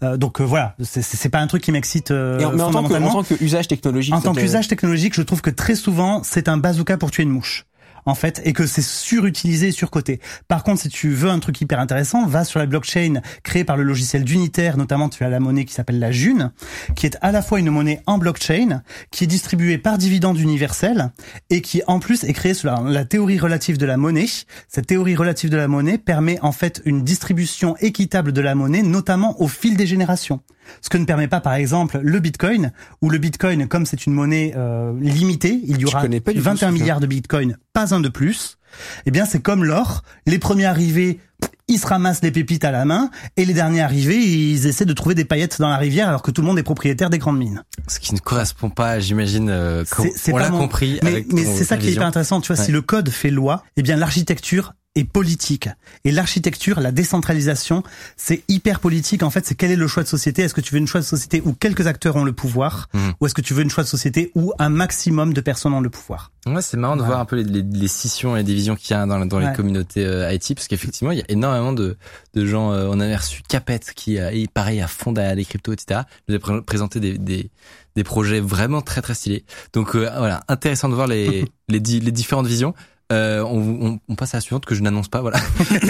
Euh, 0.03 0.17
donc 0.17 0.41
voilà, 0.41 0.75
c'est 0.83 1.29
pas 1.29 1.41
un 1.41 1.47
truc 1.47 1.63
qui 1.69 1.73
m'excite 1.73 2.13
euh, 2.13 2.39
en- 2.47 2.53
mais 2.53 2.63
en 2.63 2.71
tant 2.71 2.83
que 2.89 2.95
en 2.95 2.99
tant 3.13 3.23
technologique 3.69 4.15
En 4.15 4.23
tant 4.23 4.33
qu'usage 4.41 4.69
technologique, 4.69 5.13
je 5.15 5.21
trouve 5.21 5.43
que 5.43 5.51
très 5.51 5.75
souvent, 5.75 6.23
c'est 6.25 6.49
un 6.49 6.57
bazooka 6.57 6.97
pour 6.97 7.11
tuer 7.11 7.25
une 7.25 7.29
mouche. 7.29 7.67
En 8.07 8.15
fait, 8.15 8.41
et 8.45 8.53
que 8.53 8.67
c'est 8.67 8.83
surutilisé 8.83 9.69
et 9.69 9.73
surcoté. 9.73 10.21
Par 10.49 10.65
contre, 10.65 10.83
si 10.83 10.89
tu 10.89 11.11
veux 11.11 11.31
un 11.31 11.39
truc 11.39 11.61
hyper 11.61 11.81
intéressant, 11.81 12.27
va 12.27 12.45
sur 12.45 12.59
la 12.59 12.67
blockchain 12.67 13.21
créée 13.43 13.65
par 13.65 13.77
le 13.77 13.83
logiciel 13.83 14.25
d'Unitaire, 14.25 14.77
notamment 14.77 15.09
tu 15.09 15.25
as 15.25 15.29
la 15.29 15.41
monnaie 15.41 15.65
qui 15.65 15.75
s'appelle 15.75 15.99
la 15.99 16.11
June, 16.11 16.53
qui 16.97 17.07
est 17.07 17.19
à 17.21 17.33
la 17.33 17.43
fois 17.43 17.61
une 17.61 17.71
monnaie 17.71 18.01
en 18.07 18.19
blockchain, 18.19 18.83
qui 19.11 19.25
est 19.25 19.29
distribuée 19.29 19.79
par 19.79 19.99
dividende 19.99 20.39
universel, 20.39 21.11
et 21.51 21.63
qui 21.63 21.83
en 21.87 21.99
plus 22.01 22.25
est 22.25 22.33
créée 22.33 22.55
sur 22.55 22.71
la, 22.71 22.83
la 22.85 23.05
théorie 23.05 23.39
relative 23.39 23.79
de 23.79 23.87
la 23.87 23.97
monnaie. 23.97 24.27
Cette 24.69 24.87
théorie 24.87 25.17
relative 25.17 25.51
de 25.51 25.57
la 25.57 25.69
monnaie 25.69 25.99
permet 25.99 26.39
en 26.43 26.53
fait 26.53 26.83
une 26.85 27.03
distribution 27.03 27.77
équitable 27.81 28.33
de 28.33 28.41
la 28.41 28.55
monnaie, 28.55 28.83
notamment 28.83 29.41
au 29.41 29.49
fil 29.49 29.77
des 29.77 29.87
générations. 29.87 30.41
Ce 30.81 30.89
que 30.89 30.99
ne 30.99 31.05
permet 31.05 31.29
pas, 31.29 31.41
par 31.41 31.55
exemple, 31.55 32.01
le 32.03 32.21
Bitcoin, 32.21 32.73
où 33.03 33.11
le 33.11 33.19
Bitcoin, 33.19 33.67
comme 33.69 33.87
c'est 33.87 34.07
une 34.07 34.13
monnaie 34.13 34.53
euh, 34.57 34.93
limitée, 35.01 35.61
il 35.65 35.81
y 35.81 35.85
aura 35.85 36.03
connais 36.03 36.21
pas 36.21 36.33
du 36.33 36.39
tout 36.39 36.45
21 36.45 36.55
ce 36.55 36.65
truc-là. 36.67 36.81
milliards 36.81 37.01
de 37.01 37.07
Bitcoin, 37.07 37.57
pas 37.73 37.88
un 37.93 38.01
de 38.01 38.09
plus. 38.09 38.59
Eh 39.07 39.11
bien, 39.11 39.25
c'est 39.25 39.41
comme 39.43 39.65
l'or. 39.65 40.03
Les 40.27 40.39
premiers 40.39 40.67
arrivés, 40.67 41.21
ils 41.69 41.79
se 41.79 41.87
ramassent 41.87 42.23
les 42.23 42.31
pépites 42.31 42.65
à 42.65 42.71
la 42.71 42.85
main, 42.85 43.11
et 43.37 43.45
les 43.45 43.55
derniers 43.55 43.81
arrivés, 43.83 44.17
ils 44.17 44.67
essaient 44.67 44.85
de 44.85 44.93
trouver 44.93 45.15
des 45.15 45.25
paillettes 45.25 45.59
dans 45.61 45.69
la 45.69 45.77
rivière, 45.77 46.09
alors 46.09 46.23
que 46.23 46.31
tout 46.31 46.41
le 46.41 46.47
monde 46.47 46.59
est 46.59 46.63
propriétaire 46.63 47.11
des 47.11 47.19
grandes 47.19 47.39
mines. 47.39 47.63
Ce 47.89 47.99
qui 47.99 48.15
ne 48.15 48.21
correspond 48.21 48.71
pas, 48.71 49.01
j'imagine, 49.01 49.51
euh, 49.51 49.85
on 50.33 50.37
l'a 50.37 50.49
mon- 50.51 50.59
compris 50.59 50.99
Mais, 51.03 51.25
c'est 51.45 51.65
ça 51.65 51.77
qui 51.77 51.89
est 51.89 51.93
hyper 51.93 52.07
intéressant. 52.07 52.41
Tu 52.41 52.53
vois, 52.53 52.63
si 52.63 52.73
le 52.73 52.83
code 52.83 53.11
fait 53.11 53.31
loi, 53.31 53.65
eh 53.77 53.83
bien 53.83 53.97
l'architecture 53.97 54.75
est 54.99 55.05
politique. 55.05 55.69
Et 56.05 56.11
l'architecture, 56.13 56.81
la 56.81 56.93
décentralisation, 56.93 57.83
c'est 58.17 58.43
hyper 58.49 58.81
politique. 58.81 59.23
En 59.23 59.31
fait, 59.31 59.47
c'est 59.47 59.55
quel 59.55 59.71
est 59.71 59.77
le 59.77 59.87
choix 59.87 60.03
de 60.03 60.09
société? 60.09 60.43
Est-ce 60.43 60.55
que 60.55 60.61
tu 60.61 60.73
veux 60.75 60.79
une 60.81 60.87
choix 60.87 61.01
de 61.01 61.07
société 61.07 61.43
où 61.45 61.53
quelques 61.53 61.87
acteurs 61.87 62.17
ont 62.17 62.25
le 62.25 62.33
pouvoir, 62.33 62.89
Mhm. 62.95 63.13
ou 63.21 63.27
est-ce 63.27 63.35
que 63.35 63.41
tu 63.41 63.55
veux 63.55 63.63
une 63.63 63.71
choix 63.71 63.85
de 63.85 63.89
société 63.89 64.31
où 64.35 64.53
un 64.59 64.69
maximum 64.69 65.33
de 65.33 65.41
personnes 65.41 65.73
ont 65.75 65.81
le 65.81 65.91
pouvoir? 65.91 66.33
Ouais, 66.47 66.63
c'est 66.63 66.77
marrant 66.77 66.95
de 66.97 67.01
Voilà. 67.01 67.15
voir 67.17 67.21
un 67.21 67.25
peu 67.27 67.37
les, 67.37 67.45
les, 67.45 67.63
les 67.63 67.89
scissions 67.89 68.35
et 68.37 68.41
les 68.41 68.45
divisions 68.45 68.75
qu'il 68.77 68.93
y 68.97 68.99
a 68.99 69.05
dans, 69.07 69.25
dans 69.27 69.39
les 69.39 69.53
communautés 69.53 70.05
euh, 70.05 70.33
IT, 70.33 70.55
parce 70.55 70.67
qu'effectivement, 70.69 71.13
il 71.13 71.19
y 71.19 71.23
a 71.23 71.27
énormément 71.29 71.73
de, 71.73 71.97
de 72.35 72.47
gens. 72.47 72.73
euh, 72.73 72.89
on 72.91 73.01
avait 73.01 73.17
reçu 73.17 73.43
Capet 73.49 73.81
qui 73.95 74.19
euh, 74.19 74.31
est 74.31 74.51
pareil 74.51 74.81
à 74.81 74.87
fond 74.89 75.13
derrière 75.13 75.35
les 75.35 75.45
cryptos, 75.45 75.73
etc. 75.73 76.01
Nous 76.29 76.35
a 76.35 76.39
pré- 76.39 76.63
présenté 76.63 77.01
des, 77.01 77.19
des, 77.19 77.51
des 77.97 78.05
projets 78.05 78.41
vraiment 78.41 78.81
très 78.81 79.03
très 79.03 79.15
stylés. 79.15 79.45
Donc 79.75 79.95
euh, 79.95 80.09
voilà, 80.17 80.43
intéressant 80.49 80.89
de 80.89 80.95
voir 80.95 81.07
les, 81.07 81.45
les, 81.69 81.81
di- 81.81 82.01
les 82.01 82.13
différentes 82.13 82.47
visions. 82.47 82.75
Euh, 83.11 83.43
on, 83.43 83.87
on, 83.87 84.01
on 84.07 84.15
passe 84.17 84.35
à 84.35 84.37
la 84.37 84.41
suivante 84.43 84.67
que 84.67 84.75
je 84.75 84.83
n'annonce 84.83 85.09
pas. 85.09 85.23
Voilà. 85.23 85.39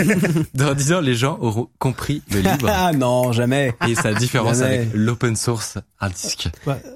Dans 0.55 0.73
10 0.75 0.93
ans, 0.93 1.01
les 1.01 1.15
gens 1.15 1.37
auront 1.41 1.69
compris 1.81 2.23
le 2.33 2.41
libre 2.41 2.69
ah 2.73 2.93
non 2.93 3.33
jamais 3.33 3.73
et 3.89 3.95
sa 3.97 4.15
différence 4.15 4.59
Jamais. 4.59 4.75
avec 4.77 4.89
l'open 4.95 5.35
source 5.35 5.79
hard 5.99 6.13
disk. 6.13 6.49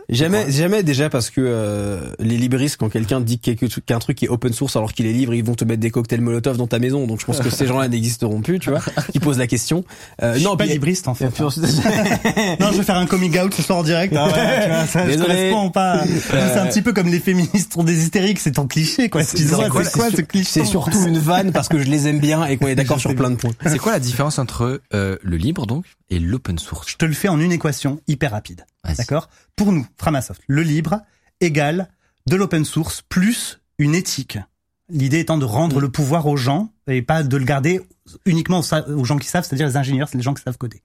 Jamais, 0.09 0.49
jamais 0.53 0.85
déjà 0.85 1.11
parce 1.11 1.29
que 1.31 1.41
euh, 1.45 2.01
les 2.21 2.37
libristes, 2.37 2.77
quand 2.77 2.89
quelqu'un 2.89 3.21
dit 3.21 3.41
quelque- 3.41 3.67
qu'un 3.81 3.99
truc 3.99 4.23
est 4.23 4.29
open 4.29 4.53
source 4.53 4.77
alors 4.77 4.93
qu'il 4.93 5.07
est 5.07 5.13
libre, 5.13 5.35
ils 5.35 5.43
vont 5.45 5.57
te 5.57 5.65
mettre 5.65 5.81
des 5.81 5.91
cocktails 5.91 6.21
Molotov 6.21 6.57
dans 6.57 6.69
ta 6.69 6.79
maison. 6.79 7.07
Donc 7.09 7.19
je 7.21 7.27
pense 7.27 7.41
que 7.41 7.51
ces 7.51 7.67
gens-là 7.67 7.89
n'existeront 7.93 8.43
plus, 8.43 8.61
tu 8.61 8.71
vois. 8.71 8.81
Qui 9.11 9.19
posent 9.19 9.39
la 9.39 9.49
question. 9.49 9.85
Euh, 10.23 10.35
Je 10.35 10.39
suis 10.39 10.47
non, 10.47 10.57
pas 10.57 10.65
puis- 10.65 10.75
libriste 10.75 11.09
en 11.09 11.15
fait. 11.15 11.37
non, 11.41 11.51
je 11.51 12.77
vais 12.77 12.83
faire 12.85 12.97
un 12.99 13.07
coming 13.07 13.37
out 13.41 13.53
ce 13.55 13.63
soir 13.63 13.79
en 13.81 13.83
direct. 13.83 14.15
Ah 14.17 14.27
ouais, 14.27 14.63
tu 14.65 14.69
vois, 14.71 14.87
ça, 14.87 15.05
je 15.05 15.11
Désolé. 15.13 15.27
correspond 15.27 15.71
pas. 15.71 16.05
C'est 16.31 16.59
un 16.59 16.67
petit 16.67 16.83
peu 16.83 16.93
comme 16.93 17.09
les 17.09 17.19
féministes 17.21 17.73
sont 17.73 17.83
des 17.83 18.05
hystériques, 18.05 18.39
c'est 18.39 18.61
en 18.61 18.69
cliché. 18.69 18.93
C'est 19.03 19.09
quoi, 19.09 19.23
c'est 20.45 20.65
surtout 20.65 21.07
une 21.07 21.19
vanne 21.19 21.53
parce 21.53 21.69
que 21.69 21.79
je 21.79 21.85
les 21.85 22.09
aime 22.09 22.21
bien 22.21 22.45
et 22.45 22.57
qu'on 22.57 22.69
est 22.69 22.75
d'accord 22.75 23.01
sur 23.01 23.15
plein 23.15 23.31
de 23.31 23.37
points. 23.37 23.53
C'est 23.67 23.79
quoi 23.79 23.93
la 23.93 24.01
différence 24.01 24.39
entre 24.39 24.81
euh, 24.95 25.17
le 25.23 25.37
libre 25.37 25.67
donc 25.67 25.85
et 26.11 26.19
l'open 26.19 26.59
source? 26.59 26.91
Je 26.91 26.97
te 26.97 27.05
le 27.05 27.13
fais 27.13 27.29
en 27.29 27.41
une 27.41 27.53
équation 27.53 28.01
hyper 28.09 28.33
rapide. 28.33 28.67
D'accord? 28.97 29.29
Pour 29.57 29.73
nous, 29.73 29.87
Framasoft, 29.97 30.43
le 30.47 30.63
libre 30.63 31.01
égale 31.41 31.89
de 32.27 32.37
l'open 32.37 32.65
source 32.65 33.03
plus 33.09 33.61
une 33.79 33.95
éthique. 33.95 34.39
L'idée 34.89 35.21
étant 35.21 35.39
de 35.39 35.45
rendre 35.45 35.81
le 35.81 35.89
pouvoir 35.89 36.27
aux 36.27 36.37
gens 36.37 36.71
et 36.87 37.03
pas 37.03 37.23
de 37.23 37.37
le 37.37 37.45
garder 37.45 37.81
uniquement 38.27 38.61
aux 38.89 39.05
gens 39.05 39.19
qui 39.19 39.29
savent, 39.29 39.45
c'est-à-dire 39.45 39.67
les 39.67 39.77
ingénieurs, 39.77 40.09
c'est 40.09 40.19
les 40.19 40.23
gens 40.23 40.35
qui 40.35 40.43
savent 40.43 40.59
coder. 40.59 40.83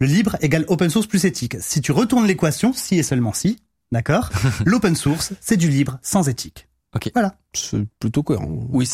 Le 0.00 0.06
libre 0.06 0.36
égale 0.40 0.64
open 0.68 0.90
source 0.90 1.06
plus 1.06 1.24
éthique. 1.24 1.56
Si 1.60 1.80
tu 1.80 1.92
retournes 1.92 2.26
l'équation, 2.26 2.72
si 2.72 2.98
et 2.98 3.02
seulement 3.02 3.32
si, 3.32 3.58
d'accord? 3.92 4.30
L'open 4.64 4.96
source, 4.96 5.32
c'est 5.40 5.56
du 5.56 5.68
libre 5.68 5.98
sans 6.02 6.28
éthique. 6.28 6.68
C'est 7.52 7.78
plutôt 8.00 8.22
cohérent. 8.22 8.48
Oui, 8.70 8.88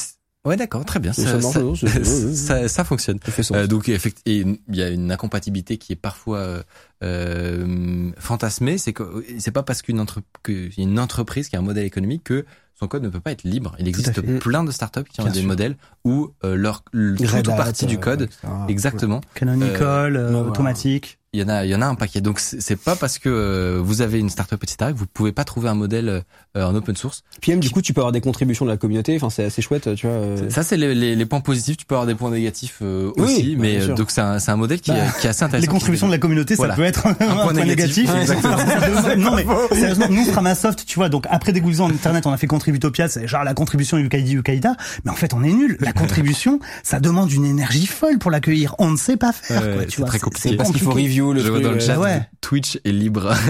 Ouais, 0.44 0.56
d'accord, 0.56 0.84
très 0.84 0.98
bien. 0.98 1.12
Ça 1.12 1.40
Ça, 1.52 1.60
ça, 2.04 2.34
ça- 2.34 2.68
ça 2.68 2.82
fonctionne. 2.84 3.20
Euh, 3.56 3.66
donc 3.68 3.88
effect- 3.88 4.22
et 4.26 4.38
il 4.38 4.74
y 4.76 4.82
a 4.82 4.88
une 4.88 5.12
incompatibilité 5.12 5.76
qui 5.78 5.92
est 5.92 5.96
parfois 5.96 6.38
euh, 6.38 6.62
euh, 7.04 8.10
fantasmée, 8.18 8.78
c'est 8.78 8.92
que 8.92 9.24
c'est 9.38 9.50
pas 9.52 9.62
parce 9.62 9.82
qu'une 9.82 10.00
entre, 10.00 10.20
que 10.42 10.68
une 10.80 10.98
entreprise 10.98 11.48
qui 11.48 11.54
a 11.56 11.58
un 11.60 11.62
modèle 11.62 11.84
économique 11.84 12.24
que 12.24 12.44
son 12.82 12.88
code 12.88 13.04
ne 13.04 13.08
peut 13.08 13.20
pas 13.20 13.30
être 13.30 13.44
libre. 13.44 13.76
Il 13.78 13.86
existe 13.86 14.20
plein 14.40 14.64
de 14.64 14.72
startups 14.72 15.04
qui 15.12 15.20
ont 15.20 15.30
des 15.30 15.42
modèles 15.42 15.76
où 16.04 16.30
euh, 16.44 16.56
leur 16.56 16.82
le- 16.92 17.16
toute 17.16 17.28
Red 17.30 17.46
ou 17.46 17.50
partie 17.52 17.86
du 17.86 17.94
euh, 17.94 17.98
code, 17.98 18.28
exactement. 18.68 19.20
Canonical, 19.34 20.16
euh, 20.16 20.26
ouais, 20.26 20.32
voilà. 20.32 20.48
automatique. 20.48 21.18
Il 21.34 21.40
y 21.40 21.44
en 21.44 21.48
a, 21.48 21.64
il 21.64 21.70
y 21.70 21.74
en 21.74 21.80
a 21.80 21.86
un 21.86 21.94
paquet. 21.94 22.20
Donc 22.20 22.40
c'est 22.40 22.76
pas 22.76 22.94
parce 22.94 23.18
que 23.18 23.30
euh, 23.30 23.80
vous 23.82 24.02
avez 24.02 24.18
une 24.18 24.28
startup 24.28 24.62
etc 24.62 24.90
que 24.92 24.98
vous 24.98 25.06
pouvez 25.06 25.32
pas 25.32 25.44
trouver 25.44 25.70
un 25.70 25.74
modèle 25.74 26.24
euh, 26.58 26.62
en 26.66 26.74
open 26.74 26.94
source. 26.94 27.22
Puis 27.40 27.52
même, 27.52 27.60
du 27.60 27.70
coup, 27.70 27.80
tu 27.80 27.94
peux 27.94 28.02
avoir 28.02 28.12
des 28.12 28.20
contributions 28.20 28.66
de 28.66 28.70
la 28.70 28.76
communauté. 28.76 29.16
Enfin, 29.16 29.30
c'est 29.30 29.44
assez 29.44 29.62
chouette, 29.62 29.94
tu 29.94 30.06
vois. 30.06 30.14
euh. 30.16 30.50
Ça 30.50 30.62
c'est 30.62 30.76
les, 30.76 30.94
les, 30.94 31.16
les 31.16 31.24
points 31.24 31.40
positifs. 31.40 31.78
Tu 31.78 31.86
peux 31.86 31.94
avoir 31.94 32.06
des 32.06 32.14
points 32.14 32.30
négatifs 32.30 32.80
euh, 32.82 33.10
Oui, 33.16 33.22
aussi, 33.24 33.56
bah, 33.56 33.62
mais 33.62 33.80
euh, 33.80 33.94
donc 33.94 34.10
c'est 34.10 34.20
un, 34.20 34.38
c'est 34.40 34.50
un 34.50 34.56
modèle 34.56 34.82
qui, 34.82 34.90
Bah, 34.90 34.98
est, 35.06 35.20
qui 35.20 35.26
est 35.26 35.30
assez 35.30 35.42
intéressant. 35.44 35.62
Les 35.66 35.72
contributions 35.72 36.06
de 36.08 36.12
la 36.12 36.18
communauté, 36.18 36.54
Voilà. 36.54 36.74
ça 36.74 36.76
peut 36.76 36.84
être 36.86 37.06
un, 37.06 37.14
point, 37.14 37.52
négatif. 37.54 38.10
négatif, 38.12 38.14
exactement. 38.14 39.16
non 39.16 39.34
mais 39.34 39.46
sérieusement, 39.74 40.08
nous 40.10 40.26
Framasoft, 40.26 40.84
tu 40.84 40.96
vois, 40.96 41.08
donc 41.08 41.24
après 41.30 41.52
dégoulissant 41.54 41.88
Internet, 41.88 42.26
on 42.26 42.32
a 42.32 42.36
fait 42.36 42.46
Contributopia, 42.72 43.08
c'est 43.08 43.26
genre 43.28 43.44
la 43.44 43.52
contribution 43.54 43.98
Yukaidi 43.98 44.32
Yukaida, 44.32 44.76
mais 45.04 45.10
en 45.10 45.14
fait 45.14 45.34
on 45.34 45.42
est 45.44 45.52
nul. 45.52 45.76
La 45.80 45.92
contribution, 45.92 46.58
ça 46.82 47.00
demande 47.00 47.30
une 47.30 47.44
énergie 47.44 47.86
folle 47.86 48.18
pour 48.18 48.30
l'accueillir. 48.30 48.74
On 48.78 48.90
ne 48.90 48.96
sait 48.96 49.16
pas 49.16 49.32
faire. 49.32 49.62
Ouais, 49.62 49.72
quoi, 49.72 49.82
c'est 49.82 49.86
tu 49.88 49.96
vois, 49.98 50.06
très 50.08 50.18
compliqué. 50.18 50.48
c'est 50.50 50.56
parce 50.56 50.70
qu'il 50.70 50.80
faut 50.80 50.90
review 50.92 51.32
le 51.34 51.40
Je 51.40 51.48
vois 51.48 51.60
truc, 51.60 51.64
dans 51.64 51.70
le 51.72 51.76
euh, 51.76 51.80
chat, 51.86 51.98
ouais. 51.98 52.22
Twitch 52.40 52.78
est 52.84 52.92
libre. 52.92 53.34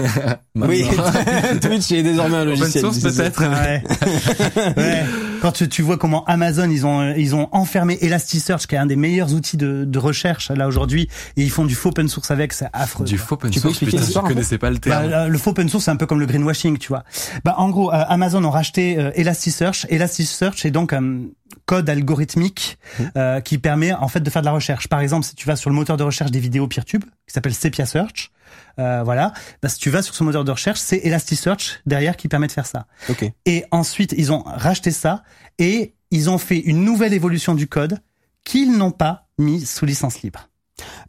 Oui, 0.55 0.83
Maintenant. 0.83 1.59
Twitch 1.61 1.91
est 1.91 2.03
désormais 2.03 2.37
un 2.37 2.41
Open 2.47 2.59
logiciel. 2.59 2.81
source 2.83 2.99
peut-être. 2.99 3.41
Ouais. 3.41 3.81
ouais. 4.77 5.03
Quand 5.43 5.51
tu, 5.51 5.67
tu 5.67 5.81
vois 5.81 5.97
comment 5.97 6.23
Amazon 6.23 6.69
ils 6.69 6.85
ont 6.85 7.13
ils 7.17 7.35
ont 7.35 7.49
enfermé 7.51 7.97
Elasticsearch 7.99 8.65
qui 8.65 8.75
est 8.75 8.77
un 8.77 8.85
des 8.85 8.95
meilleurs 8.95 9.33
outils 9.33 9.57
de, 9.57 9.83
de 9.85 9.99
recherche 9.99 10.49
là 10.51 10.67
aujourd'hui 10.69 11.09
et 11.35 11.43
ils 11.43 11.49
font 11.49 11.65
du 11.65 11.75
faux 11.75 11.89
open 11.89 12.07
source 12.07 12.31
avec 12.31 12.53
c'est 12.53 12.69
affreux. 12.71 13.03
Du 13.03 13.17
faux 13.17 13.35
open 13.35 13.51
Tu 13.51 13.59
source, 13.59 13.77
putain, 13.77 13.91
je 13.97 13.97
l'histoire 13.97 14.23
un 14.23 14.27
peu 14.29 14.33
connaissais 14.35 14.57
pas 14.57 14.69
le 14.69 14.75
Bah, 14.77 14.79
terme. 14.81 15.09
là, 15.09 15.27
le 15.27 15.37
faux 15.37 15.49
open 15.51 15.67
source, 15.67 15.83
c'est 15.83 15.91
un 15.91 15.97
peu 15.97 16.05
comme 16.05 16.21
le 16.21 16.27
greenwashing, 16.27 16.77
tu 16.77 16.87
vois. 16.87 17.03
Bah, 17.43 17.55
en 17.57 17.69
gros, 17.69 17.91
euh, 17.91 18.05
Amazon 18.07 18.41
ont 18.45 18.49
racheté 18.51 18.97
euh, 18.97 19.11
Elasticsearch. 19.15 19.85
Elasticsearch 19.89 20.65
est 20.65 20.71
donc 20.71 20.93
un 20.93 21.23
code 21.65 21.89
algorithmique 21.89 22.77
euh, 23.17 23.39
qui 23.41 23.57
permet 23.57 23.93
en 23.93 24.07
fait 24.07 24.19
de 24.21 24.29
faire 24.29 24.41
de 24.41 24.45
la 24.47 24.51
recherche. 24.53 24.87
Par 24.87 24.99
exemple, 25.01 25.25
si 25.25 25.35
tu 25.35 25.47
vas 25.47 25.55
sur 25.55 25.69
le 25.69 25.75
moteur 25.75 25.97
de 25.97 26.03
recherche 26.03 26.31
des 26.31 26.39
vidéos 26.39 26.67
PeerTube, 26.67 27.03
qui 27.03 27.33
s'appelle 27.33 27.53
Sepia 27.53 27.85
Search, 27.85 28.31
euh, 28.79 29.01
voilà, 29.03 29.33
bah, 29.61 29.69
si 29.69 29.77
tu 29.79 29.89
vas 29.89 30.01
sur 30.01 30.15
ce 30.15 30.23
moteur 30.23 30.43
de 30.43 30.51
recherche, 30.51 30.79
c'est 30.79 30.97
Elasticsearch 31.03 31.81
derrière 31.85 32.17
qui 32.17 32.27
permet 32.27 32.47
de 32.47 32.51
faire 32.51 32.65
ça. 32.65 32.87
Ok. 33.09 33.31
Et 33.45 33.65
ensuite, 33.71 34.13
ils 34.17 34.31
ont 34.31 34.43
racheté 34.45 34.91
ça 34.91 35.23
et 35.59 35.93
ils 36.11 36.29
ont 36.29 36.37
fait 36.37 36.59
une 36.59 36.83
nouvelle 36.83 37.13
évolution 37.13 37.55
du 37.55 37.67
code 37.67 37.99
qu'ils 38.45 38.75
n'ont 38.77 38.91
pas 38.91 39.27
mis 39.37 39.65
sous 39.65 39.85
licence 39.85 40.21
libre. 40.21 40.49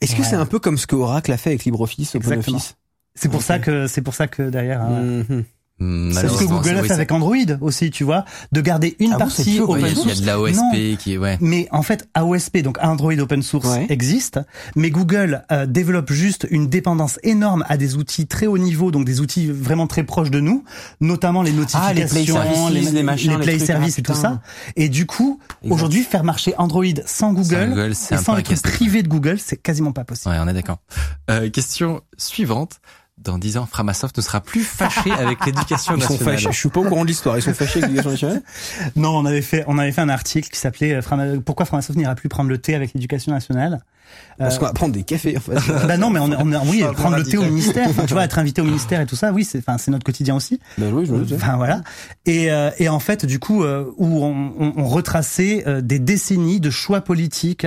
Est-ce 0.00 0.14
que 0.14 0.20
Ouais. 0.22 0.26
c'est 0.28 0.36
un 0.36 0.46
peu 0.46 0.58
comme 0.58 0.78
ce 0.78 0.86
que 0.86 0.94
Oracle 0.94 1.32
a 1.32 1.36
fait 1.36 1.50
avec 1.50 1.64
LibreOffice. 1.64 2.14
OpenOffice 2.14 2.76
C'est 3.14 3.28
pour 3.28 3.42
ça 3.42 3.58
que 3.58 3.86
c'est 3.86 4.02
pour 4.02 4.14
ça 4.14 4.28
que 4.28 4.42
derrière. 4.42 4.82
hein, 4.82 5.00
Mhm. 5.00 5.24
Hmm, 5.28 5.42
C'est 5.80 6.28
ce 6.28 6.38
que 6.38 6.44
Google 6.44 6.76
a 6.78 6.82
fait 6.84 6.92
avec 6.92 7.10
Android 7.10 7.34
aussi, 7.60 7.90
tu 7.90 8.04
vois, 8.04 8.24
de 8.52 8.60
garder 8.60 8.96
une 9.00 9.10
Ah 9.10 9.14
bon, 9.14 9.18
partie 9.24 9.60
Ouais, 9.60 9.60
open 9.60 9.76
Il 9.78 9.82
y, 9.82 9.84
a- 9.84 9.88
il 9.88 9.96
y 9.96 10.00
a 10.00 10.02
source. 10.04 10.20
de 10.20 10.26
la 10.26 10.40
OSP 10.40 10.96
qui 10.98 11.14
est, 11.14 11.18
ouais. 11.18 11.36
Mais 11.40 11.66
en 11.72 11.82
fait, 11.82 12.08
AOSP, 12.14 12.58
donc 12.62 12.78
Android 12.80 13.12
Open 13.18 13.42
Source, 13.42 13.66
Ouais. 13.68 13.86
existe, 13.90 14.38
mais 14.76 14.90
Google 14.90 15.42
euh, 15.50 15.66
développe 15.66 16.12
juste 16.12 16.46
une 16.50 16.68
dépendance 16.68 17.18
énorme 17.24 17.64
à 17.68 17.76
des 17.76 17.96
outils 17.96 18.26
très 18.26 18.46
haut 18.46 18.56
niveau, 18.56 18.92
donc 18.92 19.04
des 19.04 19.20
outils 19.20 19.50
vraiment 19.50 19.86
très 19.88 20.04
proches 20.04 20.30
de 20.30 20.40
nous, 20.40 20.64
notamment 21.00 21.42
les 21.42 21.50
Ah, 21.50 21.92
les 21.92 22.02
notifications, 22.02 22.06
Play 22.08 22.24
Services, 22.26 22.92
les 22.92 23.02
machins, 23.02 23.30
les 23.32 23.36
les 23.38 23.42
Play 23.42 23.56
trucs, 23.56 23.66
Services 23.66 23.94
ah, 23.96 24.00
et 24.00 24.02
tout 24.02 24.14
ça. 24.14 24.40
Et 24.76 24.88
du 24.88 25.06
coup, 25.06 25.40
aujourd'hui, 25.68 26.02
faire 26.02 26.22
marcher 26.24 26.54
Android 26.56 26.84
sans 27.04 27.32
Google, 27.32 27.70
Google, 27.70 27.94
c'est 27.94 28.14
et 28.14 28.18
sans 28.18 28.36
les 28.36 28.42
trucs 28.44 28.62
privés 28.62 29.02
de 29.02 29.08
Google, 29.08 29.38
c'est 29.38 29.56
quasiment 29.56 29.92
pas 29.92 30.04
possible. 30.04 30.30
Ouais, 30.34 30.40
on 30.40 30.48
est 30.48 30.54
d'accord. 30.54 30.78
Euh, 31.30 31.50
question 31.50 32.00
suivante. 32.16 32.80
Dans 33.24 33.38
10 33.38 33.56
ans, 33.56 33.66
Framasoft 33.66 34.16
ne 34.18 34.22
sera 34.22 34.40
plus 34.40 34.62
fâché 34.64 35.10
avec 35.10 35.44
l'éducation 35.46 35.96
Ils 35.96 36.02
sont 36.02 36.12
nationale. 36.14 36.34
fâchés. 36.38 36.48
Je 36.52 36.58
suis 36.58 36.68
pas 36.68 36.80
au 36.80 36.84
courant 36.84 37.02
de 37.02 37.08
l'histoire. 37.08 37.36
Ils 37.38 37.42
sont 37.42 37.54
fâchés 37.54 37.78
avec 37.82 37.90
l'éducation 37.90 38.10
nationale. 38.10 38.42
Non, 38.96 39.16
on 39.16 39.24
avait 39.24 39.42
fait, 39.42 39.64
on 39.66 39.78
avait 39.78 39.92
fait 39.92 40.02
un 40.02 40.08
article 40.08 40.48
qui 40.50 40.58
s'appelait 40.58 40.94
euh, 40.94 41.40
Pourquoi 41.44 41.64
Framasoft 41.66 41.98
n'ira 41.98 42.14
plus 42.14 42.28
prendre 42.28 42.50
le 42.50 42.58
thé 42.58 42.74
avec 42.74 42.92
l'éducation 42.94 43.32
nationale? 43.32 43.80
Parce 44.38 44.56
Euh, 44.56 44.58
qu'on 44.58 44.64
va 44.66 44.72
prendre 44.72 44.92
des 44.92 45.04
cafés, 45.04 45.36
en 45.36 45.40
fait. 45.40 45.54
Bah 45.86 45.96
non, 45.96 46.10
mais 46.10 46.18
on, 46.20 46.24
on, 46.24 46.52
est- 46.52 46.68
oui, 46.68 46.84
prendre 46.94 47.16
le 47.16 47.22
thé 47.24 47.36
au 47.38 47.42
ministère, 47.44 47.88
enfin, 47.88 48.04
tu 48.06 48.14
vois, 48.14 48.24
être 48.24 48.38
invité 48.38 48.60
au 48.60 48.64
ministère 48.72 49.00
et 49.00 49.06
tout 49.06 49.14
ça, 49.16 49.32
oui, 49.32 49.44
c'est, 49.44 49.58
enfin, 49.58 49.78
c'est 49.78 49.90
notre 49.90 50.04
quotidien 50.04 50.34
aussi. 50.34 50.58
Ben 50.78 50.92
oui, 50.92 51.06
je 51.06 51.12
me. 51.14 51.24
Enfin 51.34 51.56
voilà. 51.56 51.82
Et, 52.26 52.50
euh, 52.50 52.70
et 52.78 52.88
en 52.88 52.98
fait, 52.98 53.24
du 53.26 53.38
coup, 53.38 53.62
euh, 53.62 53.84
où 53.96 54.24
on, 54.24 54.52
on, 54.58 54.72
on 54.76 54.84
retraçait 54.88 55.64
euh, 55.66 55.80
des 55.80 55.98
décennies 56.00 56.58
de 56.60 56.70
choix 56.70 57.00
politiques, 57.02 57.66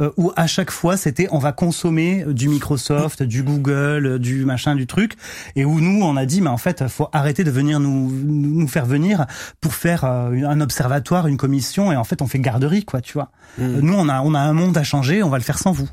euh, 0.00 0.10
où 0.16 0.32
à 0.36 0.46
chaque 0.46 0.70
fois 0.70 0.96
c'était 0.96 1.26
on 1.32 1.38
va 1.38 1.52
consommer 1.52 2.24
du 2.28 2.48
Microsoft, 2.48 3.22
du 3.22 3.42
Google, 3.42 4.06
euh, 4.06 4.18
du 4.18 4.44
machin, 4.44 4.74
du 4.76 4.86
truc, 4.86 5.14
et 5.56 5.64
où 5.64 5.80
nous 5.80 6.02
on 6.04 6.16
a 6.16 6.26
dit 6.26 6.40
mais 6.40 6.50
en 6.50 6.56
fait 6.58 6.86
faut 6.88 7.08
arrêter 7.12 7.42
de 7.44 7.50
venir 7.50 7.80
nous 7.80 8.10
nous 8.10 8.68
faire 8.68 8.86
venir 8.86 9.26
pour 9.60 9.74
faire 9.74 10.04
euh, 10.04 10.30
un 10.46 10.60
observatoire, 10.60 11.26
une 11.26 11.36
commission, 11.36 11.90
et 11.92 11.96
en 11.96 12.04
fait 12.04 12.22
on 12.22 12.26
fait 12.28 12.38
garderie 12.38 12.84
quoi, 12.84 13.00
tu 13.00 13.14
vois. 13.14 13.30
Euh, 13.60 13.80
Nous 13.82 13.94
on 13.94 14.08
a 14.08 14.20
on 14.22 14.34
a 14.34 14.40
un 14.40 14.52
monde 14.52 14.76
à 14.78 14.82
changer, 14.84 15.22
on 15.22 15.28
va 15.30 15.38
le 15.38 15.44
faire 15.44 15.58
sans 15.58 15.72
vous. 15.72 15.83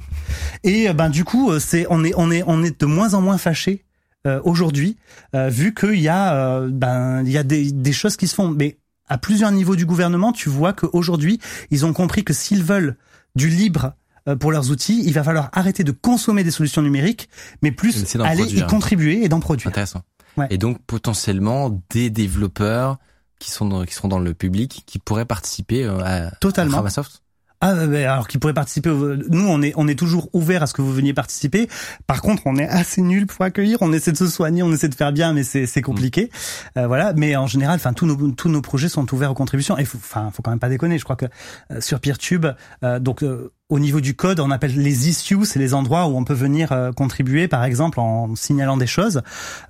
Et 0.64 0.90
euh, 0.90 0.94
ben 0.94 1.10
du 1.10 1.24
coup 1.24 1.52
euh, 1.52 1.60
c'est 1.60 1.86
on 1.90 2.04
est 2.04 2.14
on 2.16 2.32
est 2.32 2.44
on 2.46 2.64
est 2.64 2.80
de 2.80 2.86
moins 2.86 3.14
en 3.14 3.22
moins 3.22 3.38
fâchés 3.38 3.86
euh, 4.28 4.40
aujourd'hui, 4.44 4.98
euh, 5.34 5.50
vu 5.50 5.74
qu'il 5.74 6.00
y 6.00 6.08
a 6.08 6.36
euh, 6.36 6.70
ben 6.72 7.24
il 7.26 7.32
y 7.32 7.40
a 7.40 7.44
des, 7.44 7.72
des 7.72 7.92
choses 7.92 8.18
qui 8.18 8.28
se 8.28 8.36
font, 8.36 8.50
mais 8.50 8.78
à 9.10 9.18
plusieurs 9.18 9.52
niveaux 9.52 9.76
du 9.76 9.88
gouvernement, 9.88 10.32
tu 10.32 10.48
vois 10.48 10.74
qu'aujourd'hui 10.74 11.40
ils 11.72 11.88
ont 11.88 11.94
compris 11.94 12.24
que 12.24 12.32
s'ils 12.32 12.64
veulent 12.64 12.98
du 13.36 13.50
libre 13.50 13.94
pour 14.40 14.52
leurs 14.52 14.70
outils, 14.70 15.02
il 15.04 15.14
va 15.14 15.24
falloir 15.24 15.50
arrêter 15.54 15.84
de 15.84 15.92
consommer 15.92 16.44
des 16.44 16.52
solutions 16.52 16.84
numériques, 16.84 17.30
mais 17.64 17.72
plus 17.72 18.16
aller 18.20 18.44
produire. 18.44 18.66
y 18.66 18.68
contribuer 18.68 19.26
et 19.26 19.30
d'en 19.30 19.40
produire. 19.40 19.70
Intéressant. 19.70 20.04
Ouais. 20.38 20.46
Et 20.52 20.60
donc 20.60 20.78
potentiellement 20.86 21.82
des 21.90 22.12
développeurs 22.12 23.00
qui 23.40 23.50
sont 23.50 23.66
dans, 23.66 23.86
qui 23.86 23.96
seront 23.96 24.08
dans 24.08 24.20
le 24.20 24.36
public 24.36 24.84
qui 24.86 25.00
pourraient 25.00 25.26
participer 25.26 25.84
à, 25.86 26.30
Totalement. 26.40 26.74
à 26.74 26.76
Framasoft? 26.76 27.21
Ah, 27.64 27.74
euh, 27.74 27.88
ben, 27.88 28.08
alors 28.08 28.28
qu'ils 28.28 28.40
pourraient 28.40 28.54
participer. 28.56 28.90
au- 28.90 29.16
Nous, 29.16 29.48
on 29.48 29.62
est, 29.62 29.74
on 29.78 29.88
est 29.88 29.98
toujours 29.98 30.30
ouvert 30.34 30.64
à 30.64 30.68
ce 30.68 30.74
que 30.74 30.82
vous 30.82 30.92
veniez 30.92 31.14
participer. 31.14 31.70
Par 32.08 32.22
contre, 32.24 32.42
on 32.46 32.56
est 32.58 32.68
assez 32.68 33.02
nul 33.02 33.28
pour 33.28 33.46
accueillir. 33.46 33.78
On 33.82 33.94
essaie 33.94 34.12
de 34.12 34.18
se 34.18 34.28
soigner, 34.28 34.64
on 34.64 34.72
essaie 34.74 34.90
de 34.90 34.96
faire 34.96 35.12
bien, 35.14 35.32
mais 35.34 35.44
c'est, 35.44 35.68
c'est 35.68 35.82
compliqué. 35.84 36.32
Euh, 36.78 36.88
voilà. 36.88 37.14
Mais 37.16 37.36
en 37.36 37.46
général, 37.48 37.76
enfin, 37.76 37.94
tous 37.94 38.06
nos, 38.08 38.32
tous 38.32 38.50
nos 38.50 38.62
projets 38.62 38.90
sont 38.90 39.06
ouverts 39.14 39.32
aux 39.32 39.36
contributions. 39.36 39.78
Et 39.78 39.84
enfin, 39.84 40.32
faut 40.34 40.42
quand 40.42 40.50
même 40.52 40.60
pas 40.60 40.70
déconner. 40.70 40.98
Je 40.98 41.04
crois 41.04 41.16
que 41.16 41.28
euh, 41.72 41.80
sur 41.82 42.00
PeerTube, 42.00 42.48
euh, 42.84 43.00
donc 43.00 43.22
euh, 43.24 43.52
au 43.70 43.80
niveau 43.80 44.02
du 44.02 44.16
code, 44.16 44.40
on 44.40 44.50
appelle 44.52 44.76
les 44.76 45.08
issues, 45.08 45.46
c'est 45.46 45.60
les 45.60 45.74
endroits 45.74 46.08
où 46.08 46.18
on 46.18 46.24
peut 46.26 46.34
venir 46.34 46.72
euh, 46.72 46.92
contribuer, 46.92 47.48
par 47.48 47.64
exemple, 47.64 48.00
en 48.00 48.36
signalant 48.36 48.76
des 48.76 48.88
choses. 48.88 49.22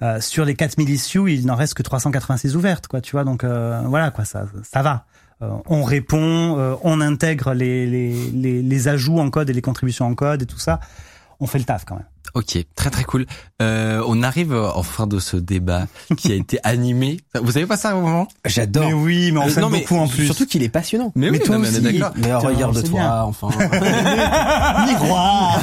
Euh, 0.01 0.19
sur 0.21 0.45
les 0.45 0.55
4000 0.55 0.89
issues, 0.89 1.31
il 1.33 1.45
n'en 1.45 1.55
reste 1.55 1.73
que 1.75 1.83
386 1.83 2.55
ouvertes, 2.55 2.87
quoi. 2.87 3.01
Tu 3.01 3.11
vois, 3.11 3.25
donc 3.25 3.43
euh, 3.43 3.81
voilà, 3.85 4.11
quoi, 4.11 4.23
ça, 4.25 4.45
ça 4.63 4.81
va. 4.81 5.05
Euh, 5.41 5.49
on 5.67 5.83
répond, 5.83 6.57
euh, 6.59 6.75
on 6.83 7.01
intègre 7.01 7.53
les, 7.53 7.87
les, 7.87 8.13
les, 8.31 8.61
les 8.61 8.87
ajouts 8.87 9.19
en 9.19 9.29
code 9.29 9.49
et 9.49 9.53
les 9.53 9.61
contributions 9.61 10.05
en 10.05 10.13
code 10.13 10.43
et 10.43 10.45
tout 10.45 10.59
ça. 10.59 10.79
On 11.39 11.47
fait 11.47 11.59
le 11.59 11.65
taf 11.65 11.85
quand 11.85 11.95
même. 11.95 12.10
Ok, 12.33 12.57
très 12.75 12.89
très 12.89 13.03
cool. 13.03 13.25
Euh, 13.61 14.01
on 14.07 14.23
arrive 14.23 14.53
en 14.53 14.83
fin 14.83 15.05
de 15.07 15.19
ce 15.19 15.37
débat 15.37 15.87
qui 16.17 16.31
a 16.31 16.35
été 16.35 16.59
animé. 16.63 17.19
Vous 17.41 17.51
savez 17.51 17.65
pas 17.65 17.77
ça 17.77 17.95
au 17.95 18.01
moment? 18.01 18.27
J'adore. 18.45 18.85
Mais 18.85 18.93
oui, 18.93 19.31
mais 19.31 19.39
on 19.39 19.43
Euh, 19.43 19.49
fait 19.49 19.61
non, 19.61 19.69
mais 19.69 19.81
beaucoup 19.81 19.95
en 19.97 20.07
plus. 20.07 20.25
Surtout 20.25 20.45
qu'il 20.45 20.63
est 20.63 20.69
passionnant. 20.69 21.11
Mais, 21.15 21.29
oui, 21.29 21.39
toi 21.39 21.55
non, 21.55 21.61
mais 21.61 21.69
aussi. 21.69 21.81
Mais 21.81 21.99
c'est 21.99 22.35
regarde-toi, 22.35 22.89
bien. 22.99 23.21
enfin. 23.23 23.49
Miroir. 24.87 25.59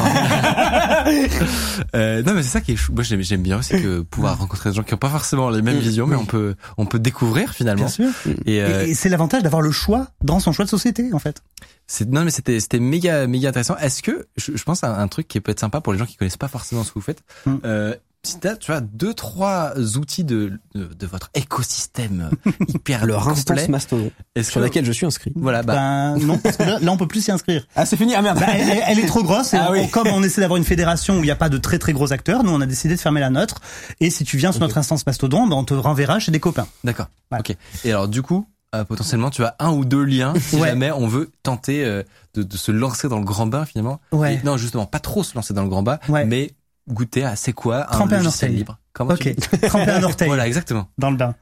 Euh, 1.95 2.23
non 2.23 2.35
mais 2.35 2.43
c'est 2.43 2.51
ça 2.51 2.61
qui 2.61 2.73
est 2.73 2.77
chou. 2.77 2.93
Moi 2.93 3.03
j'aime 3.03 3.23
j'aime 3.23 3.43
bien 3.43 3.59
aussi 3.59 3.71
que 3.81 4.01
pouvoir 4.01 4.39
rencontrer 4.39 4.71
des 4.71 4.77
gens 4.77 4.83
qui 4.83 4.95
ont 4.95 4.99
pas 4.99 5.09
forcément 5.09 5.51
les 5.51 5.63
mêmes 5.63 5.77
Mm. 5.79 5.81
visions, 5.81 6.07
mais 6.07 6.17
on 6.17 6.25
peut 6.27 6.55
on 6.77 6.87
peut 6.87 6.99
découvrir 6.99 7.53
finalement. 7.53 7.85
Bien 7.87 7.89
sûr. 7.93 8.09
Et, 8.47 8.61
euh, 8.63 8.85
Et, 8.87 8.91
et 8.91 8.95
c'est 8.95 9.09
l'avantage 9.09 9.43
d'avoir 9.43 9.63
le 9.63 9.71
choix 9.71 10.09
dans 10.23 10.41
son 10.41 10.53
choix 10.53 10.65
de 10.65 10.71
société, 10.71 11.13
en 11.13 11.19
fait. 11.19 11.43
C'est 11.89 12.09
non 12.09 12.23
mais 12.25 12.31
c'était 12.31 12.61
c'était 12.61 12.79
méga 12.79 13.27
méga 13.27 13.49
intéressant. 13.49 13.77
Est-ce 13.79 14.03
que 14.03 14.29
je, 14.37 14.57
je 14.57 14.63
pense 14.63 14.85
à 14.85 15.01
un 15.01 15.09
truc 15.09 15.27
qui 15.27 15.41
peut 15.41 15.51
être 15.51 15.59
sympa 15.61 15.81
pour 15.81 15.93
les 15.93 15.99
gens 15.99 16.07
qui 16.07 16.15
connaissent 16.17 16.37
pas 16.37 16.47
forcément 16.49 16.85
ce 16.85 16.91
que 16.91 16.95
vous 17.01 17.05
faites. 17.05 17.23
Mm. 17.47 17.55
Euh, 17.65 17.95
si 18.25 18.41
t'as 18.41 18.57
tu 18.57 18.73
vois 18.73 18.81
deux 18.81 19.15
trois 19.15 19.73
outils 19.97 20.25
de 20.25 20.53
de, 20.75 20.85
de 20.93 21.07
votre 21.07 21.31
écosystème 21.35 22.31
hyper 22.69 23.07
Leur 23.07 23.21
complet, 23.25 23.33
instance 23.39 23.69
Mastodon, 23.69 24.11
est-ce 24.35 24.51
sur 24.51 24.61
que 24.61 24.65
laquelle 24.67 24.85
je 24.85 24.93
suis 24.93 25.07
inscrit. 25.07 25.33
voilà 25.37 25.63
bah 25.63 25.75
Ben 25.75 26.19
non, 26.27 26.37
parce 26.37 26.57
que 26.57 26.65
là, 26.65 26.79
là, 26.81 26.93
on 26.93 26.97
peut 26.97 27.07
plus 27.07 27.23
s'y 27.25 27.31
inscrire. 27.31 27.67
Ah, 27.77 27.87
c'est 27.87 27.97
fini. 27.97 28.15
Ah 28.15 28.23
merde. 28.23 28.39
Bah, 28.41 28.47
elle, 28.51 28.99
est 28.99 29.07
trop 29.07 29.23
grosse. 29.23 29.55
Et 29.55 29.57
Ah 29.57 29.69
on- 29.71 29.73
oui. 29.73 29.89
Comme 29.91 30.09
on 30.09 30.23
essaie 30.25 30.41
d'avoir 30.41 30.57
une 30.59 30.65
fédération 30.65 31.15
où 31.15 31.19
il 31.21 31.27
n'y 31.27 31.31
a 31.31 31.37
pas 31.37 31.49
de 31.49 31.59
très 31.59 31.79
très 31.79 31.93
gros 31.93 32.13
acteurs, 32.13 32.43
nous 32.43 32.51
on 32.53 32.61
a 32.61 32.67
décidé 32.67 32.97
de 32.97 33.01
fermer 33.01 33.21
la 33.21 33.31
nôtre. 33.31 33.61
Et 34.01 34.11
si 34.11 34.25
tu 34.25 34.37
viens 34.37 34.51
sur 34.53 34.61
notre 34.61 34.77
instance 34.79 35.07
Mastodon, 35.07 35.47
ben, 35.47 35.57
on 35.57 35.65
te 35.65 35.75
renverra 35.75 36.19
chez 36.19 36.33
des 36.33 36.41
copains. 36.41 36.67
d'accord. 36.85 37.07
Ouais. 37.33 37.39
Ok. 37.39 37.57
Et 37.85 37.91
alors 37.93 38.09
du 38.09 38.21
coup 38.23 38.47
euh, 38.75 38.85
potentiellement 38.85 39.31
tu 39.31 39.43
as 39.45 39.55
un 39.59 39.71
ou 39.71 39.85
deux 39.85 40.03
liens 40.05 40.35
si 40.39 40.57
Ouais. 40.57 40.69
jamais 40.69 40.91
on 40.91 41.07
veut 41.09 41.31
tenter 41.43 41.85
euh, 41.85 42.03
de, 42.35 42.43
de 42.43 42.57
se 42.57 42.71
lancer 42.73 43.09
dans 43.09 43.19
le 43.19 43.25
grand 43.25 43.47
bain 43.47 43.65
finalement. 43.65 44.01
Ouais. 44.13 44.35
Et 44.35 44.41
non 44.45 44.57
justement 44.57 44.87
pas 44.87 45.01
trop 45.01 45.23
se 45.23 45.35
lancer 45.35 45.55
dans 45.55 45.63
le 45.63 45.69
grand 45.69 45.83
bain, 45.83 45.99
Ouais. 46.09 46.25
mais 46.27 46.51
goûter 46.89 47.25
à 47.25 47.37
c'est 47.37 47.53
quoi 47.53 47.83
un 47.91 47.93
Tremper 47.93 48.15
un 48.17 48.19
logiciel 48.23 48.51
orteil. 48.51 48.57
libre. 48.59 48.79
Comment 48.95 49.13
Ok, 49.15 49.33
tremper 49.69 49.91
un 49.93 50.03
orteil 50.03 50.27
Voilà, 50.27 50.47
exactement. 50.49 50.89
dans 50.99 51.11
le 51.11 51.17
bain. 51.17 51.35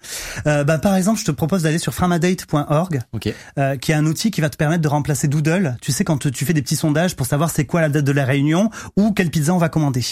Euh, 0.47 0.63
bah, 0.65 0.77
par 0.79 0.95
exemple, 0.95 1.19
je 1.21 1.25
te 1.25 1.31
propose 1.31 1.63
d'aller 1.63 1.79
sur 1.79 1.95
framadate.org, 1.95 3.01
Ok. 3.15 3.33
euh, 3.59 3.77
qui 3.77 3.93
est 3.93 3.95
un 3.95 4.05
outil 4.05 4.31
qui 4.31 4.41
va 4.43 4.51
te 4.51 4.57
permettre 4.59 4.83
de 4.83 4.89
remplacer 4.89 5.27
Doodle. 5.27 5.77
Tu 5.81 5.91
sais, 5.93 6.05
quand 6.05 6.19
tu 6.31 6.45
fais 6.45 6.53
des 6.53 6.61
petits 6.63 6.77
sondages 6.77 7.17
pour 7.17 7.27
savoir 7.27 7.49
c'est 7.51 7.65
quoi 7.65 7.81
la 7.81 7.89
date 7.89 8.05
de 8.05 8.13
la 8.13 8.25
réunion 8.27 8.71
ou 8.97 9.13
quelle 9.13 9.31
pizza 9.31 9.55
on 9.55 9.59
va 9.59 9.69
commander. 9.71 10.05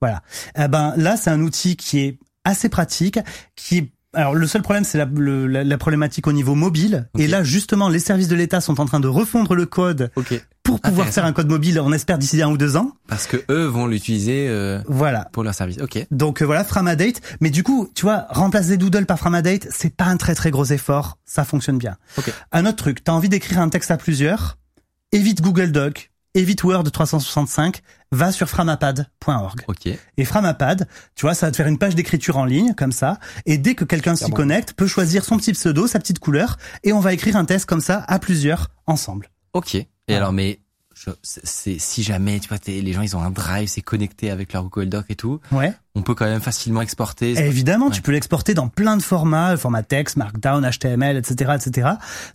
Voilà. 0.00 0.22
Eh 0.58 0.68
ben 0.68 0.94
là, 0.96 1.16
c'est 1.16 1.30
un 1.30 1.40
outil 1.40 1.76
qui 1.76 1.98
est 2.00 2.18
assez 2.44 2.68
pratique, 2.68 3.18
qui 3.56 3.78
est 3.78 3.90
alors 4.16 4.34
le 4.34 4.46
seul 4.46 4.62
problème 4.62 4.84
c'est 4.84 4.98
la, 4.98 5.06
la, 5.14 5.62
la 5.64 5.78
problématique 5.78 6.26
au 6.26 6.32
niveau 6.32 6.54
mobile. 6.54 7.08
Et 7.18 7.26
là 7.28 7.44
justement 7.44 7.88
les 7.88 7.98
services 8.00 8.28
de 8.28 8.34
l'État 8.34 8.60
sont 8.60 8.80
en 8.80 8.86
train 8.86 9.00
de 9.00 9.08
refondre 9.08 9.54
le 9.54 9.66
code 9.66 10.10
Ok. 10.16 10.42
pour 10.62 10.80
pouvoir 10.80 11.06
faire 11.08 11.24
un 11.24 11.32
code 11.32 11.48
mobile 11.48 11.78
on 11.80 11.92
espère 11.92 12.18
d'ici 12.18 12.42
un 12.42 12.48
ou 12.50 12.56
deux 12.58 12.76
ans. 12.76 12.92
Parce 13.06 13.26
que 13.26 13.36
eux 13.50 13.66
vont 13.66 13.86
l'utiliser 13.86 14.48
euh, 14.48 14.80
voilà. 14.88 15.28
pour 15.32 15.44
leur 15.44 15.54
service. 15.54 15.78
Ok. 15.80 16.06
donc 16.10 16.42
euh, 16.42 16.44
voilà 16.46 16.64
Framadate. 16.64 17.20
Mais 17.40 17.50
du 17.50 17.62
coup 17.62 17.88
tu 17.94 18.02
vois 18.02 18.26
remplacer 18.30 18.76
Doodle 18.76 19.06
par 19.06 19.18
Framadate 19.18 19.66
c'est 19.70 19.94
pas 19.94 20.06
un 20.06 20.16
très 20.16 20.34
très 20.34 20.50
gros 20.50 20.64
effort. 20.64 21.18
Ça 21.24 21.44
fonctionne 21.44 21.78
bien. 21.78 21.96
Ok. 22.18 22.32
un 22.52 22.66
autre 22.66 22.76
truc. 22.76 23.04
T'as 23.04 23.12
envie 23.12 23.28
d'écrire 23.28 23.60
un 23.60 23.68
texte 23.68 23.90
à 23.90 23.96
plusieurs. 23.96 24.58
Évite 25.12 25.40
Google 25.42 25.70
Doc 25.72 26.10
évite 26.36 26.62
Word 26.64 26.84
365 26.90 27.80
va 28.12 28.30
sur 28.30 28.48
framapad.org 28.48 29.62
Ok. 29.68 29.88
et 30.16 30.24
Framapad, 30.24 30.86
tu 31.14 31.22
vois, 31.26 31.34
ça 31.34 31.46
va 31.46 31.50
te 31.50 31.56
faire 31.56 31.66
une 31.66 31.78
page 31.78 31.94
d'écriture 31.94 32.36
en 32.36 32.44
ligne, 32.44 32.74
comme 32.74 32.92
ça, 32.92 33.18
et 33.46 33.58
dès 33.58 33.74
que 33.74 33.84
quelqu'un 33.84 34.14
s'y 34.14 34.30
bon. 34.30 34.36
connecte, 34.36 34.74
peut 34.74 34.86
choisir 34.86 35.24
son 35.24 35.36
petit 35.38 35.52
pseudo, 35.52 35.86
sa 35.86 35.98
petite 35.98 36.18
couleur, 36.18 36.56
et 36.84 36.92
on 36.92 37.00
va 37.00 37.12
écrire 37.12 37.36
un 37.36 37.44
test 37.44 37.66
comme 37.66 37.80
ça, 37.80 38.04
à 38.06 38.18
plusieurs, 38.18 38.68
ensemble. 38.86 39.30
Ok. 39.54 39.74
Et 39.74 39.88
alors, 40.14 40.32
mais 40.32 40.60
c'est 41.22 41.44
c'est- 41.46 41.78
si 41.78 42.02
jamais, 42.02 42.40
tu 42.40 42.48
vois, 42.48 42.58
t'es- 42.58 42.80
les 42.80 42.92
gens 42.92 43.02
ils 43.02 43.14
ont 43.16 43.22
un 43.22 43.30
drive, 43.30 43.68
c'est 43.68 43.82
connecté 43.82 44.30
avec 44.30 44.52
leur 44.52 44.64
Google 44.64 44.88
Doc 44.88 45.04
et 45.10 45.14
tout, 45.14 45.40
Ouais. 45.52 45.72
on 45.94 46.02
peut 46.02 46.14
quand 46.14 46.24
même 46.24 46.40
facilement 46.40 46.80
exporter. 46.82 47.32
Évidemment, 47.38 47.90
tu 47.90 48.00
peux 48.02 48.12
l'exporter 48.12 48.54
dans 48.54 48.68
plein 48.68 48.96
de 48.96 49.02
formats, 49.02 49.56
format 49.56 49.82
texte, 49.82 50.16
Markdown, 50.16 50.64
HTML, 50.68 51.16
etc., 51.18 51.52
etc. 51.54 51.88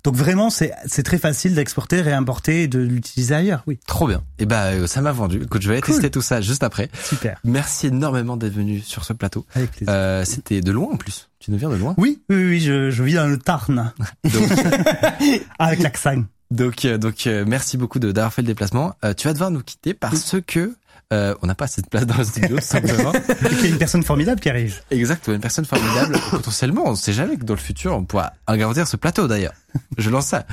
Donc 0.04 0.16
vraiment, 0.16 0.50
c'est 0.50 0.72
c'est 0.86 1.04
très 1.04 1.18
facile 1.18 1.56
d'exporter, 1.56 2.02
réimporter 2.02 2.64
et 2.64 2.68
de 2.68 2.80
l'utiliser 2.80 3.34
ailleurs. 3.36 3.64
Oui, 3.68 3.80
Trop 3.88 4.08
bien. 4.08 4.24
Et 4.40 4.46
bah 4.46 4.66
euh, 4.68 4.88
ça 4.88 5.02
m'a 5.02 5.12
vendu. 5.12 5.42
Écoute, 5.44 5.62
je 5.64 5.68
vais 5.68 5.74
aller 5.76 5.82
Cool. 5.82 5.96
tester 5.96 6.12
tout 6.12 6.22
ça 6.22 6.40
juste 6.42 6.64
après. 6.64 6.90
super. 7.04 7.40
Merci 7.44 7.88
énormément 7.88 8.38
d'être 8.38 8.54
venu 8.54 8.80
sur 8.80 9.04
ce 9.06 9.14
plateau. 9.14 9.46
Avec 9.56 9.72
plaisir. 9.72 9.94
Euh, 9.94 10.24
C'était 10.24 10.62
de 10.62 10.72
loin 10.72 10.94
en 10.94 10.98
plus. 10.98 11.30
Tu 11.40 11.50
nous 11.52 11.58
viens 11.58 11.70
de 11.70 11.76
loin? 11.76 11.96
Oui, 11.98 12.22
oui, 12.30 12.36
oui, 12.46 12.60
je, 12.60 12.92
je 12.92 13.04
vis 13.04 13.16
dans 13.16 13.26
le 13.28 13.38
Tarn, 13.40 13.92
Donc, 14.24 14.50
avec 15.60 15.80
l'accent. 15.80 16.24
Donc, 16.52 16.84
euh, 16.84 16.98
donc 16.98 17.26
euh, 17.26 17.46
merci 17.48 17.78
beaucoup 17.78 17.98
de 17.98 18.12
d'avoir 18.12 18.34
fait 18.34 18.42
le 18.42 18.48
déplacement. 18.48 18.94
Euh, 19.04 19.14
tu 19.14 19.28
vas 19.28 19.34
devoir 19.34 19.52
nous 19.52 19.64
quitter 19.64 19.94
parce 19.94 20.36
que 20.46 20.76
euh, 21.12 21.36
on 21.42 21.48
n'a 21.48 21.56
pas 21.56 21.66
assez 21.66 21.82
de 21.82 21.88
place 21.88 22.06
dans 22.06 22.18
le 22.18 22.24
studio, 22.24 22.58
tout 22.58 22.64
simplement. 22.64 23.14
Il 23.52 23.62
y 23.62 23.66
a 23.66 23.70
une 23.70 23.78
personne 23.78 24.04
formidable 24.04 24.40
qui 24.40 24.50
arrive. 24.50 24.82
Exact, 24.92 25.28
une 25.28 25.40
personne 25.40 25.66
formidable. 25.66 26.18
Potentiellement, 26.32 26.84
on 26.86 26.92
ne 26.92 26.96
sait 26.96 27.14
jamais 27.14 27.38
que 27.38 27.44
dans 27.44 27.54
le 27.54 27.60
futur, 27.60 27.94
on 27.96 28.04
pourra 28.04 28.34
agrandir 28.48 28.88
ce 28.88 28.98
plateau 28.98 29.28
d'ailleurs. 29.28 29.54
Je 29.98 30.10
lance 30.10 30.28
ça. 30.28 30.46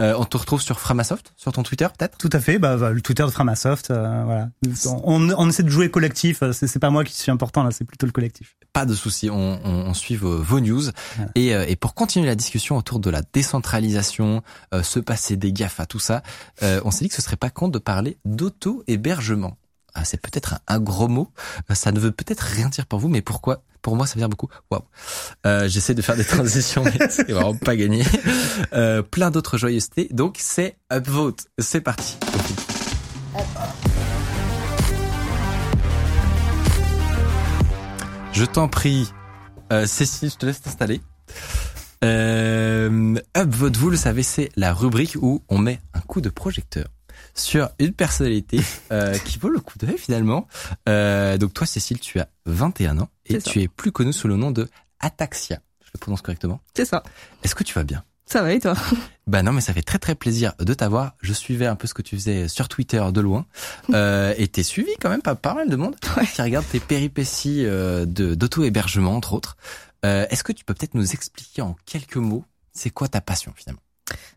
Euh, 0.00 0.14
on 0.18 0.24
te 0.24 0.36
retrouve 0.36 0.62
sur 0.62 0.80
Framasoft, 0.80 1.32
sur 1.36 1.52
ton 1.52 1.62
Twitter 1.62 1.86
peut-être? 1.96 2.16
Tout 2.18 2.30
à 2.32 2.40
fait, 2.40 2.58
bah, 2.58 2.76
bah, 2.76 2.90
le 2.90 3.00
Twitter 3.00 3.22
de 3.22 3.30
Framasoft, 3.30 3.90
euh, 3.90 4.22
voilà. 4.24 4.48
On, 5.04 5.30
on 5.30 5.48
essaie 5.48 5.62
de 5.62 5.68
jouer 5.68 5.90
collectif, 5.90 6.42
euh, 6.42 6.52
c'est 6.52 6.66
c'est 6.66 6.78
pas 6.78 6.90
moi 6.90 7.04
qui 7.04 7.14
suis 7.14 7.30
important 7.30 7.62
là, 7.62 7.70
c'est 7.70 7.84
plutôt 7.84 8.06
le 8.06 8.12
collectif. 8.12 8.56
Pas 8.72 8.86
de 8.86 8.94
souci, 8.94 9.28
on, 9.28 9.60
on, 9.64 9.70
on 9.88 9.94
suit 9.94 10.16
vos, 10.16 10.42
vos 10.42 10.60
news. 10.60 10.84
Voilà. 11.16 11.30
Et, 11.34 11.54
euh, 11.54 11.66
et 11.68 11.76
pour 11.76 11.94
continuer 11.94 12.26
la 12.26 12.34
discussion 12.34 12.78
autour 12.78 12.98
de 13.00 13.10
la 13.10 13.20
décentralisation, 13.34 14.42
euh, 14.72 14.82
se 14.82 14.98
passer 14.98 15.36
des 15.36 15.52
GAFA, 15.52 15.84
tout 15.84 15.98
ça, 15.98 16.22
euh, 16.62 16.80
on 16.84 16.90
s'est 16.90 17.04
dit 17.04 17.10
que 17.10 17.14
ce 17.14 17.22
serait 17.22 17.36
pas 17.36 17.50
con 17.50 17.68
de 17.68 17.78
parler 17.78 18.16
d'auto-hébergement. 18.24 19.58
Ah, 19.94 20.04
c'est 20.04 20.20
peut-être 20.20 20.60
un, 20.68 20.80
gros 20.80 21.08
mot, 21.08 21.30
Euh, 21.70 21.74
ça 21.74 21.92
ne 21.92 22.00
veut 22.00 22.12
peut-être 22.12 22.40
rien 22.40 22.68
dire 22.68 22.86
pour 22.86 22.98
vous, 22.98 23.08
mais 23.08 23.20
pourquoi? 23.20 23.62
Pour 23.82 23.96
moi, 23.96 24.06
ça 24.06 24.14
veut 24.14 24.20
dire 24.20 24.28
beaucoup. 24.28 24.48
Waouh. 24.70 24.82
Euh, 25.46 25.68
J'essaie 25.68 25.94
de 25.94 26.00
faire 26.02 26.16
des 26.16 26.24
transitions, 26.36 26.82
mais 26.84 27.08
c'est 27.10 27.30
vraiment 27.30 27.54
pas 27.56 27.76
gagné. 27.76 28.04
Euh, 28.72 29.02
plein 29.02 29.30
d'autres 29.30 29.58
joyeusetés. 29.58 30.08
Donc 30.12 30.36
c'est 30.38 30.76
Upvote. 30.90 31.46
C'est 31.58 31.80
parti. 31.82 32.16
Je 38.32 38.44
t'en 38.44 38.68
prie, 38.68 39.12
Cécile, 39.86 40.30
je 40.30 40.36
te 40.36 40.46
laisse 40.46 40.62
t'installer. 40.62 41.02
Upvote, 42.02 43.76
vous 43.76 43.90
le 43.90 43.96
savez, 43.96 44.22
c'est 44.22 44.50
la 44.56 44.72
rubrique 44.72 45.16
où 45.20 45.42
on 45.48 45.58
met 45.58 45.80
un 45.92 46.00
coup 46.00 46.20
de 46.20 46.30
projecteur 46.30 46.86
sur 47.34 47.70
une 47.78 47.92
personnalité 47.92 48.60
euh, 48.92 49.16
qui 49.24 49.38
vaut 49.38 49.48
le 49.48 49.60
coup 49.60 49.78
d'œil 49.78 49.98
finalement. 49.98 50.46
Euh, 50.88 51.38
donc 51.38 51.54
toi, 51.54 51.66
Cécile, 51.66 51.98
tu 52.00 52.20
as 52.20 52.28
21 52.46 52.98
ans 52.98 53.08
et 53.26 53.38
tu 53.38 53.60
es 53.62 53.68
plus 53.68 53.92
connue 53.92 54.12
sous 54.12 54.28
le 54.28 54.36
nom 54.36 54.50
de 54.50 54.68
Ataxia. 55.00 55.60
Je 55.84 55.90
le 55.94 55.98
prononce 55.98 56.22
correctement. 56.22 56.60
C'est 56.74 56.84
ça. 56.84 57.02
Est-ce 57.42 57.54
que 57.54 57.64
tu 57.64 57.74
vas 57.74 57.84
bien? 57.84 58.02
Ça 58.26 58.42
va 58.42 58.52
et 58.52 58.60
toi? 58.60 58.74
Bah 59.28 59.44
non, 59.44 59.52
mais 59.52 59.60
ça 59.60 59.72
fait 59.72 59.82
très 59.82 60.00
très 60.00 60.16
plaisir 60.16 60.52
de 60.58 60.74
t'avoir. 60.74 61.14
Je 61.22 61.32
suivais 61.32 61.66
un 61.66 61.76
peu 61.76 61.86
ce 61.86 61.94
que 61.94 62.02
tu 62.02 62.16
faisais 62.16 62.48
sur 62.48 62.66
Twitter 62.68 63.00
de 63.14 63.20
loin, 63.20 63.46
euh, 63.94 64.34
et 64.36 64.48
t'es 64.48 64.64
suivi 64.64 64.90
quand 65.00 65.10
même 65.10 65.22
pas, 65.22 65.36
pas 65.36 65.54
mal 65.54 65.68
de 65.70 65.76
monde 65.76 65.94
Ouais. 66.16 66.26
qui 66.26 66.42
regarde 66.42 66.66
tes 66.68 66.80
péripéties 66.80 67.64
euh, 67.64 68.04
de 68.04 68.34
d'auto-hébergement 68.34 69.14
entre 69.14 69.34
autres. 69.34 69.56
Euh, 70.04 70.26
Est-ce 70.28 70.42
que 70.42 70.50
tu 70.50 70.64
peux 70.64 70.74
peut-être 70.74 70.94
nous 70.94 71.12
expliquer 71.12 71.62
en 71.62 71.76
quelques 71.86 72.16
mots, 72.16 72.44
c'est 72.72 72.90
quoi 72.90 73.06
ta 73.06 73.20
passion 73.20 73.52
finalement? 73.54 73.80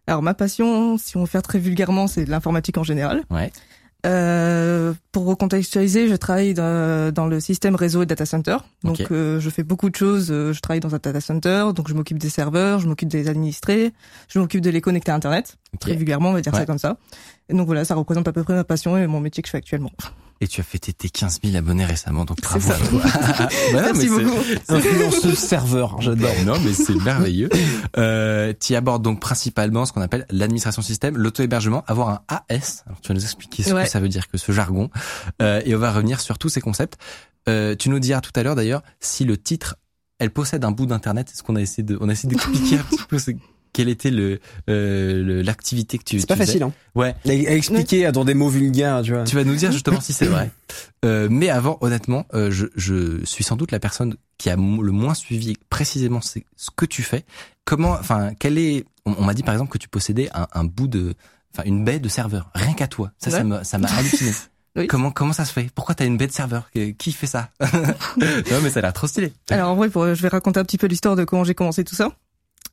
Alors 0.08 0.22
ma 0.22 0.34
passion, 0.34 0.98
si 0.98 1.18
on 1.18 1.22
veut 1.22 1.26
faire 1.28 1.42
très 1.42 1.60
vulgairement, 1.60 2.08
c'est 2.08 2.26
de 2.26 2.30
l'informatique 2.32 2.78
en 2.78 2.84
général. 2.84 3.24
Ouais. 3.30 3.52
Euh, 4.06 4.94
pour 5.12 5.26
recontextualiser, 5.26 6.08
je 6.08 6.16
travaille 6.16 6.54
dans, 6.54 7.12
dans 7.12 7.26
le 7.26 7.40
système 7.40 7.74
réseau 7.74 8.04
et 8.04 8.06
data 8.06 8.26
center. 8.26 8.58
Donc 8.84 9.02
euh, 9.10 9.40
je 9.40 9.50
fais 9.50 9.64
beaucoup 9.64 9.90
de 9.90 9.96
choses. 9.96 10.28
Euh, 10.30 10.54
Je 10.54 10.60
travaille 10.60 10.80
dans 10.80 10.94
un 10.94 11.00
data 11.02 11.20
center, 11.20 11.66
donc 11.76 11.88
je 11.90 11.96
m'occupe 11.96 12.20
des 12.20 12.30
serveurs, 12.30 12.80
je 12.80 12.88
m'occupe 12.88 13.10
des 13.10 13.28
administrés, 13.30 13.94
je 14.28 14.38
m'occupe 14.38 14.62
de 14.62 14.70
les 14.70 14.82
connecter 14.82 15.12
à 15.12 15.16
Internet. 15.16 15.58
Très 15.80 15.96
vulgairement, 15.96 16.30
on 16.30 16.34
va 16.34 16.42
dire 16.42 16.54
Ouais. 16.54 16.60
ça 16.60 16.66
comme 16.68 16.78
ça. 16.78 16.98
Et 17.50 17.54
donc 17.56 17.66
voilà, 17.66 17.84
ça 17.84 17.96
représente 17.96 18.28
à 18.28 18.32
peu 18.32 18.44
près 18.44 18.54
ma 18.54 18.64
passion 18.64 18.96
et 18.96 19.08
mon 19.08 19.20
métier 19.20 19.42
que 19.42 19.48
je 19.48 19.52
fais 19.52 19.58
actuellement. 19.58 19.92
Et 20.42 20.48
tu 20.48 20.60
as 20.60 20.66
fêté 20.66 20.92
tes 20.92 21.10
15 21.10 21.40
000 21.44 21.56
abonnés 21.56 21.86
récemment, 21.86 22.26
donc 22.26 22.42
bravo 22.42 22.72
à 22.72 22.76
toi. 22.76 23.02
Bah 23.32 23.48
non, 23.48 23.48
mais 23.74 23.82
Merci 23.82 24.02
c'est- 24.02 24.24
beaucoup. 24.24 24.42
Influenceuse 24.68 25.38
serveur, 25.38 26.02
j'adore. 26.02 26.34
Non, 26.46 26.60
mais 26.60 26.74
c'est 26.74 26.94
merveilleux. 26.96 27.50
Euh, 27.98 28.54
tu 28.60 28.76
abordes 28.76 29.02
donc 29.02 29.22
principalement 29.22 29.86
ce 29.86 29.94
qu'on 29.94 30.02
appelle 30.02 30.26
l'administration 30.30 30.82
système, 30.82 31.16
l'auto-hébergement, 31.18 31.84
avoir 31.88 32.10
un 32.10 32.20
AS. 32.50 32.84
Alors, 32.86 33.00
tu 33.02 33.08
vas 33.10 33.14
nous 33.16 33.24
expliquer 33.24 33.64
ce 33.64 33.74
Ouais. 33.74 33.84
que 33.86 33.90
ça 33.90 34.00
veut 34.02 34.10
dire 34.10 34.28
que 34.28 34.38
ce 34.38 34.52
jargon. 34.52 34.90
Euh, 35.42 35.62
et 35.66 35.74
on 35.74 35.80
va 35.80 35.92
revenir 35.94 36.20
sur 36.20 36.38
tous 36.38 36.50
ces 36.50 36.60
concepts. 36.62 36.98
Euh, 37.48 37.76
tu 37.76 37.90
nous 37.90 38.00
diras 38.00 38.20
tout 38.22 38.32
à 38.36 38.44
l'heure 38.44 38.56
d'ailleurs 38.56 38.82
si 39.00 39.24
le 39.24 39.38
titre, 39.38 39.76
elle 40.20 40.32
possède 40.32 40.66
un 40.66 40.72
bout 40.72 40.86
d'internet. 40.86 41.28
C'est 41.32 41.38
ce 41.38 41.44
qu'on 41.44 41.56
a 41.56 41.62
essayé 41.62 41.84
de, 41.84 41.98
on 42.02 42.10
a 42.10 42.12
essayé 42.12 42.28
d'expliquer 42.30 42.78
un 42.80 42.84
petit 42.84 43.04
peu 43.08 43.20
c'est- 43.20 43.38
quelle 43.76 43.90
était 43.90 44.10
le 44.12 44.40
euh, 44.70 45.44
l'activité 45.44 45.98
que 45.98 46.04
tu. 46.06 46.20
C'est 46.20 46.28
pas 46.28 46.36
faisais. 46.36 46.46
facile, 46.46 46.64
hein. 46.64 46.74
Ouais. 46.96 47.14
Expliquer 47.26 48.10
dans 48.14 48.24
des 48.24 48.34
mots 48.34 48.48
vulgaires, 48.50 49.02
tu 49.04 49.12
vois. 49.14 49.26
Tu 49.26 49.36
vas 49.36 49.44
nous 49.44 49.56
dire 49.56 49.72
justement 49.72 50.00
si 50.02 50.14
c'est 50.14 50.26
vrai. 50.26 50.50
Euh, 51.06 51.28
mais 51.30 51.50
avant, 51.50 51.78
honnêtement, 51.82 52.26
euh, 52.34 52.50
je, 52.50 52.66
je 52.76 53.24
suis 53.26 53.44
sans 53.44 53.56
doute 53.56 53.72
la 53.72 53.80
personne 53.80 54.16
qui 54.40 54.50
a 54.50 54.56
le 54.56 54.62
moins 54.92 55.14
suivi 55.14 55.56
précisément 55.70 56.20
ce 56.22 56.40
que 56.76 56.86
tu 56.88 57.04
fais. 57.04 57.24
Comment, 57.64 57.92
enfin, 57.92 58.32
quel 58.40 58.58
est 58.58 58.86
On, 59.06 59.14
on 59.20 59.24
m'a 59.24 59.36
dit 59.36 59.44
par 59.44 59.54
exemple 59.54 59.72
que 59.72 59.78
tu 59.78 59.88
possédais 59.88 60.30
un, 60.34 60.48
un 60.52 60.64
bout 60.64 60.88
de, 60.88 61.14
enfin, 61.54 61.62
une 61.70 61.86
baie 61.86 62.00
de 62.00 62.10
serveur, 62.10 62.50
rien 62.56 62.74
qu'à 62.74 62.88
toi. 62.88 63.12
Ça, 63.20 63.30
ça 63.30 63.38
Ouais. 63.38 63.44
m'a, 63.44 63.64
ça 63.64 63.78
m'a 63.78 63.88
halluciné. 63.90 64.32
Oui. 64.78 64.88
Comment 64.88 65.10
comment 65.10 65.32
ça 65.32 65.46
se 65.46 65.54
fait? 65.54 65.70
Pourquoi 65.74 65.96
t'as 65.96 66.06
une 66.06 66.18
baie 66.18 66.28
de 66.28 66.34
serveur 66.34 66.70
Qui 66.70 66.96
qui 66.96 67.14
fait 67.14 67.28
ça? 67.28 67.50
Non, 68.18 68.60
mais 68.62 68.70
ça 68.70 68.80
a 68.80 68.82
l'air 68.82 68.92
trop 68.92 69.08
stylé. 69.08 69.32
Alors 69.50 69.70
en 69.72 69.76
vrai, 69.76 69.88
pour, 69.88 70.14
je 70.14 70.22
vais 70.22 70.28
raconter 70.28 70.60
un 70.60 70.66
petit 70.66 70.78
peu 70.78 70.88
l'histoire 70.88 71.16
de 71.16 71.24
comment 71.24 71.46
j'ai 71.46 71.56
commencé 71.56 71.86
tout 71.86 71.96
ça. 71.96 72.12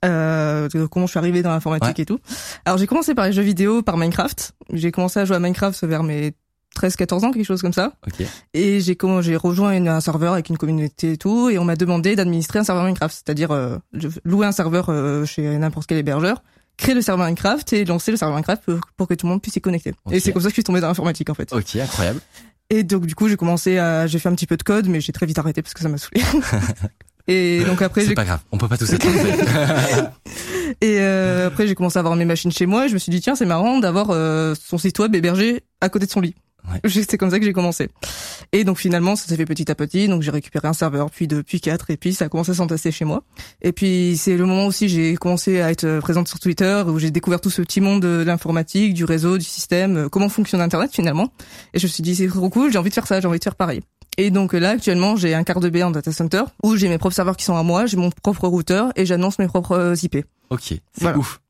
Euh, 0.04 0.68
comment 0.90 1.06
je 1.06 1.10
suis 1.12 1.18
arrivé 1.18 1.42
dans 1.42 1.50
l'informatique 1.50 1.96
Ouais. 1.98 2.02
et 2.02 2.06
tout. 2.06 2.18
Alors 2.64 2.78
j'ai 2.78 2.86
commencé 2.86 3.14
par 3.14 3.26
les 3.26 3.32
jeux 3.32 3.42
vidéo, 3.42 3.82
par 3.82 3.96
Minecraft. 3.96 4.52
J'ai 4.72 4.90
commencé 4.92 5.20
à 5.20 5.24
jouer 5.24 5.36
à 5.36 5.40
Minecraft 5.40 5.84
vers 5.84 6.02
mes 6.02 6.32
13-14 6.76 7.24
ans, 7.24 7.30
quelque 7.32 7.44
chose 7.44 7.60
comme 7.62 7.72
ça. 7.72 7.92
Ok. 8.06 8.26
Et 8.54 8.80
j'ai 8.80 8.96
comment 8.96 9.20
j'ai 9.22 9.36
rejoint 9.36 9.72
une- 9.76 9.88
un 9.88 10.00
serveur 10.00 10.32
avec 10.32 10.48
une 10.48 10.56
communauté 10.58 11.12
et 11.12 11.16
tout, 11.18 11.50
et 11.50 11.58
on 11.58 11.64
m'a 11.64 11.76
demandé 11.76 12.16
d'administrer 12.16 12.58
un 12.60 12.64
serveur 12.64 12.84
Minecraft, 12.84 13.14
c'est-à-dire 13.14 13.50
euh, 13.50 13.76
louer 14.24 14.46
un 14.46 14.52
serveur 14.52 14.86
euh, 14.88 15.24
chez 15.26 15.58
n'importe 15.58 15.86
quel 15.86 15.98
hébergeur, 15.98 16.42
créer 16.78 16.94
le 16.94 17.02
serveur 17.02 17.26
Minecraft 17.26 17.72
et 17.74 17.84
lancer 17.84 18.10
le 18.10 18.16
serveur 18.16 18.34
Minecraft 18.36 18.62
pour, 18.64 18.80
pour 18.96 19.06
que 19.06 19.14
tout 19.14 19.26
le 19.26 19.32
monde 19.32 19.42
puisse 19.42 19.54
y 19.56 19.60
connecter. 19.60 19.92
Et 20.10 20.18
c'est 20.18 20.32
comme 20.32 20.40
ça 20.42 20.46
que 20.48 20.52
je 20.52 20.54
suis 20.54 20.64
tombé 20.64 20.80
dans 20.80 20.88
l'informatique 20.88 21.28
en 21.30 21.34
fait. 21.34 21.52
Ok, 21.52 21.76
incroyable. 21.76 22.20
Et 22.70 22.84
donc 22.84 23.04
du 23.04 23.14
coup 23.14 23.28
j'ai 23.28 23.36
commencé 23.36 23.76
à, 23.76 24.06
j'ai 24.06 24.18
fait 24.18 24.30
un 24.30 24.34
petit 24.34 24.46
peu 24.46 24.56
de 24.56 24.62
code, 24.62 24.88
mais 24.88 25.02
j'ai 25.02 25.12
très 25.12 25.26
vite 25.26 25.38
arrêté 25.38 25.60
parce 25.60 25.74
que 25.74 25.80
ça 25.82 25.90
m'a 25.90 25.98
saoulé. 25.98 26.22
et 27.28 27.62
donc 27.64 27.82
après 27.82 28.04
C'est 28.04 28.14
pas 28.14 28.24
grave. 28.24 28.40
On 28.50 28.58
peut 28.58 28.68
pas 28.68 28.76
tous 28.76 28.92
être 28.92 29.06
et 30.80 30.98
euh, 31.00 31.46
après 31.46 31.66
j'ai 31.66 31.74
commencé 31.74 31.98
à 31.98 32.00
avoir 32.00 32.16
mes 32.16 32.24
machines 32.24 32.50
chez 32.50 32.66
moi 32.66 32.86
et 32.86 32.88
je 32.88 32.94
me 32.94 32.98
suis 32.98 33.10
dit 33.10 33.20
tiens 33.20 33.34
c'est 33.36 33.46
marrant 33.46 33.78
d'avoir 33.78 34.08
euh, 34.10 34.54
son 34.60 34.78
site 34.78 34.98
web 34.98 35.14
hébergé 35.14 35.62
à 35.80 35.88
côté 35.88 36.06
de 36.06 36.10
son 36.10 36.20
lit. 36.20 36.34
Ouais. 36.70 36.90
C'est 37.08 37.18
comme 37.18 37.30
ça 37.30 37.40
que 37.40 37.44
j'ai 37.44 37.52
commencé. 37.52 37.88
Et 38.52 38.64
donc 38.64 38.78
finalement 38.78 39.16
ça 39.16 39.26
s'est 39.26 39.36
fait 39.36 39.44
petit 39.44 39.70
à 39.70 39.74
petit 39.74 40.08
donc 40.08 40.22
j'ai 40.22 40.30
récupéré 40.30 40.66
un 40.68 40.72
serveur 40.72 41.10
puis 41.10 41.26
deux 41.26 41.42
puis 41.42 41.60
quatre 41.60 41.90
et 41.90 41.96
puis 41.96 42.12
ça 42.12 42.26
a 42.26 42.28
commencé 42.28 42.50
à 42.50 42.54
s'entasser 42.54 42.90
chez 42.90 43.04
moi. 43.04 43.22
Et 43.62 43.72
puis 43.72 44.16
c'est 44.16 44.36
le 44.36 44.46
moment 44.46 44.66
aussi 44.66 44.88
j'ai 44.88 45.14
commencé 45.14 45.60
à 45.60 45.70
être 45.70 46.00
présente 46.00 46.28
sur 46.28 46.40
Twitter 46.40 46.82
où 46.86 46.98
j'ai 46.98 47.10
découvert 47.10 47.40
tout 47.40 47.50
ce 47.50 47.62
petit 47.62 47.80
monde 47.80 48.02
de 48.02 48.22
l'informatique, 48.24 48.94
du 48.94 49.04
réseau, 49.04 49.38
du 49.38 49.44
système, 49.44 49.96
euh, 49.96 50.08
comment 50.08 50.28
fonctionne 50.28 50.60
internet 50.60 50.90
finalement. 50.92 51.32
Et 51.74 51.78
je 51.78 51.86
me 51.86 51.90
suis 51.90 52.02
dit 52.02 52.16
c'est 52.16 52.28
trop 52.28 52.50
cool, 52.50 52.72
j'ai 52.72 52.78
envie 52.78 52.90
de 52.90 52.94
faire 52.94 53.06
ça, 53.06 53.20
j'ai 53.20 53.28
envie 53.28 53.38
de 53.38 53.44
faire 53.44 53.56
pareil. 53.56 53.80
Et 54.18 54.30
donc 54.30 54.52
là, 54.52 54.70
actuellement, 54.70 55.16
j'ai 55.16 55.34
un 55.34 55.42
quart 55.44 55.60
de 55.60 55.70
B 55.70 55.76
en 55.78 55.90
data 55.90 56.12
center 56.12 56.42
où 56.62 56.76
j'ai 56.76 56.88
mes 56.88 56.98
propres 56.98 57.14
serveurs 57.14 57.36
qui 57.36 57.44
sont 57.44 57.56
à 57.56 57.62
moi, 57.62 57.86
j'ai 57.86 57.96
mon 57.96 58.10
propre 58.10 58.46
routeur 58.46 58.92
et 58.96 59.06
j'annonce 59.06 59.38
mes 59.38 59.46
propres 59.46 59.94
IP. 60.02 60.18
Ok, 60.50 60.60
c'est 60.68 60.80
Voilà. 61.00 61.18
ouf. 61.18 61.40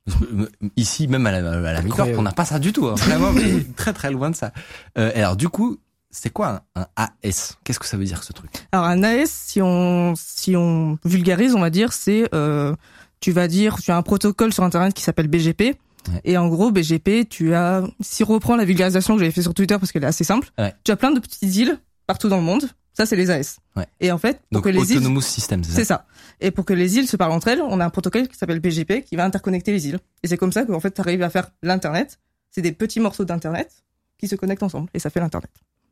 Ici, 0.77 1.09
même 1.09 1.27
à 1.27 1.33
la, 1.33 1.39
à 1.39 1.73
la 1.73 1.81
on 2.19 2.23
n'a 2.23 2.33
pas 2.33 2.45
ça 2.45 2.59
du 2.59 2.73
tout. 2.73 2.87
Hein. 2.87 2.95
Vraiment, 2.97 3.33
mais 3.33 3.65
très 3.77 3.93
très 3.93 4.11
loin 4.11 4.31
de 4.31 4.37
ça. 4.37 4.53
Euh, 4.99 5.11
alors 5.15 5.37
du 5.37 5.49
coup, 5.49 5.79
c'est 6.11 6.31
quoi 6.31 6.63
un, 6.77 6.83
un 6.83 7.09
AS 7.25 7.57
Qu'est-ce 7.65 7.79
que 7.81 7.87
ça 7.87 7.97
veut 7.97 8.05
dire 8.05 8.23
ce 8.23 8.33
truc? 8.33 8.51
Alors 8.73 8.87
un 8.87 9.03
AS, 9.03 9.29
si 9.31 9.61
on 9.63 10.15
si 10.17 10.55
on 10.57 10.99
vulgarise, 11.05 11.55
on 11.55 11.61
va 11.61 11.71
dire, 11.71 11.93
c'est 11.93 12.29
euh, 12.35 12.75
tu 13.21 13.33
vas 13.33 13.49
dire 13.49 13.77
tu 13.83 13.91
as 13.91 13.97
un 13.97 14.03
protocole 14.03 14.53
sur 14.53 14.63
internet 14.65 14.95
qui 14.95 15.03
s'appelle 15.03 15.29
BGP. 15.29 15.61
Ouais. 15.63 16.21
Et 16.25 16.37
en 16.37 16.49
gros, 16.49 16.71
BGP, 16.73 17.29
tu 17.29 17.55
as, 17.55 17.83
si 18.01 18.25
on 18.25 18.27
reprend 18.27 18.57
la 18.57 18.65
vulgarisation 18.65 19.15
que 19.15 19.21
j'avais 19.21 19.31
fait 19.33 19.43
sur 19.43 19.55
Twitter 19.55 19.77
parce 19.79 19.93
qu'elle 19.93 20.03
est 20.03 20.09
assez 20.09 20.25
simple, 20.25 20.49
Ouais. 20.59 20.75
tu 20.85 20.91
as 20.91 20.97
plein 20.97 21.13
de 21.13 21.21
petites 21.21 21.55
îles 21.57 21.79
partout 22.07 22.29
dans 22.29 22.37
le 22.39 22.43
monde. 22.43 22.65
Ça, 22.95 23.07
c'est 23.07 23.17
les 23.17 23.31
AS. 23.31 23.57
Ouais. 23.75 23.87
Et 24.01 24.13
en 24.13 24.19
fait, 24.19 24.35
pour 24.51 24.61
Donc 24.61 24.65
que 24.65 24.69
les 24.69 24.91
îles, 24.93 24.99
Autonomous 24.99 25.23
System, 25.23 25.65
c'est 25.65 25.73
c'est 25.73 25.85
ça 25.85 25.95
ça. 25.95 26.07
Et 26.43 26.51
pour 26.51 26.65
que 26.67 26.75
les 26.75 26.99
îles 26.99 27.09
se 27.09 27.17
parlent 27.17 27.33
entre 27.33 27.49
elles, 27.49 27.63
on 27.63 27.81
a 27.81 27.85
un 27.87 27.91
protocole 27.91 28.29
qui 28.29 28.37
s'appelle 28.37 28.61
BGP 28.61 29.03
qui 29.05 29.17
va 29.17 29.25
interconnecter 29.25 29.73
les 29.73 29.87
îles. 29.89 29.99
Et 30.23 30.29
c'est 30.29 30.37
comme 30.37 30.53
ça 30.53 30.65
qu'en 30.67 30.79
fait, 30.81 30.91
tu 30.93 31.01
arrives 31.01 31.23
à 31.23 31.31
faire 31.31 31.51
l'internet. 31.63 32.19
C'est 32.51 32.61
des 32.61 32.73
petits 32.73 33.01
morceaux 33.01 33.25
d'internet 33.25 33.71
qui 34.19 34.29
se 34.29 34.37
connectent 34.37 34.63
ensemble 34.63 34.89
et 34.93 34.99
ça 34.99 35.09
fait 35.09 35.21
l'internet. 35.21 35.51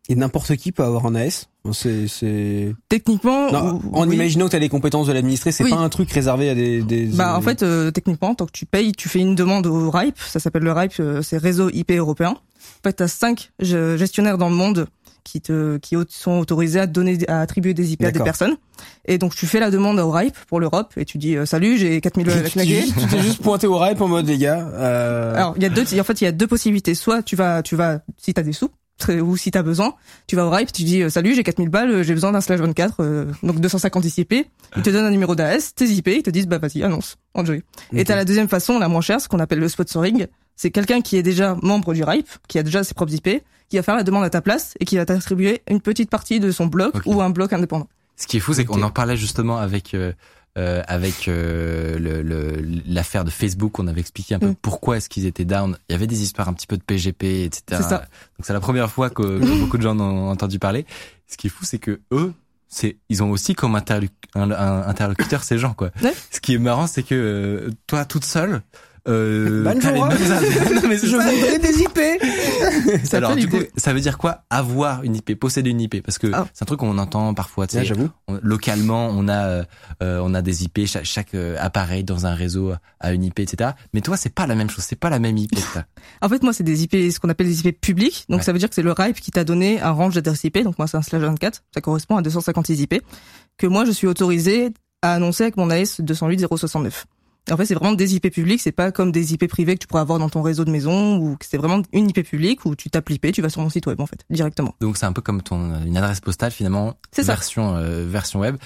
Et 0.09 0.15
n'importe 0.15 0.57
qui 0.57 0.73
peut 0.73 0.83
avoir 0.83 1.07
un 1.07 1.15
AS. 1.15 1.49
C'est, 1.73 2.07
c'est. 2.09 2.75
Techniquement, 2.89 3.51
Non, 3.53 3.81
en 3.93 4.07
oui. 4.09 4.15
imaginant 4.17 4.47
que 4.47 4.51
tu 4.51 4.57
as 4.57 4.61
les 4.61 4.69
compétences 4.69 5.07
de 5.07 5.13
l'administrer, 5.13 5.53
c'est 5.53 5.65
Oui. 5.65 5.71
pas 5.71 5.77
un 5.77 5.89
truc 5.89 6.11
réservé 6.11 6.51
à 6.51 6.55
des. 6.55 6.83
des 6.83 7.07
Bah 7.07 7.37
en 7.37 7.41
fait 7.41 7.63
euh, 7.63 7.91
techniquement 7.91 8.35
tant 8.35 8.47
que 8.47 8.53
tu 8.53 8.67
payes, 8.67 8.93
tu 8.93 9.09
fais 9.09 9.21
une 9.21 9.35
demande 9.35 9.67
au 9.67 9.91
RIPE, 9.91 10.19
ça 10.19 10.41
s'appelle 10.41 10.65
le 10.65 10.73
RIPE, 10.73 10.95
euh, 11.01 11.23
c'est 11.23 11.39
réseau 11.39 11.71
IP 11.71 11.93
européen. 11.93 12.31
En 12.31 12.83
fait, 12.89 12.95
tu 12.97 13.03
as 13.03 13.09
cinq 13.09 13.53
ge- 13.63 13.97
gestionnaires 13.97 14.37
dans 14.39 14.49
le 14.51 14.57
monde 14.57 14.87
qui 15.31 15.41
te 15.41 15.77
qui 15.79 15.97
sont 16.09 16.39
autorisés 16.39 16.81
à 16.81 16.87
donner 16.87 17.19
à 17.29 17.41
attribuer 17.41 17.75
des 17.75 17.93
IP 17.93 18.05
à 18.05 18.11
des 18.11 18.21
personnes. 18.21 18.57
Et 19.05 19.19
donc 19.19 19.35
tu 19.35 19.47
fais 19.47 19.61
la 19.61 19.71
demande 19.71 19.99
au 19.99 20.11
RIPE 20.11 20.37
pour 20.49 20.59
l'Europe 20.61 20.93
et 20.97 21.05
tu 21.05 21.19
dis 21.19 21.37
euh, 21.37 21.47
salut, 21.47 21.79
j'ai 21.79 22.01
4000 22.01 22.27
balles 22.27 22.39
à 22.39 22.49
tu 22.49 22.59
t'es 22.59 22.67
juste, 22.67 23.37
tu 23.37 23.43
pointé 23.43 23.67
au 23.67 23.77
rap 23.77 24.01
en 24.01 24.09
mode 24.09 24.27
les 24.27 24.39
gars. 24.39 24.69
Euh... 24.73 25.35
Alors, 25.35 25.55
il 25.57 25.63
y 25.63 25.67
a 25.67 25.69
deux 25.69 25.83
en 25.99 26.05
fait, 26.05 26.21
il 26.21 26.25
y 26.25 26.27
a 26.27 26.33
deux 26.33 26.47
possibilités. 26.47 26.95
Soit 26.95 27.23
tu 27.23 27.37
vas 27.37 27.63
tu 27.63 27.77
vas 27.77 28.01
si 28.17 28.35
tu 28.35 28.41
as 28.41 28.43
des 28.43 28.53
sous 28.53 28.71
ou 29.09 29.37
si 29.37 29.51
tu 29.51 29.59
as 29.59 29.63
besoin, 29.63 29.95
tu 30.27 30.37
vas 30.37 30.47
au 30.47 30.51
RIPE, 30.51 30.73
tu 30.73 30.83
dis 30.83 31.03
euh, 31.03 31.09
salut, 31.09 31.35
j'ai 31.35 31.43
4000 31.43 31.69
balles, 31.69 31.91
euh, 31.91 32.03
j'ai 32.03 32.15
besoin 32.15 32.33
d'un 32.33 32.41
slash 32.41 32.61
24 32.61 32.97
euh, 33.01 33.25
donc 33.43 33.61
250 33.61 34.05
ICP. 34.05 34.47
Ils 34.77 34.83
te 34.83 34.91
donnent 34.91 35.07
un 35.07 35.11
numéro 35.11 35.35
d'AS, 35.35 35.75
tes 35.75 35.87
IP, 35.87 36.09
ils 36.09 36.23
te 36.23 36.31
disent 36.31 36.47
bah 36.47 36.59
vas-y, 36.59 36.83
annonce, 36.83 37.17
enjoy. 37.35 37.63
Et 37.95 38.05
t'as 38.05 38.17
la 38.17 38.25
deuxième 38.25 38.49
façon, 38.49 38.79
la 38.79 38.89
moins 38.89 39.01
chère, 39.01 39.21
ce 39.21 39.29
qu'on 39.29 39.39
appelle 39.39 39.61
le 39.61 39.69
sponsoring. 39.69 40.27
C'est 40.63 40.71
quelqu'un 40.71 41.01
qui 41.01 41.17
est 41.17 41.23
déjà 41.23 41.57
membre 41.63 41.95
du 41.95 42.05
RIPE, 42.05 42.29
qui 42.47 42.59
a 42.59 42.63
déjà 42.63 42.85
ses 42.85 42.93
propres 42.93 43.15
IP, 43.15 43.43
qui 43.71 43.77
va 43.77 43.83
faire 43.83 43.95
la 43.97 44.03
demande 44.03 44.25
à 44.25 44.29
ta 44.29 44.43
place 44.43 44.75
et 44.79 44.85
qui 44.85 44.97
va 44.99 45.07
t'attribuer 45.07 45.63
une 45.71 45.81
petite 45.81 46.11
partie 46.11 46.39
de 46.39 46.51
son 46.51 46.67
bloc 46.67 46.95
ou 47.07 47.23
un 47.23 47.31
bloc 47.31 47.55
indépendant. 47.55 47.89
Ce 48.17 48.27
qui 48.27 48.37
est 48.37 48.41
fou, 48.41 48.53
c'est 48.53 48.67
qu'on 48.67 48.83
en 48.83 48.91
parlait 48.91 49.17
justement 49.17 49.57
avec 49.57 49.95
euh, 49.95 50.13
euh, 50.59 50.83
avec 50.87 51.29
euh, 51.29 52.83
l'affaire 52.87 53.25
de 53.25 53.31
Facebook. 53.31 53.79
On 53.79 53.87
avait 53.87 54.01
expliqué 54.01 54.35
un 54.35 54.39
peu 54.39 54.49
Mm. 54.49 54.55
pourquoi 54.61 54.99
est-ce 54.99 55.09
qu'ils 55.09 55.25
étaient 55.25 55.47
down. 55.47 55.79
Il 55.89 55.93
y 55.93 55.95
avait 55.95 56.07
des 56.07 56.23
histoires 56.23 56.49
un 56.49 56.53
petit 56.53 56.67
peu 56.67 56.77
de 56.77 56.83
PGP, 56.83 57.45
etc. 57.45 57.63
C'est 57.71 57.83
ça. 57.83 57.99
Donc 58.01 58.43
c'est 58.45 58.53
la 58.53 58.61
première 58.61 58.91
fois 58.91 59.09
que, 59.09 59.23
que 59.23 59.61
beaucoup 59.61 59.79
de 59.79 59.83
gens 59.83 59.97
en 59.99 60.01
ont 60.01 60.29
entendu 60.29 60.59
parler. 60.59 60.85
Ce 61.27 61.39
qui 61.39 61.47
est 61.47 61.51
fou, 61.51 61.65
c'est 61.65 61.79
que 61.79 62.01
eux, 62.13 62.35
c'est 62.69 62.99
ils 63.09 63.23
ont 63.23 63.31
aussi 63.31 63.55
comme 63.55 63.77
interlu- 63.77 64.11
un, 64.35 64.51
un 64.51 64.83
interlocuteur 64.87 65.43
ces 65.43 65.57
gens 65.59 65.73
quoi. 65.73 65.91
Ouais. 66.03 66.13
Ce 66.31 66.41
qui 66.41 66.55
est 66.55 66.59
marrant, 66.59 66.87
c'est 66.87 67.03
que 67.03 67.15
euh, 67.15 67.71
toi 67.87 68.05
toute 68.05 68.25
seule. 68.27 68.61
Euh, 69.09 69.63
Non, 69.75 70.89
mais 70.89 70.97
Je 70.99 71.17
voudrais 71.17 71.59
des 71.59 71.81
IP. 71.83 73.05
Ça 73.05 73.17
Alors 73.19 73.35
du 73.37 73.49
coup, 73.49 73.57
ça 73.77 73.93
veut 73.93 74.01
dire 74.01 74.19
quoi 74.19 74.43
avoir 74.51 75.03
une 75.05 75.17
IP, 75.17 75.39
posséder 75.39 75.71
une 75.71 75.81
IP 75.81 76.03
Parce 76.05 76.19
que 76.19 76.29
Ah. 76.33 76.47
c'est 76.53 76.63
un 76.63 76.67
truc 76.67 76.81
qu'on 76.81 76.97
entend 76.99 77.33
parfois. 77.35 77.67
tu 77.67 77.77
Ouais, 77.77 77.83
sais, 77.83 77.89
j'avoue. 77.89 78.11
on- 78.29 78.39
localement, 78.43 79.09
on 79.09 79.29
a 79.29 79.47
euh, 79.47 79.65
euh, 80.03 80.21
on 80.23 80.35
a 80.35 80.43
des 80.43 80.65
IP, 80.65 80.87
chaque, 80.87 81.05
chaque 81.05 81.35
euh, 81.35 81.57
appareil 81.59 82.05
dans 82.05 82.27
un 82.27 82.35
réseau 82.35 82.73
a 83.01 83.13
une 83.13 83.25
IP, 83.25 83.41
etc. 83.41 83.71
Mais 83.95 84.01
toi, 84.01 84.17
c'est 84.17 84.35
pas 84.35 84.47
la 84.47 84.55
même 84.55 84.69
chose, 84.71 84.85
c'est 84.85 84.99
pas 84.99 85.11
la 85.11 85.19
même 85.19 85.37
IP. 85.39 85.53
En 86.23 86.29
fait, 86.29 86.43
moi, 86.43 86.53
c'est 86.53 86.65
des 86.65 86.83
IP, 86.83 86.93
ce 87.11 87.19
qu'on 87.21 87.29
appelle 87.29 87.47
des 87.49 87.61
IP 87.67 87.81
publics. 87.81 88.25
Donc, 88.29 88.39
Ouais. 88.41 88.45
ça 88.45 88.53
veut 88.53 88.59
dire 88.59 88.69
que 88.69 88.75
c'est 88.75 88.83
le 88.83 88.93
RIPE 88.93 89.21
qui 89.21 89.31
t'a 89.31 89.45
donné 89.45 89.81
un 89.81 89.91
range 89.91 90.15
d'adresses 90.15 90.45
IP. 90.45 90.63
Donc, 90.63 90.79
moi, 90.79 90.87
c'est 90.87 90.97
un 90.97 91.03
slash 91.03 91.23
24. 91.23 91.63
Ça 91.75 91.81
correspond 91.81 92.17
à 92.17 92.23
256 92.23 92.81
IP 92.81 93.03
que 93.57 93.67
moi, 93.67 93.85
je 93.85 93.91
suis 93.93 94.07
autorisé 94.07 94.71
à 95.03 95.15
annoncer 95.15 95.45
avec 95.45 95.57
mon 95.57 95.71
AS 95.71 96.01
208.069. 96.01 97.05
En 97.51 97.57
fait, 97.57 97.67
c'est 97.67 97.75
vraiment 97.75 97.93
des 97.93 98.15
IP 98.15 98.31
publics. 98.33 98.61
C'est 98.61 98.73
pas 98.73 98.93
comme 98.93 99.13
des 99.13 99.33
IP 99.35 99.47
privés 99.49 99.75
que 99.75 99.81
tu 99.81 99.87
pourrais 99.87 100.03
avoir 100.03 100.19
dans 100.19 100.29
ton 100.29 100.43
réseau 100.43 100.65
de 100.65 100.71
maison 100.71 101.17
ou 101.19 101.37
que 101.37 101.45
c'est 101.45 101.57
vraiment 101.59 101.83
une 101.93 102.09
IP 102.11 102.23
publique 102.27 102.65
où 102.67 102.75
tu 102.77 102.91
tapes 102.91 103.09
l'IP, 103.09 103.33
tu 103.33 103.43
vas 103.43 103.49
sur 103.49 103.61
mon 103.63 103.71
site 103.71 103.87
web, 103.87 104.01
en 104.01 104.07
fait, 104.07 104.21
directement. 104.31 104.75
Donc 104.81 104.97
c'est 104.97 105.07
un 105.07 105.13
peu 105.13 105.23
comme 105.23 105.43
ton 105.43 105.83
une 105.85 105.97
adresse 105.97 106.21
postale 106.21 106.53
finalement, 106.53 106.95
C'est 107.13 107.25
ça. 107.25 107.33
version 107.35 107.75
euh, 107.77 108.05
version 108.07 108.41
web. 108.41 108.57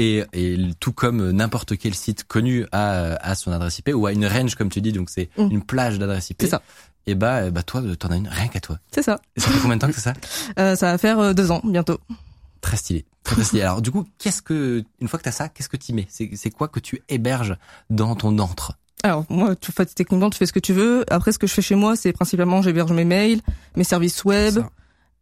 Et, 0.00 0.22
et 0.32 0.56
tout 0.78 0.92
comme 0.92 1.32
n'importe 1.32 1.76
quel 1.76 1.92
site 1.94 2.22
connu 2.22 2.64
a, 2.70 3.14
a 3.16 3.34
son 3.34 3.50
adresse 3.50 3.80
IP 3.80 3.90
ou 3.94 4.06
a 4.06 4.12
une 4.12 4.26
range 4.26 4.54
comme 4.54 4.68
tu 4.68 4.80
dis, 4.80 4.92
donc 4.92 5.10
c'est 5.10 5.28
Mm. 5.36 5.48
une 5.50 5.62
plage 5.64 5.98
d'adresse 5.98 6.30
IP. 6.30 6.36
C'est 6.42 6.46
ça. 6.48 6.62
Et 7.08 7.14
bah, 7.16 7.36
euh, 7.38 7.50
bah 7.50 7.62
toi, 7.64 7.82
t'en 7.98 8.08
as 8.10 8.16
une 8.16 8.28
rien 8.28 8.46
qu'à 8.48 8.60
toi. 8.60 8.78
C'est 8.92 9.02
ça. 9.02 9.18
Et 9.34 9.40
ça 9.40 9.48
fait 9.50 9.58
combien 9.60 9.76
de 9.76 9.80
temps 9.80 9.88
que 9.88 9.94
c'est 9.94 10.00
ça? 10.02 10.12
Euh, 10.58 10.76
ça 10.76 10.92
va 10.92 10.98
faire 10.98 11.18
euh, 11.18 11.32
deux 11.32 11.50
ans, 11.50 11.62
bientôt. 11.64 11.98
Très 12.60 12.76
stylé. 12.76 13.04
Très, 13.24 13.44
stylé. 13.44 13.62
Alors 13.62 13.82
du 13.82 13.90
coup, 13.90 14.04
qu'est-ce 14.18 14.42
que 14.42 14.82
une 15.00 15.08
fois 15.08 15.18
que 15.18 15.24
t'as 15.24 15.32
ça, 15.32 15.48
qu'est-ce 15.48 15.68
que 15.68 15.76
tu 15.76 15.92
mets? 15.92 16.06
C'est 16.08 16.50
quoi 16.50 16.68
que 16.68 16.80
tu 16.80 17.02
héberges 17.08 17.56
dans 17.90 18.14
ton 18.16 18.38
antre 18.38 18.72
Alors 19.02 19.24
moi, 19.28 19.54
tu, 19.56 19.70
en 19.70 19.74
fait, 19.74 19.86
techniquement, 19.94 20.30
tu 20.30 20.38
fais 20.38 20.46
ce 20.46 20.52
que 20.52 20.58
tu 20.60 20.72
veux. 20.72 21.04
Après, 21.12 21.32
ce 21.32 21.38
que 21.38 21.46
je 21.46 21.52
fais 21.54 21.62
chez 21.62 21.74
moi, 21.74 21.94
c'est 21.96 22.12
principalement 22.12 22.62
j'héberge 22.62 22.92
mes 22.92 23.04
mails, 23.04 23.40
mes 23.76 23.84
services 23.84 24.24
web. 24.24 24.58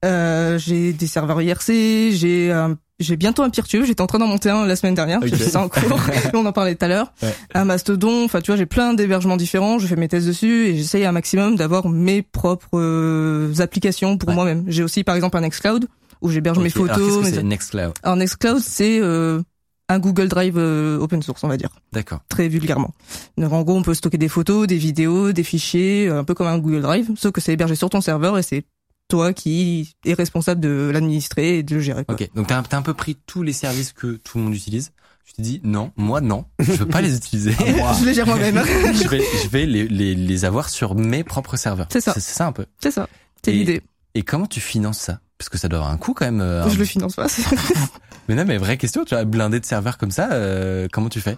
Euh, 0.04 0.58
j'ai 0.58 0.92
des 0.92 1.06
serveurs 1.06 1.40
IRC, 1.42 2.12
j'ai 2.12 2.52
un- 2.52 2.76
j'ai 3.00 3.16
bientôt 3.16 3.42
un 3.42 3.50
PeerTube. 3.50 3.84
J'étais 3.84 4.00
en 4.02 4.06
train 4.06 4.18
d'en 4.18 4.26
monter 4.26 4.50
un 4.50 4.64
la 4.66 4.76
semaine 4.76 4.94
dernière. 4.94 5.18
Ok. 5.20 5.26
Je 5.28 5.34
fais 5.34 5.48
ça 5.50 5.60
en 5.60 5.68
cours. 5.68 5.98
On 6.34 6.46
en 6.46 6.52
parlait 6.52 6.74
tout 6.74 6.84
à 6.84 6.88
l'heure. 6.88 7.12
Ouais. 7.22 7.34
Un 7.54 7.64
Mastodon. 7.64 8.24
Enfin, 8.24 8.40
tu 8.40 8.50
vois, 8.50 8.56
j'ai 8.56 8.66
plein 8.66 8.94
d'hébergements 8.94 9.36
différents. 9.36 9.78
Je 9.78 9.86
fais 9.86 9.96
mes 9.96 10.08
tests 10.08 10.26
dessus 10.26 10.66
et 10.68 10.76
j'essaye 10.76 11.04
un 11.04 11.12
maximum 11.12 11.56
d'avoir 11.56 11.88
mes 11.88 12.22
propres 12.22 12.68
euh, 12.78 13.52
applications 13.58 14.16
pour 14.16 14.28
Ouais. 14.30 14.34
moi-même. 14.34 14.64
J'ai 14.68 14.82
aussi, 14.82 15.02
par 15.04 15.14
exemple, 15.16 15.36
un 15.36 15.40
Nextcloud 15.42 15.88
où 16.26 16.30
j'héberge 16.30 16.58
mes 16.58 16.72
alors, 16.74 16.96
photos. 16.96 17.24
Mes- 17.24 17.30
c'est 17.32 17.42
Nextcloud 17.42 17.92
Alors 18.02 18.16
Nextcloud, 18.16 18.60
c'est 18.60 18.98
euh, 19.00 19.40
un 19.88 19.98
Google 19.98 20.28
Drive 20.28 20.56
euh, 20.58 20.98
open 20.98 21.22
source, 21.22 21.42
on 21.44 21.48
va 21.48 21.56
dire 21.56 21.70
D'accord. 21.92 22.20
très 22.28 22.48
vulgairement. 22.48 22.92
Donc 23.38 23.52
en 23.52 23.62
gros, 23.62 23.76
on 23.76 23.82
peut 23.82 23.94
stocker 23.94 24.18
des 24.18 24.28
photos, 24.28 24.66
des 24.66 24.76
vidéos, 24.76 25.32
des 25.32 25.44
fichiers, 25.44 26.08
euh, 26.08 26.18
un 26.18 26.24
peu 26.24 26.34
comme 26.34 26.46
un 26.48 26.58
Google 26.58 26.82
Drive, 26.82 27.10
sauf 27.16 27.32
que 27.32 27.40
c'est 27.40 27.52
hébergé 27.52 27.74
sur 27.76 27.88
ton 27.90 28.00
serveur 28.00 28.36
et 28.38 28.42
c'est 28.42 28.64
toi 29.08 29.32
qui 29.32 29.94
es 30.04 30.14
responsable 30.14 30.60
de 30.60 30.90
l'administrer 30.92 31.58
et 31.58 31.62
de 31.62 31.76
le 31.76 31.80
gérer. 31.80 32.04
Quoi. 32.04 32.16
Ok. 32.16 32.28
Donc 32.34 32.48
t'as 32.48 32.58
un- 32.58 32.62
t'as 32.64 32.76
un 32.76 32.82
peu 32.82 32.94
pris 32.94 33.16
tous 33.26 33.42
les 33.44 33.52
services 33.52 33.92
que 33.92 34.16
tout 34.16 34.38
le 34.38 34.44
monde 34.44 34.54
utilise. 34.54 34.90
Tu 35.24 35.32
t'es 35.32 35.42
dit 35.42 35.60
non, 35.64 35.90
moi 35.96 36.20
non, 36.20 36.44
je 36.60 36.70
veux 36.72 36.86
pas 36.86 37.00
les 37.02 37.16
utiliser. 37.16 37.50
Je 38.00 38.04
les 38.04 38.14
gère 38.14 38.26
moi-même. 38.26 38.62
je 38.64 39.08
vais, 39.08 39.20
je 39.42 39.48
vais 39.48 39.66
les, 39.66 39.88
les, 39.88 40.14
les 40.14 40.44
avoir 40.44 40.68
sur 40.68 40.94
mes 40.94 41.24
propres 41.24 41.56
serveurs. 41.56 41.88
C'est 41.92 42.00
ça. 42.00 42.12
C'est 42.14 42.20
ça 42.20 42.46
un 42.46 42.52
peu. 42.52 42.66
c'est 42.80 42.92
ça. 42.92 43.08
C'est 43.44 43.50
l'idée. 43.52 43.80
Et 44.14 44.22
comment 44.22 44.46
tu 44.46 44.60
finances 44.60 44.98
ça? 45.00 45.20
Parce 45.38 45.48
que 45.48 45.58
ça 45.58 45.68
doit 45.68 45.78
avoir 45.80 45.92
un 45.92 45.98
coût 45.98 46.14
quand 46.14 46.24
même. 46.24 46.40
euh, 46.40 46.64
un- 46.64 46.68
Je 46.68 46.78
le 46.78 46.84
finance 46.84 47.14
pas. 47.16 47.26
Mais 48.28 48.34
non, 48.34 48.44
mais 48.44 48.56
vraie 48.58 48.76
question, 48.76 49.04
tu 49.04 49.14
as 49.14 49.24
blindé 49.24 49.60
de 49.60 49.64
serveurs 49.66 49.98
comme 49.98 50.10
ça, 50.10 50.32
euh, 50.32 50.88
comment 50.92 51.08
tu 51.08 51.20
fais? 51.20 51.36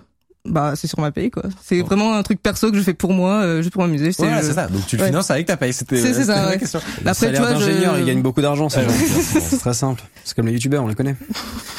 Bah, 0.49 0.75
c'est 0.77 0.87
sur 0.87 1.01
ma 1.01 1.11
paye, 1.11 1.31
quoi. 1.31 1.43
C'est 1.65 1.81
vraiment 1.81 2.15
un 2.15 2.23
truc 2.23 2.43
perso 2.43 2.71
que 2.71 2.77
je 2.79 2.83
fais 2.83 2.95
pour 2.95 3.13
moi, 3.13 3.35
euh, 3.43 3.63
juste 3.63 3.73
pour 3.73 3.83
m'amuser. 3.83 4.13
C'est 4.13 4.25
le- 4.25 4.43
c'est 4.43 4.53
ça. 4.55 4.67
Donc 4.69 4.87
tu 4.87 4.97
le 4.97 5.03
Ouais. 5.03 5.09
finances 5.09 5.31
avec 5.31 5.47
ta 5.47 5.57
paye. 5.57 5.73
C'était 5.73 5.97
C'est- 5.97 6.09
c'est 6.09 6.13
c'était 6.15 6.25
ça, 6.27 6.49
ouais. 6.49 6.59
question. 6.59 6.81
Après, 7.07 7.33
tu 7.33 7.39
vois, 7.39 7.55
je- 7.55 7.59
d'ingénieur, 7.61 7.99
ils 7.99 8.05
gagnent 8.07 8.23
beaucoup 8.23 8.41
d'argent, 8.43 8.69
ces 8.69 8.79
Ouais, 8.81 8.85
gens. 8.85 8.91
ouais. 8.91 9.41
C'est 9.51 9.59
très 9.59 9.75
simple. 9.75 10.03
C'est 10.25 10.35
comme 10.35 10.47
les 10.47 10.53
youtubeurs, 10.53 10.83
on 10.85 10.89
les 10.89 10.95
connaît. 10.95 11.17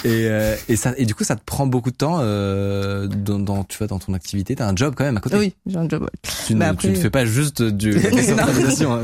Et, 0.05 0.27
euh, 0.29 0.55
et 0.69 0.75
ça 0.77 0.93
et 0.97 1.05
du 1.05 1.13
coup 1.13 1.23
ça 1.25 1.35
te 1.35 1.41
prend 1.45 1.67
beaucoup 1.67 1.91
de 1.91 1.95
temps 1.95 2.19
euh, 2.21 3.07
dans, 3.07 3.37
dans 3.37 3.63
tu 3.65 3.77
vois 3.77 3.87
dans 3.87 3.99
ton 3.99 4.13
activité. 4.13 4.55
T'as 4.55 4.67
un 4.69 4.75
job 4.75 4.93
quand 4.97 5.03
même 5.03 5.17
à 5.17 5.19
côté. 5.19 5.37
Oui, 5.37 5.53
j'ai 5.67 5.77
un 5.77 5.89
job. 5.89 6.03
ouais. 6.03 6.09
Tu, 6.47 6.55
ne, 6.55 6.73
tu 6.73 6.87
ne 6.89 6.95
fais 6.95 7.09
pas 7.09 7.25
juste 7.25 7.61
du 7.61 7.91
décentralisation. 8.11 8.93
hein. 8.93 9.01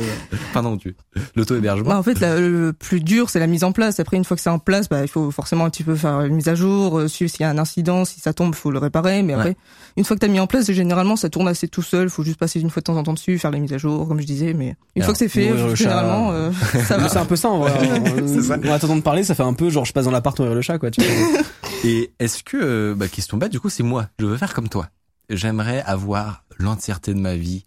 Pardon, 0.54 0.78
tu 0.78 0.96
l'auto 1.36 1.56
hébergement. 1.56 1.90
Bah, 1.90 1.98
en 2.00 2.04
fait, 2.04 2.20
la- 2.22 2.40
le 2.40 2.72
plus 2.74 3.02
dur, 3.02 3.30
c'est 3.30 3.40
la 3.40 3.48
mise 3.48 3.64
en 3.64 3.72
place. 3.74 4.00
Après, 4.00 4.16
une 4.18 4.24
fois 4.24 4.38
que 4.38 4.42
c'est 4.44 4.50
en 4.50 4.60
place, 4.60 4.88
bah, 4.90 5.02
il 5.02 5.08
faut 5.08 5.32
forcément 5.32 5.66
un 5.66 5.70
petit 5.70 5.84
peu 5.84 5.96
faire 5.96 6.22
une 6.22 6.36
mise 6.36 6.48
à 6.48 6.56
jour, 6.56 6.98
euh, 7.00 7.08
suivre 7.08 7.30
s'il 7.32 7.42
y 7.42 7.44
a 7.44 7.50
un 7.50 7.58
incident, 7.58 8.06
si 8.06 8.20
ça 8.22 8.34
tombe, 8.34 8.56
faut 8.56 8.72
le 8.72 8.80
réparer. 8.80 9.22
Mais 9.22 9.34
après, 9.34 9.55
Une 9.98 10.04
fois 10.04 10.16
que 10.16 10.22
t'as 10.22 10.28
mis 10.28 10.40
en 10.40 10.48
place, 10.48 10.70
généralement, 10.72 11.16
ça 11.16 11.30
tourne 11.30 11.48
assez 11.48 11.68
tout 11.68 11.82
seul. 11.82 12.10
Faut 12.10 12.24
juste 12.24 12.38
passer 12.38 12.60
une 12.60 12.70
fois 12.70 12.82
de 12.82 12.86
temps 12.86 12.98
en 12.98 13.04
temps 13.04 13.14
dessus, 13.14 13.40
faire 13.40 13.52
les 13.52 13.60
mises 13.60 13.72
à 13.74 13.78
jour, 13.78 14.08
comme 14.08 14.20
je 14.20 14.26
disais. 14.26 14.54
Mais 14.54 14.76
une 14.96 15.02
Alors, 15.02 15.06
fois 15.06 15.14
que 15.14 15.20
c'est 15.20 15.30
fait, 15.30 15.76
généralement, 15.76 16.32
euh, 16.32 16.52
ça 16.86 16.98
va. 16.98 17.08
C'est 17.08 17.18
un 17.18 17.26
peu 17.26 17.36
ça, 17.36 17.50
en 17.50 17.60
vrai. 17.60 17.72
C'est 18.28 18.42
ça. 18.42 18.58
En 18.58 18.72
attendant 18.72 18.98
de 18.98 19.02
parler, 19.02 19.24
ça 19.24 19.36
fait 19.36 19.44
un 19.44 19.54
peu 19.54 19.70
genre 19.70 19.86
je 19.86 19.94
passe 19.94 20.06
dans 20.06 20.12
l'appart 20.12 20.38
ouvrir 20.40 20.56
le 20.56 20.62
chat, 20.62 20.78
quoi. 20.80 20.92
Tu 20.92 21.02
vois. 21.02 21.42
Et 21.86 22.12
est-ce 22.20 22.44
que 22.44 22.58
euh, 22.58 22.96
bah, 22.96 23.08
question 23.08 23.38
bête 23.38 23.52
du 23.52 23.60
coup 23.60 23.70
c'est 23.70 23.84
moi. 23.84 24.08
Je 24.20 24.26
veux 24.26 24.38
faire 24.38 24.54
comme 24.54 24.70
toi. 24.70 24.90
J'aimerais 25.30 25.82
avoir 25.86 26.44
l'entièreté 26.58 27.14
de 27.14 27.20
ma 27.20 27.36
vie 27.36 27.64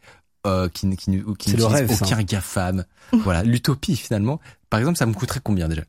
euh, 0.46 0.68
qui, 0.68 0.88
qui, 0.90 0.96
qui 0.96 1.10
n'utilise 1.10 1.64
aucun 2.02 2.22
GAFAM. 2.22 2.84
voilà, 3.12 3.42
l'utopie 3.42 3.96
finalement. 3.96 4.40
Par 4.70 4.80
exemple, 4.80 4.98
ça 4.98 5.06
me 5.06 5.12
coûterait 5.12 5.40
combien 5.42 5.68
déjà? 5.68 5.82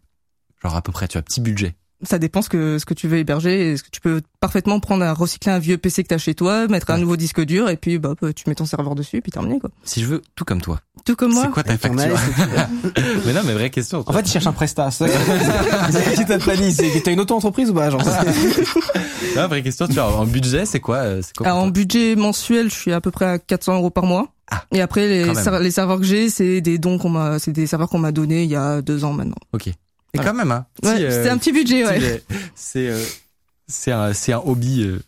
Genre 0.61 0.76
à 0.76 0.81
peu 0.81 0.91
près, 0.91 1.07
tu 1.07 1.17
as 1.17 1.21
petit 1.21 1.41
budget. 1.41 1.76
Ça 2.01 2.17
dépend 2.19 2.41
ce 2.41 2.49
que 2.49 2.77
ce 2.80 2.85
que 2.85 2.93
tu 2.93 3.07
veux 3.07 3.17
héberger. 3.17 3.71
Est-ce 3.73 3.84
que 3.84 3.89
tu 3.91 3.99
peux 4.01 4.21
parfaitement 4.39 4.80
prendre 4.80 5.03
un 5.03 5.13
recycler 5.13 5.51
un 5.51 5.59
vieux 5.59 5.77
PC 5.77 6.03
que 6.03 6.07
t'as 6.09 6.17
chez 6.17 6.34
toi, 6.34 6.67
mettre 6.67 6.89
un 6.91 6.97
nouveau 6.97 7.17
disque 7.17 7.41
dur 7.41 7.69
et 7.69 7.77
puis 7.77 7.99
bah 7.99 8.13
tu 8.35 8.43
mets 8.47 8.55
ton 8.55 8.65
serveur 8.65 8.95
dessus 8.95 9.17
et 9.17 9.21
puis 9.21 9.31
terminé 9.31 9.59
quoi. 9.59 9.69
Si 9.84 10.01
je 10.01 10.05
veux 10.07 10.21
tout 10.35 10.45
comme 10.45 10.61
toi. 10.61 10.80
Tout 11.05 11.15
comme 11.15 11.34
moi. 11.34 11.43
C'est 11.45 11.51
quoi 11.51 11.63
ta 11.63 11.77
facture 11.77 12.15
AS, 12.15 12.69
Mais 13.26 13.34
non, 13.34 13.41
mais 13.45 13.53
vraie 13.53 13.69
question. 13.69 14.03
En 14.05 14.13
fait, 14.13 14.21
il 14.21 14.30
cherche 14.31 14.47
un 14.47 14.51
prestat. 14.53 14.91
C'est 14.91 15.09
qui 16.15 16.26
t'a. 16.26 16.39
C'est 16.39 17.01
t'as 17.03 17.11
une 17.11 17.19
auto-entreprise 17.19 17.69
ou 17.69 17.73
pas, 17.73 17.89
genre 17.89 18.01
non, 19.35 19.47
vraie 19.47 19.63
question. 19.63 19.88
Tu 19.88 19.93
vois, 19.93 20.15
en 20.15 20.26
budget, 20.26 20.65
c'est 20.65 20.80
quoi 20.80 20.97
euh, 20.97 21.21
C'est 21.23 21.35
quoi 21.35 21.47
Alors 21.47 21.59
en 21.63 21.67
budget 21.67 22.15
mensuel, 22.15 22.69
je 22.69 22.76
suis 22.76 22.91
à 22.93 23.01
peu 23.01 23.11
près 23.11 23.26
à 23.26 23.39
400 23.39 23.76
euros 23.76 23.89
par 23.89 24.05
mois. 24.05 24.27
Ah, 24.51 24.63
et 24.71 24.81
après 24.81 25.07
les, 25.07 25.34
ser- 25.35 25.59
les 25.61 25.71
serveurs 25.71 25.99
que 25.99 26.05
j'ai, 26.05 26.30
c'est 26.30 26.59
des 26.61 26.77
dons 26.80 26.97
qu'on 26.97 27.09
m'a, 27.09 27.38
c'est 27.39 27.51
des 27.51 27.67
serveurs 27.67 27.88
qu'on 27.89 27.99
m'a 27.99 28.11
donnés 28.11 28.43
il 28.43 28.49
y 28.49 28.55
a 28.55 28.81
deux 28.81 29.03
ans 29.03 29.13
maintenant. 29.13 29.35
Ok. 29.53 29.69
Et 30.14 30.18
Voilà. 30.18 30.31
quand 30.31 30.38
même, 30.38 30.52
hein. 30.52 30.65
Ouais, 30.84 30.94
petit, 30.95 31.03
euh, 31.06 31.23
c'est 31.23 31.30
un 31.30 31.38
petit 31.38 31.52
budget, 31.52 31.86
ouais. 31.86 31.99
euh, 32.02 32.18
C'est 32.56 32.88
euh, 32.90 33.03
c'est 33.68 33.91
un 33.91 34.14
c'est 34.14 34.34
un 34.34 34.40
hobby. 34.44 34.84
euh, 34.84 34.99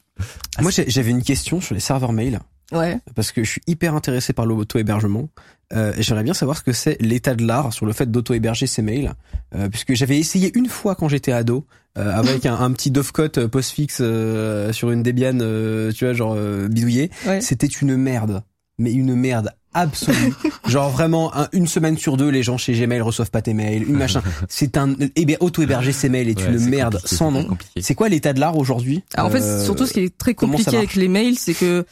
Moi, 0.62 0.72
j'avais 0.88 1.10
une 1.12 1.24
question 1.24 1.60
sur 1.62 1.74
les 1.74 1.82
serveurs 1.82 2.14
mail 2.14 2.40
Ouais. 2.72 3.00
parce 3.16 3.32
que 3.34 3.44
je 3.44 3.50
suis 3.50 3.62
hyper 3.68 3.96
intéressé 3.96 4.32
par 4.34 4.46
l'auto-hébergement. 4.46 5.28
Euh, 5.74 5.94
et 5.98 6.04
j'aimerais 6.04 6.24
bien 6.24 6.34
savoir 6.34 6.58
ce 6.58 6.64
que 6.64 6.74
c'est 6.74 7.02
l'état 7.02 7.34
de 7.34 7.46
l'art 7.46 7.72
sur 7.74 7.86
le 7.86 7.94
fait 7.94 8.10
d'auto-héberger 8.12 8.68
ses 8.68 8.82
mails, 8.82 9.14
euh, 9.56 9.70
puisque 9.70 9.94
j'avais 9.94 10.20
essayé 10.20 10.52
une 10.58 10.68
fois 10.68 10.96
quand 10.96 11.08
j'étais 11.08 11.32
ado 11.32 11.66
euh, 11.98 12.12
avec 12.14 12.46
un, 12.46 12.56
un 12.56 12.72
petit 12.74 12.92
Dovecot 12.92 13.48
postfixe 13.50 14.00
euh, 14.02 14.72
sur 14.74 14.92
une 14.92 15.02
Debian, 15.02 15.40
euh, 15.42 15.92
tu 15.94 16.04
vois, 16.06 16.14
genre 16.14 16.34
euh, 16.38 16.68
bidouillé. 16.68 17.10
Ouais. 17.26 17.40
C'était 17.42 17.68
une 17.68 17.96
merde, 17.98 18.44
mais 18.82 18.92
une 18.92 19.16
merde 19.16 19.52
absolue. 19.74 20.34
genre 20.68 20.90
vraiment 20.90 21.34
un- 21.36 21.48
une 21.54 21.68
semaine 21.68 21.98
sur 21.98 22.18
deux, 22.18 22.30
les 22.30 22.44
gens 22.44 22.58
chez 22.58 22.74
Gmail 22.74 23.00
reçoivent 23.02 23.32
pas 23.32 23.42
tes 23.42 23.54
mails, 23.54 23.84
une 23.88 23.96
machin. 23.98 24.22
C'est 24.50 24.76
un 24.78 24.94
héber- 25.16 25.38
auto-héberger 25.40 25.94
ses 25.94 26.10
mails 26.10 26.28
est 26.30 26.38
ouais, 26.42 26.54
une 26.54 26.70
merde 26.70 27.00
sans 27.06 27.32
c'est 27.32 27.38
nom. 27.40 27.46
compliqué. 27.46 27.82
C'est 27.82 27.96
quoi 27.96 28.10
l'état 28.10 28.34
de 28.34 28.40
l'art 28.42 28.58
aujourd'hui? 28.58 29.04
En 29.18 29.30
fait, 29.30 29.42
Euh, 29.42 29.64
surtout 29.64 29.86
ce 29.86 29.94
qui 29.94 30.02
est 30.02 30.18
très 30.18 30.34
compliqué 30.34 30.76
avec 30.76 30.96
les 30.96 31.08
mails, 31.08 31.38
c'est 31.38 31.54
que 31.54 31.86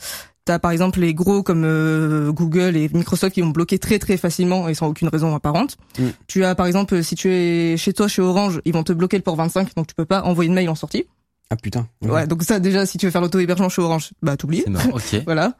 t'as 0.45 0.57
par 0.59 0.71
exemple 0.71 0.99
les 0.99 1.13
gros 1.13 1.43
comme 1.43 1.63
euh, 1.63 2.31
Google 2.31 2.75
et 2.75 2.89
Microsoft 2.91 3.33
qui 3.35 3.41
vont 3.41 3.49
bloquer 3.49 3.77
très 3.79 3.99
très 3.99 4.17
facilement 4.17 4.67
et 4.67 4.73
sans 4.73 4.87
aucune 4.87 5.07
raison 5.07 5.33
apparente. 5.35 5.77
Mm. 5.99 6.03
Tu 6.27 6.43
as 6.43 6.55
par 6.55 6.65
exemple 6.65 7.01
si 7.03 7.15
tu 7.15 7.29
es 7.31 7.77
chez 7.77 7.93
toi 7.93 8.07
chez 8.07 8.21
Orange, 8.23 8.59
ils 8.65 8.73
vont 8.73 8.83
te 8.83 8.91
bloquer 8.93 9.15
le 9.17 9.23
port 9.23 9.35
25 9.35 9.75
donc 9.75 9.87
tu 9.87 9.93
peux 9.95 10.05
pas 10.05 10.23
envoyer 10.23 10.49
de 10.49 10.55
mail 10.55 10.67
en 10.69 10.75
sortie. 10.75 11.05
Ah 11.51 11.55
putain. 11.55 11.87
Ouais, 12.03 12.27
donc 12.27 12.43
ça 12.43 12.59
déjà 12.59 12.85
si 12.85 12.99
tu 12.99 13.07
veux 13.07 13.11
faire 13.11 13.21
l'auto-hébergement 13.21 13.69
chez 13.69 13.81
Orange, 13.81 14.11
bah 14.21 14.37
t'oublies. 14.37 14.63
Ok. 14.93 15.21
Voilà. 15.25 15.53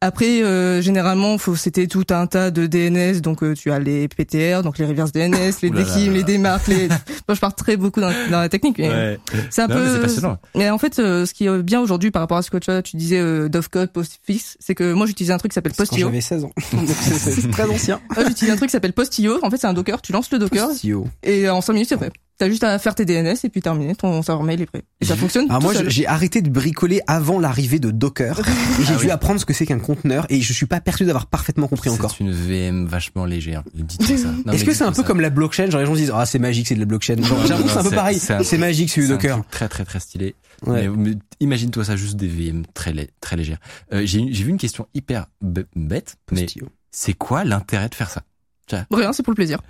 Après, 0.00 0.40
euh, 0.42 0.80
généralement, 0.80 1.36
faut 1.36 1.56
c'était 1.56 1.88
tout 1.88 2.04
un 2.10 2.28
tas 2.28 2.52
de 2.52 2.66
DNS. 2.68 3.20
Donc, 3.20 3.42
euh, 3.42 3.54
tu 3.54 3.72
as 3.72 3.80
les 3.80 4.06
PTR, 4.06 4.62
donc 4.62 4.78
les 4.78 4.84
reverse 4.86 5.10
DNS, 5.10 5.52
les 5.62 5.70
là 5.70 5.84
les 5.96 6.22
démarques. 6.22 6.68
Les... 6.68 6.86
Moi, 7.28 7.34
je 7.34 7.40
pars 7.40 7.54
très 7.56 7.76
beaucoup 7.76 8.00
dans, 8.00 8.12
dans 8.30 8.38
la 8.40 8.48
technique. 8.48 8.78
Mais 8.78 8.88
Ouais. 8.88 9.18
C'est 9.50 9.62
un 9.62 9.66
Non, 9.66 9.74
mais 9.76 9.80
peu. 9.84 9.94
c'est 9.96 10.00
passionnant. 10.02 10.38
Mais 10.54 10.70
en 10.70 10.78
fait, 10.78 10.98
euh, 11.00 11.26
ce 11.26 11.34
qui 11.34 11.46
est 11.46 11.62
bien 11.62 11.80
aujourd'hui 11.80 12.12
par 12.12 12.22
rapport 12.22 12.38
à 12.38 12.42
ce 12.42 12.50
que 12.50 12.58
tu, 12.58 12.70
vois, 12.70 12.82
tu 12.82 12.96
disais 12.96 13.18
euh, 13.18 13.48
Dovecot, 13.48 13.88
Postfix, 13.88 14.56
c'est 14.60 14.76
que 14.76 14.92
moi 14.92 15.06
j'utilisais 15.06 15.32
un 15.32 15.38
truc 15.38 15.50
qui 15.50 15.54
s'appelle 15.54 15.72
Postio. 15.72 16.06
j'avais 16.06 16.20
16 16.20 16.44
ans. 16.44 16.52
Donc, 16.72 16.88
c'est- 16.88 17.50
très 17.50 17.68
ancien. 17.68 18.00
Moi, 18.14 18.26
j'utilise 18.28 18.52
un 18.52 18.56
truc 18.56 18.68
qui 18.68 18.72
s'appelle 18.72 18.92
Postio. 18.92 19.40
En 19.42 19.50
fait, 19.50 19.56
c'est 19.56 19.66
un 19.66 19.72
Docker. 19.74 20.00
Tu 20.02 20.12
lances 20.12 20.30
le 20.30 20.38
Docker 20.38 20.68
Postio. 20.68 21.06
et 21.24 21.48
en 21.48 21.60
5 21.60 21.72
minutes 21.72 21.88
c'est 21.88 21.96
prêt. 21.96 22.12
T'as 22.42 22.48
juste 22.50 22.64
à 22.64 22.76
faire 22.80 22.96
tes 22.96 23.04
DNS 23.04 23.36
et 23.44 23.48
puis 23.50 23.60
terminer. 23.62 23.94
Ton 23.94 24.20
serveur 24.20 24.42
mail 24.42 24.60
est 24.60 24.66
prêt. 24.66 24.82
Et 25.00 25.04
ça 25.04 25.14
fonctionne. 25.14 25.44
Alors 25.48 25.60
tout 25.60 25.66
moi, 25.66 25.74
seul. 25.74 25.88
j'ai 25.88 26.08
arrêté 26.08 26.42
de 26.42 26.50
bricoler 26.50 27.00
avant 27.06 27.38
l'arrivée 27.38 27.78
de 27.78 27.92
Docker 27.92 28.36
et 28.80 28.82
j'ai 28.84 28.94
Ah 28.94 28.96
dû 28.98 29.04
oui. 29.04 29.10
apprendre 29.12 29.38
ce 29.38 29.44
que 29.44 29.52
c'est 29.54 29.64
qu'un 29.64 29.78
conteneur 29.78 30.26
et 30.28 30.40
je 30.40 30.52
suis 30.52 30.66
pas 30.66 30.80
persuadé 30.80 31.06
d'avoir 31.06 31.26
parfaitement 31.26 31.68
compris 31.68 31.88
encore. 31.90 32.10
C'est 32.10 32.24
une 32.24 32.32
VM 32.32 32.86
vachement 32.86 33.26
légère. 33.26 33.62
Dites 33.74 34.02
ça. 34.18 34.26
Non, 34.32 34.42
mais 34.46 34.54
Est-ce 34.56 34.64
que 34.64 34.74
c'est 34.74 34.82
un 34.82 34.88
peu 34.90 35.02
ça. 35.02 35.02
comme 35.04 35.20
la 35.20 35.30
blockchain 35.30 35.70
Genre 35.70 35.78
les 35.80 35.86
gens 35.86 35.94
se 35.94 36.00
disent 36.00 36.12
ah 36.12 36.26
c'est 36.26 36.40
magique, 36.40 36.66
c'est 36.66 36.74
de 36.74 36.80
la 36.80 36.86
blockchain. 36.86 37.22
Genre, 37.22 37.38
Non, 37.38 37.44
c'est 37.68 37.76
un 37.78 37.82
peu 37.84 37.90
pareil. 37.90 38.18
c'est 38.18 38.32
un- 38.34 38.42
C'est 38.42 38.58
magique, 38.58 38.90
c'est 38.90 39.02
du 39.02 39.06
un 39.06 39.10
Docker. 39.10 39.36
truc 39.36 39.50
très 39.50 39.68
très 39.68 39.84
très 39.84 40.00
stylé. 40.00 40.34
Ouais. 40.66 40.88
Mais, 40.88 41.10
mais 41.10 41.16
imagine-toi 41.38 41.84
ça 41.84 41.94
juste 41.94 42.16
des 42.16 42.26
VM 42.26 42.64
très 42.74 42.92
très 43.20 43.36
légères. 43.36 43.58
Euh, 43.92 44.02
j'ai 44.04 44.32
j'ai 44.32 44.42
vu 44.42 44.50
une 44.50 44.58
question 44.58 44.88
hyper 44.94 45.26
b- 45.44 45.64
bête, 45.76 46.16
mais 46.32 46.42
Postio. 46.42 46.68
c'est 46.90 47.12
quoi 47.14 47.44
l'intérêt 47.44 47.88
de 47.88 47.94
faire 47.94 48.10
ça? 48.10 48.22
Rien, 48.90 49.12
c'est 49.12 49.22
pour 49.22 49.30
le 49.32 49.36
plaisir. 49.36 49.60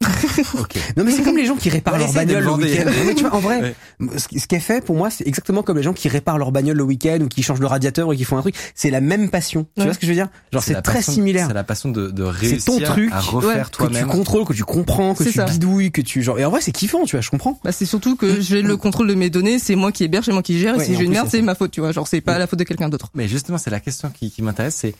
Ok. 0.58 0.76
Non 0.96 1.04
mais 1.04 1.12
c'est 1.12 1.22
comme 1.22 1.36
les 1.36 1.44
gens 1.44 1.56
qui 1.56 1.68
réparent 1.68 1.94
Ouais, 1.94 2.00
leur 2.00 2.12
bagnole 2.12 2.42
le 2.44 2.50
week-end. 2.52 2.84
Non, 2.86 3.04
mais 3.06 3.14
tu 3.14 3.22
vois, 3.24 3.34
en 3.34 3.40
vrai, 3.40 3.60
Ouais. 4.00 4.08
ce 4.18 4.26
est 4.54 4.58
fait 4.58 4.82
pour 4.84 4.96
moi, 4.96 5.10
c'est 5.10 5.26
exactement 5.26 5.62
comme 5.62 5.76
les 5.76 5.82
gens 5.82 5.92
qui 5.92 6.08
réparent 6.08 6.38
leur 6.38 6.52
bagnole 6.52 6.76
le 6.78 6.82
week-end 6.84 7.18
ou 7.20 7.28
qui 7.28 7.42
changent 7.42 7.60
le 7.60 7.66
radiateur 7.66 8.08
ou 8.08 8.14
qui 8.14 8.24
font 8.24 8.38
un 8.38 8.40
truc. 8.40 8.54
C'est 8.74 8.90
la 8.90 9.00
même 9.02 9.28
passion. 9.28 9.66
Tu 9.76 9.84
vois 9.84 9.92
ce 9.92 9.98
que 9.98 10.06
je 10.06 10.10
veux 10.12 10.16
dire? 10.16 10.28
Genre 10.52 10.62
c'est 10.62 10.80
très 10.80 10.94
passion- 10.94 11.12
similaire. 11.12 11.48
C'est 11.48 11.54
la 11.54 11.64
passion 11.64 11.90
de, 11.90 12.10
de 12.10 12.24
C'est 12.24 12.30
réussir 12.30 12.64
ton 12.64 12.80
truc, 12.80 13.12
à 13.12 13.20
refaire 13.20 13.48
ouais, 13.50 13.60
Que 13.62 13.64
tu 13.66 13.70
toi-même. 13.72 14.06
contrôles, 14.08 14.44
que 14.46 14.52
tu 14.54 14.64
comprends, 14.64 15.14
que 15.14 15.24
tu 15.24 15.32
ça. 15.32 15.44
bidouilles, 15.44 15.92
que 15.92 16.00
tu 16.00 16.22
genre. 16.22 16.38
Et 16.38 16.44
en 16.44 16.50
vrai, 16.50 16.60
c'est 16.62 16.72
kiffant, 16.72 17.04
tu 17.04 17.16
vois. 17.16 17.20
Je 17.20 17.30
comprends. 17.30 17.60
Bah, 17.62 17.72
c'est 17.72 17.86
surtout 17.86 18.16
que 18.16 18.40
j'ai 18.40 18.62
le 18.62 18.76
contrôle 18.78 19.08
de 19.08 19.14
mes 19.14 19.28
données, 19.28 19.58
c'est 19.58 19.74
moi 19.76 19.92
qui 19.92 20.04
héberge, 20.04 20.24
c'est 20.26 20.32
moi 20.32 20.42
qui 20.42 20.58
gère, 20.58 20.76
Ouais, 20.76 20.82
et 20.84 20.86
si 20.86 20.96
j'ai 20.96 21.04
une 21.04 21.12
merde, 21.12 21.28
c'est 21.30 21.42
ma 21.42 21.54
faute, 21.54 21.70
tu 21.72 21.80
vois. 21.80 21.92
Genre, 21.92 22.08
c'est 22.08 22.20
pas 22.22 22.38
la 22.38 22.46
faute 22.46 22.58
de 22.58 22.64
quelqu'un 22.64 22.88
d'autre. 22.88 23.10
Mais 23.14 23.28
justement, 23.28 23.58
c'est 23.58 23.70
la 23.70 23.80
question 23.80 24.10
qui, 24.10 24.30
qui 24.30 24.40
m'intéresse, 24.42 24.76
c'est 24.76 24.94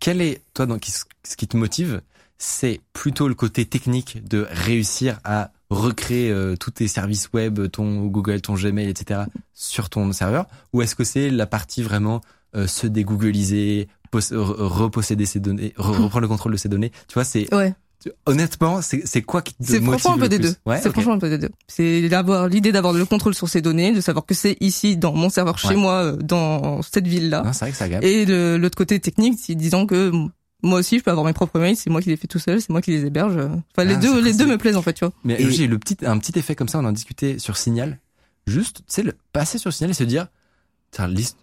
quel 0.00 0.20
est 0.20 0.40
toi 0.54 0.66
donc 0.66 0.86
ce 1.24 1.36
qui 1.36 1.46
te 1.48 1.56
motive 1.56 2.00
C'est 2.44 2.80
plutôt 2.92 3.28
le 3.28 3.34
côté 3.34 3.64
technique 3.66 4.26
de 4.28 4.48
réussir 4.50 5.20
à 5.22 5.52
recréer 5.70 6.28
euh, 6.32 6.56
tous 6.56 6.72
tes 6.72 6.88
services 6.88 7.28
web, 7.32 7.70
ton 7.70 8.06
Google, 8.06 8.40
ton 8.40 8.54
Gmail, 8.54 8.88
etc. 8.88 9.20
sur 9.54 9.88
ton 9.88 10.10
serveur, 10.12 10.46
ou 10.72 10.82
est-ce 10.82 10.96
que 10.96 11.04
c'est 11.04 11.30
la 11.30 11.46
partie 11.46 11.84
vraiment 11.84 12.20
euh, 12.56 12.66
se 12.66 12.88
dégoogliser, 12.88 13.86
pos- 14.10 14.18
re- 14.32 14.56
reposséder 14.66 15.24
ses 15.24 15.38
données, 15.38 15.72
re- 15.78 16.02
reprendre 16.02 16.22
le 16.22 16.26
contrôle 16.28 16.50
de 16.50 16.56
ses 16.56 16.68
données? 16.68 16.90
Tu 17.06 17.14
vois, 17.14 17.22
c'est 17.24 17.46
Ouais. 17.54 17.74
honnêtement, 18.26 18.80
c'est 18.82 19.22
quoi 19.22 19.40
qui 19.42 19.54
te 19.54 19.62
C'est 19.64 19.78
motive 19.78 20.00
franchement 20.00 20.14
un 20.14 20.16
peu 20.18 20.22
le 20.24 20.28
des 20.30 20.38
plus? 20.40 20.48
deux. 20.48 20.56
Ouais, 20.66 20.80
c'est 20.82 20.90
franchement 20.90 21.12
un 21.12 21.18
peu 21.20 21.30
des 21.30 21.38
deux. 21.38 21.50
C'est 21.68 22.08
d'avoir 22.08 22.48
l'idée 22.48 22.72
d'avoir 22.72 22.92
le 22.92 23.04
contrôle 23.06 23.36
sur 23.36 23.48
ces 23.48 23.62
données, 23.62 23.92
de 23.92 24.00
savoir 24.00 24.26
que 24.26 24.34
c'est 24.34 24.56
ici 24.60 24.96
dans 24.96 25.12
mon 25.14 25.30
serveur 25.30 25.58
chez 25.58 25.68
Ouais. 25.68 25.76
moi 25.76 25.92
euh, 26.06 26.16
dans 26.16 26.82
cette 26.82 27.06
ville 27.06 27.30
là. 27.30 27.44
C'est 27.52 27.66
vrai 27.66 27.70
que 27.70 27.76
ça 27.76 27.88
gagne. 27.88 28.02
Et 28.02 28.26
l'autre 28.58 28.76
côté 28.76 28.98
technique, 28.98 29.38
c'est 29.40 29.54
disons 29.54 29.86
que 29.86 30.10
moi 30.62 30.78
aussi 30.78 30.98
je 30.98 31.04
peux 31.04 31.10
avoir 31.10 31.26
mes 31.26 31.32
propres 31.32 31.58
mails, 31.58 31.76
c'est 31.76 31.90
moi 31.90 32.00
qui 32.00 32.08
les 32.08 32.16
fais 32.16 32.28
tout 32.28 32.38
seul, 32.38 32.60
c'est 32.60 32.70
moi 32.70 32.80
qui 32.80 32.90
les 32.92 33.04
héberge. 33.06 33.36
Enfin 33.36 33.84
les 33.84 33.94
Ah, 33.94 33.98
deux 33.98 34.14
c'est 34.16 34.22
les 34.22 34.32
deux 34.34 34.46
me 34.46 34.58
plaisent 34.58 34.76
en 34.76 34.82
fait, 34.82 34.92
tu 34.94 35.04
vois. 35.04 35.12
Mais 35.24 35.38
j'ai 35.50 35.66
le 35.66 35.78
petit, 35.78 35.96
un 36.04 36.18
petit 36.18 36.38
effet 36.38 36.54
comme 36.54 36.68
ça, 36.68 36.78
on 36.78 36.84
en 36.84 36.92
discutait 36.92 37.38
sur 37.38 37.56
Signal. 37.56 37.98
Juste, 38.46 38.78
tu 38.78 38.82
sais, 38.88 39.02
le 39.02 39.14
passer 39.32 39.58
sur 39.58 39.72
Signal 39.72 39.90
et 39.90 39.94
se 39.94 40.04
dire, 40.04 40.26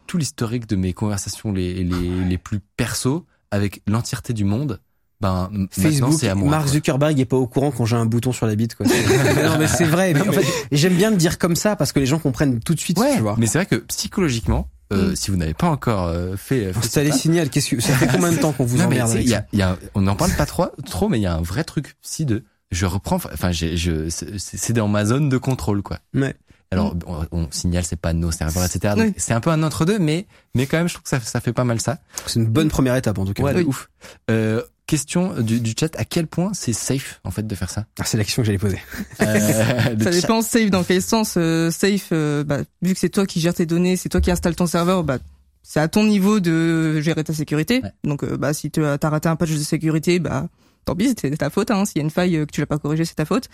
tout 0.07 0.17
l'historique 0.17 0.67
de 0.67 0.75
mes 0.75 0.93
conversations 0.93 1.51
les, 1.51 1.83
les, 1.83 2.25
les 2.25 2.37
plus 2.37 2.59
perso 2.77 3.25
avec 3.51 3.81
l'entièreté 3.87 4.33
du 4.33 4.43
monde, 4.43 4.79
ben, 5.21 5.49
Facebook, 5.71 6.13
c'est 6.17 6.29
à 6.29 6.35
moi. 6.35 6.49
Mark 6.49 6.63
quoi. 6.65 6.73
Zuckerberg 6.73 7.19
est 7.19 7.25
pas 7.25 7.35
au 7.35 7.47
courant 7.47 7.71
quand 7.71 7.85
j'ai 7.85 7.97
un 7.97 8.05
bouton 8.05 8.31
sur 8.31 8.45
la 8.45 8.55
bite. 8.55 8.75
Quoi. 8.75 8.85
Non 9.43 9.57
mais 9.57 9.67
c'est 9.67 9.83
vrai. 9.85 10.13
Mais 10.13 10.21
en 10.21 10.31
fait, 10.31 10.45
j'aime 10.71 10.95
bien 10.95 11.09
le 11.09 11.17
dire 11.17 11.37
comme 11.37 11.55
ça 11.55 11.75
parce 11.75 11.91
que 11.91 11.99
les 11.99 12.05
gens 12.05 12.19
comprennent 12.19 12.59
tout 12.61 12.73
de 12.75 12.79
suite. 12.79 12.97
Ouais, 12.97 13.15
tu 13.15 13.21
vois. 13.21 13.35
mais 13.37 13.45
c'est 13.47 13.57
vrai 13.57 13.65
que 13.65 13.75
psychologiquement, 13.75 14.69
euh, 14.91 15.11
Mm. 15.11 15.15
si 15.15 15.31
vous 15.31 15.37
n'avez 15.37 15.53
pas 15.53 15.67
encore 15.69 16.05
euh, 16.07 16.35
fait, 16.35 16.73
fait 16.73 16.77
Installer 16.79 17.11
ça, 17.11 17.17
Signal, 17.17 17.49
qu'est-ce 17.49 17.75
que 17.75 17.81
ça 17.81 17.93
fait 17.93 18.07
combien 18.11 18.31
de 18.31 18.37
temps 18.37 18.51
qu'on 18.51 18.65
vous 18.65 18.77
non, 18.77 18.85
emmerde 18.85 19.11
avec 19.11 19.23
il 19.23 19.29
y 19.29 19.35
a, 19.35 19.45
y 19.53 19.61
a, 19.61 19.77
on 19.95 20.01
n'en 20.01 20.15
parle 20.15 20.31
pas 20.35 20.45
trop, 20.45 20.67
trop, 20.85 21.09
mais 21.09 21.19
il 21.19 21.23
y 21.23 21.27
a 21.27 21.33
un 21.35 21.41
vrai 21.41 21.63
truc 21.63 21.95
si 22.01 22.25
de, 22.25 22.43
je 22.71 22.85
reprends, 22.85 23.15
enfin, 23.17 23.51
je, 23.51 24.09
c'est 24.09 24.73
dans 24.73 24.87
ma 24.87 25.05
zone 25.05 25.29
de 25.29 25.37
contrôle, 25.37 25.81
quoi. 25.81 25.99
Ouais. 26.13 26.35
Alors, 26.71 26.95
on, 27.07 27.25
on 27.31 27.47
signale, 27.49 27.83
c'est 27.83 27.95
pas 27.99 28.13
nos 28.13 28.29
serveurs, 28.31 28.63
etc. 28.63 28.93
Oui. 28.95 29.13
C'est 29.17 29.33
un 29.33 29.39
peu 29.39 29.49
un 29.49 29.63
entre 29.63 29.85
deux, 29.85 29.97
mais, 29.97 30.27
mais 30.53 30.67
quand 30.67 30.77
même, 30.77 30.87
je 30.87 30.93
trouve 30.93 31.03
que 31.03 31.09
ça, 31.09 31.19
ça 31.19 31.41
fait 31.41 31.51
pas 31.53 31.63
mal 31.63 31.81
ça. 31.81 31.97
C'est 32.27 32.39
une 32.39 32.45
bonne 32.45 32.67
première 32.69 32.95
étape 32.95 33.17
en 33.17 33.25
tout 33.25 33.33
cas. 33.33 33.41
Ouais, 33.41 33.55
Oui. 33.55 33.63
ouf. 33.63 33.89
Euh, 34.29 34.61
question 34.89 35.41
du, 35.41 35.59
du 35.61 35.73
chat, 35.79 35.95
à 35.97 36.03
quel 36.05 36.27
point 36.27 36.51
c'est 36.53 36.73
safe, 36.73 37.21
en 37.23 37.31
fait, 37.31 37.45
de 37.47 37.55
faire 37.55 37.69
ça? 37.69 37.85
Ah, 37.99 38.03
c'est 38.05 38.17
la 38.17 38.23
question 38.23 38.41
que 38.41 38.47
j'allais 38.47 38.57
poser. 38.57 38.79
Euh, 39.21 39.39
Ça 39.99 40.11
chat- 40.11 40.11
dépend 40.11 40.41
safe 40.41 40.69
dans 40.69 40.83
quel 40.83 41.01
sens. 41.01 41.35
euh, 41.37 41.71
safe, 41.71 42.09
euh, 42.11 42.43
bah, 42.43 42.59
vu 42.81 42.93
que 42.93 42.99
c'est 42.99 43.09
toi 43.09 43.25
qui 43.25 43.39
gères 43.39 43.53
tes 43.53 43.65
données, 43.65 43.95
c'est 43.97 44.09
toi 44.09 44.19
qui 44.21 44.31
installes 44.31 44.55
ton 44.55 44.67
serveur, 44.67 45.03
bah 45.03 45.17
c'est 45.63 45.79
à 45.79 45.87
ton 45.87 46.03
niveau 46.03 46.39
de 46.39 46.99
gérer 47.01 47.23
ta 47.23 47.33
sécurité. 47.33 47.81
Ouais. 47.83 47.91
Donc 48.03 48.23
euh, 48.23 48.37
bah 48.37 48.53
si 48.53 48.71
tu 48.71 48.83
as 48.83 48.97
t'as 48.97 49.09
raté 49.09 49.29
un 49.29 49.35
patch 49.35 49.51
de 49.51 49.57
sécurité, 49.57 50.19
bah 50.19 50.47
tant 50.85 50.95
pis, 50.95 51.13
c'est 51.21 51.29
ta 51.37 51.49
faute. 51.51 51.69
Hein. 51.71 51.85
S'il 51.85 51.97
y 51.97 52.01
a 52.01 52.03
une 52.03 52.09
faille 52.09 52.37
euh, 52.37 52.45
que 52.45 52.51
tu 52.51 52.59
l'as 52.61 52.65
pas 52.67 52.79
corrigée, 52.79 53.05
c'est 53.05 53.13
ta 53.15 53.25
faute. 53.25 53.49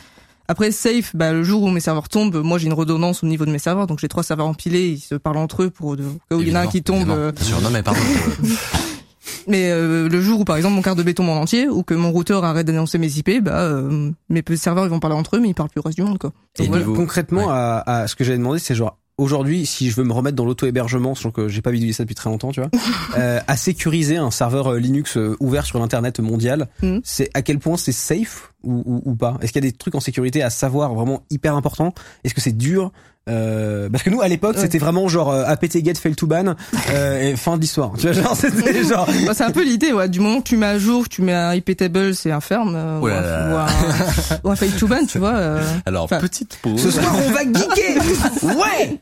Après 0.48 0.72
safe, 0.72 1.16
bah 1.16 1.34
le 1.34 1.44
jour 1.44 1.64
où 1.64 1.70
mes 1.72 1.80
serveurs 1.80 2.08
tombent, 2.08 2.38
moi 2.44 2.58
j'ai 2.60 2.68
une 2.68 2.74
redondance 2.74 3.24
au 3.24 3.28
niveau 3.28 3.46
de 3.46 3.52
mes 3.52 3.60
serveurs, 3.60 3.88
donc 3.88 4.00
j'ai 4.00 4.08
trois 4.08 4.24
serveurs 4.24 4.46
empilés, 4.48 4.90
ils 4.90 5.00
se 5.00 5.16
parlent 5.16 5.38
entre 5.38 5.64
eux 5.64 5.70
pour 5.72 5.98
de, 5.98 6.04
au 6.04 6.20
cas 6.30 6.36
où 6.38 6.42
il 6.42 6.50
y 6.50 6.52
en 6.52 6.56
a 6.56 6.62
un 6.62 6.68
qui 6.68 6.84
tombe. 6.84 7.10
euh, 7.10 7.32
Bien 7.32 7.44
sûr, 7.46 7.60
non, 7.62 7.72
mais 7.72 7.82
pardon. 7.84 8.00
mais 9.48 9.70
euh, 9.72 10.08
le 10.10 10.22
jour 10.22 10.42
où 10.42 10.46
par 10.46 10.58
exemple 10.58 10.76
mon 10.76 10.82
quart 10.82 10.96
de 10.96 11.04
béton 11.04 11.28
en 11.30 11.38
entier 11.42 11.68
ou 11.68 11.84
que 11.84 11.94
mon 11.94 12.12
routeur 12.12 12.44
arrête 12.44 12.68
d'annoncer 12.68 12.98
mes 12.98 13.12
IP, 13.18 13.44
bah 13.44 13.62
euh, 13.62 14.12
mes 14.30 14.42
petits 14.42 14.58
serveurs 14.60 14.86
ils 14.86 14.90
vont 14.90 15.00
parler 15.00 15.16
entre 15.16 15.36
eux, 15.38 15.40
mais 15.40 15.50
ils 15.50 15.54
parlent 15.56 15.70
plus 15.70 15.80
au 15.80 15.84
reste 15.84 15.98
du 15.98 16.04
monde 16.04 16.18
quoi. 16.18 16.32
Et 16.60 16.64
Donc, 16.64 16.70
voilà. 16.70 16.84
niveau- 16.86 16.96
Concrètement, 16.96 17.46
Ouais. 17.48 17.52
à, 17.54 17.84
à 18.02 18.08
ce 18.08 18.16
que 18.16 18.24
j'avais 18.24 18.38
demandé, 18.38 18.60
c'est 18.60 18.76
genre 18.76 18.98
aujourd'hui, 19.18 19.66
si 19.66 19.90
je 19.90 19.96
veux 19.96 20.04
me 20.04 20.12
remettre 20.12 20.36
dans 20.36 20.44
l'auto-hébergement, 20.44 21.16
sachant 21.16 21.32
que 21.32 21.48
j'ai 21.48 21.62
pas 21.62 21.72
bidouillé 21.72 21.94
ça 21.94 22.04
depuis 22.04 22.16
très 22.16 22.30
longtemps, 22.30 22.52
tu 22.52 22.60
vois, 22.60 22.70
euh, 23.18 23.40
à 23.48 23.56
sécuriser 23.58 24.18
un 24.18 24.30
serveur 24.32 24.74
euh, 24.74 24.78
Linux 24.80 25.16
euh, 25.18 25.38
ouvert 25.40 25.66
sur 25.66 25.80
l'internet 25.80 26.20
mondial, 26.20 26.68
Mhm. 26.82 27.00
c'est 27.06 27.30
à 27.34 27.42
quel 27.42 27.60
point 27.60 27.78
c'est 27.78 27.94
safe 27.94 28.52
ou, 28.64 28.84
ou, 28.86 29.02
ou 29.12 29.16
pas? 29.16 29.38
Est-ce 29.42 29.54
qu'il 29.54 29.64
y 29.64 29.68
a 29.68 29.72
des 29.72 29.78
trucs 29.78 29.96
en 29.96 30.00
sécurité 30.02 30.44
à 30.44 30.50
savoir 30.50 30.94
vraiment 30.94 31.24
hyper 31.30 31.56
importants? 31.56 31.94
Est-ce 32.26 32.34
que 32.34 32.42
c'est 32.42 32.58
dur? 32.58 32.92
Euh, 33.28 33.90
parce 33.90 34.04
que 34.04 34.10
nous 34.12 34.22
à 34.22 34.28
l'époque 34.28 34.56
Ouais. 34.56 34.62
c'était 34.62 34.78
vraiment 34.78 35.08
genre 35.08 35.32
euh, 35.32 35.44
apt 35.48 35.84
get 35.84 35.96
fail 35.96 36.16
to 36.16 36.28
ban 36.28 36.56
euh, 36.92 37.20
et 37.32 37.36
fin 37.36 37.56
de 37.58 37.62
l'histoire 37.62 37.92
tu 37.98 38.04
vois 38.04 38.12
genre 38.14 38.36
c'était 38.36 38.84
genre 38.88 39.08
Bah, 39.26 39.34
c'est 39.34 39.44
un 39.44 39.52
peu 39.52 39.64
l'idée, 39.64 39.92
ouais. 39.94 40.08
Du 40.10 40.20
moment 40.20 40.40
que 40.42 40.48
tu 40.50 40.58
mets 40.58 40.66
à 40.68 40.78
jour, 40.78 41.04
que 41.06 41.10
tu 41.10 41.22
mets 41.24 41.34
un 41.34 41.54
IP 41.56 41.76
table, 41.76 42.14
c'est 42.14 42.32
un 42.32 42.40
ferme, 42.42 42.76
euh, 42.76 43.00
Oh 43.02 43.06
ou, 43.06 44.48
un, 44.50 44.52
ou 44.52 44.56
fail 44.56 44.72
to 44.72 44.88
ban, 44.88 45.06
tu 45.08 45.18
vois. 45.18 45.34
euh. 45.36 45.64
Alors, 45.86 46.04
Enfin, 46.04 46.20
petite 46.20 46.58
pause. 46.62 46.82
ce 46.82 46.92
soir 46.92 47.12
on 47.16 47.32
va 47.32 47.42
geeker 47.44 48.02
ouais 48.44 49.00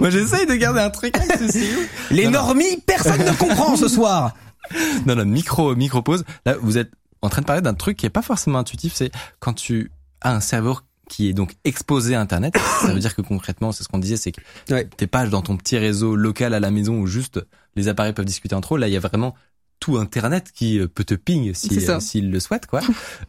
Moi, 0.00 0.10
j'essaye 0.10 0.46
de 0.46 0.54
garder 0.54 0.80
un 0.80 0.90
truc 0.90 1.16
avec 1.16 1.38
ceci. 1.38 1.64
les 2.10 2.24
Non, 2.26 2.30
non. 2.32 2.38
normies 2.40 2.82
personne 2.86 3.18
ne 3.24 3.32
comprend 3.32 3.76
ce 3.76 3.88
soir 3.88 4.34
Non, 5.06 5.14
non, 5.16 5.24
micro, 5.24 5.74
micro 5.74 6.02
pause. 6.02 6.24
Là, 6.44 6.54
vous 6.60 6.76
êtes 6.76 6.90
en 7.22 7.28
train 7.30 7.40
de 7.40 7.46
parler 7.46 7.62
d'un 7.62 7.74
truc 7.74 7.96
qui 7.96 8.04
est 8.06 8.10
pas 8.10 8.22
forcément 8.22 8.58
intuitif. 8.58 8.92
C'est 8.94 9.10
quand 9.40 9.54
tu 9.54 9.90
as 10.20 10.32
un 10.34 10.40
serveur 10.40 10.84
qui 11.08 11.28
est 11.28 11.32
donc 11.32 11.54
exposé 11.64 12.14
à 12.14 12.20
Internet. 12.20 12.54
ça 12.82 12.92
veut 12.92 13.00
dire 13.00 13.14
que 13.16 13.22
concrètement, 13.22 13.72
c'est 13.72 13.82
ce 13.82 13.88
qu'on 13.88 13.98
disait, 13.98 14.16
c'est 14.16 14.32
que 14.32 14.40
Ouais. 14.70 14.88
t'es 14.96 15.06
pas 15.06 15.26
dans 15.26 15.42
ton 15.42 15.56
petit 15.56 15.78
réseau 15.78 16.14
local 16.16 16.54
à 16.54 16.60
la 16.60 16.70
maison 16.70 16.94
où 17.00 17.06
juste 17.06 17.40
les 17.76 17.88
appareils 17.88 18.12
peuvent 18.12 18.24
discuter 18.24 18.54
entre 18.54 18.74
eux. 18.76 18.78
Là, 18.78 18.88
il 18.88 18.92
y 18.94 18.96
a 18.96 19.00
vraiment 19.00 19.34
tout 19.80 19.96
Internet 19.96 20.50
qui 20.52 20.80
euh, 20.80 20.88
peut 20.88 21.04
te 21.04 21.14
ping 21.14 21.54
si, 21.54 21.68
euh, 21.88 22.00
s'il 22.00 22.30
le 22.32 22.40
souhaite, 22.40 22.66
quoi. 22.66 22.80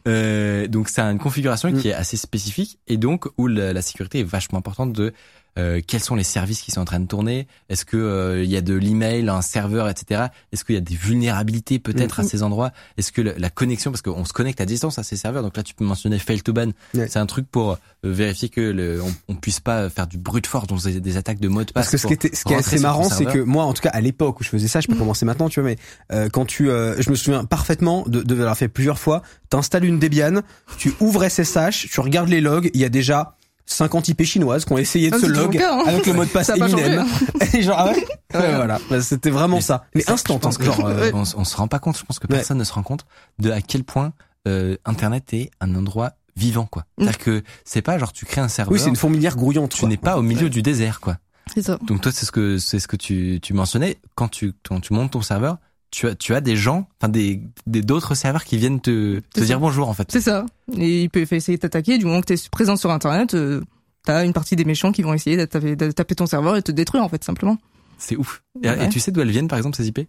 euh, 0.08 0.66
donc, 0.66 0.88
c'est 0.88 1.00
une 1.00 1.18
configuration 1.18 1.72
qui 1.72 1.88
est 1.88 1.92
assez 1.92 2.16
spécifique 2.16 2.78
et 2.88 2.96
donc 2.96 3.26
où 3.38 3.46
la, 3.46 3.72
la 3.72 3.82
sécurité 3.82 4.20
est 4.20 4.24
vachement 4.24 4.58
importante 4.58 4.92
de 4.92 5.12
euh, 5.58 5.80
quels 5.86 6.00
sont 6.00 6.14
les 6.14 6.24
services 6.24 6.60
qui 6.62 6.70
sont 6.70 6.80
en 6.80 6.84
train 6.84 7.00
de 7.00 7.06
tourner? 7.06 7.46
Est-ce 7.68 7.84
que 7.84 7.96
euh, 7.96 8.44
il 8.44 8.50
y 8.50 8.56
a 8.56 8.60
de 8.60 8.74
l'email, 8.74 9.28
un 9.28 9.42
serveur, 9.42 9.88
etc. 9.88 10.26
Est-ce 10.52 10.64
qu'il 10.64 10.74
y 10.74 10.78
a 10.78 10.82
des 10.82 10.94
vulnérabilités 10.94 11.78
peut-être 11.78 12.20
à 12.20 12.22
ces 12.22 12.42
endroits? 12.42 12.70
Est-ce 12.96 13.12
que 13.12 13.22
la, 13.22 13.38
la 13.38 13.50
connexion, 13.50 13.90
parce 13.90 14.02
qu'on 14.02 14.24
se 14.24 14.32
connecte 14.32 14.60
à 14.60 14.66
distance 14.66 14.98
à 14.98 15.02
ces 15.02 15.16
serveurs, 15.16 15.42
donc 15.42 15.56
là 15.56 15.62
tu 15.62 15.74
peux 15.74 15.84
mentionner 15.84 16.18
fail 16.18 16.42
to 16.42 16.52
ban. 16.52 16.70
Ouais. 16.94 17.08
C'est 17.08 17.18
un 17.18 17.26
truc 17.26 17.46
pour 17.50 17.72
euh, 17.72 17.76
vérifier 18.02 18.48
que 18.48 18.60
le, 18.60 19.02
on, 19.02 19.12
on 19.28 19.34
puisse 19.36 19.60
pas 19.60 19.90
faire 19.90 20.06
du 20.06 20.18
brute 20.18 20.46
force 20.46 20.66
dans 20.66 20.76
des, 20.76 21.00
des 21.00 21.16
attaques 21.16 21.40
de 21.40 21.48
mot 21.48 21.64
de 21.64 21.72
passe. 21.72 21.86
Parce 21.86 21.90
que 21.90 21.98
ce 21.98 22.06
qui 22.06 22.14
était, 22.14 22.34
ce 22.34 22.44
qui 22.44 22.52
est 22.52 22.56
assez 22.56 22.78
marrant, 22.78 23.08
c'est 23.08 23.26
que 23.26 23.38
moi, 23.38 23.64
en 23.64 23.72
tout 23.72 23.82
cas, 23.82 23.90
à 23.90 24.00
l'époque 24.00 24.40
où 24.40 24.44
je 24.44 24.48
faisais 24.48 24.68
ça, 24.68 24.80
je 24.80 24.86
peux 24.86 24.96
commencer 24.96 25.24
maintenant, 25.24 25.48
tu 25.48 25.60
vois, 25.60 25.70
mais 25.70 25.76
euh, 26.12 26.28
quand 26.28 26.46
tu, 26.46 26.70
euh, 26.70 27.00
je 27.00 27.10
me 27.10 27.16
souviens 27.16 27.44
parfaitement 27.44 28.04
de, 28.06 28.22
de 28.22 28.34
l'avoir 28.34 28.56
fait 28.56 28.68
plusieurs 28.68 28.98
fois. 28.98 29.22
T'installes 29.48 29.84
une 29.84 29.98
Debian, 29.98 30.42
tu 30.78 30.92
ouvres 31.00 31.28
SSH, 31.28 31.88
tu 31.90 32.00
regardes 32.00 32.28
les 32.28 32.40
logs, 32.40 32.70
il 32.72 32.80
y 32.80 32.84
a 32.84 32.88
déjà 32.88 33.36
50 33.72 34.08
IP 34.08 34.22
chinoises 34.24 34.64
qui 34.64 34.72
ont 34.72 34.78
essayé 34.78 35.10
de 35.10 35.16
Ah, 35.16 35.18
se 35.20 35.26
log 35.26 35.52
cas, 35.52 35.74
hein. 35.78 35.84
avec 35.86 36.06
le 36.06 36.12
mot 36.12 36.24
de 36.24 36.30
passe 36.30 36.48
Eminem. 36.56 37.06
Et 37.54 37.62
genre, 37.62 37.76
ah 37.78 37.86
ouais, 37.86 38.06
Ouais. 38.34 38.40
Ouais, 38.40 38.54
voilà, 38.56 38.78
Bah, 38.90 39.00
c'était 39.00 39.30
vraiment 39.30 39.56
Mais 39.56 39.62
ça. 39.62 39.84
Mais 39.94 40.08
instant, 40.10 40.34
je 40.34 40.38
pense 40.40 40.58
que 40.58 40.64
genre, 40.64 40.84
euh, 40.86 41.10
on, 41.14 41.22
on 41.36 41.44
se 41.44 41.56
rend 41.56 41.68
pas 41.68 41.78
compte. 41.78 41.98
Je 41.98 42.04
pense 42.04 42.18
que 42.18 42.26
Ouais. 42.28 42.36
personne 42.36 42.58
ne 42.58 42.64
se 42.64 42.72
rend 42.72 42.82
compte 42.82 43.04
de 43.38 43.50
à 43.50 43.60
quel 43.60 43.84
point 43.84 44.12
euh, 44.48 44.76
Internet 44.84 45.32
est 45.34 45.50
un 45.60 45.74
endroit 45.74 46.12
vivant, 46.36 46.66
quoi. 46.66 46.84
C'est-à-dire 46.98 47.18
que 47.18 47.42
c'est 47.64 47.82
pas 47.82 47.98
genre 47.98 48.12
tu 48.12 48.24
crées 48.24 48.40
un 48.40 48.48
serveur, 48.48 48.72
oui, 48.72 48.78
c'est 48.78 48.88
une 48.88 48.96
fourmilière 48.96 49.36
grouillante. 49.36 49.70
tu 49.72 49.84
n'es 49.86 49.96
pas 49.96 50.16
au 50.16 50.22
milieu 50.22 50.48
du 50.48 50.62
désert, 50.62 51.00
quoi. 51.00 51.18
C'est 51.52 51.62
ça. 51.62 51.78
Donc 51.82 52.00
toi, 52.00 52.12
c'est 52.12 52.24
ce 52.26 52.32
que 52.32 52.58
c'est 52.58 52.78
ce 52.78 52.86
que 52.88 52.96
tu, 52.96 53.40
tu 53.42 53.52
mentionnais 53.54 53.98
quand 54.14 54.28
tu 54.28 54.52
quand 54.66 54.80
tu 54.80 54.92
montes 54.94 55.10
ton 55.10 55.22
serveur, 55.22 55.58
tu 55.90 56.06
as 56.06 56.14
tu 56.14 56.34
as 56.34 56.40
des 56.40 56.56
gens, 56.56 56.88
enfin 57.00 57.08
des 57.08 57.42
des 57.66 57.82
d'autres 57.82 58.14
serveurs 58.14 58.44
qui 58.44 58.56
viennent 58.56 58.80
te 58.80 59.20
te 59.34 59.40
dire 59.40 59.58
bonjour 59.60 59.88
en 59.88 59.94
fait. 59.94 60.06
C'est 60.10 60.20
ça. 60.20 60.46
Et 60.76 61.02
il 61.02 61.10
peut 61.10 61.26
essayer 61.30 61.56
de 61.58 61.60
t'attaquer. 61.62 61.98
Du 61.98 62.04
moment 62.04 62.20
que 62.20 62.26
tu 62.26 62.32
es 62.34 62.48
présent 62.50 62.76
sur 62.76 62.90
Internet, 62.90 63.34
euh, 63.34 63.60
t'as 64.04 64.24
une 64.24 64.32
partie 64.32 64.56
des 64.56 64.64
méchants 64.64 64.92
qui 64.92 65.02
vont 65.02 65.12
essayer 65.14 65.36
de 65.36 65.44
taper, 65.44 65.76
de 65.76 65.90
taper 65.90 66.14
ton 66.14 66.26
serveur 66.26 66.56
et 66.56 66.62
te 66.62 66.72
détruire, 66.72 67.02
en 67.02 67.08
fait, 67.08 67.22
simplement. 67.24 67.58
C'est 67.98 68.16
ouf. 68.16 68.42
Et, 68.62 68.68
Ouais. 68.70 68.86
et 68.86 68.88
tu 68.88 69.00
sais 69.00 69.10
d'où 69.10 69.20
elles 69.20 69.30
viennent 69.30 69.48
par 69.48 69.58
exemple 69.58 69.76
ces 69.76 69.86
IP 69.88 70.00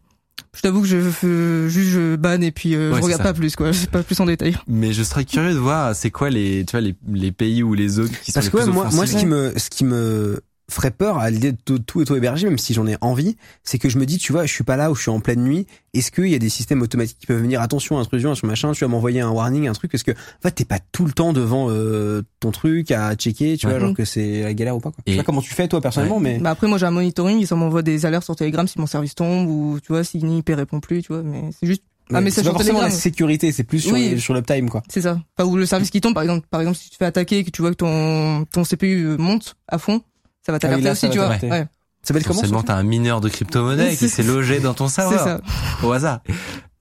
Je 0.55 0.61
t'avoue 0.61 0.81
que 0.81 0.87
je 0.87 1.67
juste 1.67 1.89
je 1.89 2.15
banne 2.15 2.43
et 2.43 2.51
puis 2.51 2.75
euh, 2.75 2.91
Ouais, 2.91 2.99
je 2.99 3.03
regarde 3.03 3.21
ça. 3.23 3.29
pas 3.29 3.33
plus, 3.33 3.55
quoi. 3.55 3.71
Je 3.71 3.79
sais 3.79 3.87
pas 3.87 4.03
plus 4.03 4.19
en 4.21 4.25
détail. 4.25 4.55
Mais 4.67 4.93
je 4.93 5.03
serais 5.03 5.25
curieux 5.25 5.53
de 5.53 5.59
voir 5.59 5.95
c'est 5.95 6.11
quoi 6.11 6.29
les 6.29 6.63
tu 6.65 6.71
vois 6.71 6.81
les 6.81 6.95
les 7.11 7.31
pays 7.31 7.63
ou 7.63 7.73
les 7.73 7.89
zones 7.89 8.09
qui 8.23 8.31
sont 8.31 8.39
Parce 8.39 8.45
les 8.45 8.51
que 8.51 8.57
ouais, 8.57 8.63
plus 8.63 8.71
moi, 8.73 8.89
moi, 8.93 9.07
ce 9.07 9.17
qui 9.17 9.25
me, 9.25 9.51
ce 9.57 9.69
qui 9.69 9.83
me 9.83 10.39
ferait 10.73 10.91
peur 10.91 11.17
à 11.17 11.29
l'idée 11.29 11.51
de 11.51 11.57
tout, 11.63 11.79
tout 11.79 11.99
auto-héberger, 11.99 12.47
même 12.47 12.57
si 12.57 12.73
j'en 12.73 12.87
ai 12.87 12.95
envie, 13.01 13.35
c'est 13.63 13.77
que 13.77 13.89
je 13.89 13.97
me 13.99 14.05
dis, 14.05 14.17
tu 14.17 14.31
vois, 14.31 14.45
je 14.45 14.53
suis 14.53 14.63
pas 14.63 14.77
là 14.77 14.89
où 14.91 14.95
je 14.95 15.01
suis 15.01 15.11
en 15.11 15.19
pleine 15.19 15.43
nuit. 15.43 15.67
Est-ce 15.93 16.11
qu'il 16.11 16.27
y 16.27 16.35
a 16.35 16.39
des 16.39 16.49
systèmes 16.49 16.81
automatiques 16.81 17.19
qui 17.19 17.27
peuvent 17.27 17.41
venir, 17.41 17.61
attention, 17.61 17.99
intrusion, 17.99 18.33
sur 18.35 18.47
machin, 18.47 18.71
tu 18.71 18.83
vas 18.83 18.87
m'envoyer 18.87 19.19
un 19.21 19.29
warning, 19.29 19.67
un 19.67 19.73
truc, 19.73 19.91
parce 19.91 20.03
que, 20.03 20.11
en 20.11 20.41
fait, 20.41 20.51
t'es 20.51 20.65
pas 20.65 20.79
tout 20.91 21.05
le 21.05 21.11
temps 21.11 21.33
devant 21.33 21.67
euh, 21.69 22.21
ton 22.39 22.51
truc 22.51 22.91
à 22.91 23.13
checker, 23.15 23.57
tu 23.57 23.67
Ouais. 23.67 23.73
vois, 23.73 23.81
genre 23.87 23.93
que 23.95 24.05
c'est 24.05 24.43
la 24.43 24.53
galère 24.53 24.75
ou 24.75 24.79
pas, 24.79 24.91
quoi. 24.91 25.03
Je 25.05 25.11
Et- 25.11 25.15
sais 25.15 25.21
pas 25.21 25.25
comment 25.25 25.41
tu 25.41 25.53
fais, 25.53 25.67
toi, 25.67 25.81
personnellement, 25.81 26.19
mais... 26.19 26.39
Bah 26.39 26.51
après, 26.51 26.67
moi, 26.67 26.77
j'ai 26.77 26.85
un 26.85 26.91
monitoring. 26.91 27.45
Ça 27.45 27.55
m'envoie 27.55 27.81
des 27.81 28.05
alertes 28.05 28.23
sur 28.23 28.35
Telegram 28.35 28.67
si 28.67 28.79
mon 28.79 28.87
service 28.87 29.15
tombe 29.15 29.49
ou, 29.49 29.79
tu 29.81 29.91
vois, 29.91 30.03
si 30.03 30.19
IP 30.19 30.49
répond 30.55 30.79
plus, 30.79 31.01
tu 31.01 31.11
vois. 31.13 31.23
Mais 31.23 31.49
c'est 31.59 31.67
juste 31.67 31.83
un 32.09 32.15
mais 32.15 32.25
message 32.25 32.43
c'est 32.43 32.49
pas 32.49 32.57
forcément 32.57 32.81
la 32.81 32.89
sécurité, 32.89 33.51
c'est 33.53 33.63
plus 33.63 33.79
sur, 33.79 33.93
Oui. 33.93 34.19
sur 34.19 34.33
l'uptime, 34.33 34.69
quoi. 34.69 34.83
C'est 34.89 35.01
ça. 35.01 35.19
Enfin, 35.37 35.49
ou 35.49 35.55
le 35.55 35.65
service 35.65 35.89
qui 35.89 36.01
tombe, 36.01 36.13
par 36.13 36.23
exemple, 36.23 36.45
par 36.49 36.59
exemple, 36.61 36.77
si 36.77 36.85
tu 36.85 36.89
te 36.91 36.95
fais 36.97 37.05
attaquer 37.05 37.37
et 37.39 37.43
que 37.45 37.51
tu 37.51 37.61
vois 37.61 37.71
que 37.71 37.75
ton, 37.77 38.43
ton 38.51 38.63
CPU 38.63 39.15
monte 39.17 39.55
à 39.69 39.77
fond, 39.77 40.01
ça 40.45 40.51
va 40.51 40.55
Ah 40.55 40.55
oui, 40.55 40.59
t'alerter 40.59 40.83
là, 40.83 40.95
ça 40.95 41.07
aussi, 41.07 41.17
va 41.17 41.37
tu 41.37 41.47
vois. 41.47 41.49
Ouais. 41.57 41.61
Ça 42.03 42.07
s'appelle 42.07 42.23
comment 42.25 42.41
ça 42.41 42.63
t'as 42.65 42.75
un 42.75 42.83
mineur 42.83 43.21
de 43.21 43.29
crypto-monnaie 43.29 43.95
qui 43.97 44.09
s'est 44.09 44.23
logé 44.23 44.59
dans 44.59 44.73
ton 44.73 44.87
C'est 44.87 45.01
serveur. 45.01 45.23
ça. 45.23 45.41
au 45.83 45.91
hasard. 45.91 46.21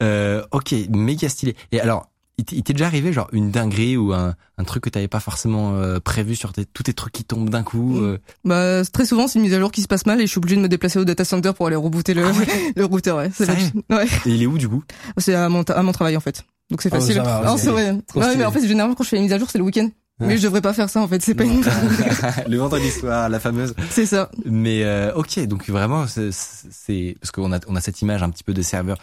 Euh, 0.03 0.43
ok, 0.51 0.74
méga 0.91 1.28
stylé. 1.28 1.55
Et 1.73 1.81
alors, 1.81 2.07
il 2.39 2.62
t'est 2.62 2.73
déjà 2.73 2.87
arrivé 2.87 3.12
genre 3.12 3.28
une 3.32 3.51
dinguerie 3.51 3.99
ou 3.99 4.15
un, 4.15 4.35
un 4.57 4.65
truc 4.65 4.85
que 4.85 4.89
t'avais 4.89 5.09
pas 5.09 5.20
forcément 5.20 5.74
euh, 5.74 6.01
prévu 6.01 6.35
sur 6.37 6.55
tes, 6.55 6.65
tous 6.65 6.85
tes 6.85 6.95
trucs 6.95 7.12
qui 7.12 7.23
tombent 7.24 7.51
d'un 7.51 7.62
coup 7.62 7.99
Mm. 7.99 8.03
euh, 8.03 8.19
Bah, 8.47 8.82
très 8.91 9.05
souvent, 9.05 9.28
c'est 9.28 9.39
une 9.39 9.43
mise 9.45 9.53
à 9.53 9.61
jour 9.61 9.70
qui 9.70 9.82
se 9.82 9.89
passe 9.89 10.07
mal 10.07 10.19
et 10.23 10.27
je 10.27 10.31
suis 10.31 10.39
obligé 10.39 10.57
de 10.57 10.62
me 10.62 10.69
déplacer 10.69 10.99
au 10.99 11.05
data 11.05 11.23
center 11.27 11.53
pour 11.55 11.66
aller 11.66 11.77
rebooter 11.77 12.15
le, 12.15 12.23
le 12.77 12.85
routeur, 12.87 13.19
ouais. 13.19 13.31
C'est 13.35 13.47
ouais. 13.91 14.07
Et 14.24 14.31
il 14.31 14.43
est 14.43 14.47
où 14.47 14.57
du 14.57 14.70
coup? 14.70 14.82
C'est 15.19 15.35
à 15.35 15.51
mon, 15.51 15.62
à 15.65 15.82
mon 15.82 15.93
travail, 15.93 16.16
en 16.16 16.20
fait. 16.20 16.45
Donc 16.70 16.81
c'est 16.81 16.89
Oh, 16.91 16.97
facile. 16.97 17.16
ça 17.16 17.23
va, 17.23 17.43
Non, 17.45 17.59
c'est 17.59 17.69
vrai. 17.70 17.91
Ouais, 18.15 18.37
mais 18.37 18.45
en 18.47 18.53
fait, 18.53 18.66
généralement, 18.66 18.95
quand 18.95 19.05
je 19.05 19.11
fais 19.11 19.16
les 19.16 19.23
mises 19.23 19.32
à 19.35 19.39
jour, 19.39 19.49
c'est 19.51 19.59
le 19.59 19.65
week-end. 19.65 19.91
Mais 20.20 20.36
je 20.38 20.42
devrais 20.42 20.60
pas 20.60 20.72
faire 20.72 20.88
ça, 20.90 21.01
en 21.01 21.09
fait. 21.09 21.22
C'est 21.22 21.34
pas 21.34 21.44
une... 21.44 21.62
Le 22.48 22.56
vendredi 22.59 22.90
soir, 22.90 23.28
la 23.28 23.40
fameuse. 23.40 23.74
c'est 23.90 24.06
ça. 24.06 24.30
Mais 24.44 24.84
euh, 24.84 25.12
ok, 25.14 25.40
donc 25.47 25.68
vraiment, 25.68 26.06
c'est- 26.06 26.30
c'est 26.32 27.16
parce 27.20 27.30
qu'on 27.30 27.52
a 27.52 27.59
on 27.68 27.76
a 27.76 27.80
cette 27.80 28.01
image 28.02 28.22
un 28.22 28.30
petit 28.30 28.44
peu 28.44 28.52
des 28.52 28.62
serveurs, 28.62 28.98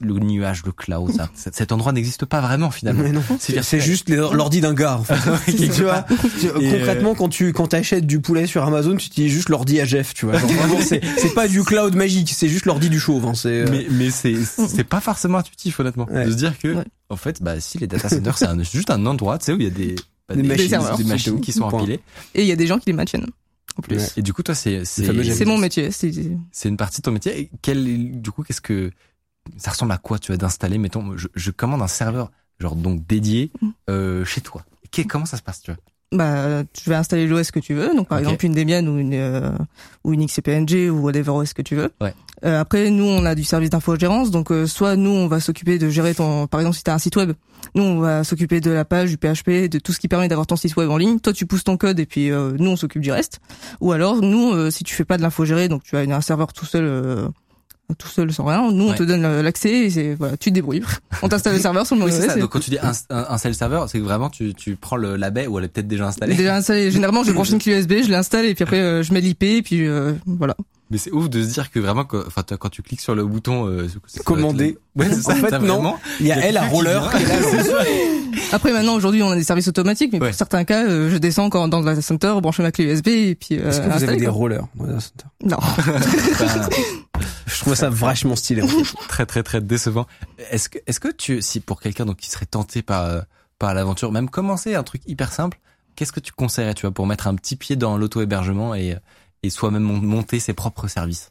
le 0.00 0.14
nuage, 0.14 0.62
le 0.64 0.72
cloud, 0.72 1.12
ça. 1.14 1.28
Cet 1.52 1.72
endroit 1.72 1.92
n'existe 1.92 2.24
pas 2.26 2.40
vraiment 2.40 2.70
finalement. 2.70 3.02
Mais 3.02 3.12
non, 3.12 3.22
C'est 3.38 3.80
juste 3.80 4.08
l'ordi 4.10 4.60
d'un 4.60 4.74
gars. 4.74 4.96
En 4.98 5.04
fait. 5.04 5.14
tu 5.52 5.82
vois, 5.82 6.04
tu- 6.40 6.46
Et, 6.60 6.70
concrètement, 6.70 7.14
quand 7.14 7.28
tu 7.28 7.52
quand 7.52 7.68
t'achètes 7.68 8.06
du 8.06 8.20
poulet 8.20 8.46
sur 8.46 8.64
Amazon, 8.64 8.96
tu 8.96 9.06
utilises 9.06 9.32
juste 9.32 9.48
l'ordi 9.48 9.80
à 9.80 9.84
Jeff. 9.84 10.14
Tu 10.14 10.26
vois, 10.26 10.38
Genre, 10.38 10.50
vraiment, 10.50 10.80
c'est 10.80 11.00
c'est 11.18 11.34
pas 11.34 11.48
du 11.48 11.62
cloud 11.62 11.94
magique, 11.94 12.32
c'est 12.34 12.48
juste 12.48 12.66
l'ordi 12.66 12.88
du 12.90 12.98
chauve. 13.00 13.24
Hein, 13.26 13.34
c'est 13.34 13.48
euh, 13.62 13.66
Mais 13.70 13.86
mais 13.90 14.10
c'est 14.10 14.36
c'est 14.44 14.84
pas 14.84 15.00
forcément 15.00 15.38
intuitif 15.38 15.80
honnêtement 15.80 16.06
Ouais. 16.10 16.24
de 16.26 16.30
se 16.30 16.36
dire 16.36 16.58
que 16.58 16.74
Ouais. 16.74 16.84
en 17.10 17.16
fait 17.16 17.42
bah 17.42 17.60
si 17.60 17.78
les 17.78 17.86
data 17.86 18.08
centers 18.08 18.36
c'est 18.38 18.64
juste 18.72 18.90
un 18.90 19.04
endroit 19.06 19.38
tu 19.38 19.46
sais 19.46 19.52
où 19.52 19.56
il 19.56 19.64
y 19.64 19.66
a 19.66 19.70
des 19.70 19.94
Des 20.34 20.42
machines, 20.42 20.68
serveurs. 20.68 20.98
des 20.98 21.04
machines 21.04 21.40
qui 21.40 21.52
sont 21.52 21.62
empilées 21.64 22.00
Et 22.34 22.42
il 22.42 22.48
y 22.48 22.52
a 22.52 22.56
des 22.56 22.66
gens 22.66 22.78
qui 22.78 22.86
les 22.86 22.92
maintiennent. 22.92 23.26
En 23.76 23.82
plus. 23.82 23.96
Ouais. 23.96 24.06
et 24.16 24.22
du 24.22 24.32
coup 24.32 24.42
toi 24.42 24.54
c'est 24.54 24.84
c'est 24.84 25.44
mon 25.44 25.56
métier. 25.58 25.90
C'est 25.92 26.10
c'est 26.50 26.68
une 26.68 26.76
partie 26.76 27.00
de 27.00 27.02
ton 27.04 27.12
métier 27.12 27.38
et 27.40 27.50
quel 27.62 28.20
du 28.20 28.30
coup 28.32 28.42
qu'est-ce 28.42 28.60
que 28.60 28.90
ça 29.56 29.70
ressemble 29.70 29.92
à 29.92 29.98
quoi 29.98 30.18
tu 30.18 30.32
vas 30.32 30.36
d'installer 30.36 30.78
mettons 30.78 31.16
je, 31.16 31.28
je 31.34 31.50
commande 31.52 31.80
un 31.82 31.86
serveur 31.88 32.30
genre 32.58 32.74
donc 32.74 33.06
dédié 33.06 33.50
Mm. 33.62 33.68
euh, 33.90 34.24
chez 34.24 34.40
toi 34.40 34.64
comment 35.08 35.26
ça 35.26 35.36
se 35.36 35.42
passe 35.42 35.60
tu 35.62 35.70
vois? 35.70 35.78
Bah, 36.12 36.62
tu 36.72 36.88
vas 36.88 36.98
installer 36.98 37.26
l'OS 37.26 37.50
que 37.50 37.60
tu 37.60 37.74
veux. 37.74 37.94
Donc, 37.94 38.08
par 38.08 38.18
exemple, 38.18 38.44
une 38.46 38.52
Debian 38.52 38.86
ou 38.86 38.98
une, 38.98 39.14
euh, 39.14 39.50
ou 40.04 40.14
une 40.14 40.26
XCPNG 40.26 40.90
ou 40.90 41.00
whatever 41.00 41.30
OS 41.30 41.52
que 41.52 41.62
tu 41.62 41.76
veux. 41.76 41.90
Ouais. 42.00 42.14
Euh, 42.44 42.60
après, 42.60 42.90
nous, 42.90 43.04
on 43.04 43.24
a 43.24 43.34
du 43.34 43.44
service 43.44 43.70
d'infogérance. 43.70 44.30
Donc, 44.30 44.50
euh, 44.50 44.66
soit 44.66 44.96
nous, 44.96 45.10
on 45.10 45.28
va 45.28 45.40
s'occuper 45.40 45.78
de 45.78 45.90
gérer 45.90 46.14
ton, 46.14 46.46
par 46.46 46.60
exemple, 46.60 46.76
si 46.76 46.84
tu 46.84 46.90
as 46.90 46.94
un 46.94 46.98
site 46.98 47.16
web, 47.16 47.32
nous, 47.74 47.82
on 47.82 48.00
va 48.00 48.24
s'occuper 48.24 48.60
de 48.60 48.70
la 48.70 48.84
page, 48.84 49.10
du 49.10 49.16
PHP, 49.16 49.68
de 49.68 49.78
tout 49.78 49.92
ce 49.92 49.98
qui 49.98 50.08
permet 50.08 50.28
d'avoir 50.28 50.46
ton 50.46 50.56
site 50.56 50.76
web 50.76 50.90
en 50.90 50.96
ligne. 50.96 51.20
Toi, 51.20 51.32
tu 51.32 51.46
pousses 51.46 51.64
ton 51.64 51.76
code 51.76 51.98
et 52.00 52.06
puis 52.06 52.30
euh, 52.30 52.52
nous, 52.58 52.70
on 52.70 52.76
s'occupe 52.76 53.02
du 53.02 53.12
reste. 53.12 53.40
Ou 53.80 53.92
alors, 53.92 54.22
nous, 54.22 54.52
euh, 54.52 54.70
si 54.70 54.84
tu 54.84 54.94
fais 54.94 55.04
pas 55.04 55.16
de 55.16 55.22
l'infogéré, 55.22 55.68
donc 55.68 55.82
tu 55.82 55.96
as 55.96 56.00
un 56.00 56.20
serveur 56.20 56.52
tout 56.52 56.66
seul, 56.66 56.84
euh, 56.84 57.28
tout 57.96 58.08
seul 58.08 58.32
sans 58.32 58.44
rien, 58.44 58.70
nous, 58.70 58.84
on 58.84 58.90
Ouais. 58.90 58.96
te 58.96 59.02
donne 59.02 59.40
l'accès 59.40 59.70
et 59.70 59.90
c'est, 59.90 60.14
voilà, 60.14 60.36
tu 60.36 60.50
te 60.50 60.54
débrouilles. 60.54 60.82
on 61.22 61.28
t'installe 61.28 61.54
le 61.54 61.60
serveur 61.60 61.86
sur 61.86 61.96
le 61.96 62.04
oui 62.04 62.10
mauvais 62.12 62.40
donc 62.40 62.50
quand 62.50 62.60
tu 62.60 62.70
dis 62.70 62.78
un, 62.78 62.92
un, 63.10 63.38
seul 63.38 63.54
serveur 63.54 63.88
c'est 63.88 63.98
que 63.98 64.04
vraiment 64.04 64.28
tu 64.30 64.52
tu 64.54 64.76
prends 64.76 64.96
le 64.96 65.16
la 65.16 65.30
baie 65.30 65.46
ou 65.46 65.58
elle 65.58 65.64
est 65.64 65.68
peut-être 65.68 65.88
déjà 65.88 66.06
installée 66.08 66.34
Déjà 66.34 66.56
installé. 66.56 66.90
Généralement, 66.90 67.24
je 67.24 67.32
branche 67.32 67.50
une 67.50 67.58
clé 67.58 67.78
USB, 67.78 68.02
je 68.04 68.10
l'installe 68.10 68.44
et 68.46 68.54
puis 68.54 68.62
après, 68.64 68.80
euh, 68.80 69.02
je 69.02 69.12
mets 69.14 69.20
l'IP 69.20 69.42
et 69.42 69.62
puis 69.62 69.86
euh, 69.86 70.12
voilà. 70.26 70.54
Mais 70.90 70.98
c'est 70.98 71.12
ouf 71.12 71.28
de 71.28 71.42
se 71.42 71.48
dire 71.52 71.70
que 71.70 71.78
vraiment 71.80 72.04
que- 72.04 72.24
enfin 72.26 72.42
toi, 72.42 72.56
quand 72.56 72.68
tu 72.70 72.82
cliques 72.82 73.00
sur 73.00 73.14
le 73.14 73.24
bouton 73.24 73.66
euh, 73.68 73.88
Commander. 74.24 74.78
ouais 74.96 75.06
c'est 75.10 75.22
ça 75.22 75.32
En 75.32 75.36
fait, 75.36 75.50
non. 75.58 75.74
vraiment- 75.74 76.00
il 76.20 76.26
y 76.26 76.32
a 76.32 76.36
il 76.36 76.40
y 76.40 76.42
a 76.42 76.46
elle 76.46 76.56
à 76.56 76.66
roller. 76.66 77.10
qui 77.10 77.24
là. 77.24 77.34
Après, 78.52 78.72
maintenant, 78.72 78.94
aujourd'hui, 78.94 79.22
on 79.22 79.30
a 79.30 79.34
des 79.36 79.44
services 79.44 79.68
automatiques, 79.68 80.12
mais 80.12 80.20
Ouais. 80.20 80.28
pour 80.28 80.36
certains 80.38 80.64
cas, 80.64 80.86
euh, 80.86 81.10
je 81.10 81.16
descends 81.18 81.44
encore 81.44 81.68
dans 81.68 81.80
le 81.80 81.84
data 81.84 82.00
center, 82.00 82.34
brancher 82.40 82.62
ma 82.62 82.72
clé 82.72 82.84
USB 82.84 83.08
et 83.08 83.34
puis 83.34 83.58
euh, 83.58 83.68
Est-ce 83.68 83.80
que 83.80 83.86
vous 83.88 84.04
avez 84.04 84.16
des 84.16 84.26
rollers 84.28 84.64
dans 84.76 84.84
le 84.84 84.92
data 84.94 85.00
center? 85.00 85.24
Non. 85.44 85.56
Enfin, 85.58 85.92
Je 87.46 87.60
trouve 87.60 87.74
ça 87.74 87.90
vachement 87.90 88.36
stylé. 88.36 88.62
en 88.62 88.68
fait. 88.68 88.84
très 89.08 89.26
très 89.26 89.42
très 89.42 89.60
décevant. 89.60 90.06
Est-ce 90.50 90.68
que 90.68 90.78
est-ce 90.86 91.00
que 91.00 91.08
tu 91.08 91.42
si 91.42 91.60
pour 91.60 91.80
quelqu'un 91.80 92.06
donc 92.06 92.16
qui 92.18 92.30
serait 92.30 92.46
tenté 92.46 92.82
par 92.82 93.04
euh, 93.04 93.20
par 93.58 93.74
l'aventure, 93.74 94.12
même 94.12 94.28
commencer 94.30 94.74
un 94.74 94.82
truc 94.84 95.02
hyper 95.06 95.32
simple, 95.32 95.58
qu'est-ce 95.96 96.12
que 96.12 96.20
tu 96.20 96.32
conseillerais 96.32 96.74
tu 96.74 96.82
vois 96.82 96.92
pour 96.92 97.06
mettre 97.06 97.26
un 97.26 97.34
petit 97.34 97.56
pied 97.56 97.74
dans 97.76 97.96
l'auto-hébergement 97.98 98.74
et 98.74 98.96
et 99.42 99.50
soi-même 99.50 99.82
mon- 99.82 100.00
monter 100.00 100.40
ses 100.40 100.52
propres 100.54 100.88
services 100.88 101.30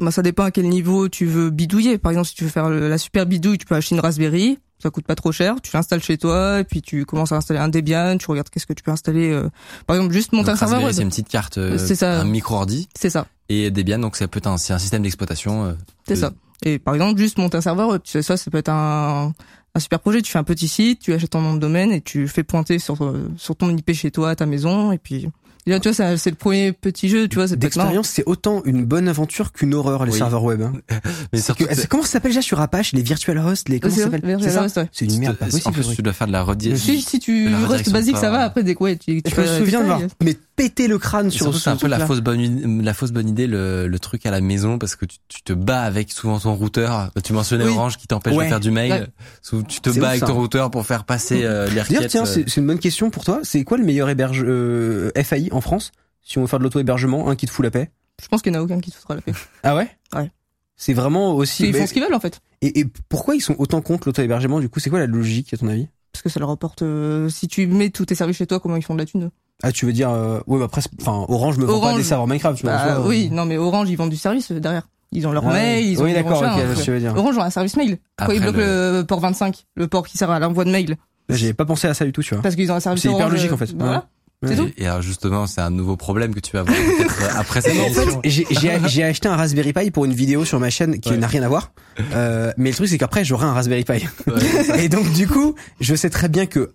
Bah, 0.00 0.10
ça 0.10 0.22
dépend 0.22 0.44
à 0.44 0.50
quel 0.50 0.68
niveau 0.68 1.08
tu 1.08 1.26
veux 1.26 1.50
bidouiller. 1.50 1.98
Par 1.98 2.12
exemple, 2.12 2.28
si 2.28 2.34
tu 2.34 2.44
veux 2.44 2.50
faire 2.50 2.68
la 2.70 2.98
super 2.98 3.26
bidouille, 3.26 3.58
tu 3.58 3.66
peux 3.66 3.74
acheter 3.74 3.94
une 3.94 4.00
Raspberry 4.00 4.58
Ça 4.82 4.90
coûte 4.90 5.06
pas 5.06 5.14
trop 5.14 5.32
cher. 5.32 5.56
Tu 5.62 5.70
l'installes 5.74 6.02
chez 6.02 6.18
toi 6.18 6.60
et 6.60 6.64
puis 6.64 6.82
tu 6.82 7.04
commences 7.06 7.32
à 7.32 7.36
installer 7.36 7.58
un 7.60 7.68
Debian. 7.68 8.16
Tu 8.18 8.26
regardes 8.30 8.48
qu'est-ce 8.50 8.66
que 8.66 8.74
tu 8.74 8.82
peux 8.82 8.90
installer. 8.90 9.30
euh, 9.32 9.48
Par 9.86 9.96
exemple, 9.96 10.12
juste 10.12 10.32
monter 10.32 10.46
Donc, 10.46 10.54
un 10.54 10.58
serveur 10.58 10.82
web. 10.84 10.92
C'est 10.94 11.02
une 11.02 11.08
petite 11.08 11.28
carte, 11.28 11.56
euh, 11.58 11.78
C'est 11.78 11.94
ça. 11.96 12.20
un 12.20 12.24
micro 12.24 12.56
ordi 12.56 12.88
C'est 12.94 13.10
ça. 13.10 13.26
et 13.48 13.70
Debian, 13.70 13.98
donc 13.98 14.20
être 14.20 14.46
un, 14.46 14.58
c'est 14.58 14.72
un 14.74 14.78
système 14.78 15.02
d'exploitation. 15.02 15.64
euh, 15.64 15.72
C'est 16.06 16.14
de- 16.14 16.20
ça. 16.20 16.32
Et 16.64 16.78
par 16.78 16.94
exemple, 16.94 17.18
juste 17.20 17.38
monter 17.38 17.56
un 17.58 17.60
serveur 17.62 17.88
web, 17.88 18.00
tu 18.04 18.12
sais, 18.12 18.22
ça, 18.22 18.36
ça 18.36 18.50
peut 18.50 18.58
être 18.58 18.68
un, 18.70 19.32
un 19.74 19.80
super 19.80 19.98
projet. 20.00 20.22
Tu 20.22 20.30
fais 20.30 20.38
un 20.38 20.44
petit 20.44 20.68
site, 20.68 21.00
tu 21.00 21.12
achètes 21.12 21.30
ton 21.30 21.40
nom 21.42 21.54
de 21.54 21.58
domaine 21.58 21.90
et 21.92 22.00
tu 22.00 22.28
fais 22.28 22.44
pointer 22.44 22.78
sur, 22.78 23.14
sur 23.36 23.56
ton 23.56 23.74
IP 23.76 23.92
chez 23.94 24.10
toi, 24.10 24.30
à 24.30 24.36
ta 24.36 24.46
maison, 24.46 24.92
et 24.92 24.98
puis, 24.98 25.28
là, 25.72 25.80
tu 25.80 25.88
vois, 25.88 25.94
ça, 25.94 26.16
c'est 26.16 26.30
le 26.30 26.36
premier 26.36 26.72
petit 26.72 27.08
jeu, 27.08 27.28
tu 27.28 27.36
vois. 27.36 27.46
D'expérience, 27.48 28.08
c'est 28.08 28.24
autant 28.26 28.62
une 28.64 28.84
bonne 28.84 29.08
aventure 29.08 29.52
qu'une 29.52 29.74
horreur 29.74 30.04
les 30.04 30.12
Oui. 30.12 30.18
serveurs 30.18 30.44
web. 30.44 30.62
hein. 30.62 30.72
Mais 31.32 31.40
que- 31.40 31.86
comment 31.86 32.02
ça 32.02 32.10
s'appelle 32.10 32.30
déjà 32.32 32.42
sur 32.42 32.60
Apache 32.60 32.92
les 32.92 33.02
virtual 33.02 33.38
hosts 33.38 33.68
les 33.68 33.80
comment 33.80 33.94
ça 33.94 34.02
s'appelle? 34.02 34.22
C'est 34.40 34.58
ouais. 34.80 34.88
C'est 34.92 35.04
une 35.06 35.18
merde 35.18 35.36
pas 35.36 35.46
en 35.46 35.48
possible. 35.50 35.72
plus, 35.74 35.82
ce 35.84 35.94
tu 35.94 36.02
dois 36.02 36.12
faire 36.12 36.26
de 36.26 36.32
la 36.32 36.42
redis. 36.42 36.78
Si, 36.78 37.00
si 37.00 37.18
tu 37.18 37.46
restes 37.48 37.62
redirection 37.62 37.92
basique, 37.92 38.14
pas- 38.14 38.20
ça 38.20 38.30
va. 38.30 38.42
Après, 38.42 38.62
dès 38.62 38.74
quoi, 38.74 38.94
tu, 38.94 39.22
tu 39.22 39.30
Je 39.34 39.40
me 39.40 39.46
souviens 39.46 39.80
de 39.80 39.86
voir 39.86 40.00
mais 40.22 40.36
péter 40.56 40.88
le 40.88 40.98
crâne 40.98 41.30
sur 41.30 41.54
c'est 41.58 41.68
un 41.68 41.76
peu 41.76 41.86
la 41.86 42.06
fausse 42.06 42.20
bonne 42.20 42.40
idée, 42.40 42.82
la 42.82 42.94
fausse 42.94 43.12
bonne 43.12 43.28
idée, 43.28 43.46
le, 43.46 43.86
le 43.88 43.98
truc 43.98 44.24
à 44.24 44.30
la 44.30 44.40
maison, 44.40 44.78
parce 44.78 44.96
que 44.96 45.04
tu, 45.04 45.18
tu 45.28 45.42
te 45.42 45.52
bats 45.52 45.82
avec 45.82 46.10
souvent 46.12 46.38
ton 46.38 46.54
routeur. 46.54 47.10
Tu 47.24 47.32
mentionnais 47.32 47.64
Oui. 47.64 47.72
Orange 47.72 47.96
qui 47.98 48.06
t'empêche 48.06 48.34
Ouais. 48.34 48.44
de 48.44 48.48
faire 48.50 48.60
du 48.60 48.70
mail. 48.70 49.08
Ouais. 49.52 49.62
Tu 49.68 49.80
te 49.80 49.90
bats 49.90 49.96
ouf, 49.98 50.04
avec 50.04 50.20
ton 50.24 50.34
routeur 50.34 50.70
pour 50.70 50.86
faire 50.86 51.04
passer 51.04 51.42
euh, 51.44 51.64
les 51.68 51.70
D'ailleurs, 51.74 51.86
requêtes. 51.88 52.10
tiens, 52.10 52.22
euh, 52.22 52.26
c'est 52.26 52.48
c'est 52.48 52.60
une 52.60 52.66
bonne 52.66 52.78
question 52.78 53.10
pour 53.10 53.24
toi. 53.24 53.40
C'est 53.42 53.64
quoi 53.64 53.76
le 53.78 53.84
meilleur 53.84 54.08
héberge 54.08 54.42
euh, 54.46 55.10
FAI 55.22 55.48
en 55.56 55.60
France 55.60 55.92
Si 56.22 56.38
on 56.38 56.42
veut 56.42 56.46
faire 56.46 56.58
de 56.58 56.64
l'auto-hébergement, 56.64 57.28
un 57.28 57.36
qui 57.36 57.46
te 57.46 57.50
fout 57.50 57.64
la 57.64 57.70
paix. 57.70 57.90
Je 58.22 58.28
pense 58.28 58.42
qu'il 58.42 58.52
n'y 58.52 58.58
en 58.58 58.60
a 58.60 58.64
aucun 58.64 58.80
qui 58.80 58.90
te 58.90 58.96
fera 58.96 59.14
la 59.14 59.20
paix. 59.20 59.32
Ah 59.62 59.74
ouais? 59.76 59.88
Ouais. 60.14 60.30
C'est 60.76 60.92
vraiment 60.94 61.34
aussi. 61.34 61.68
Ils 61.68 61.74
font 61.74 61.86
ce 61.86 61.92
qu'ils 61.92 62.02
veulent, 62.02 62.14
en 62.14 62.20
fait. 62.20 62.40
et, 62.62 62.80
et 62.80 62.86
pourquoi 63.08 63.34
ils 63.34 63.40
sont 63.40 63.56
autant 63.58 63.80
contre 63.80 64.08
l'auto-hébergement 64.08 64.60
Du 64.60 64.68
coup, 64.68 64.80
c'est 64.80 64.90
quoi 64.90 64.98
la 64.98 65.06
logique 65.06 65.52
à 65.54 65.56
ton 65.56 65.68
avis? 65.68 65.88
Parce 66.12 66.22
que 66.22 66.28
ça 66.28 66.40
leur 66.40 66.50
apporte, 66.50 66.82
euh, 66.82 67.28
si 67.28 67.46
tu 67.48 67.66
mets 67.66 67.90
tous 67.90 68.06
tes 68.06 68.14
services 68.14 68.36
chez 68.38 68.46
toi, 68.46 68.58
comment 68.60 68.76
ils 68.76 68.82
font 68.84 68.94
de 68.94 69.00
la 69.00 69.06
thune? 69.06 69.30
Ah, 69.62 69.72
tu 69.72 69.84
veux 69.86 69.92
dire, 69.92 70.10
euh, 70.10 70.40
ouais, 70.46 70.58
bah 70.58 70.66
après, 70.66 70.80
c'est- 70.82 70.90
enfin, 71.00 71.24
Orange 71.28 71.58
me 71.58 71.64
vend 71.66 71.80
pas 71.80 71.86
Orange. 71.88 71.96
des 71.98 72.02
serveurs 72.04 72.26
Minecraft, 72.26 72.62
vois. 72.62 72.72
Bah, 72.72 72.92
en 72.92 72.96
soi, 73.02 73.08
oui, 73.08 73.28
euh. 73.30 73.34
non, 73.34 73.44
mais 73.46 73.56
Orange, 73.58 73.88
ils 73.90 73.96
vendent 73.96 74.10
du 74.10 74.16
service 74.16 74.50
euh, 74.50 74.60
derrière. 74.60 74.88
Ils 75.12 75.26
ont 75.26 75.32
leur 75.32 75.46
Ah, 75.48 75.52
mail, 75.52 75.84
oui. 75.84 75.90
ils 75.92 76.00
ont 76.00 76.04
Oui, 76.04 76.12
d'accord, 76.14 76.38
ok, 76.42 76.44
donc, 76.66 76.76
je 76.76 76.82
tu 76.82 76.90
veux 76.90 76.98
dire. 76.98 77.14
Orange 77.16 77.38
ont 77.38 77.42
un 77.42 77.50
service 77.50 77.76
mail. 77.76 77.98
Pourquoi 78.16 78.34
ils 78.34 78.40
bloquent 78.42 78.58
le- 78.58 78.98
le... 79.00 79.04
port 79.06 79.20
25, 79.20 79.64
le 79.76 79.88
port 79.88 80.06
qui 80.06 80.18
sert 80.18 80.30
à 80.30 80.38
l'envoi 80.38 80.64
de 80.64 80.70
mail? 80.70 80.96
J'avais 81.28 81.54
pas 81.54 81.64
pensé 81.64 81.86
à 81.88 81.94
ça 81.94 82.04
du 82.04 82.12
tout, 82.12 82.22
tu 82.22 82.34
vois. 82.34 82.42
Parce 82.42 82.54
qu'ils 82.54 82.70
ont 82.70 82.74
un 82.74 82.80
service 82.80 83.02
C'est 83.02 83.08
hyper 83.08 83.20
Orange, 83.20 83.32
logique, 83.32 83.50
euh, 83.50 83.54
en 83.54 83.58
fait. 83.58 83.72
bah 83.74 83.84
voilà. 83.84 84.08
Tout. 84.44 84.68
et, 84.76 84.86
alors 84.86 85.02
justement, 85.02 85.46
c'est 85.46 85.60
un 85.62 85.70
nouveau 85.70 85.96
problème 85.96 86.34
que 86.34 86.40
tu 86.40 86.52
vas 86.52 86.60
avoir 86.60 86.76
peut-être 86.76 87.22
euh, 87.22 87.28
après 87.36 87.62
cette 87.62 87.76
En 87.78 87.84
émission. 87.86 88.20
fait, 88.22 88.28
j'ai- 88.30 88.46
j'ai 88.50 88.78
j'ai 88.86 89.02
acheté 89.02 89.28
un 89.28 89.34
Raspberry 89.36 89.72
Pi 89.72 89.90
pour 89.90 90.04
une 90.04 90.12
vidéo 90.12 90.44
sur 90.44 90.60
ma 90.60 90.70
chaîne 90.70 91.00
qui 91.00 91.10
Ouais. 91.10 91.16
n'a 91.16 91.26
rien 91.26 91.42
à 91.42 91.48
voir. 91.48 91.72
Euh, 92.12 92.52
mais 92.58 92.70
le 92.70 92.76
truc, 92.76 92.88
c'est 92.88 92.98
qu'après, 92.98 93.24
j'aurai 93.24 93.46
un 93.46 93.52
Raspberry 93.54 93.84
Pi. 93.84 93.92
Ouais. 94.26 94.84
Et 94.84 94.88
donc, 94.90 95.10
du 95.14 95.26
coup, 95.26 95.54
je 95.80 95.94
sais 95.94 96.10
très 96.10 96.28
bien 96.28 96.44
que 96.46 96.74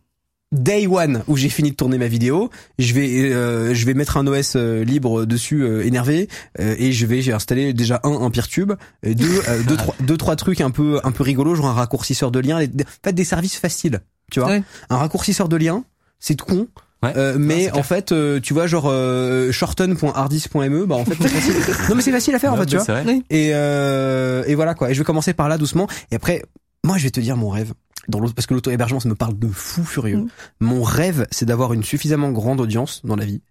day 0.51 0.85
one 0.87 1.23
où 1.27 1.37
j'ai 1.37 1.47
fini 1.49 1.69
de 1.71 1.75
tourner 1.75 1.97
ma 1.97 2.07
vidéo, 2.07 2.49
je 2.79 2.93
vais 2.93 3.31
euh, 3.31 3.73
je 3.73 3.85
vais 3.85 3.93
mettre 3.93 4.17
un 4.17 4.27
OS 4.27 4.55
euh, 4.57 4.83
libre 4.83 5.23
dessus 5.25 5.61
euh, 5.63 5.85
énervé 5.85 6.27
euh, 6.59 6.75
et 6.77 6.91
je 6.91 7.05
vais 7.05 7.21
j'ai 7.21 7.31
installé 7.31 7.71
déjà 7.73 8.01
un 8.03 8.11
un 8.23 8.29
PeerTube, 8.31 8.73
et 9.03 9.15
deux 9.15 9.41
euh, 9.47 9.63
deux 9.63 9.77
trois 9.77 9.95
deux 10.01 10.17
trois 10.17 10.35
trucs 10.35 10.59
un 10.59 10.71
peu 10.71 10.99
un 11.05 11.11
peu 11.11 11.23
rigolos, 11.23 11.55
genre 11.55 11.67
un 11.67 11.73
raccourcisseur 11.73 12.31
de 12.31 12.39
lien, 12.39 12.57
en 12.61 12.67
fait 13.05 13.13
des 13.13 13.23
services 13.23 13.55
faciles, 13.57 14.01
tu 14.29 14.41
vois. 14.41 14.49
Ouais. 14.49 14.63
Un 14.89 14.97
raccourcisseur 14.97 15.47
de 15.47 15.55
lien, 15.55 15.85
c'est 16.19 16.35
tout 16.35 16.45
con. 16.45 16.67
Ouais. 17.03 17.13
Euh, 17.17 17.35
mais 17.39 17.63
clair. 17.63 17.77
en 17.77 17.83
fait, 17.83 18.11
euh, 18.11 18.39
tu 18.39 18.53
vois, 18.53 18.67
genre 18.67 18.85
euh, 18.87 19.51
shorten.hardis.me, 19.51 20.85
bah 20.85 20.95
en 20.95 21.05
fait 21.05 21.15
c'est 21.19 21.27
facile. 21.29 21.55
non 21.89 21.95
mais 21.95 22.01
c'est 22.01 22.11
facile 22.11 22.35
à 22.35 22.39
faire 22.39 22.53
en 22.53 22.55
Non, 22.57 22.61
fait, 22.61 22.67
tu 22.67 22.75
vois. 22.75 22.85
c'est 22.85 23.01
vrai. 23.01 23.21
Et, 23.29 23.51
euh, 23.53 24.43
et 24.45 24.55
voilà 24.55 24.73
quoi. 24.75 24.91
Et 24.91 24.93
je 24.93 24.99
vais 24.99 25.05
commencer 25.05 25.33
par 25.33 25.49
là 25.49 25.57
doucement. 25.57 25.87
Et 26.11 26.15
après, 26.15 26.43
moi 26.85 26.97
je 26.97 27.03
vais 27.03 27.11
te 27.11 27.19
dire 27.19 27.37
mon 27.37 27.49
rêve. 27.49 27.73
Dans 28.07 28.19
l'auto, 28.19 28.33
parce 28.33 28.47
que 28.47 28.55
l'auto-hébergement, 28.55 28.99
ça 28.99 29.07
me 29.09 29.15
parle 29.15 29.37
de 29.37 29.47
fou 29.47 29.83
furieux. 29.83 30.17
Mm. 30.17 30.27
Mon 30.61 30.81
rêve, 30.81 31.27
c'est 31.29 31.45
d'avoir 31.45 31.73
une 31.73 31.83
suffisamment 31.83 32.31
grande 32.31 32.59
audience 32.59 33.01
dans 33.03 33.15
la 33.15 33.25
vie 33.25 33.41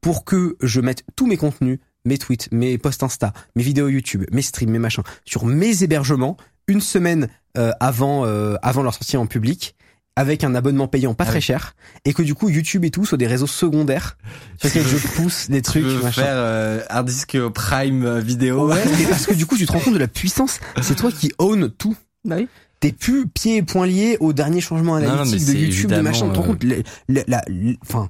pour 0.00 0.24
que 0.24 0.56
je 0.62 0.80
mette 0.80 1.02
tous 1.14 1.26
mes 1.26 1.36
contenus, 1.36 1.78
mes 2.06 2.16
tweets, 2.16 2.48
mes 2.50 2.78
posts 2.78 3.02
Insta, 3.02 3.34
mes 3.54 3.62
vidéos 3.62 3.88
YouTube, 3.88 4.24
mes 4.32 4.40
streams, 4.40 4.70
mes 4.70 4.78
machins, 4.78 5.02
sur 5.26 5.44
mes 5.44 5.82
hébergements 5.82 6.38
une 6.68 6.80
semaine 6.80 7.28
euh, 7.58 7.72
avant 7.80 8.24
euh, 8.24 8.56
avant 8.62 8.82
leur 8.82 8.94
sortie 8.94 9.16
en 9.18 9.26
public 9.26 9.74
avec 10.18 10.42
un 10.44 10.54
abonnement 10.54 10.88
payant 10.88 11.14
pas 11.14 11.24
Ah 11.24 11.28
très 11.28 11.36
oui. 11.36 11.42
cher 11.42 11.74
et 12.04 12.12
que 12.12 12.22
du 12.22 12.34
coup 12.34 12.48
YouTube 12.48 12.84
et 12.84 12.90
tout 12.90 13.04
soient 13.06 13.18
des 13.18 13.26
réseaux 13.28 13.46
secondaires 13.46 14.18
sur 14.58 14.66
lesquels 14.68 14.86
je 14.86 14.96
pousse 15.14 15.48
des 15.48 15.58
Tu 15.62 15.70
trucs 15.70 15.84
veux 15.84 16.02
machin. 16.02 16.22
faire 16.22 16.34
euh, 16.36 16.80
hard 16.90 17.06
disk 17.06 17.38
prime 17.54 18.04
euh, 18.04 18.20
vidéo. 18.20 18.68
Ouais, 18.68 18.82
mais 18.98 19.04
parce 19.08 19.26
que 19.26 19.34
du 19.34 19.46
coup, 19.46 19.56
tu 19.56 19.66
te 19.66 19.72
rends 19.72 19.80
compte 19.80 19.94
de 19.94 19.98
la 19.98 20.08
puissance. 20.08 20.58
C'est 20.82 20.96
toi 20.96 21.10
qui 21.12 21.32
own 21.38 21.70
tout. 21.70 21.96
Bah 22.24 22.36
oui. 22.38 22.48
T'es 22.80 22.92
plus 22.92 23.26
pieds 23.28 23.56
et 23.56 23.62
poings 23.62 23.86
liés 23.86 24.16
au 24.20 24.32
dernier 24.32 24.60
changement 24.60 24.98
non, 25.00 25.08
analytique 25.08 25.46
de 25.46 25.52
YouTube, 25.58 25.90
de 25.92 26.00
machin. 26.00 26.26
Tu 26.28 26.32
te 26.32 26.38
rends 26.38 26.44
euh, 26.44 26.46
compte, 26.48 26.64
le- 26.64 26.82
la, 27.26 27.42
le- 27.48 27.76
enfin, 27.82 28.08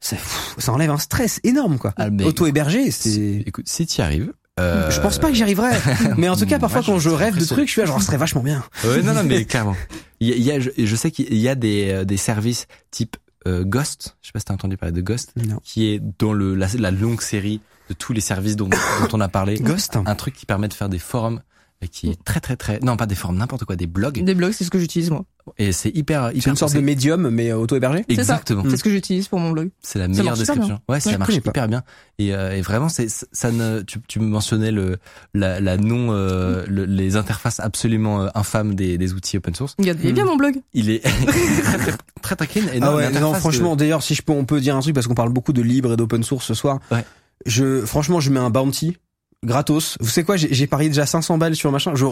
ça, 0.00 0.16
pff, 0.16 0.54
ça 0.58 0.72
enlève 0.72 0.90
un 0.90 0.98
stress 0.98 1.40
énorme, 1.44 1.78
quoi. 1.78 1.92
Ah, 1.96 2.10
mais- 2.10 2.24
Auto-hébergé, 2.24 2.90
c'est... 2.90 3.42
Écoute, 3.46 3.68
si 3.68 3.86
tu 3.86 3.98
y 3.98 4.02
arrives. 4.02 4.32
Euh, 4.58 4.90
Je 4.90 5.00
pense 5.00 5.18
pas 5.18 5.28
que 5.28 5.34
j'y 5.34 5.42
arriverai. 5.42 5.70
Mais 6.18 6.28
en 6.28 6.36
tout 6.36 6.46
cas, 6.46 6.58
parfois, 6.58 6.80
moi, 6.80 6.86
quand 6.94 6.98
je 6.98 7.10
rêve 7.10 7.38
de 7.38 7.44
trucs, 7.44 7.66
je 7.68 7.72
suis 7.72 7.80
là, 7.80 7.86
genre, 7.86 8.00
ce 8.00 8.06
serait 8.06 8.16
vachement 8.16 8.42
bien. 8.42 8.62
Ouais, 8.84 9.02
non, 9.02 9.14
non, 9.14 9.22
mais 9.24 9.44
clairement. 9.46 9.76
Il 10.20 10.28
y 10.28 10.32
a, 10.32 10.36
il 10.36 10.42
y 10.42 10.50
a- 10.50 10.60
je, 10.60 10.70
je 10.76 10.96
sais 10.96 11.10
qu'il 11.10 11.34
y 11.36 11.48
a 11.48 11.54
des, 11.54 11.90
euh, 11.90 12.04
des 12.04 12.16
services 12.16 12.66
type 12.90 13.16
euh, 13.46 13.64
Ghost. 13.64 14.16
Je 14.20 14.26
sais 14.28 14.32
pas 14.32 14.38
si 14.40 14.44
t'as 14.46 14.54
entendu 14.54 14.76
parler 14.76 14.92
de 14.92 15.00
Ghost, 15.00 15.32
Non. 15.36 15.60
qui 15.64 15.86
est 15.86 16.00
dans 16.18 16.32
le 16.32 16.54
la, 16.54 16.66
la 16.78 16.90
longue 16.90 17.22
série 17.22 17.60
de 17.88 17.94
tous 17.94 18.12
les 18.12 18.20
services 18.20 18.56
dont, 18.56 18.68
dont 18.68 19.08
on 19.12 19.20
a 19.20 19.28
parlé. 19.28 19.54
Ghost. 19.58 19.96
Un 20.04 20.14
truc 20.14 20.34
qui 20.34 20.44
permet 20.46 20.68
de 20.68 20.74
faire 20.74 20.88
des 20.90 20.98
forums 20.98 21.40
et 21.82 21.88
qui 21.88 22.10
est 22.10 22.22
très 22.24 22.40
très 22.40 22.56
très 22.56 22.78
non 22.80 22.96
pas 22.98 23.06
des 23.06 23.14
forums 23.14 23.38
n'importe 23.38 23.64
quoi 23.64 23.74
des 23.76 23.86
blogs 23.86 24.22
Des 24.22 24.34
blogs, 24.34 24.52
c'est 24.52 24.64
ce 24.64 24.70
que 24.70 24.78
j'utilise 24.78 25.10
moi. 25.10 25.24
Et 25.58 25.72
c'est 25.72 25.88
hyper 25.90 26.30
hyper 26.30 26.42
C'est 26.42 26.50
une 26.50 26.56
sorte 26.56 26.74
de 26.74 26.80
médium, 26.80 27.28
mais 27.30 27.50
euh, 27.50 27.56
auto-hébergé. 27.56 28.04
Exactement 28.08 28.62
C'est 28.68 28.76
ce 28.76 28.84
que 28.84 28.90
j'utilise 28.90 29.28
pour 29.28 29.38
mon 29.38 29.50
blog. 29.50 29.70
c'est 29.82 29.98
la 29.98 30.08
meilleure 30.08 30.36
description 30.36 30.80
ouais 30.88 31.00
ça 31.00 31.10
Ouais, 31.10 31.18
marche 31.18 31.34
hyper 31.34 31.68
bien 31.68 31.82
et, 32.18 32.34
euh, 32.34 32.56
et 32.56 32.60
vraiment 32.60 32.88
c'est 32.88 33.08
ça 33.08 33.50
ne 33.50 33.80
tu, 33.82 33.98
tu 34.06 34.20
mentionnais 34.20 34.70
le 34.70 34.98
la, 35.34 35.60
la 35.60 35.76
non 35.76 36.08
euh, 36.10 36.64
le- 36.68 36.84
les 36.84 37.16
interfaces 37.16 37.60
absolument 37.60 38.22
euh, 38.22 38.28
infâmes 38.34 38.74
des, 38.74 38.98
des 38.98 39.12
outils 39.14 39.36
open 39.38 39.54
source 39.54 39.74
Il 39.78 39.86
y 39.86 39.90
a, 39.90 39.94
il 39.94 40.06
y 40.06 40.08
a 40.08 40.12
bien 40.12 40.24
mon 40.24 40.36
blog. 40.36 40.56
il 40.74 40.90
est 40.90 41.00
très 41.62 41.78
très 41.78 41.92
très, 42.22 42.36
très 42.36 42.46
clean 42.46 42.62
et 42.72 42.78
Ah 42.80 42.86
non, 42.86 42.94
ouais, 42.96 43.02
l'interface 43.04 43.22
non, 43.22 43.32
de- 43.32 43.36
franchement, 43.38 43.76
d'ailleurs, 43.76 44.02
si 44.02 44.14
je 44.14 44.22
peux, 44.22 44.32
on 44.32 44.44
peut 44.44 44.60
dire 44.60 44.76
un 44.76 44.80
truc 44.80 44.94
parce 44.94 45.06
qu'on 45.06 45.14
parle 45.14 45.32
beaucoup 45.32 45.52
de 45.52 45.62
libre 45.62 45.92
et 45.94 45.96
d'open 45.96 46.22
source 46.22 46.44
ce 46.46 46.54
soir. 46.54 46.78
Ouais. 46.90 47.04
Je, 47.46 47.84
franchement, 47.86 48.20
je 48.20 48.30
mets 48.30 48.40
un 48.40 48.50
bounty 48.50 48.98
gratos. 49.44 49.96
Vous 50.00 50.08
savez 50.08 50.24
quoi 50.24 50.36
J'ai 50.36 50.66
parié 50.66 50.88
déjà 50.88 51.06
500 51.06 51.38
balles 51.38 51.56
sur 51.56 51.70
machin. 51.72 51.92
Je, 51.94 52.06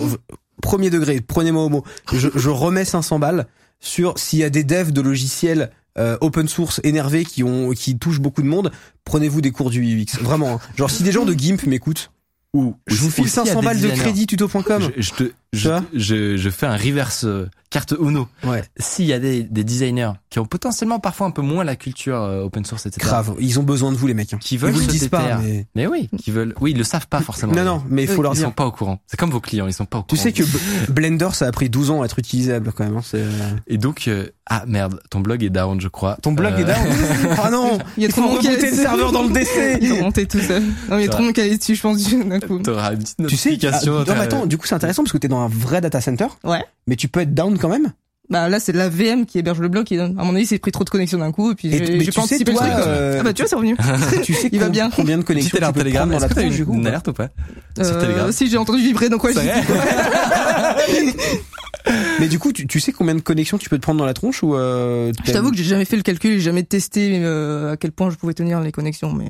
premier 0.63 0.91
degré, 0.91 1.21
prenez-moi 1.21 1.65
au 1.65 1.69
mot. 1.69 1.85
Je, 2.13 2.29
je 2.35 2.49
remets 2.51 2.85
500 2.85 3.19
balles 3.19 3.47
sur 3.81 4.19
s'il 4.19 4.41
y 4.41 4.45
a 4.45 4.51
des 4.51 4.65
devs 4.65 4.93
de 4.93 5.01
logiciels 5.01 5.71
euh, 5.99 6.17
open 6.21 6.49
source 6.49 6.81
énervés 6.85 7.25
qui 7.25 7.43
ont 7.43 7.71
qui 7.73 7.99
touchent 7.99 8.21
beaucoup 8.21 8.43
de 8.43 8.47
monde. 8.47 8.71
Prenez-vous 9.05 9.41
des 9.41 9.51
cours 9.51 9.71
du 9.71 9.83
UX, 9.83 10.21
vraiment. 10.23 10.55
hein. 10.55 10.61
Genre 10.77 10.91
si 10.91 11.03
des 11.03 11.13
gens 11.13 11.25
de 11.25 11.35
Gimp 11.35 11.65
m'écoutent, 11.67 12.11
ou 12.55 12.75
je 12.87 12.97
vous 12.97 13.11
file 13.11 13.25
aussi, 13.25 13.35
il 13.35 13.47
y 13.47 13.51
a 13.51 13.53
500 13.55 13.61
des 13.61 13.67
balles 13.67 13.81
de 13.81 13.89
crédit 13.91 14.27
tuto.com. 14.27 14.91
je, 14.97 15.03
je 15.03 15.11
te 15.13 15.33
je, 15.53 15.71
Tu 15.71 15.85
je, 15.95 16.37
je 16.37 16.51
fais 16.51 16.67
un 16.67 16.77
reverse 16.77 17.25
euh, 17.25 17.49
carte 17.71 17.95
Uno 18.01 18.29
Ouais. 18.45 18.63
s'il 18.79 19.05
y 19.07 19.13
a 19.13 19.19
des, 19.19 19.43
des 19.43 19.65
designers 19.65 20.13
qui 20.31 20.39
ont 20.39 20.45
potentiellement 20.47 21.01
parfois 21.01 21.27
un 21.27 21.31
peu 21.31 21.43
moins 21.43 21.65
la 21.65 21.77
culture 21.77 22.17
euh, 22.17 22.43
open 22.45 22.65
source 22.65 22.87
etc 22.87 23.07
Grave, 23.07 23.35
ils 23.41 23.59
ont 23.59 23.63
besoin 23.63 23.91
de 23.93 23.97
vous 23.97 24.07
les 24.07 24.15
mecs. 24.15 24.33
hein. 24.35 24.39
qui 24.41 24.55
Ils 24.55 24.59
veulent 24.59 24.73
vous 24.73 24.79
le 24.81 24.85
se 24.87 24.91
disent 24.91 25.09
pas, 25.09 25.39
mais 25.43 25.67
mais 25.75 25.87
oui 25.87 26.09
qui 26.19 26.31
veulent 26.31 26.55
oui 26.61 26.71
ils 26.73 26.79
le 26.79 26.85
savent 26.85 27.07
pas 27.09 27.21
forcément 27.21 27.53
non 27.55 27.65
non, 27.65 27.83
mais 27.89 28.03
il 28.05 28.09
faut 28.09 28.23
leur 28.23 28.33
ils 28.33 28.37
dire. 28.37 28.47
sont 28.47 28.53
pas 28.53 28.67
au 28.67 28.73
courant 28.73 29.01
c'est 29.07 29.19
comme 29.19 29.31
vos 29.31 29.41
clients 29.41 29.67
ils 29.67 29.73
sont 29.73 29.85
pas 29.87 29.99
au 29.99 30.03
Tu 30.03 30.17
courant 30.17 30.23
sais 30.23 30.33
que 30.33 30.43
Blender, 30.91 31.29
ça 31.33 31.47
a 31.47 31.53
pris 31.53 31.69
12 31.71 31.91
ans 31.91 32.03
à 32.03 32.05
être 32.07 32.19
utilisable 32.19 32.73
quand 32.75 32.85
même. 32.85 32.97
Hein, 32.97 33.03
c'est, 33.05 33.19
euh, 33.21 33.31
et 33.67 33.77
donc 33.79 34.09
euh, 34.09 34.27
ah 34.51 34.65
merde 34.67 35.01
ton 35.11 35.21
blog 35.21 35.43
est 35.45 35.51
down 35.51 35.79
je 35.81 35.89
crois 35.89 36.17
Ton 36.23 36.33
blog 36.33 36.55
Euh, 36.55 36.59
est 36.59 36.65
down 36.65 37.37
Ah 37.43 37.51
non 37.51 37.79
Il 37.99 38.03
y 38.03 38.07
a 38.07 38.09
trop 38.09 38.23
monde 38.23 38.39
qui 38.41 38.49
a- 38.49 38.57
le 38.57 38.73
serveur 38.73 39.13
dans 39.13 39.23
le 39.25 39.31
DC 39.33 39.79
Ils 39.83 39.93
ont 39.93 40.03
monté 40.05 40.27
tout 40.27 40.41
ça. 40.41 40.59
Non, 40.61 40.67
mais 40.91 41.03
il 41.03 41.05
y 41.05 41.09
a 41.09 41.11
trop 41.11 41.21
de 41.21 41.25
monde 41.27 41.35
qui 41.35 41.41
allait 41.43 41.59
dessus, 41.59 41.75
je 41.75 41.83
pense, 41.83 42.03
d'un 42.03 42.41
coup. 42.41 42.59
T'auras 42.61 42.93
une 42.93 42.99
petite 42.99 43.27
Tu 43.27 43.37
sais, 43.37 43.59
ah, 43.67 43.81
non, 43.87 44.05
mais 44.07 44.13
attends, 44.21 44.47
du 44.47 44.57
coup 44.57 44.67
c'est 44.67 44.75
intéressant 44.75 45.03
parce 45.03 45.13
que 45.13 45.19
t'es 45.19 45.29
dans 45.29 45.38
un 45.39 45.49
vrai 45.49 45.81
data 45.81 46.01
center, 46.01 46.27
Ouais. 46.45 46.63
mais 46.87 46.97
tu 46.97 47.09
peux 47.09 47.21
être 47.21 47.35
down 47.35 47.59
quand 47.59 47.69
même. 47.69 47.93
Bah 48.31 48.51
là, 48.51 48.61
c'est 48.61 48.73
la 48.73 48.91
VM 48.91 49.25
qui 49.25 49.39
héberge 49.39 49.59
le 49.59 49.71
donne. 49.97 50.15
À 50.19 50.25
mon 50.25 50.35
avis, 50.35 50.45
c'est 50.45 50.59
pris 50.59 50.71
trop 50.71 50.85
de 50.85 50.91
connexions 50.91 51.17
d'un 51.19 51.33
coup 51.33 51.53
et 51.53 51.55
puis 51.55 51.71
j'ai 51.71 51.81
pas 51.81 52.13
sais, 52.13 52.21
anticipé 52.21 52.51
le 52.53 52.59
toi, 52.59 52.67
truc. 52.69 52.83
euh, 52.87 53.17
Ah 53.21 53.23
bah 53.23 53.33
tu 53.33 53.41
vois, 53.41 53.49
c'est 53.49 53.57
revenu. 53.57 53.75
tu 54.23 54.35
sais 54.35 54.51
Il 54.53 54.61
va 54.61 54.69
bien. 54.69 54.91
combien 54.91 55.17
de 55.17 55.23
connexions 55.23 55.57
tu 55.59 55.65
peux 55.65 55.73
Telegram, 55.73 56.07
prendre 56.11 56.21
dans 56.21 56.29
la 56.29 56.35
tronche 56.35 56.53
du 56.55 56.59
une, 56.61 56.67
coup 56.67 56.75
une 56.75 56.87
alerte 56.87 57.09
ou 57.09 57.15
pas 57.15 57.29
Sur 57.83 57.97
Euh, 57.97 58.01
Telegram 58.03 58.31
si 58.31 58.51
j'ai 58.51 58.59
entendu 58.59 58.83
vibrer, 58.83 59.09
donc 59.09 59.25
ouais. 59.25 59.33
Mais 62.21 62.29
du 62.29 62.39
coup, 62.39 62.53
tu, 62.53 62.67
tu 62.67 62.81
sais 62.81 62.93
combien 62.93 63.15
de 63.15 63.21
connexions 63.21 63.57
tu 63.57 63.71
peux 63.71 63.79
te 63.79 63.83
prendre 63.83 63.99
dans 63.99 64.05
la 64.07 64.13
tronche 64.15 64.43
ou 64.43 64.55
euh, 64.55 65.11
Je 65.25 65.33
t'avoue 65.33 65.51
que 65.51 65.57
j'ai 65.57 65.65
jamais 65.65 65.85
fait 65.87 65.97
le 65.97 66.03
calcul, 66.03 66.33
j'ai 66.35 66.41
jamais 66.41 66.65
testé 66.65 67.21
euh, 67.23 67.73
à 67.73 67.77
quel 67.79 67.93
point 67.93 68.11
je 68.11 68.17
pouvais 68.17 68.35
tenir 68.35 68.61
les 68.61 68.73
connexions, 68.73 69.13
mais 69.13 69.29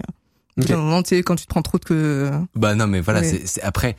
à 0.69 0.73
un 0.73 0.77
moment, 0.77 1.03
tu 1.05 1.11
sais, 1.11 1.23
quand 1.23 1.37
tu 1.37 1.45
te 1.45 1.49
prends 1.49 1.63
trop 1.63 1.79
de 1.79 1.85
que 1.85 2.31
Bah 2.57 2.75
non, 2.75 2.89
mais 2.89 3.01
voilà, 3.01 3.21
Ouais. 3.21 3.27
c'est 3.29 3.47
c'est- 3.47 3.63
après. 3.63 3.95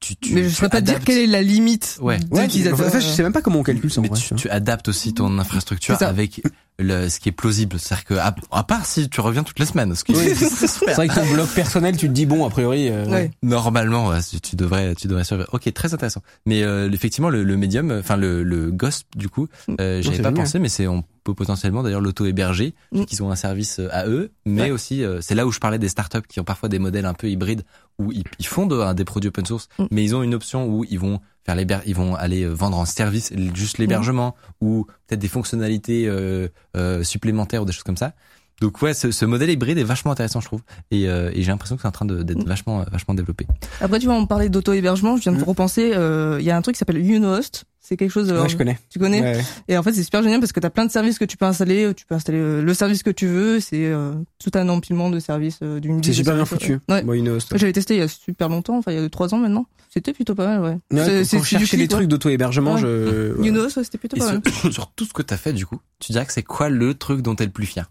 Tu, 0.00 0.14
tu, 0.16 0.32
mais 0.34 0.44
je 0.44 0.54
saurais 0.54 0.68
pas 0.68 0.80
te 0.80 0.86
dire 0.86 1.00
quelle 1.00 1.18
est 1.18 1.26
la 1.26 1.42
limite 1.42 1.98
Ouais. 2.00 2.18
Ouais, 2.30 2.44
en 2.44 2.76
fait, 2.76 3.00
je 3.00 3.06
sais 3.06 3.22
même 3.22 3.32
pas 3.32 3.42
comment 3.42 3.58
on 3.60 3.62
calcule 3.64 3.90
ça. 3.90 4.00
en 4.00 4.02
mais 4.02 4.08
vrai, 4.08 4.18
tu, 4.20 4.34
tu 4.36 4.48
adaptes 4.50 4.88
aussi 4.88 5.12
ton 5.14 5.38
infrastructure 5.38 6.00
avec 6.02 6.40
le, 6.78 7.08
ce 7.08 7.18
qui 7.18 7.28
est 7.28 7.32
plausible. 7.32 7.78
C'est-à-dire 7.80 8.04
que, 8.04 8.14
à, 8.14 8.32
à 8.52 8.62
part 8.62 8.86
si 8.86 9.08
tu 9.08 9.20
reviens 9.20 9.42
toutes 9.42 9.58
les 9.58 9.66
semaines, 9.66 9.94
ce 9.96 10.04
qui 10.04 10.12
Oui. 10.12 10.24
est 10.24 10.34
C'est 10.66 10.94
vrai 10.94 11.08
que 11.08 11.14
ton 11.14 11.26
blog 11.32 11.48
personnel, 11.48 11.96
tu 11.96 12.06
te 12.06 12.12
dis 12.12 12.26
bon, 12.26 12.46
a 12.46 12.50
priori. 12.50 12.88
euh, 12.88 13.06
Ouais. 13.06 13.32
Normalement, 13.42 14.08
ouais, 14.08 14.20
tu 14.22 14.40
tu 14.40 14.54
devrais, 14.56 14.94
tu 14.94 15.08
devrais 15.08 15.24
survivre. 15.24 15.48
Ok, 15.52 15.72
très 15.74 15.92
intéressant. 15.94 16.22
Mais 16.46 16.62
euh, 16.62 16.88
effectivement, 16.92 17.28
le, 17.30 17.42
le 17.42 17.56
médium, 17.56 17.90
enfin 17.98 18.16
le, 18.16 18.44
le 18.44 18.70
Ghost, 18.70 19.06
du 19.16 19.28
coup, 19.28 19.48
euh, 19.80 20.00
j'avais 20.00 20.16
c'est 20.18 20.22
pas 20.22 20.28
génial. 20.28 20.34
pensé, 20.44 20.58
mais 20.60 20.68
c'est 20.68 20.86
on 20.86 21.02
peut 21.24 21.34
potentiellement 21.34 21.82
d'ailleurs 21.82 22.00
l'auto-héberger, 22.00 22.74
Mm. 22.92 23.04
qu'ils 23.04 23.22
ont 23.24 23.30
un 23.32 23.36
service 23.36 23.80
euh, 23.80 23.88
à 23.90 24.06
eux, 24.06 24.30
mais 24.46 24.62
Ouais. 24.62 24.70
aussi 24.70 25.02
euh, 25.04 25.20
c'est 25.20 25.34
là 25.34 25.46
où 25.46 25.50
je 25.52 25.58
parlais 25.58 25.78
des 25.78 25.88
startups 25.88 26.22
qui 26.28 26.38
ont 26.40 26.44
parfois 26.44 26.68
des 26.68 26.78
modèles 26.78 27.04
un 27.06 27.14
peu 27.14 27.28
hybrides 27.28 27.64
où 27.98 28.12
ils, 28.12 28.24
ils 28.38 28.46
font 28.46 28.66
de, 28.66 28.92
des 28.94 29.04
produits 29.04 29.28
open 29.28 29.44
source, 29.46 29.68
Mm. 29.78 29.84
mais 29.90 30.04
ils 30.04 30.14
ont 30.14 30.22
une 30.22 30.34
option 30.34 30.66
où 30.68 30.84
ils 30.88 30.98
vont 30.98 31.20
faire 31.44 31.56
l'héber- 31.56 31.80
ils 31.86 31.94
vont 31.94 32.14
aller 32.14 32.42
euh, 32.44 32.50
vendre 32.52 32.78
en 32.78 32.84
service 32.84 33.32
juste 33.54 33.78
l'hébergement 33.78 34.34
ou 34.60 34.86
peut-être 35.06 35.20
des 35.20 35.28
fonctionnalités 35.28 36.06
euh, 36.06 36.48
euh, 36.76 37.02
supplémentaires 37.02 37.62
ou 37.62 37.64
des 37.64 37.72
choses 37.72 37.82
comme 37.84 37.96
ça. 37.96 38.12
Donc 38.60 38.82
ouais, 38.82 38.92
ce, 38.92 39.12
ce 39.12 39.24
modèle 39.24 39.50
hybride 39.50 39.78
est 39.78 39.84
vachement 39.84 40.10
intéressant, 40.10 40.40
je 40.40 40.46
trouve, 40.46 40.62
et, 40.90 41.08
euh, 41.08 41.30
et 41.32 41.42
j'ai 41.42 41.50
l'impression 41.52 41.76
que 41.76 41.82
c'est 41.82 41.88
en 41.88 41.92
train 41.92 42.06
de- 42.06 42.22
d'être 42.24 42.44
Mm. 42.44 42.48
vachement, 42.48 42.84
vachement 42.90 43.14
développé. 43.14 43.46
Après, 43.80 43.98
tu 44.00 44.06
vois, 44.06 44.16
on 44.16 44.26
parlait 44.26 44.48
d'auto-hébergement, 44.48 45.16
je 45.16 45.22
viens 45.22 45.32
de 45.32 45.38
Mm. 45.38 45.44
repenser, 45.44 45.92
euh, 45.94 46.38
il 46.40 46.44
y 46.46 46.50
a 46.50 46.56
un 46.56 46.62
truc 46.62 46.74
qui 46.74 46.78
s'appelle 46.80 46.98
Unohost. 46.98 47.64
C'est 47.88 47.96
quelque 47.96 48.10
chose, 48.10 48.30
euh, 48.30 48.42
Ouais, 48.42 48.48
je 48.50 48.56
connais. 48.58 48.78
tu 48.90 48.98
connais? 48.98 49.22
Ouais. 49.22 49.40
Et 49.66 49.78
en 49.78 49.82
fait, 49.82 49.94
c'est 49.94 50.02
super 50.02 50.22
génial 50.22 50.40
parce 50.40 50.52
que 50.52 50.60
t'as 50.60 50.68
plein 50.68 50.84
de 50.84 50.90
services 50.90 51.18
que 51.18 51.24
tu 51.24 51.38
peux 51.38 51.46
installer. 51.46 51.90
Tu 51.96 52.04
peux 52.04 52.14
installer 52.14 52.36
euh, 52.38 52.60
le 52.62 52.74
service 52.74 53.02
que 53.02 53.08
tu 53.08 53.26
veux. 53.26 53.60
C'est 53.60 53.86
euh, 53.86 54.12
tout 54.38 54.50
un 54.56 54.68
empilement 54.68 55.08
de 55.08 55.18
services 55.18 55.60
euh, 55.62 55.80
d'une. 55.80 56.02
C'est 56.04 56.12
super 56.12 56.34
bien 56.34 56.44
foutu. 56.44 56.80
Ouais. 56.90 57.02
Moi, 57.02 57.16
une 57.16 57.30
host. 57.30 57.50
Moi, 57.50 57.58
J'avais 57.58 57.72
testé 57.72 57.94
il 57.94 58.00
y 58.00 58.02
a 58.02 58.08
super 58.08 58.50
longtemps, 58.50 58.76
enfin 58.76 58.92
il 58.92 59.00
y 59.00 59.02
a 59.02 59.08
trois 59.08 59.32
ans 59.32 59.38
maintenant. 59.38 59.64
C'était 59.88 60.12
plutôt 60.12 60.34
pas 60.34 60.46
mal, 60.46 60.60
ouais. 60.60 60.78
Ouais, 60.98 61.24
C'est- 61.24 61.38
du 61.38 61.44
cherchais 61.46 61.78
des 61.78 61.88
trucs 61.88 62.08
d'auto-hébergement, 62.08 62.74
Ouais. 62.74 62.80
je. 62.82 63.32
ouais. 63.38 63.48
Unohost, 63.48 63.78
ouais, 63.78 63.84
c'était 63.84 63.96
plutôt 63.96 64.16
Et 64.16 64.20
pas 64.20 64.32
mal. 64.32 64.42
sur, 64.52 64.70
sur 64.72 64.92
tout 64.92 65.06
ce 65.06 65.14
que 65.14 65.22
t'as 65.22 65.38
fait, 65.38 65.54
du 65.54 65.64
coup, 65.64 65.80
tu 65.98 66.12
dirais 66.12 66.26
que 66.26 66.32
c'est 66.34 66.42
quoi 66.42 66.68
le 66.68 66.92
truc 66.92 67.22
dont 67.22 67.34
t'es 67.34 67.46
le 67.46 67.50
plus 67.52 67.64
fier? 67.64 67.90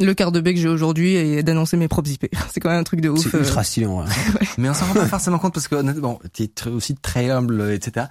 Le 0.00 0.14
quart 0.14 0.32
de 0.32 0.40
bec 0.40 0.56
que 0.56 0.60
j'ai 0.62 0.68
aujourd'hui 0.68 1.14
et 1.14 1.42
d'annoncer 1.42 1.76
mes 1.76 1.86
propres 1.88 2.10
IP. 2.10 2.26
C'est 2.52 2.58
quand 2.60 2.70
même 2.70 2.80
un 2.80 2.84
truc 2.84 3.00
de 3.00 3.08
ouf. 3.10 3.20
C'est 3.22 3.34
euh. 3.36 3.40
ultra 3.40 3.62
stylé 3.62 3.86
en 3.86 4.02
vrai. 4.02 4.14
Mais 4.58 4.68
on 4.70 4.74
s'en 4.74 4.86
rend 4.86 4.94
pas 4.94 5.06
forcément 5.06 5.38
compte 5.38 5.52
parce 5.54 5.68
que 5.68 5.74
honnêtement, 5.74 6.18
t'es 6.32 6.50
aussi 6.68 6.94
très 6.96 7.28
humble, 7.30 7.70
etc. 7.72 8.06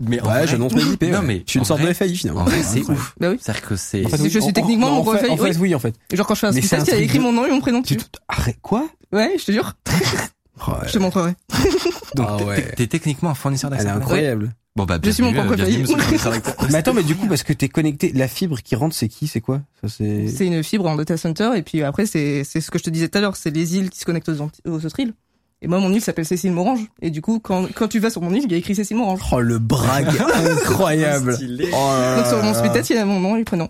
Mais 0.00 0.20
Ouais, 0.20 0.28
vrai, 0.28 0.46
j'annonce 0.46 0.74
mes 0.74 0.82
IP. 0.82 1.02
Non 1.04 1.20
ouais. 1.20 1.24
mais 1.26 1.42
je 1.46 1.50
suis 1.50 1.58
une 1.58 1.64
sorte 1.64 1.80
vrai- 1.80 1.88
de 1.90 1.94
FAI 1.94 2.14
finalement. 2.14 2.42
En 2.42 2.44
vrai, 2.44 2.62
c'est 2.62 2.80
ouf. 2.88 3.14
Bah 3.18 3.30
oui. 3.30 3.38
C'est-à-dire 3.40 3.62
que 3.66 3.76
c'est. 3.76 4.04
En 4.04 4.08
fait, 4.10 4.16
Je 4.18 4.22
oui, 4.22 4.30
suis 4.30 4.40
en- 4.42 4.52
techniquement 4.52 4.88
en- 4.88 5.02
mon 5.04 5.08
en 5.10 5.12
fait, 5.12 5.18
FAI, 5.20 5.30
En 5.30 5.36
fait, 5.36 5.42
oui. 5.50 5.56
oui, 5.60 5.74
en 5.74 5.78
fait. 5.78 5.94
Genre 6.12 6.26
quand 6.26 6.34
je 6.34 6.40
fais 6.40 6.46
un 6.48 6.52
speed 6.52 6.68
test, 6.68 6.86
il 6.88 6.94
y 6.94 6.96
a 6.96 7.00
écrit 7.00 7.18
de- 7.18 7.22
mon 7.22 7.32
nom 7.32 7.46
et 7.46 7.50
mon 7.50 7.60
prénom 7.60 7.82
Tu 7.82 7.96
te- 7.96 8.04
Arrête, 8.28 8.58
quoi? 8.62 8.86
Ouais, 9.12 9.34
je 9.38 9.44
te 9.46 9.52
jure. 9.52 9.72
Oh, 10.68 10.72
Je 10.86 10.92
te 10.92 10.98
montrerai. 10.98 11.32
Donc 12.16 12.26
Ah 12.28 12.36
t'es- 12.38 12.44
ouais. 12.44 12.72
t'es 12.76 12.86
techniquement 12.86 13.30
un 13.30 13.34
fournisseur 13.34 13.72
Elle 13.72 13.80
est 13.80 13.84
d'accès. 13.84 13.98
incroyable. 13.98 14.52
Bon 14.76 14.84
bah, 14.84 14.98
Je 15.02 15.10
suis 15.10 15.22
mon 15.22 15.32
propre 15.32 15.52
euh, 15.52 15.56
d'accès. 15.56 16.42
Mais 16.70 16.76
attends, 16.78 16.94
mais 16.94 17.02
du 17.02 17.16
coup, 17.16 17.26
parce 17.26 17.42
que 17.42 17.52
t'es 17.52 17.68
connecté, 17.68 18.12
la 18.14 18.28
fibre 18.28 18.58
qui 18.62 18.76
rentre, 18.76 18.94
c'est 18.94 19.08
qui? 19.08 19.26
C'est 19.26 19.40
quoi? 19.40 19.62
Ça, 19.82 19.88
c'est. 19.88 20.28
C'est 20.28 20.46
une 20.46 20.62
fibre 20.62 20.86
en 20.86 20.94
data 20.96 21.16
center 21.16 21.50
et 21.56 21.62
puis 21.62 21.82
après 21.82 22.06
c'est 22.06 22.44
c'est 22.44 22.60
ce 22.60 22.70
que 22.70 22.78
je 22.78 22.84
te 22.84 22.90
disais 22.90 23.08
tout 23.08 23.18
à 23.18 23.20
l'heure, 23.20 23.36
c'est 23.36 23.50
les 23.50 23.76
îles 23.76 23.90
qui 23.90 23.98
se 23.98 24.04
connectent 24.04 24.28
aux, 24.28 24.42
aux 24.70 24.84
autres 24.86 25.00
îles. 25.00 25.14
Et 25.62 25.68
moi 25.68 25.78
mon 25.78 25.92
île 25.92 26.00
s'appelle 26.00 26.24
Cécile 26.24 26.52
Morange 26.52 26.86
et 27.02 27.10
du 27.10 27.20
coup 27.20 27.38
quand 27.40 27.66
quand 27.74 27.88
tu 27.88 27.98
vas 27.98 28.10
sur 28.10 28.22
mon 28.22 28.32
île, 28.32 28.44
il 28.44 28.52
y 28.52 28.54
a 28.54 28.58
écrit 28.58 28.74
Cécile 28.74 28.96
Morange. 28.96 29.20
Oh, 29.32 29.40
le 29.40 29.58
brague 29.58 30.08
incroyable. 30.64 31.34
Stylé. 31.34 31.68
Oh 31.72 31.76
là 31.76 32.16
Donc 32.18 32.26
sur 32.26 32.42
mon 32.42 32.54
speed 32.54 32.72
test, 32.72 32.90
il 32.90 32.96
y 32.96 32.98
a 32.98 33.04
mon 33.04 33.20
nom 33.20 33.36
et 33.36 33.40
le 33.40 33.44
prénom. 33.44 33.68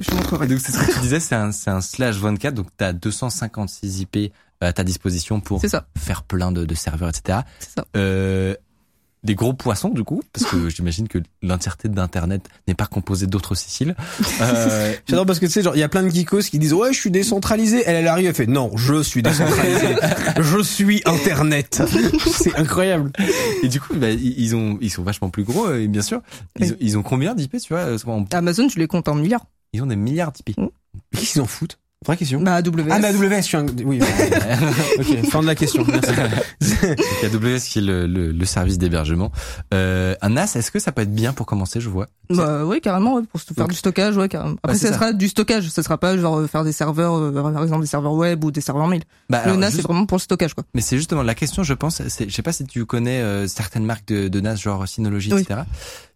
Je 0.00 0.08
te 0.10 0.14
montrerai. 0.14 0.46
Et 0.46 0.48
donc 0.48 0.60
c'est 0.60 0.72
ce 0.72 0.78
que 0.78 0.92
tu 0.92 1.00
disais, 1.00 1.20
c'est 1.20 1.34
un, 1.34 1.50
c'est 1.52 1.70
un 1.70 1.80
slash 1.80 2.16
24, 2.16 2.54
donc 2.54 2.66
t'as 2.76 2.92
256 2.92 4.00
IP 4.00 4.32
à 4.60 4.72
ta 4.72 4.84
disposition 4.84 5.40
pour 5.40 5.62
faire 5.96 6.22
plein 6.22 6.52
de, 6.52 6.64
de 6.64 6.74
serveurs, 6.74 7.08
etc. 7.10 7.40
c'est 7.60 7.70
ça. 7.76 7.84
Euh, 7.96 8.54
des 9.24 9.34
gros 9.34 9.52
poissons 9.52 9.88
du 9.88 10.04
coup, 10.04 10.22
parce 10.32 10.46
que 10.48 10.68
j'imagine 10.74 11.08
que 11.08 11.18
l'entièreté 11.42 11.88
d'internet 11.88 12.48
n'est 12.68 12.74
pas 12.74 12.86
composée 12.86 13.26
d'autres 13.26 13.54
Céciles. 13.56 13.96
Euh, 14.40 14.94
J'adore 15.08 15.26
parce 15.26 15.40
que 15.40 15.46
tu 15.46 15.52
sais, 15.52 15.62
genre, 15.62 15.74
il 15.74 15.80
y 15.80 15.82
a 15.82 15.88
plein 15.88 16.04
de 16.04 16.08
geekos 16.10 16.42
qui 16.42 16.60
disent 16.60 16.72
ouais, 16.72 16.92
je 16.92 16.98
suis 17.00 17.10
décentralisé. 17.10 17.82
Elle, 17.86 17.96
elle 17.96 18.06
arrive, 18.06 18.26
elle 18.28 18.34
fait 18.34 18.46
non, 18.46 18.70
je 18.76 19.02
suis 19.02 19.20
décentralisé. 19.22 19.96
je 20.40 20.62
suis 20.62 21.02
Internet. 21.06 21.82
C'est 22.30 22.54
incroyable. 22.56 23.10
et 23.64 23.68
du 23.68 23.80
coup, 23.80 23.94
bah, 23.96 24.10
ils 24.10 24.54
ont, 24.54 24.78
ils 24.80 24.90
sont 24.90 25.02
vachement 25.02 25.28
plus 25.30 25.42
gros, 25.42 25.66
euh, 25.66 25.86
bien 25.88 26.02
sûr. 26.02 26.20
Ils, 26.60 26.66
Oui. 26.66 26.70
ont, 26.72 26.76
ils 26.80 26.98
ont 26.98 27.02
combien 27.02 27.34
d'IP, 27.34 27.56
tu 27.60 27.72
vois 27.72 27.80
euh, 27.80 27.98
en- 28.06 28.24
Amazon, 28.32 28.68
tu 28.68 28.78
les 28.78 28.86
comptes 28.86 29.08
en 29.08 29.16
milliards. 29.16 29.44
Ils 29.72 29.82
ont 29.82 29.86
des 29.86 29.96
milliards 29.96 30.30
d'IP. 30.30 30.54
Qu'est-ce 31.12 31.32
qu'ils 31.32 31.40
en 31.42 31.46
foutent 31.46 31.78
Vraie 32.06 32.16
question. 32.16 32.40
Bah 32.40 32.54
AWS. 32.54 32.86
Ah, 32.90 33.00
mais 33.00 33.08
AWS, 33.08 33.36
je 33.38 33.40
suis 33.42 33.56
un... 33.56 33.66
Oui, 33.84 34.00
ok, 35.00 35.30
fin 35.30 35.40
de 35.42 35.46
la 35.46 35.56
question. 35.56 35.84
Merci. 35.84 36.12
Donc 36.12 37.34
AWS 37.44 37.58
qui 37.68 37.80
est 37.80 37.82
le, 37.82 38.06
le, 38.06 38.30
le 38.30 38.44
service 38.44 38.78
d'hébergement. 38.78 39.32
Euh, 39.74 40.14
un 40.22 40.28
NAS, 40.30 40.54
est-ce 40.54 40.70
que 40.70 40.78
ça 40.78 40.92
peut 40.92 41.02
être 41.02 41.12
bien 41.12 41.32
pour 41.32 41.44
commencer 41.44 41.80
Je 41.80 41.88
vois? 41.88 42.06
Bah 42.30 42.64
oui, 42.64 42.80
carrément, 42.80 43.16
ouais, 43.16 43.22
pour 43.24 43.40
faire 43.40 43.56
Donc- 43.56 43.70
du 43.70 43.76
stockage, 43.76 44.16
ouais, 44.16 44.28
carrément. 44.28 44.54
Après, 44.62 44.78
ça, 44.78 44.88
ça. 44.88 44.94
sera 44.94 45.12
du 45.12 45.26
stockage, 45.28 45.68
ça 45.70 45.82
sera 45.82 45.98
pas 45.98 46.16
genre 46.16 46.46
faire 46.48 46.62
des 46.62 46.70
serveurs, 46.72 47.16
euh, 47.16 47.32
par 47.32 47.62
exemple 47.64 47.80
des 47.80 47.88
serveurs 47.88 48.12
web 48.14 48.44
ou 48.44 48.52
des 48.52 48.60
serveurs 48.60 48.86
mail. 48.86 49.02
Bah, 49.28 49.38
le 49.44 49.50
alors, 49.50 49.58
NAS, 49.58 49.66
juste- 49.70 49.76
c'est 49.78 49.86
vraiment 49.86 50.06
pour 50.06 50.18
le 50.18 50.22
stockage, 50.22 50.54
quoi. 50.54 50.62
Mais 50.74 50.80
c'est 50.82 50.96
justement 50.98 51.24
la 51.24 51.34
question, 51.34 51.64
je 51.64 51.74
pense. 51.74 52.00
c'est- 52.06 52.28
Je 52.30 52.34
sais 52.34 52.42
pas 52.42 52.52
si 52.52 52.64
tu 52.64 52.86
connais 52.86 53.20
euh, 53.22 53.48
certaines 53.48 53.84
marques 53.84 54.06
de, 54.06 54.28
de 54.28 54.40
NAS, 54.40 54.54
genre 54.56 54.86
Synology, 54.86 55.32
Oui. 55.34 55.40
etc. 55.42 55.62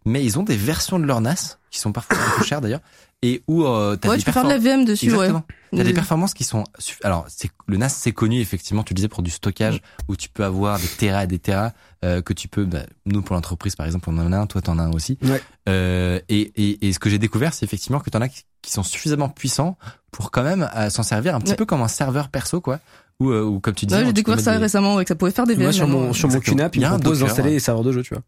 Mais 0.05 0.23
ils 0.23 0.39
ont 0.39 0.43
des 0.43 0.55
versions 0.55 0.97
de 0.97 1.05
leur 1.05 1.19
NAS 1.19 1.57
qui 1.71 1.79
sont 1.79 1.91
parfois 1.91 2.15
un 2.17 2.39
peu 2.39 2.45
chères 2.45 2.61
d'ailleurs, 2.61 2.81
et 3.23 3.41
où 3.47 3.63
euh, 3.63 3.95
t'as 3.95 4.09
Ouais, 4.09 4.15
des 4.17 4.19
tu 4.21 4.25
peux 4.25 4.31
faire 4.31 4.43
de 4.43 4.49
la 4.49 4.57
VM 4.59 4.85
dessus, 4.85 5.05
Exactement. 5.05 5.43
ouais. 5.71 5.77
T'as 5.77 5.83
des 5.83 5.93
performances 5.93 6.35
qui 6.35 6.43
sont 6.43 6.65
alors 7.03 7.25
c'est 7.29 7.49
le 7.65 7.77
NAS 7.77 7.89
c'est 7.89 8.11
connu 8.11 8.39
effectivement 8.39 8.83
tu 8.83 8.93
le 8.93 8.97
disais 8.97 9.07
pour 9.07 9.23
du 9.23 9.31
stockage 9.31 9.81
où 10.07 10.15
tu 10.15 10.29
peux 10.29 10.43
avoir 10.43 10.77
des 10.77 10.85
terras 10.87 11.23
et 11.23 11.27
des 11.27 11.39
terras 11.39 11.71
euh, 12.05 12.21
que 12.21 12.31
tu 12.33 12.47
peux 12.47 12.65
bah, 12.65 12.81
nous 13.07 13.23
pour 13.23 13.35
l'entreprise 13.35 13.75
par 13.75 13.87
exemple 13.87 14.07
on 14.11 14.17
en 14.19 14.31
a 14.33 14.37
un 14.37 14.45
toi 14.45 14.61
t'en 14.61 14.77
as 14.77 14.83
un 14.83 14.91
aussi 14.91 15.17
Ouais. 15.23 15.41
euh, 15.69 16.19
et, 16.29 16.41
et, 16.63 16.87
et 16.87 16.93
ce 16.93 16.99
que 16.99 17.09
j'ai 17.09 17.17
découvert 17.17 17.55
c'est 17.55 17.65
effectivement 17.65 17.99
que 17.99 18.11
t'en 18.11 18.21
as 18.21 18.27
qui, 18.29 18.43
sont 18.67 18.83
suffisamment 18.83 19.29
puissants 19.29 19.77
pour 20.11 20.29
quand 20.29 20.43
même 20.43 20.69
euh, 20.75 20.91
s'en 20.91 21.01
servir 21.01 21.33
un 21.33 21.39
petit 21.39 21.51
Ouais. 21.51 21.55
peu 21.57 21.65
comme 21.65 21.81
un 21.81 21.87
serveur 21.87 22.29
perso 22.29 22.61
quoi 22.61 22.79
ou 23.19 23.31
euh, 23.31 23.41
ou 23.43 23.59
comme 23.59 23.73
tu 23.73 23.87
dis 23.87 23.95
Ouais, 23.95 24.05
j'ai 24.05 24.13
découvert 24.13 24.39
ça 24.39 24.57
récemment, 24.57 24.95
ouais, 24.95 25.05
que 25.05 25.09
ça 25.09 25.15
pouvait 25.15 25.31
faire 25.31 25.45
des 25.47 25.53
VM. 25.55 25.63
Moi, 25.63 25.71
sur 25.71 25.87
mon, 25.87 25.99
maintenant. 25.99 26.13
sur 26.13 26.29
mon. 26.29 26.39
QNAP, 26.39 26.75
Il 26.75 26.79
y 26.79 26.81
il 26.81 26.85
a 26.85 26.89
me 26.89 26.95
un 26.95 26.99
propose 26.99 27.19
d'installer 27.19 27.49
ouais. 27.49 27.53
des 27.55 27.59
serveurs 27.59 27.83
de 27.83 27.91
jeu, 27.91 28.01
tu 28.01 28.13
vois. 28.13 28.23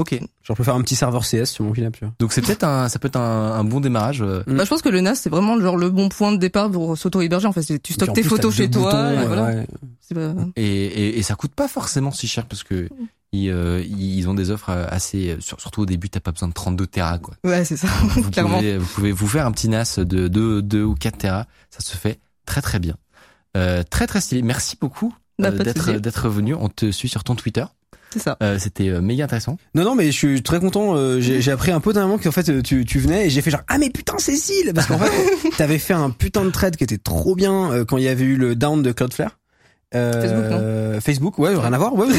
Ok 0.00 0.12
Genre, 0.12 0.28
je 0.42 0.52
peux 0.54 0.64
faire 0.64 0.74
un 0.74 0.80
petit 0.82 0.96
serveur 0.96 1.22
CS 1.22 1.44
sur 1.46 1.64
mon 1.64 1.72
QNAP, 1.72 1.92
tu 1.98 2.04
vois. 2.04 2.14
donc 2.18 2.32
c'est 2.32 2.40
peut-être 2.42 2.64
un 2.64 2.88
ça 2.88 2.98
peut 2.98 3.08
être 3.08 3.16
un, 3.16 3.52
un 3.52 3.64
bon 3.64 3.80
démarrage 3.80 4.22
euh, 4.22 4.42
Bah, 4.46 4.64
je 4.64 4.68
pense 4.68 4.82
que 4.82 4.88
le 4.88 5.00
NAS, 5.00 5.14
c'est 5.16 5.30
vraiment 5.30 5.60
genre 5.60 5.76
le 5.76 5.90
bon 5.90 6.08
point 6.08 6.32
de 6.32 6.38
départ 6.38 6.70
pour 6.70 6.96
s'auto-héberger. 6.98 7.46
En 7.46 7.52
fait, 7.52 7.62
c'est- 7.62 7.78
tu 7.82 7.92
stockes 7.92 8.12
tes 8.14 8.22
photos 8.22 8.54
chez 8.54 8.70
toi, 8.70 8.84
boutons, 8.90 9.10
et 9.12 9.16
ouais, 9.18 9.26
voilà. 9.26 9.44
ouais. 9.44 9.66
C'est 10.00 10.14
pas- 10.14 10.34
et, 10.56 10.64
et, 10.86 11.18
et 11.18 11.22
ça 11.22 11.34
coûte 11.36 11.54
pas 11.54 11.68
forcément 11.68 12.10
si 12.10 12.26
cher 12.26 12.46
parce 12.46 12.62
que 12.64 12.88
ils, 13.32 13.48
euh, 13.50 13.84
ils 13.86 14.28
ont 14.28 14.34
des 14.34 14.50
offres 14.50 14.70
assez 14.70 15.36
sur- 15.38 15.60
surtout 15.60 15.82
au 15.82 15.86
début 15.86 16.10
t'as 16.10 16.18
pas 16.18 16.32
besoin 16.32 16.48
de 16.48 16.52
32 16.54 16.86
terras 16.88 17.18
quoi 17.18 17.34
Ouais, 17.44 17.64
c'est 17.64 17.76
ça, 17.76 17.86
vous 18.16 18.30
clairement. 18.32 18.56
pouvez, 18.56 18.76
vous 18.78 18.86
pouvez 18.86 19.12
vous 19.12 19.28
faire 19.28 19.46
un 19.46 19.52
petit 19.52 19.68
NAS 19.68 19.98
de 20.00 20.26
2, 20.28 20.62
2 20.62 20.82
ou 20.82 20.94
4 20.96 21.18
Tera. 21.18 21.46
Ça 21.70 21.78
se 21.80 21.96
fait 21.96 22.18
très 22.46 22.60
très 22.62 22.78
bien. 22.80 22.96
Euh, 23.56 23.82
très 23.88 24.06
très 24.08 24.20
stylé. 24.20 24.42
Merci 24.42 24.76
beaucoup 24.80 25.14
Bah, 25.38 25.48
euh, 25.52 25.98
d'être 26.00 26.28
venu. 26.28 26.54
On 26.54 26.68
te 26.68 26.90
suit 26.90 27.08
sur 27.08 27.22
ton 27.24 27.34
Twitter. 27.36 27.64
C'est 28.12 28.18
ça. 28.20 28.36
Euh, 28.42 28.58
C'était 28.58 28.88
euh, 28.88 29.00
méga 29.00 29.24
intéressant. 29.24 29.56
Non, 29.74 29.84
non, 29.84 29.94
mais 29.94 30.06
je 30.06 30.10
suis 30.16 30.42
très 30.42 30.58
content. 30.60 30.96
euh, 30.96 31.20
j'ai 31.20 31.40
j'ai 31.40 31.52
appris 31.52 31.70
un 31.70 31.80
peu 31.80 31.92
d'un 31.92 32.02
moment 32.02 32.18
qu'en 32.18 32.32
fait 32.32 32.48
euh, 32.48 32.60
tu, 32.62 32.84
tu 32.84 32.98
venais 32.98 33.26
et 33.26 33.30
j'ai 33.30 33.40
fait 33.42 33.50
genre 33.50 33.62
ah 33.68 33.78
mais 33.78 33.90
putain 33.90 34.18
Cécile 34.18 34.72
parce 34.74 34.86
qu'en 34.86 34.98
fait 34.98 35.50
t'avais 35.56 35.78
fait 35.78 35.94
un 35.94 36.10
putain 36.10 36.44
de 36.44 36.50
trade 36.50 36.76
qui 36.76 36.84
était 36.84 36.98
trop 36.98 37.34
bien 37.34 37.72
euh, 37.72 37.84
quand 37.84 37.98
il 37.98 38.04
y 38.04 38.08
avait 38.08 38.24
eu 38.24 38.36
le 38.36 38.54
down 38.56 38.82
de 38.82 38.92
Cloudflare. 38.92 39.38
Euh, 39.94 41.00
Facebook, 41.00 41.38
ouais, 41.38 41.54
rien 41.54 41.72
à 41.72 41.78
voir. 41.78 41.94
Ouais, 41.94 42.06
ouais, 42.06 42.14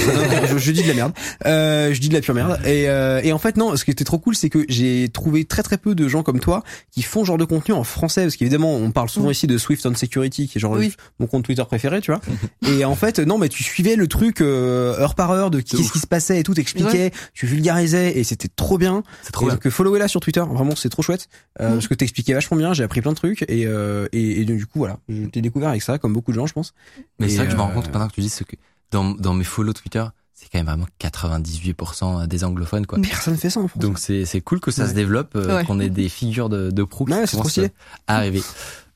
je, 0.50 0.58
je 0.58 0.72
dis 0.72 0.84
de 0.84 0.88
la 0.88 0.94
merde. 0.94 1.14
Euh, 1.46 1.94
je 1.94 2.00
dis 2.02 2.10
de 2.10 2.14
la 2.14 2.22
pure 2.22 2.34
merde. 2.34 2.60
Et, 2.66 2.90
euh, 2.90 3.22
et 3.24 3.32
en 3.32 3.38
fait, 3.38 3.58
non. 3.58 3.76
Ce 3.76 3.86
qui 3.86 3.92
était 3.92 4.04
trop 4.04 4.20
cool, 4.20 4.36
c'est 4.36 4.50
que 4.50 4.66
j'ai 4.68 5.10
trouvé 5.10 5.46
très 5.46 5.64
très 5.64 5.78
peu 5.78 5.96
de 5.96 6.08
gens 6.08 6.24
comme 6.24 6.40
toi 6.40 6.64
qui 6.92 7.02
font 7.02 7.22
ce 7.22 7.28
genre 7.28 7.38
de 7.38 7.46
contenu 7.46 7.74
en 7.74 7.84
français, 7.84 8.24
parce 8.24 8.36
qu'évidemment, 8.36 8.76
on 8.76 8.92
parle 8.92 9.10
souvent 9.10 9.30
Mm. 9.30 9.32
ici 9.32 9.48
de 9.48 9.58
Swift 9.58 9.86
on 9.86 9.96
Security, 9.96 10.48
qui 10.48 10.58
est 10.58 10.62
genre 10.62 10.76
le- 10.76 10.88
mon 11.20 11.28
compte 11.28 11.44
Twitter 11.46 11.64
préféré, 11.66 12.02
tu 12.02 12.12
vois. 12.12 12.22
et 12.68 12.84
en 12.86 12.96
fait, 12.96 13.20
non, 13.20 13.38
mais 13.38 13.50
tu 13.50 13.64
suivais 13.64 13.96
le 13.96 14.08
truc 14.08 14.42
euh, 14.42 14.98
heure 15.00 15.16
par 15.16 15.32
heure 15.32 15.50
de 15.52 15.60
qu'est-ce 15.62 15.92
qui 15.92 16.00
se 16.00 16.08
passait 16.08 16.40
et 16.40 16.44
tout, 16.44 16.54
t'expliquais, 16.54 17.12
tu 17.34 17.46
vulgarisais 17.46 18.18
et 18.18 18.24
c'était 18.24 18.50
trop 18.54 18.78
bien. 18.78 19.04
C'est 19.24 19.32
trop 19.32 19.46
Et 19.46 19.50
bien. 19.50 19.56
donc 19.56 19.70
followez 19.70 20.00
là 20.00 20.08
sur 20.08 20.20
Twitter, 20.20 20.44
vraiment 20.52 20.76
c'est 20.76 20.90
trop 20.90 21.02
chouette 21.02 21.28
euh, 21.62 21.70
Mm. 21.70 21.74
parce 21.74 21.88
que 21.88 21.94
t'expliquais 21.94 22.34
vachement 22.34 22.58
bien, 22.58 22.74
j'ai 22.74 22.84
appris 22.84 23.02
plein 23.02 23.12
de 23.12 23.18
trucs 23.18 23.44
et, 23.44 23.66
euh, 23.66 24.08
et, 24.12 24.42
et 24.42 24.46
du 24.46 24.66
coup 24.66 24.80
voilà, 24.80 24.98
je 25.10 25.24
t'ai 25.26 25.42
découvert 25.42 25.70
avec 25.70 25.82
ça 25.82 25.98
comme 25.98 26.14
beaucoup 26.14 26.32
de 26.32 26.36
gens 26.38 26.46
je 26.48 26.54
pense. 26.54 26.74
Mais 27.20 27.32
Et, 27.32 27.38
me 27.62 27.66
rends 27.68 27.72
euh, 27.72 27.74
compte 27.82 27.88
maintenant 27.94 28.08
que 28.08 28.14
tu 28.14 28.22
dis 28.22 28.30
ce 28.30 28.44
que 28.44 28.56
dans, 28.92 29.12
dans 29.12 29.34
mes 29.34 29.44
follow 29.44 29.74
Twitter, 29.74 30.04
c'est 30.34 30.48
quand 30.52 30.60
même 30.60 30.66
vraiment 30.68 30.88
98% 31.00 32.28
des 32.28 32.44
anglophones 32.44 32.86
quoi. 32.86 33.00
Personne 33.02 33.38
fait 33.38 33.50
ça 33.50 33.60
en 33.60 33.68
France. 33.68 33.82
Donc 33.82 34.00
c'est 34.00 34.26
c'est 34.26 34.42
cool 34.42 34.60
que 34.60 34.72
ça 34.72 34.84
Ouais. 34.84 34.90
se 34.90 34.94
développe, 34.94 35.34
euh, 35.36 35.58
Ouais. 35.58 35.66
qu'on 35.66 35.80
ait 35.80 35.90
des 35.90 36.10
figures 36.10 36.50
de, 36.50 36.72
de 36.72 36.84
pro 36.84 37.06
qui 37.06 37.14
Ouais, 37.14 37.20
c'est 37.28 37.38
trop 37.38 37.42
commencent 37.50 37.60
à 38.08 38.16
arriver. 38.18 38.42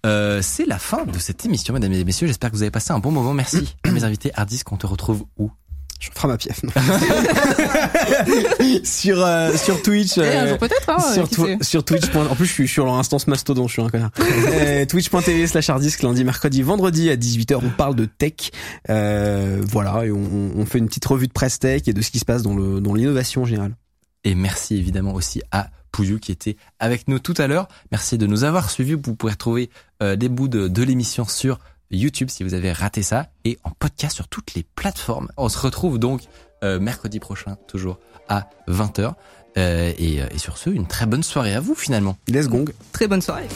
Euh, 0.05 0.41
c'est 0.43 0.65
la 0.65 0.77
fin 0.77 1.03
de 1.05 1.17
cette 1.17 1.45
émission, 1.45 1.73
mesdames 1.73 1.93
et 1.93 2.03
messieurs. 2.03 2.27
J'espère 2.27 2.51
que 2.51 2.55
vous 2.55 2.61
avez 2.61 2.71
passé 2.71 2.91
un 2.91 2.99
bon 2.99 3.11
moment. 3.11 3.33
Merci 3.33 3.75
à 3.83 3.91
mes 3.91 4.03
invités. 4.03 4.31
Hardisk, 4.35 4.71
on 4.71 4.77
te 4.77 4.85
retrouve 4.85 5.25
où? 5.37 5.51
Je 5.99 6.09
ferai 6.13 6.27
ma 6.27 6.38
pièce. 6.38 6.61
sur 8.84 9.26
euh, 9.26 9.55
sur 9.55 9.81
Twitch. 9.81 10.17
Eh, 10.17 10.22
un 10.22 10.23
euh, 10.23 10.49
jour 10.49 10.57
peut-être, 10.57 10.89
hein, 10.89 10.99
sur, 10.99 11.27
sur 11.61 11.84
Twitch. 11.84 12.13
En 12.13 12.35
plus, 12.35 12.45
je 12.45 12.51
suis 12.51 12.67
sur 12.67 12.85
leur 12.85 12.95
instance 12.95 13.27
Mastodon, 13.27 13.67
je 13.67 13.73
suis 13.73 13.81
un 13.81 13.89
connard. 13.89 14.11
euh, 14.19 14.85
Twitch.tv 14.85 15.47
slash 15.47 15.69
harddisk 15.69 16.03
lundi, 16.03 16.23
mercredi, 16.23 16.61
vendredi 16.61 17.09
à 17.09 17.15
18h. 17.15 17.59
On 17.63 17.69
parle 17.69 17.95
de 17.95 18.05
tech. 18.05 18.51
Euh, 18.89 19.61
voilà, 19.65 20.05
et 20.05 20.11
on, 20.11 20.65
fait 20.65 20.80
une 20.80 20.88
petite 20.88 21.05
revue 21.05 21.27
de 21.27 21.34
presse 21.34 21.59
tech 21.59 21.84
et 21.88 21.93
de 21.93 22.01
ce 22.01 22.11
qui 22.11 22.19
se 22.19 22.26
passe 22.26 22.41
dans 22.41 22.55
le 22.55 22.81
dans 22.81 22.93
l'innovation 22.93 23.43
en 23.43 23.45
général. 23.45 23.76
Et 24.23 24.35
merci 24.35 24.76
évidemment 24.76 25.13
aussi 25.13 25.41
à 25.51 25.69
Pouillou 25.91 26.19
qui 26.19 26.31
était 26.31 26.57
avec 26.80 27.07
nous 27.07 27.19
tout 27.19 27.35
à 27.38 27.47
l'heure. 27.47 27.67
Merci 27.91 28.17
de 28.17 28.27
nous 28.27 28.43
avoir 28.43 28.69
suivis. 28.69 28.95
Vous 28.95 29.15
pouvez 29.15 29.31
retrouver 29.31 29.69
euh, 30.03 30.15
des 30.15 30.27
bouts 30.27 30.49
de, 30.49 30.67
de 30.67 30.84
l'émission 30.84 31.26
sur 31.26 31.59
YouTube 31.91 32.29
si 32.29 32.43
vous 32.43 32.53
avez 32.53 32.71
raté 32.71 33.03
ça 33.03 33.27
et 33.43 33.57
en 33.63 33.71
podcast 33.71 34.15
sur 34.15 34.27
toutes 34.27 34.53
les 34.53 34.63
plateformes. 34.63 35.29
On 35.37 35.49
se 35.49 35.59
retrouve 35.59 35.99
donc 35.99 36.21
euh, 36.63 36.79
mercredi 36.79 37.19
prochain, 37.19 37.57
toujours 37.67 37.99
à 38.27 38.49
20h. 38.67 39.13
Euh, 39.57 39.93
et, 39.97 40.21
euh, 40.21 40.27
et 40.31 40.37
sur 40.37 40.57
ce, 40.57 40.69
une 40.69 40.85
très 40.85 41.05
bonne 41.05 41.23
soirée 41.23 41.53
à 41.53 41.59
vous 41.59 41.75
finalement. 41.75 42.17
Let's 42.27 42.47
gong. 42.47 42.71
Très 42.91 43.07
bonne 43.07 43.21
soirée. 43.21 43.47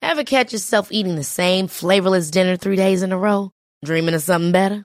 Ever 0.00 0.24
catch 0.24 0.52
yourself 0.52 0.88
eating 0.90 1.16
the 1.16 1.24
same 1.24 1.68
flavorless 1.68 2.30
dinner 2.30 2.56
three 2.56 2.76
days 2.76 3.02
in 3.02 3.12
a 3.12 3.16
row? 3.16 3.50
Dreaming 3.84 4.14
of 4.14 4.22
something 4.22 4.52
better? 4.52 4.84